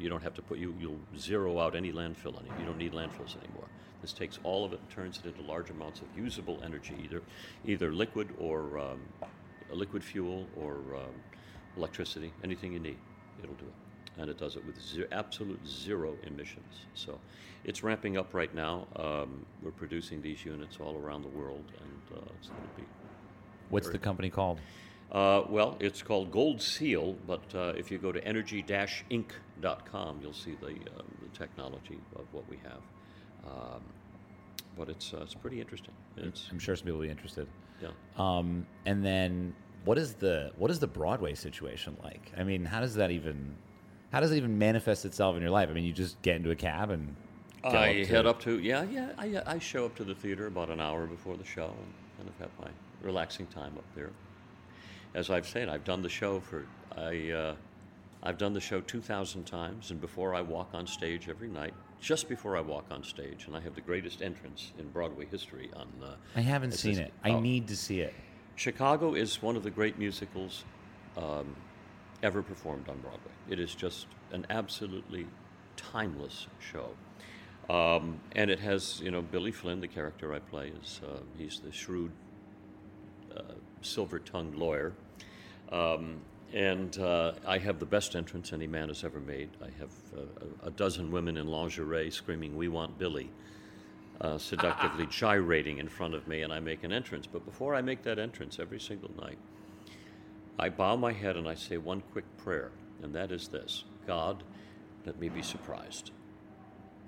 you 0.00 0.08
don't 0.08 0.22
have 0.22 0.34
to 0.34 0.42
put 0.42 0.58
you 0.58 0.74
you'll 0.80 0.98
zero 1.18 1.60
out 1.60 1.76
any 1.76 1.92
landfill 1.92 2.36
on 2.36 2.44
it. 2.46 2.52
You 2.58 2.66
don't 2.66 2.78
need 2.78 2.92
landfills 2.92 3.36
anymore. 3.36 3.68
This 4.00 4.12
takes 4.12 4.38
all 4.44 4.64
of 4.64 4.72
it 4.72 4.80
and 4.80 4.90
turns 4.90 5.20
it 5.22 5.26
into 5.28 5.42
large 5.42 5.68
amounts 5.70 6.00
of 6.00 6.08
usable 6.16 6.58
energy, 6.64 6.94
either 7.04 7.22
either 7.66 7.92
liquid 7.92 8.28
or 8.38 8.78
um, 8.78 9.00
liquid 9.70 10.02
fuel 10.02 10.46
or 10.56 10.76
um, 10.96 11.14
electricity, 11.76 12.32
anything 12.42 12.72
you 12.72 12.78
need, 12.78 12.98
it'll 13.42 13.54
do 13.56 13.66
it. 13.66 14.20
And 14.20 14.28
it 14.28 14.38
does 14.38 14.56
it 14.56 14.64
with 14.66 14.80
ze- 14.80 15.04
absolute 15.12 15.60
zero 15.66 16.16
emissions. 16.24 16.86
So 16.94 17.18
it's 17.64 17.82
ramping 17.82 18.16
up 18.16 18.34
right 18.34 18.52
now. 18.54 18.86
Um, 18.96 19.46
we're 19.62 19.70
producing 19.70 20.20
these 20.22 20.44
units 20.44 20.78
all 20.80 20.96
around 20.96 21.22
the 21.22 21.28
world, 21.28 21.64
and 21.80 22.18
uh, 22.18 22.32
it's 22.38 22.48
going 22.48 22.62
to 22.62 22.80
be 22.80 22.86
What's 23.68 23.88
the 23.88 23.98
company 23.98 24.30
called? 24.30 24.60
uh, 25.12 25.42
well, 25.48 25.76
it's 25.80 26.02
called 26.02 26.30
Gold 26.32 26.60
Seal, 26.60 27.16
but 27.26 27.42
uh, 27.54 27.72
if 27.76 27.90
you 27.90 27.98
go 27.98 28.12
to 28.12 28.20
energy-inc.com, 29.62 30.20
you'll 30.22 30.32
see 30.32 30.56
the, 30.60 30.68
um, 30.68 31.06
the 31.22 31.38
technology 31.38 31.98
of 32.16 32.24
what 32.32 32.48
we 32.48 32.58
have. 32.62 32.82
Um, 33.46 33.82
but 34.76 34.88
it's, 34.88 35.12
uh, 35.12 35.20
it's 35.22 35.34
pretty 35.34 35.60
interesting. 35.60 35.94
It's, 36.16 36.48
I'm 36.50 36.58
sure 36.58 36.76
some 36.76 36.86
people 36.86 36.98
will 36.98 37.06
be 37.06 37.10
interested. 37.10 37.46
yeah. 37.82 37.88
Um, 38.16 38.66
and 38.86 39.04
then 39.04 39.54
what 39.84 39.98
is 39.98 40.14
the 40.14 40.52
what 40.56 40.70
is 40.70 40.78
the 40.78 40.86
Broadway 40.86 41.34
situation 41.34 41.96
like? 42.02 42.32
I 42.36 42.44
mean, 42.44 42.64
how 42.64 42.80
does 42.80 42.94
that 42.96 43.10
even 43.10 43.56
how 44.12 44.20
does 44.20 44.32
it 44.32 44.36
even 44.36 44.58
manifest 44.58 45.04
itself 45.04 45.36
in 45.36 45.42
your 45.42 45.50
life? 45.50 45.68
I 45.70 45.72
mean, 45.72 45.84
you 45.84 45.92
just 45.92 46.20
get 46.22 46.36
into 46.36 46.50
a 46.50 46.56
cab 46.56 46.90
and 46.90 47.16
I 47.64 48.02
up 48.02 48.08
head 48.08 48.26
up 48.26 48.40
to, 48.42 48.58
yeah, 48.58 48.84
yeah, 48.84 49.12
I, 49.18 49.42
I 49.46 49.58
show 49.58 49.84
up 49.84 49.94
to 49.96 50.04
the 50.04 50.14
theater 50.14 50.46
about 50.46 50.70
an 50.70 50.80
hour 50.80 51.06
before 51.06 51.36
the 51.36 51.44
show 51.44 51.66
and 51.66 51.94
kind 52.16 52.28
of 52.28 52.38
have 52.38 52.50
my 52.60 52.70
relaxing 53.02 53.46
time 53.46 53.72
up 53.76 53.84
there. 53.94 54.10
As 55.14 55.30
I've 55.30 55.46
said, 55.46 55.68
I've 55.68 55.84
done 55.84 56.02
the 56.02 56.08
show 56.08 56.40
for, 56.40 56.66
I, 56.96 57.30
uh, 57.30 57.54
I've 58.22 58.36
done 58.36 58.52
the 58.52 58.60
show 58.60 58.80
2,000 58.80 59.44
times, 59.44 59.90
and 59.90 60.00
before 60.00 60.34
I 60.34 60.42
walk 60.42 60.70
on 60.74 60.86
stage 60.86 61.28
every 61.28 61.48
night, 61.48 61.72
just 62.00 62.28
before 62.28 62.56
I 62.56 62.60
walk 62.60 62.86
on 62.90 63.02
stage, 63.02 63.46
and 63.46 63.56
I 63.56 63.60
have 63.60 63.74
the 63.74 63.80
greatest 63.80 64.20
entrance 64.20 64.72
in 64.78 64.88
Broadway 64.88 65.26
history 65.26 65.70
on. 65.74 65.88
Uh, 66.02 66.14
I 66.36 66.40
haven't 66.40 66.72
seen 66.72 66.96
this- 66.96 67.06
it. 67.06 67.12
I 67.24 67.30
oh. 67.30 67.40
need 67.40 67.68
to 67.68 67.76
see 67.76 68.00
it. 68.00 68.14
Chicago 68.56 69.14
is 69.14 69.40
one 69.40 69.56
of 69.56 69.62
the 69.62 69.70
great 69.70 69.98
musicals 69.98 70.64
um, 71.16 71.56
ever 72.22 72.42
performed 72.42 72.88
on 72.90 72.98
Broadway. 72.98 73.32
It 73.48 73.58
is 73.58 73.74
just 73.74 74.06
an 74.32 74.46
absolutely 74.50 75.26
timeless 75.76 76.46
show. 76.58 76.90
Um, 77.70 78.20
and 78.32 78.50
it 78.50 78.58
has, 78.60 79.00
you 79.00 79.10
know, 79.10 79.22
Billy 79.22 79.52
Flynn, 79.52 79.80
the 79.80 79.88
character 79.88 80.34
I 80.34 80.40
play, 80.40 80.72
is 80.82 81.00
uh, 81.06 81.20
he's 81.38 81.60
the 81.60 81.72
shrewd, 81.72 82.10
uh, 83.34 83.54
silver-tongued 83.80 84.56
lawyer. 84.56 84.92
Um, 85.70 86.20
and 86.52 86.98
uh, 86.98 87.32
I 87.46 87.58
have 87.58 87.78
the 87.78 87.86
best 87.86 88.16
entrance 88.16 88.52
any 88.52 88.66
man 88.66 88.88
has 88.88 89.04
ever 89.04 89.20
made. 89.20 89.50
I 89.62 89.68
have 89.78 89.90
uh, 90.16 90.66
a, 90.66 90.70
dozen 90.70 91.10
women 91.10 91.36
in 91.36 91.46
lingerie 91.46 92.10
screaming, 92.10 92.56
"We 92.56 92.68
want 92.68 92.98
Billy." 92.98 93.30
uh, 94.20 94.38
seductively 94.38 95.06
gyrating 95.10 95.78
in 95.78 95.88
front 95.88 96.14
of 96.14 96.28
me, 96.28 96.42
and 96.42 96.52
I 96.52 96.60
make 96.60 96.84
an 96.84 96.92
entrance. 96.92 97.26
But 97.26 97.44
before 97.44 97.74
I 97.74 97.82
make 97.82 98.02
that 98.02 98.18
entrance, 98.18 98.58
every 98.58 98.80
single 98.80 99.10
night, 99.20 99.38
I 100.58 100.68
bow 100.68 100.96
my 100.96 101.12
head 101.12 101.36
and 101.36 101.48
I 101.48 101.54
say 101.54 101.78
one 101.78 102.02
quick 102.12 102.24
prayer, 102.38 102.70
and 103.02 103.14
that 103.14 103.32
is 103.32 103.48
this 103.48 103.84
God, 104.06 104.42
let 105.06 105.18
me 105.18 105.28
be 105.28 105.42
surprised. 105.42 106.10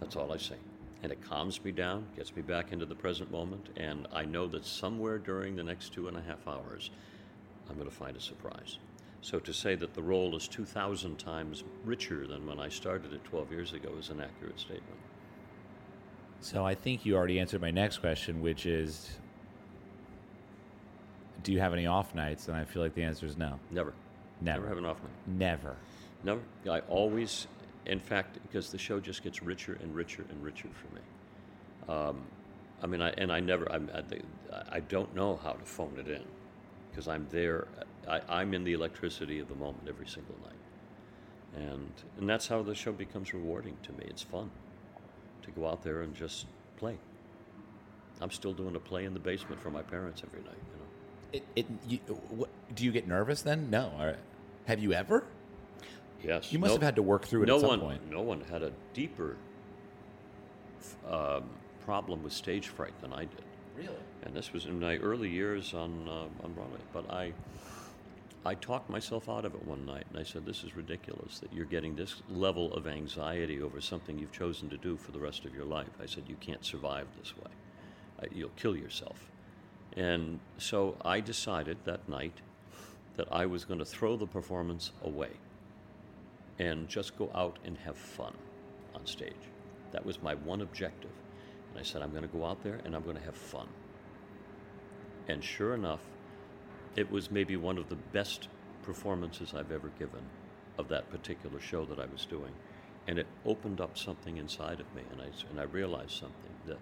That's 0.00 0.16
all 0.16 0.32
I 0.32 0.38
say. 0.38 0.56
And 1.02 1.10
it 1.10 1.20
calms 1.22 1.62
me 1.64 1.72
down, 1.72 2.06
gets 2.16 2.34
me 2.34 2.42
back 2.42 2.72
into 2.72 2.86
the 2.86 2.94
present 2.94 3.30
moment, 3.30 3.68
and 3.76 4.06
I 4.12 4.24
know 4.24 4.46
that 4.48 4.64
somewhere 4.64 5.18
during 5.18 5.56
the 5.56 5.64
next 5.64 5.92
two 5.92 6.06
and 6.06 6.16
a 6.16 6.22
half 6.22 6.46
hours, 6.46 6.90
I'm 7.68 7.74
going 7.74 7.88
to 7.88 7.94
find 7.94 8.16
a 8.16 8.20
surprise. 8.20 8.78
So 9.22 9.38
to 9.38 9.52
say 9.52 9.76
that 9.76 9.94
the 9.94 10.02
role 10.02 10.36
is 10.36 10.48
2,000 10.48 11.16
times 11.16 11.62
richer 11.84 12.26
than 12.26 12.44
when 12.44 12.58
I 12.58 12.68
started 12.68 13.12
it 13.12 13.22
12 13.24 13.52
years 13.52 13.72
ago 13.72 13.90
is 13.98 14.10
an 14.10 14.20
accurate 14.20 14.58
statement. 14.58 14.98
So 16.40 16.66
I 16.66 16.74
think 16.74 17.06
you 17.06 17.14
already 17.14 17.38
answered 17.38 17.60
my 17.60 17.70
next 17.70 17.98
question, 17.98 18.42
which 18.42 18.66
is, 18.66 19.10
do 21.44 21.52
you 21.52 21.60
have 21.60 21.72
any 21.72 21.86
off 21.86 22.16
nights? 22.16 22.48
And 22.48 22.56
I 22.56 22.64
feel 22.64 22.82
like 22.82 22.94
the 22.94 23.04
answer 23.04 23.24
is 23.24 23.38
no. 23.38 23.60
Never. 23.70 23.94
Never. 24.40 24.62
Never 24.62 24.68
have 24.68 24.78
an 24.78 24.86
off 24.86 25.00
night. 25.00 25.38
Never. 25.38 25.76
Never. 26.24 26.40
I 26.68 26.80
always, 26.80 27.46
in 27.86 28.00
fact, 28.00 28.40
because 28.42 28.70
the 28.70 28.78
show 28.78 28.98
just 28.98 29.22
gets 29.22 29.40
richer 29.40 29.78
and 29.80 29.94
richer 29.94 30.24
and 30.30 30.42
richer 30.42 30.68
for 30.68 30.94
me. 30.96 31.00
Um, 31.88 32.22
I 32.82 32.88
mean, 32.88 33.00
I, 33.00 33.10
and 33.10 33.30
I 33.30 33.38
never, 33.38 33.70
I'm, 33.70 33.88
I, 33.94 34.62
I 34.76 34.80
don't 34.80 35.14
know 35.14 35.38
how 35.44 35.52
to 35.52 35.64
phone 35.64 35.94
it 35.96 36.08
in 36.08 36.24
because 36.90 37.06
I'm 37.06 37.28
there. 37.30 37.68
I, 38.08 38.20
I'm 38.28 38.54
in 38.54 38.64
the 38.64 38.72
electricity 38.72 39.38
of 39.38 39.48
the 39.48 39.54
moment 39.54 39.84
every 39.88 40.06
single 40.06 40.36
night. 40.42 40.52
And, 41.54 41.92
and 42.18 42.28
that's 42.28 42.48
how 42.48 42.62
the 42.62 42.74
show 42.74 42.92
becomes 42.92 43.34
rewarding 43.34 43.76
to 43.82 43.92
me. 43.92 44.04
It's 44.08 44.22
fun 44.22 44.50
to 45.42 45.50
go 45.50 45.68
out 45.68 45.82
there 45.82 46.02
and 46.02 46.14
just 46.14 46.46
play. 46.76 46.96
I'm 48.20 48.30
still 48.30 48.52
doing 48.52 48.76
a 48.76 48.80
play 48.80 49.04
in 49.04 49.14
the 49.14 49.20
basement 49.20 49.60
for 49.60 49.70
my 49.70 49.82
parents 49.82 50.22
every 50.24 50.40
night, 50.40 50.58
you 50.72 50.78
know. 50.78 50.86
It, 51.32 51.44
it, 51.56 51.66
you, 51.88 51.98
what, 52.30 52.48
do 52.74 52.84
you 52.84 52.92
get 52.92 53.08
nervous 53.08 53.42
then? 53.42 53.68
No. 53.70 54.14
Have 54.66 54.78
you 54.78 54.92
ever? 54.92 55.24
Yes. 56.22 56.52
You 56.52 56.58
must 56.58 56.70
no- 56.70 56.74
have 56.74 56.82
had 56.82 56.96
to 56.96 57.02
work 57.02 57.26
through 57.26 57.42
it 57.42 57.46
no 57.46 57.56
at 57.56 57.60
some 57.60 57.70
one, 57.70 57.80
point. 57.80 58.10
No 58.10 58.22
one 58.22 58.42
had 58.50 58.62
a 58.62 58.72
deeper 58.94 59.36
um, 61.08 61.44
problem 61.84 62.22
with 62.22 62.32
stage 62.32 62.68
fright 62.68 62.98
than 63.00 63.12
I 63.12 63.20
did. 63.20 63.44
Really? 63.76 63.96
And 64.22 64.34
this 64.34 64.52
was 64.52 64.66
in 64.66 64.78
my 64.78 64.98
early 64.98 65.30
years 65.30 65.74
on 65.74 66.06
uh, 66.08 66.44
on 66.44 66.52
Broadway. 66.52 66.78
But 66.92 67.10
I 67.10 67.32
I 68.44 68.54
talked 68.54 68.90
myself 68.90 69.28
out 69.28 69.44
of 69.44 69.54
it 69.54 69.64
one 69.64 69.86
night, 69.86 70.04
and 70.10 70.18
I 70.18 70.24
said, 70.24 70.44
"This 70.44 70.64
is 70.64 70.76
ridiculous 70.76 71.38
that 71.38 71.52
you're 71.52 71.64
getting 71.64 71.94
this 71.94 72.22
level 72.28 72.74
of 72.74 72.88
anxiety 72.88 73.62
over 73.62 73.80
something 73.80 74.18
you've 74.18 74.32
chosen 74.32 74.68
to 74.70 74.76
do 74.76 74.96
for 74.96 75.12
the 75.12 75.20
rest 75.20 75.44
of 75.44 75.54
your 75.54 75.64
life." 75.64 76.00
I 76.00 76.06
said, 76.06 76.24
"You 76.28 76.36
can't 76.36 76.64
survive 76.64 77.06
this 77.18 77.36
way. 77.36 77.52
Uh, 78.20 78.26
you'll 78.32 78.50
kill 78.56 78.76
yourself." 78.76 79.30
And 79.96 80.40
so 80.58 80.96
I 81.04 81.20
decided 81.20 81.78
that 81.84 82.08
night 82.08 82.40
that 83.16 83.28
I 83.30 83.46
was 83.46 83.64
going 83.64 83.78
to 83.78 83.84
throw 83.84 84.16
the 84.16 84.26
performance 84.26 84.90
away 85.04 85.30
and 86.58 86.88
just 86.88 87.16
go 87.16 87.30
out 87.34 87.58
and 87.64 87.76
have 87.78 87.96
fun 87.96 88.34
on 88.94 89.06
stage. 89.06 89.32
That 89.92 90.04
was 90.04 90.22
my 90.22 90.34
one 90.34 90.62
objective. 90.62 91.10
And 91.70 91.78
I 91.78 91.82
said, 91.82 92.02
I'm 92.02 92.10
going 92.10 92.22
to 92.22 92.28
go 92.28 92.44
out 92.44 92.62
there 92.62 92.80
and 92.84 92.94
I'm 92.94 93.02
going 93.02 93.16
to 93.16 93.22
have 93.22 93.36
fun. 93.36 93.68
And 95.28 95.42
sure 95.42 95.74
enough, 95.74 96.00
it 96.96 97.10
was 97.10 97.30
maybe 97.30 97.56
one 97.56 97.78
of 97.78 97.88
the 97.88 97.96
best 97.96 98.48
performances 98.82 99.54
I've 99.54 99.72
ever 99.72 99.90
given 99.98 100.20
of 100.78 100.88
that 100.88 101.10
particular 101.10 101.60
show 101.60 101.84
that 101.86 101.98
I 101.98 102.06
was 102.06 102.26
doing. 102.26 102.52
And 103.06 103.18
it 103.18 103.26
opened 103.44 103.80
up 103.80 103.98
something 103.98 104.36
inside 104.36 104.80
of 104.80 104.94
me, 104.94 105.02
and 105.10 105.20
I, 105.20 105.26
and 105.50 105.60
I 105.60 105.64
realized 105.64 106.12
something 106.12 106.52
that, 106.66 106.78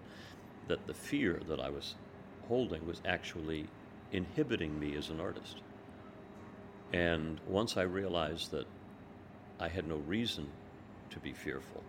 that 0.67 0.85
the 0.87 0.93
fear 0.93 1.39
that 1.47 1.59
I 1.59 1.69
was 1.69 1.95
holding 2.47 2.85
was 2.85 3.01
actually 3.05 3.67
inhibiting 4.11 4.79
me 4.79 4.95
as 4.95 5.09
an 5.09 5.19
artist. 5.19 5.61
And 6.93 7.39
once 7.47 7.77
I 7.77 7.83
realized 7.83 8.51
that 8.51 8.67
I 9.59 9.69
had 9.69 9.87
no 9.87 9.97
reason 9.97 10.47
to 11.11 11.19
be 11.19 11.33
fearful, 11.33 11.83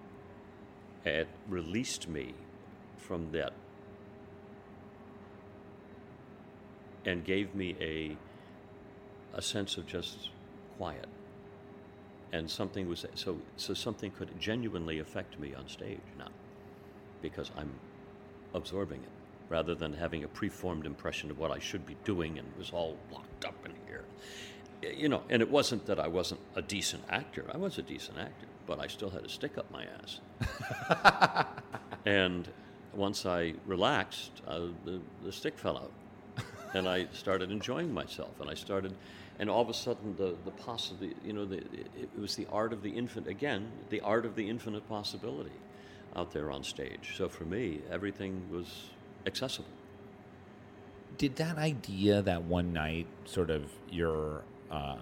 it 1.04 1.28
released 1.48 2.08
me 2.08 2.34
from 2.96 3.32
that 3.32 3.52
and 7.04 7.24
gave 7.24 7.54
me 7.54 7.76
a, 7.80 8.16
a 9.36 9.42
sense 9.42 9.76
of 9.76 9.86
just 9.86 10.30
quiet. 10.76 11.06
And 12.32 12.50
something 12.50 12.88
was 12.88 13.04
so 13.14 13.38
so 13.56 13.74
something 13.74 14.10
could 14.10 14.40
genuinely 14.40 15.00
affect 15.00 15.38
me 15.38 15.54
on 15.54 15.68
stage 15.68 16.00
now 16.18 16.30
because 17.20 17.50
I'm 17.56 17.70
absorbing 18.54 19.00
it 19.00 19.10
rather 19.48 19.74
than 19.74 19.92
having 19.92 20.24
a 20.24 20.28
preformed 20.28 20.86
impression 20.86 21.30
of 21.30 21.38
what 21.38 21.50
I 21.50 21.58
should 21.58 21.84
be 21.86 21.96
doing 22.04 22.38
and 22.38 22.48
was 22.56 22.70
all 22.70 22.96
locked 23.12 23.44
up 23.44 23.54
in 23.66 23.72
here. 23.86 24.04
You 24.96 25.10
know, 25.10 25.22
and 25.28 25.42
it 25.42 25.50
wasn't 25.50 25.84
that 25.86 26.00
I 26.00 26.08
wasn't 26.08 26.40
a 26.56 26.62
decent 26.62 27.04
actor. 27.10 27.44
I 27.52 27.58
was 27.58 27.78
a 27.78 27.82
decent 27.82 28.18
actor, 28.18 28.46
but 28.66 28.80
I 28.80 28.86
still 28.86 29.10
had 29.10 29.24
a 29.24 29.28
stick 29.28 29.58
up 29.58 29.70
my 29.70 29.86
ass. 30.00 31.46
and 32.06 32.48
once 32.94 33.26
I 33.26 33.54
relaxed, 33.66 34.40
uh, 34.48 34.60
the, 34.84 35.00
the 35.22 35.32
stick 35.32 35.58
fell 35.58 35.76
out. 35.76 35.92
And 36.74 36.88
I 36.88 37.06
started 37.12 37.50
enjoying 37.50 37.92
myself, 37.92 38.40
and 38.40 38.48
I 38.48 38.54
started, 38.54 38.94
and 39.38 39.50
all 39.50 39.62
of 39.62 39.68
a 39.68 39.74
sudden 39.74 40.16
the 40.16 40.34
the 40.44 40.50
possibility, 40.52 41.16
you 41.24 41.32
know, 41.32 41.44
the, 41.44 41.58
it, 41.58 42.08
was 42.18 42.36
the 42.36 42.46
art 42.50 42.72
of 42.72 42.82
the 42.82 42.90
infinite 42.90 43.28
again, 43.28 43.70
the 43.90 44.00
art 44.00 44.24
of 44.24 44.34
the 44.34 44.48
infinite 44.48 44.88
possibility, 44.88 45.58
out 46.16 46.32
there 46.32 46.50
on 46.50 46.64
stage. 46.64 47.14
So 47.16 47.28
for 47.28 47.44
me, 47.44 47.80
everything 47.90 48.42
was 48.50 48.90
accessible. 49.26 49.68
Did 51.18 51.36
that 51.36 51.58
idea 51.58 52.22
that 52.22 52.42
one 52.44 52.72
night, 52.72 53.06
sort 53.24 53.50
of 53.50 53.70
your 53.90 54.42
uh, 54.70 54.96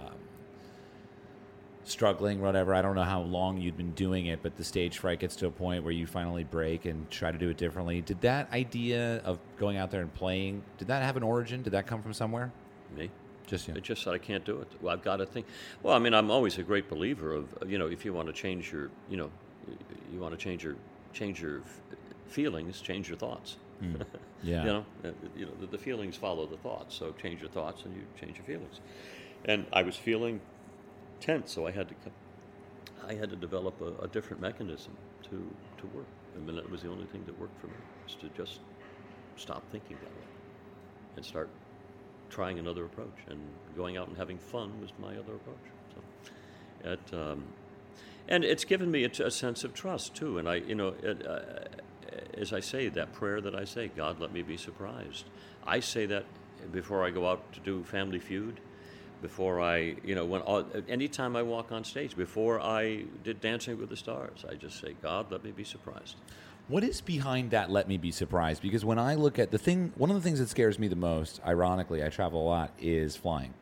struggling, 1.84 2.40
whatever, 2.40 2.74
I 2.74 2.82
don't 2.82 2.94
know 2.94 3.04
how 3.04 3.22
long 3.22 3.58
you'd 3.58 3.76
been 3.76 3.92
doing 3.92 4.26
it, 4.26 4.40
but 4.42 4.56
the 4.56 4.64
stage 4.64 4.98
fright 4.98 5.20
gets 5.20 5.36
to 5.36 5.46
a 5.46 5.50
point 5.50 5.82
where 5.82 5.92
you 5.92 6.06
finally 6.06 6.44
break 6.44 6.84
and 6.84 7.10
try 7.10 7.32
to 7.32 7.38
do 7.38 7.48
it 7.48 7.56
differently. 7.56 8.00
Did 8.00 8.20
that 8.20 8.52
idea 8.52 9.18
of 9.24 9.38
going 9.58 9.76
out 9.76 9.90
there 9.90 10.02
and 10.02 10.12
playing, 10.12 10.62
did 10.78 10.88
that 10.88 11.02
have 11.02 11.16
an 11.16 11.22
origin? 11.22 11.62
Did 11.62 11.70
that 11.70 11.86
come 11.86 12.02
from 12.02 12.12
somewhere? 12.12 12.52
Me. 12.96 13.10
Just 13.46 13.66
you. 13.66 13.74
It's 13.74 13.86
just 13.86 14.04
that 14.04 14.14
I 14.14 14.18
can't 14.18 14.44
do 14.44 14.60
it. 14.60 14.68
Well, 14.80 14.92
I've 14.92 15.02
got 15.02 15.16
to 15.16 15.26
think. 15.26 15.46
Well, 15.82 15.94
I 15.94 15.98
mean, 15.98 16.14
I'm 16.14 16.30
always 16.30 16.58
a 16.58 16.62
great 16.62 16.88
believer 16.88 17.34
of 17.34 17.48
you 17.66 17.78
know, 17.78 17.86
if 17.86 18.04
you 18.04 18.12
want 18.12 18.28
to 18.28 18.32
change 18.32 18.70
your, 18.70 18.90
you 19.08 19.16
know, 19.16 19.30
you 20.12 20.20
want 20.20 20.32
to 20.32 20.38
change 20.38 20.62
your 20.62 20.76
change 21.12 21.42
your 21.42 21.62
feelings, 22.28 22.80
change 22.80 23.08
your 23.08 23.18
thoughts. 23.18 23.56
Yeah. 24.42 24.64
You 24.64 24.72
know, 24.72 24.84
uh, 25.04 25.08
you 25.36 25.44
know, 25.44 25.52
the, 25.60 25.66
the 25.66 25.76
feelings 25.76 26.16
follow 26.16 26.46
the 26.46 26.56
thoughts. 26.56 26.94
So 26.94 27.12
change 27.20 27.42
your 27.42 27.50
thoughts, 27.50 27.84
and 27.84 27.94
you 27.94 28.02
change 28.18 28.38
your 28.38 28.46
feelings. 28.46 28.80
And 29.44 29.66
I 29.70 29.82
was 29.82 29.96
feeling 29.96 30.40
tense, 31.20 31.52
so 31.52 31.66
I 31.66 31.70
had 31.70 31.88
to, 31.88 31.94
I 33.06 33.14
had 33.14 33.30
to 33.30 33.36
develop 33.36 33.80
a, 33.80 34.04
a 34.04 34.08
different 34.08 34.40
mechanism 34.40 34.96
to 35.24 35.54
to 35.78 35.86
work. 35.96 36.06
I 36.36 36.38
mean, 36.40 36.56
that 36.56 36.70
was 36.70 36.82
the 36.82 36.90
only 36.90 37.06
thing 37.06 37.24
that 37.26 37.38
worked 37.38 37.60
for 37.60 37.66
me, 37.66 37.74
was 38.04 38.14
to 38.16 38.28
just 38.36 38.60
stop 39.36 39.62
thinking 39.70 39.96
that 40.00 40.10
way 40.10 40.26
and 41.16 41.24
start 41.24 41.48
trying 42.28 42.58
another 42.58 42.84
approach. 42.84 43.18
And 43.28 43.40
going 43.76 43.96
out 43.96 44.08
and 44.08 44.16
having 44.16 44.38
fun 44.38 44.80
was 44.80 44.92
my 44.98 45.16
other 45.16 45.34
approach. 45.34 46.98
So, 47.12 47.18
um, 47.20 47.44
and 48.28 48.44
it's 48.44 48.64
given 48.64 48.90
me 48.90 49.04
a 49.04 49.30
sense 49.30 49.64
of 49.64 49.74
trust 49.74 50.14
too. 50.14 50.38
And 50.38 50.48
I, 50.48 50.56
you 50.56 50.74
know, 50.74 50.94
it, 51.02 51.26
uh, 51.26 51.40
as 52.34 52.52
I 52.52 52.60
say 52.60 52.88
that 52.88 53.12
prayer 53.12 53.40
that 53.40 53.54
I 53.54 53.64
say, 53.64 53.88
God, 53.88 54.20
let 54.20 54.32
me 54.32 54.42
be 54.42 54.56
surprised. 54.56 55.24
I 55.66 55.80
say 55.80 56.06
that 56.06 56.24
before 56.72 57.04
I 57.04 57.10
go 57.10 57.28
out 57.28 57.52
to 57.54 57.60
do 57.60 57.82
Family 57.82 58.18
Feud. 58.18 58.60
Before 59.22 59.60
I, 59.60 59.96
you 60.04 60.14
know, 60.14 60.24
when 60.24 60.40
all, 60.42 60.64
anytime 60.88 61.36
I 61.36 61.42
walk 61.42 61.72
on 61.72 61.84
stage, 61.84 62.16
before 62.16 62.60
I 62.60 63.04
did 63.22 63.40
Dancing 63.40 63.78
with 63.78 63.88
the 63.88 63.96
Stars, 63.96 64.44
I 64.48 64.54
just 64.54 64.80
say, 64.80 64.94
God, 65.02 65.30
let 65.30 65.44
me 65.44 65.50
be 65.50 65.64
surprised. 65.64 66.16
What 66.68 66.84
is 66.84 67.00
behind 67.00 67.50
that? 67.50 67.70
Let 67.70 67.88
me 67.88 67.98
be 67.98 68.12
surprised. 68.12 68.62
Because 68.62 68.84
when 68.84 68.98
I 68.98 69.14
look 69.16 69.38
at 69.38 69.50
the 69.50 69.58
thing, 69.58 69.92
one 69.96 70.10
of 70.10 70.16
the 70.16 70.22
things 70.22 70.38
that 70.38 70.48
scares 70.48 70.78
me 70.78 70.88
the 70.88 70.96
most, 70.96 71.40
ironically, 71.46 72.04
I 72.04 72.08
travel 72.08 72.42
a 72.42 72.48
lot, 72.48 72.72
is 72.80 73.16
flying. 73.16 73.54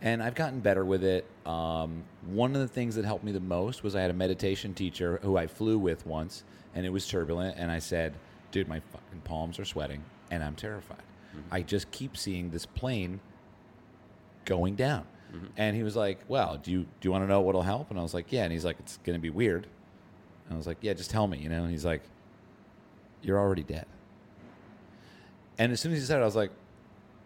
And 0.00 0.22
I've 0.22 0.34
gotten 0.34 0.60
better 0.60 0.84
with 0.84 1.04
it. 1.04 1.26
Um, 1.46 2.04
one 2.26 2.54
of 2.54 2.60
the 2.60 2.68
things 2.68 2.94
that 2.94 3.04
helped 3.04 3.24
me 3.24 3.32
the 3.32 3.40
most 3.40 3.82
was 3.82 3.94
I 3.94 4.00
had 4.00 4.10
a 4.10 4.14
meditation 4.14 4.74
teacher 4.74 5.20
who 5.22 5.36
I 5.36 5.46
flew 5.46 5.78
with 5.78 6.06
once, 6.06 6.44
and 6.74 6.86
it 6.86 6.90
was 6.90 7.06
turbulent. 7.06 7.56
And 7.58 7.70
I 7.70 7.78
said, 7.78 8.14
dude, 8.50 8.68
my 8.68 8.80
fucking 8.80 9.20
palms 9.24 9.58
are 9.58 9.64
sweating, 9.64 10.04
and 10.30 10.42
I'm 10.42 10.54
terrified. 10.54 11.02
I 11.50 11.62
just 11.62 11.90
keep 11.90 12.16
seeing 12.16 12.50
this 12.50 12.66
plane 12.66 13.20
going 14.44 14.74
down. 14.74 15.04
Mm-hmm. 15.34 15.46
And 15.56 15.76
he 15.76 15.82
was 15.82 15.96
like, 15.96 16.20
"Well, 16.28 16.58
do 16.62 16.70
you 16.70 16.80
do 16.80 17.08
you 17.08 17.12
want 17.12 17.24
to 17.24 17.28
know 17.28 17.40
what'll 17.40 17.62
help?" 17.62 17.90
And 17.90 17.98
I 17.98 18.02
was 18.02 18.14
like, 18.14 18.30
"Yeah." 18.30 18.44
And 18.44 18.52
he's 18.52 18.64
like, 18.64 18.78
"It's 18.80 18.98
going 18.98 19.18
to 19.18 19.22
be 19.22 19.30
weird." 19.30 19.66
And 20.46 20.54
I 20.54 20.56
was 20.56 20.66
like, 20.66 20.78
"Yeah, 20.80 20.92
just 20.92 21.10
tell 21.10 21.26
me," 21.26 21.38
you 21.38 21.48
know. 21.48 21.62
And 21.62 21.70
he's 21.70 21.84
like, 21.84 22.02
"You're 23.22 23.38
already 23.38 23.62
dead." 23.62 23.86
And 25.58 25.72
as 25.72 25.80
soon 25.80 25.92
as 25.92 26.00
he 26.00 26.04
said 26.04 26.18
it, 26.18 26.22
I 26.22 26.26
was 26.26 26.36
like, 26.36 26.50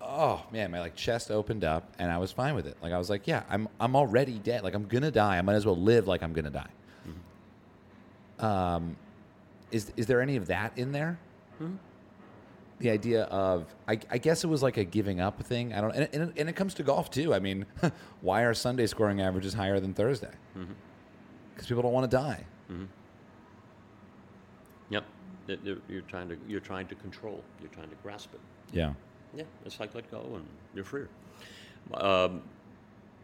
"Oh 0.01 0.45
man!" 0.53 0.71
My 0.71 0.81
like 0.81 0.95
chest 0.95 1.31
opened 1.31 1.65
up, 1.65 1.93
and 1.99 2.11
I 2.13 2.19
was 2.19 2.31
fine 2.31 2.55
with 2.55 2.67
it. 2.67 2.77
Like 2.81 2.93
I 2.93 2.99
was 2.99 3.11
like, 3.11 3.27
"Yeah, 3.27 3.43
I'm 3.49 3.69
I'm 3.81 3.97
already 3.97 4.39
dead. 4.39 4.63
Like 4.63 4.75
I'm 4.75 4.87
gonna 4.87 5.11
die. 5.11 5.39
I 5.39 5.43
might 5.43 5.55
as 5.55 5.67
well 5.67 5.77
live 5.77 6.07
like 6.07 6.23
I'm 6.23 6.33
gonna 6.33 6.51
die." 6.51 6.71
Mm-hmm. 7.09 8.45
Um, 8.45 8.97
is 9.73 9.93
is 9.97 10.07
there 10.07 10.21
any 10.21 10.37
of 10.37 10.47
that 10.47 10.73
in 10.77 10.93
there? 10.93 11.19
Hmm? 11.59 11.75
The 12.79 12.91
idea 12.91 13.23
of 13.25 13.75
I, 13.89 13.99
I 14.11 14.19
guess 14.19 14.45
it 14.45 14.49
was 14.49 14.63
like 14.63 14.77
a 14.77 14.85
giving 14.85 15.21
up 15.21 15.43
thing. 15.43 15.73
I 15.73 15.81
don't, 15.81 15.93
and, 15.95 16.09
and, 16.13 16.33
and 16.37 16.49
it 16.49 16.55
comes 16.57 16.75
to 16.75 16.83
golf 16.83 17.11
too. 17.11 17.33
I 17.35 17.39
mean, 17.39 17.65
why 18.21 18.43
are 18.43 18.53
Sunday 18.55 18.87
scoring 18.87 19.21
averages 19.21 19.55
higher 19.55 19.81
than 19.81 19.95
Thursday? 19.95 20.33
Because 21.55 21.67
people 21.69 21.83
don't 21.83 21.93
want 21.93 22.11
to 22.11 22.17
die. 22.17 22.45
Yep, 24.91 25.05
It- 25.49 25.61
it- 25.67 25.83
you're 25.89 26.03
trying 26.03 26.29
to 26.29 26.37
you're 26.47 26.61
trying 26.61 26.87
to 26.89 26.95
control. 26.95 27.43
You're 27.61 27.71
trying 27.71 27.89
to 27.91 27.97
grasp 28.03 28.35
it. 28.35 28.41
Yeah. 28.73 28.93
Yeah, 29.35 29.45
it's 29.65 29.81
like 29.81 29.95
let 29.95 30.11
go 30.11 30.23
and 30.35 30.47
you're 30.75 30.85
freer. 30.85 31.09
Um, 31.95 32.43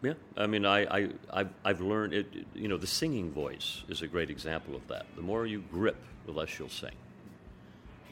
yeah, 0.03 0.15
I 0.37 0.47
mean, 0.47 0.67
I, 0.67 0.81
I, 0.85 1.09
I've, 1.33 1.49
I've 1.65 1.81
learned 1.81 2.13
it. 2.13 2.27
You 2.55 2.69
know, 2.69 2.77
the 2.77 2.87
singing 2.89 3.31
voice 3.33 3.85
is 3.89 4.03
a 4.03 4.07
great 4.09 4.31
example 4.31 4.75
of 4.75 4.87
that. 4.89 5.07
The 5.17 5.23
more 5.23 5.47
you 5.47 5.63
grip, 5.73 5.97
the 6.27 6.33
less 6.33 6.59
you'll 6.59 6.69
sing. 6.69 6.91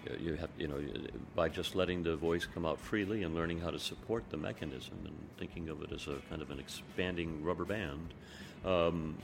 You- 0.04 0.30
You 0.30 0.34
have, 0.36 0.50
you 0.58 0.66
know, 0.68 0.80
by 1.34 1.48
just 1.48 1.74
letting 1.74 2.02
the 2.02 2.16
voice 2.16 2.46
come 2.46 2.64
out 2.66 2.80
freely 2.80 3.22
and 3.22 3.34
learning 3.34 3.60
how 3.60 3.70
to 3.70 3.78
support 3.78 4.24
the 4.30 4.36
mechanism 4.36 4.94
and 5.04 5.14
thinking 5.38 5.68
of 5.68 5.82
it 5.82 5.92
as 5.92 6.06
a 6.08 6.16
kind 6.30 6.40
of 6.42 6.50
an 6.50 6.58
expanding 6.58 7.42
rubber 7.44 7.64
band, 7.64 8.14
um, 8.64 9.16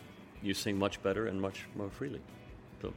you 0.43 0.53
sing 0.55 0.79
much 0.79 1.03
better 1.03 1.27
and 1.27 1.41
much 1.41 1.65
more 1.75 1.89
freely. 1.91 2.21
So, 2.83 2.93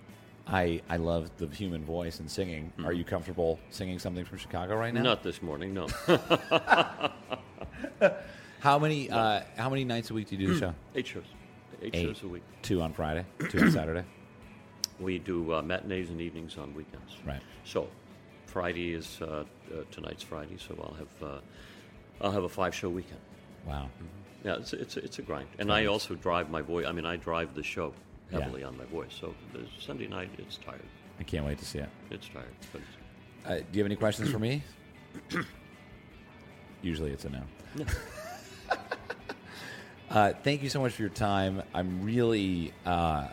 I, 0.47 0.81
I 0.89 0.97
love 0.97 1.29
the 1.37 1.47
human 1.47 1.83
voice 1.85 2.19
and 2.19 2.29
singing. 2.29 2.73
Are 2.83 2.91
you 2.93 3.03
comfortable 3.05 3.59
singing 3.69 3.99
something 3.99 4.25
from 4.25 4.37
Chicago 4.39 4.75
right 4.75 4.93
now? 4.93 5.01
not 5.03 5.23
this 5.23 5.41
morning, 5.41 5.73
no. 5.73 5.87
How 8.59 8.77
many 8.77 9.09
uh, 9.09 9.41
how 9.55 9.69
many 9.69 9.85
nights 9.85 10.09
a 10.09 10.13
week 10.13 10.27
do 10.27 10.35
you 10.35 10.47
do 10.47 10.53
the 10.53 10.59
show? 10.59 10.75
Eight 10.95 11.07
shows, 11.07 11.23
eight, 11.81 11.95
Eight. 11.95 12.03
shows 12.07 12.23
a 12.23 12.27
week. 12.27 12.43
Two 12.61 12.81
on 12.81 12.91
Friday, 12.93 13.25
two 13.49 13.59
on 13.61 13.71
Saturday. 13.71 14.03
We 14.99 15.19
do 15.19 15.53
uh, 15.53 15.61
matinees 15.61 16.09
and 16.09 16.19
evenings 16.19 16.57
on 16.57 16.73
weekends. 16.75 17.15
Right. 17.25 17.41
So, 17.63 17.87
Friday 18.47 18.93
is 18.93 19.19
uh, 19.21 19.25
uh, 19.25 19.83
tonight's 19.91 20.23
Friday, 20.23 20.57
so 20.57 20.75
I'll 20.81 20.95
have 20.95 21.23
uh, 21.29 21.39
I'll 22.21 22.31
have 22.31 22.43
a 22.43 22.49
five 22.49 22.73
show 22.75 22.89
weekend. 22.89 23.19
Wow. 23.65 23.89
Yeah, 24.43 24.55
it's 24.55 24.73
it's 24.73 24.97
it's 24.97 25.19
a 25.19 25.21
grind, 25.21 25.47
and 25.59 25.71
I 25.71 25.85
also 25.85 26.15
drive 26.15 26.49
my 26.49 26.61
voice. 26.61 26.85
I 26.85 26.91
mean, 26.91 27.05
I 27.05 27.15
drive 27.17 27.53
the 27.55 27.63
show 27.63 27.93
Yeah. 28.31 28.39
heavily 28.41 28.63
on 28.63 28.77
my 28.77 28.85
voice. 28.85 29.13
So 29.19 29.33
the 29.53 29.65
Sunday 29.79 30.07
night, 30.07 30.29
it's 30.37 30.57
tired. 30.57 30.81
I 31.19 31.23
can't 31.23 31.45
wait 31.45 31.57
to 31.59 31.65
see 31.65 31.79
it. 31.79 31.89
It's 32.11 32.27
tired, 32.29 32.55
but 32.71 32.81
Uh, 33.45 33.55
do 33.57 33.65
you 33.73 33.79
have 33.83 33.85
any 33.87 33.95
questions 33.95 34.29
for 34.31 34.39
me? 34.39 34.63
Usually 36.81 37.11
it's 37.11 37.25
a 37.25 37.29
no. 37.29 37.41
uh, 40.09 40.33
thank 40.43 40.63
you 40.63 40.69
so 40.69 40.81
much 40.81 40.93
for 40.93 41.01
your 41.01 41.09
time. 41.11 41.61
I'm 41.73 42.01
really 42.03 42.73
uh, 42.85 43.27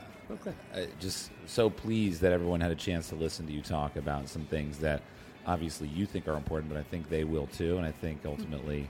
uh, 0.75 0.81
just 1.01 1.31
so 1.47 1.71
pleased 1.71 2.21
that 2.21 2.33
everyone 2.33 2.61
had 2.61 2.71
a 2.71 2.77
chance 2.77 3.09
to 3.11 3.15
listen 3.15 3.47
to 3.47 3.53
you 3.53 3.63
talk 3.63 3.97
about 3.97 4.29
some 4.29 4.45
things 4.47 4.79
that 4.79 5.03
obviously 5.47 5.89
you 5.89 6.07
think 6.07 6.29
are 6.29 6.37
important, 6.37 6.73
but 6.73 6.79
I 6.79 6.83
think 6.83 7.09
they 7.09 7.25
will 7.25 7.47
too. 7.47 7.77
And 7.77 7.87
I 7.87 7.93
think 7.93 8.21
ultimately, 8.25 8.89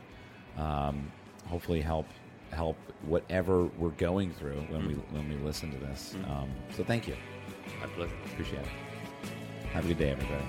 um, 0.56 1.10
hopefully, 1.46 1.80
help 1.80 2.06
help 2.52 2.76
whatever 3.02 3.64
we're 3.64 3.90
going 3.90 4.32
through 4.32 4.60
when 4.70 4.86
we 4.86 4.94
when 4.94 5.28
we 5.28 5.36
listen 5.36 5.70
to 5.72 5.78
this. 5.78 6.14
Um, 6.28 6.50
so 6.76 6.84
thank 6.84 7.06
you. 7.06 7.16
my 7.80 7.86
pleasure. 7.88 8.12
Appreciate 8.26 8.62
it. 8.62 8.68
Have 9.72 9.84
a 9.84 9.88
good 9.88 9.98
day, 9.98 10.10
everybody. 10.10 10.44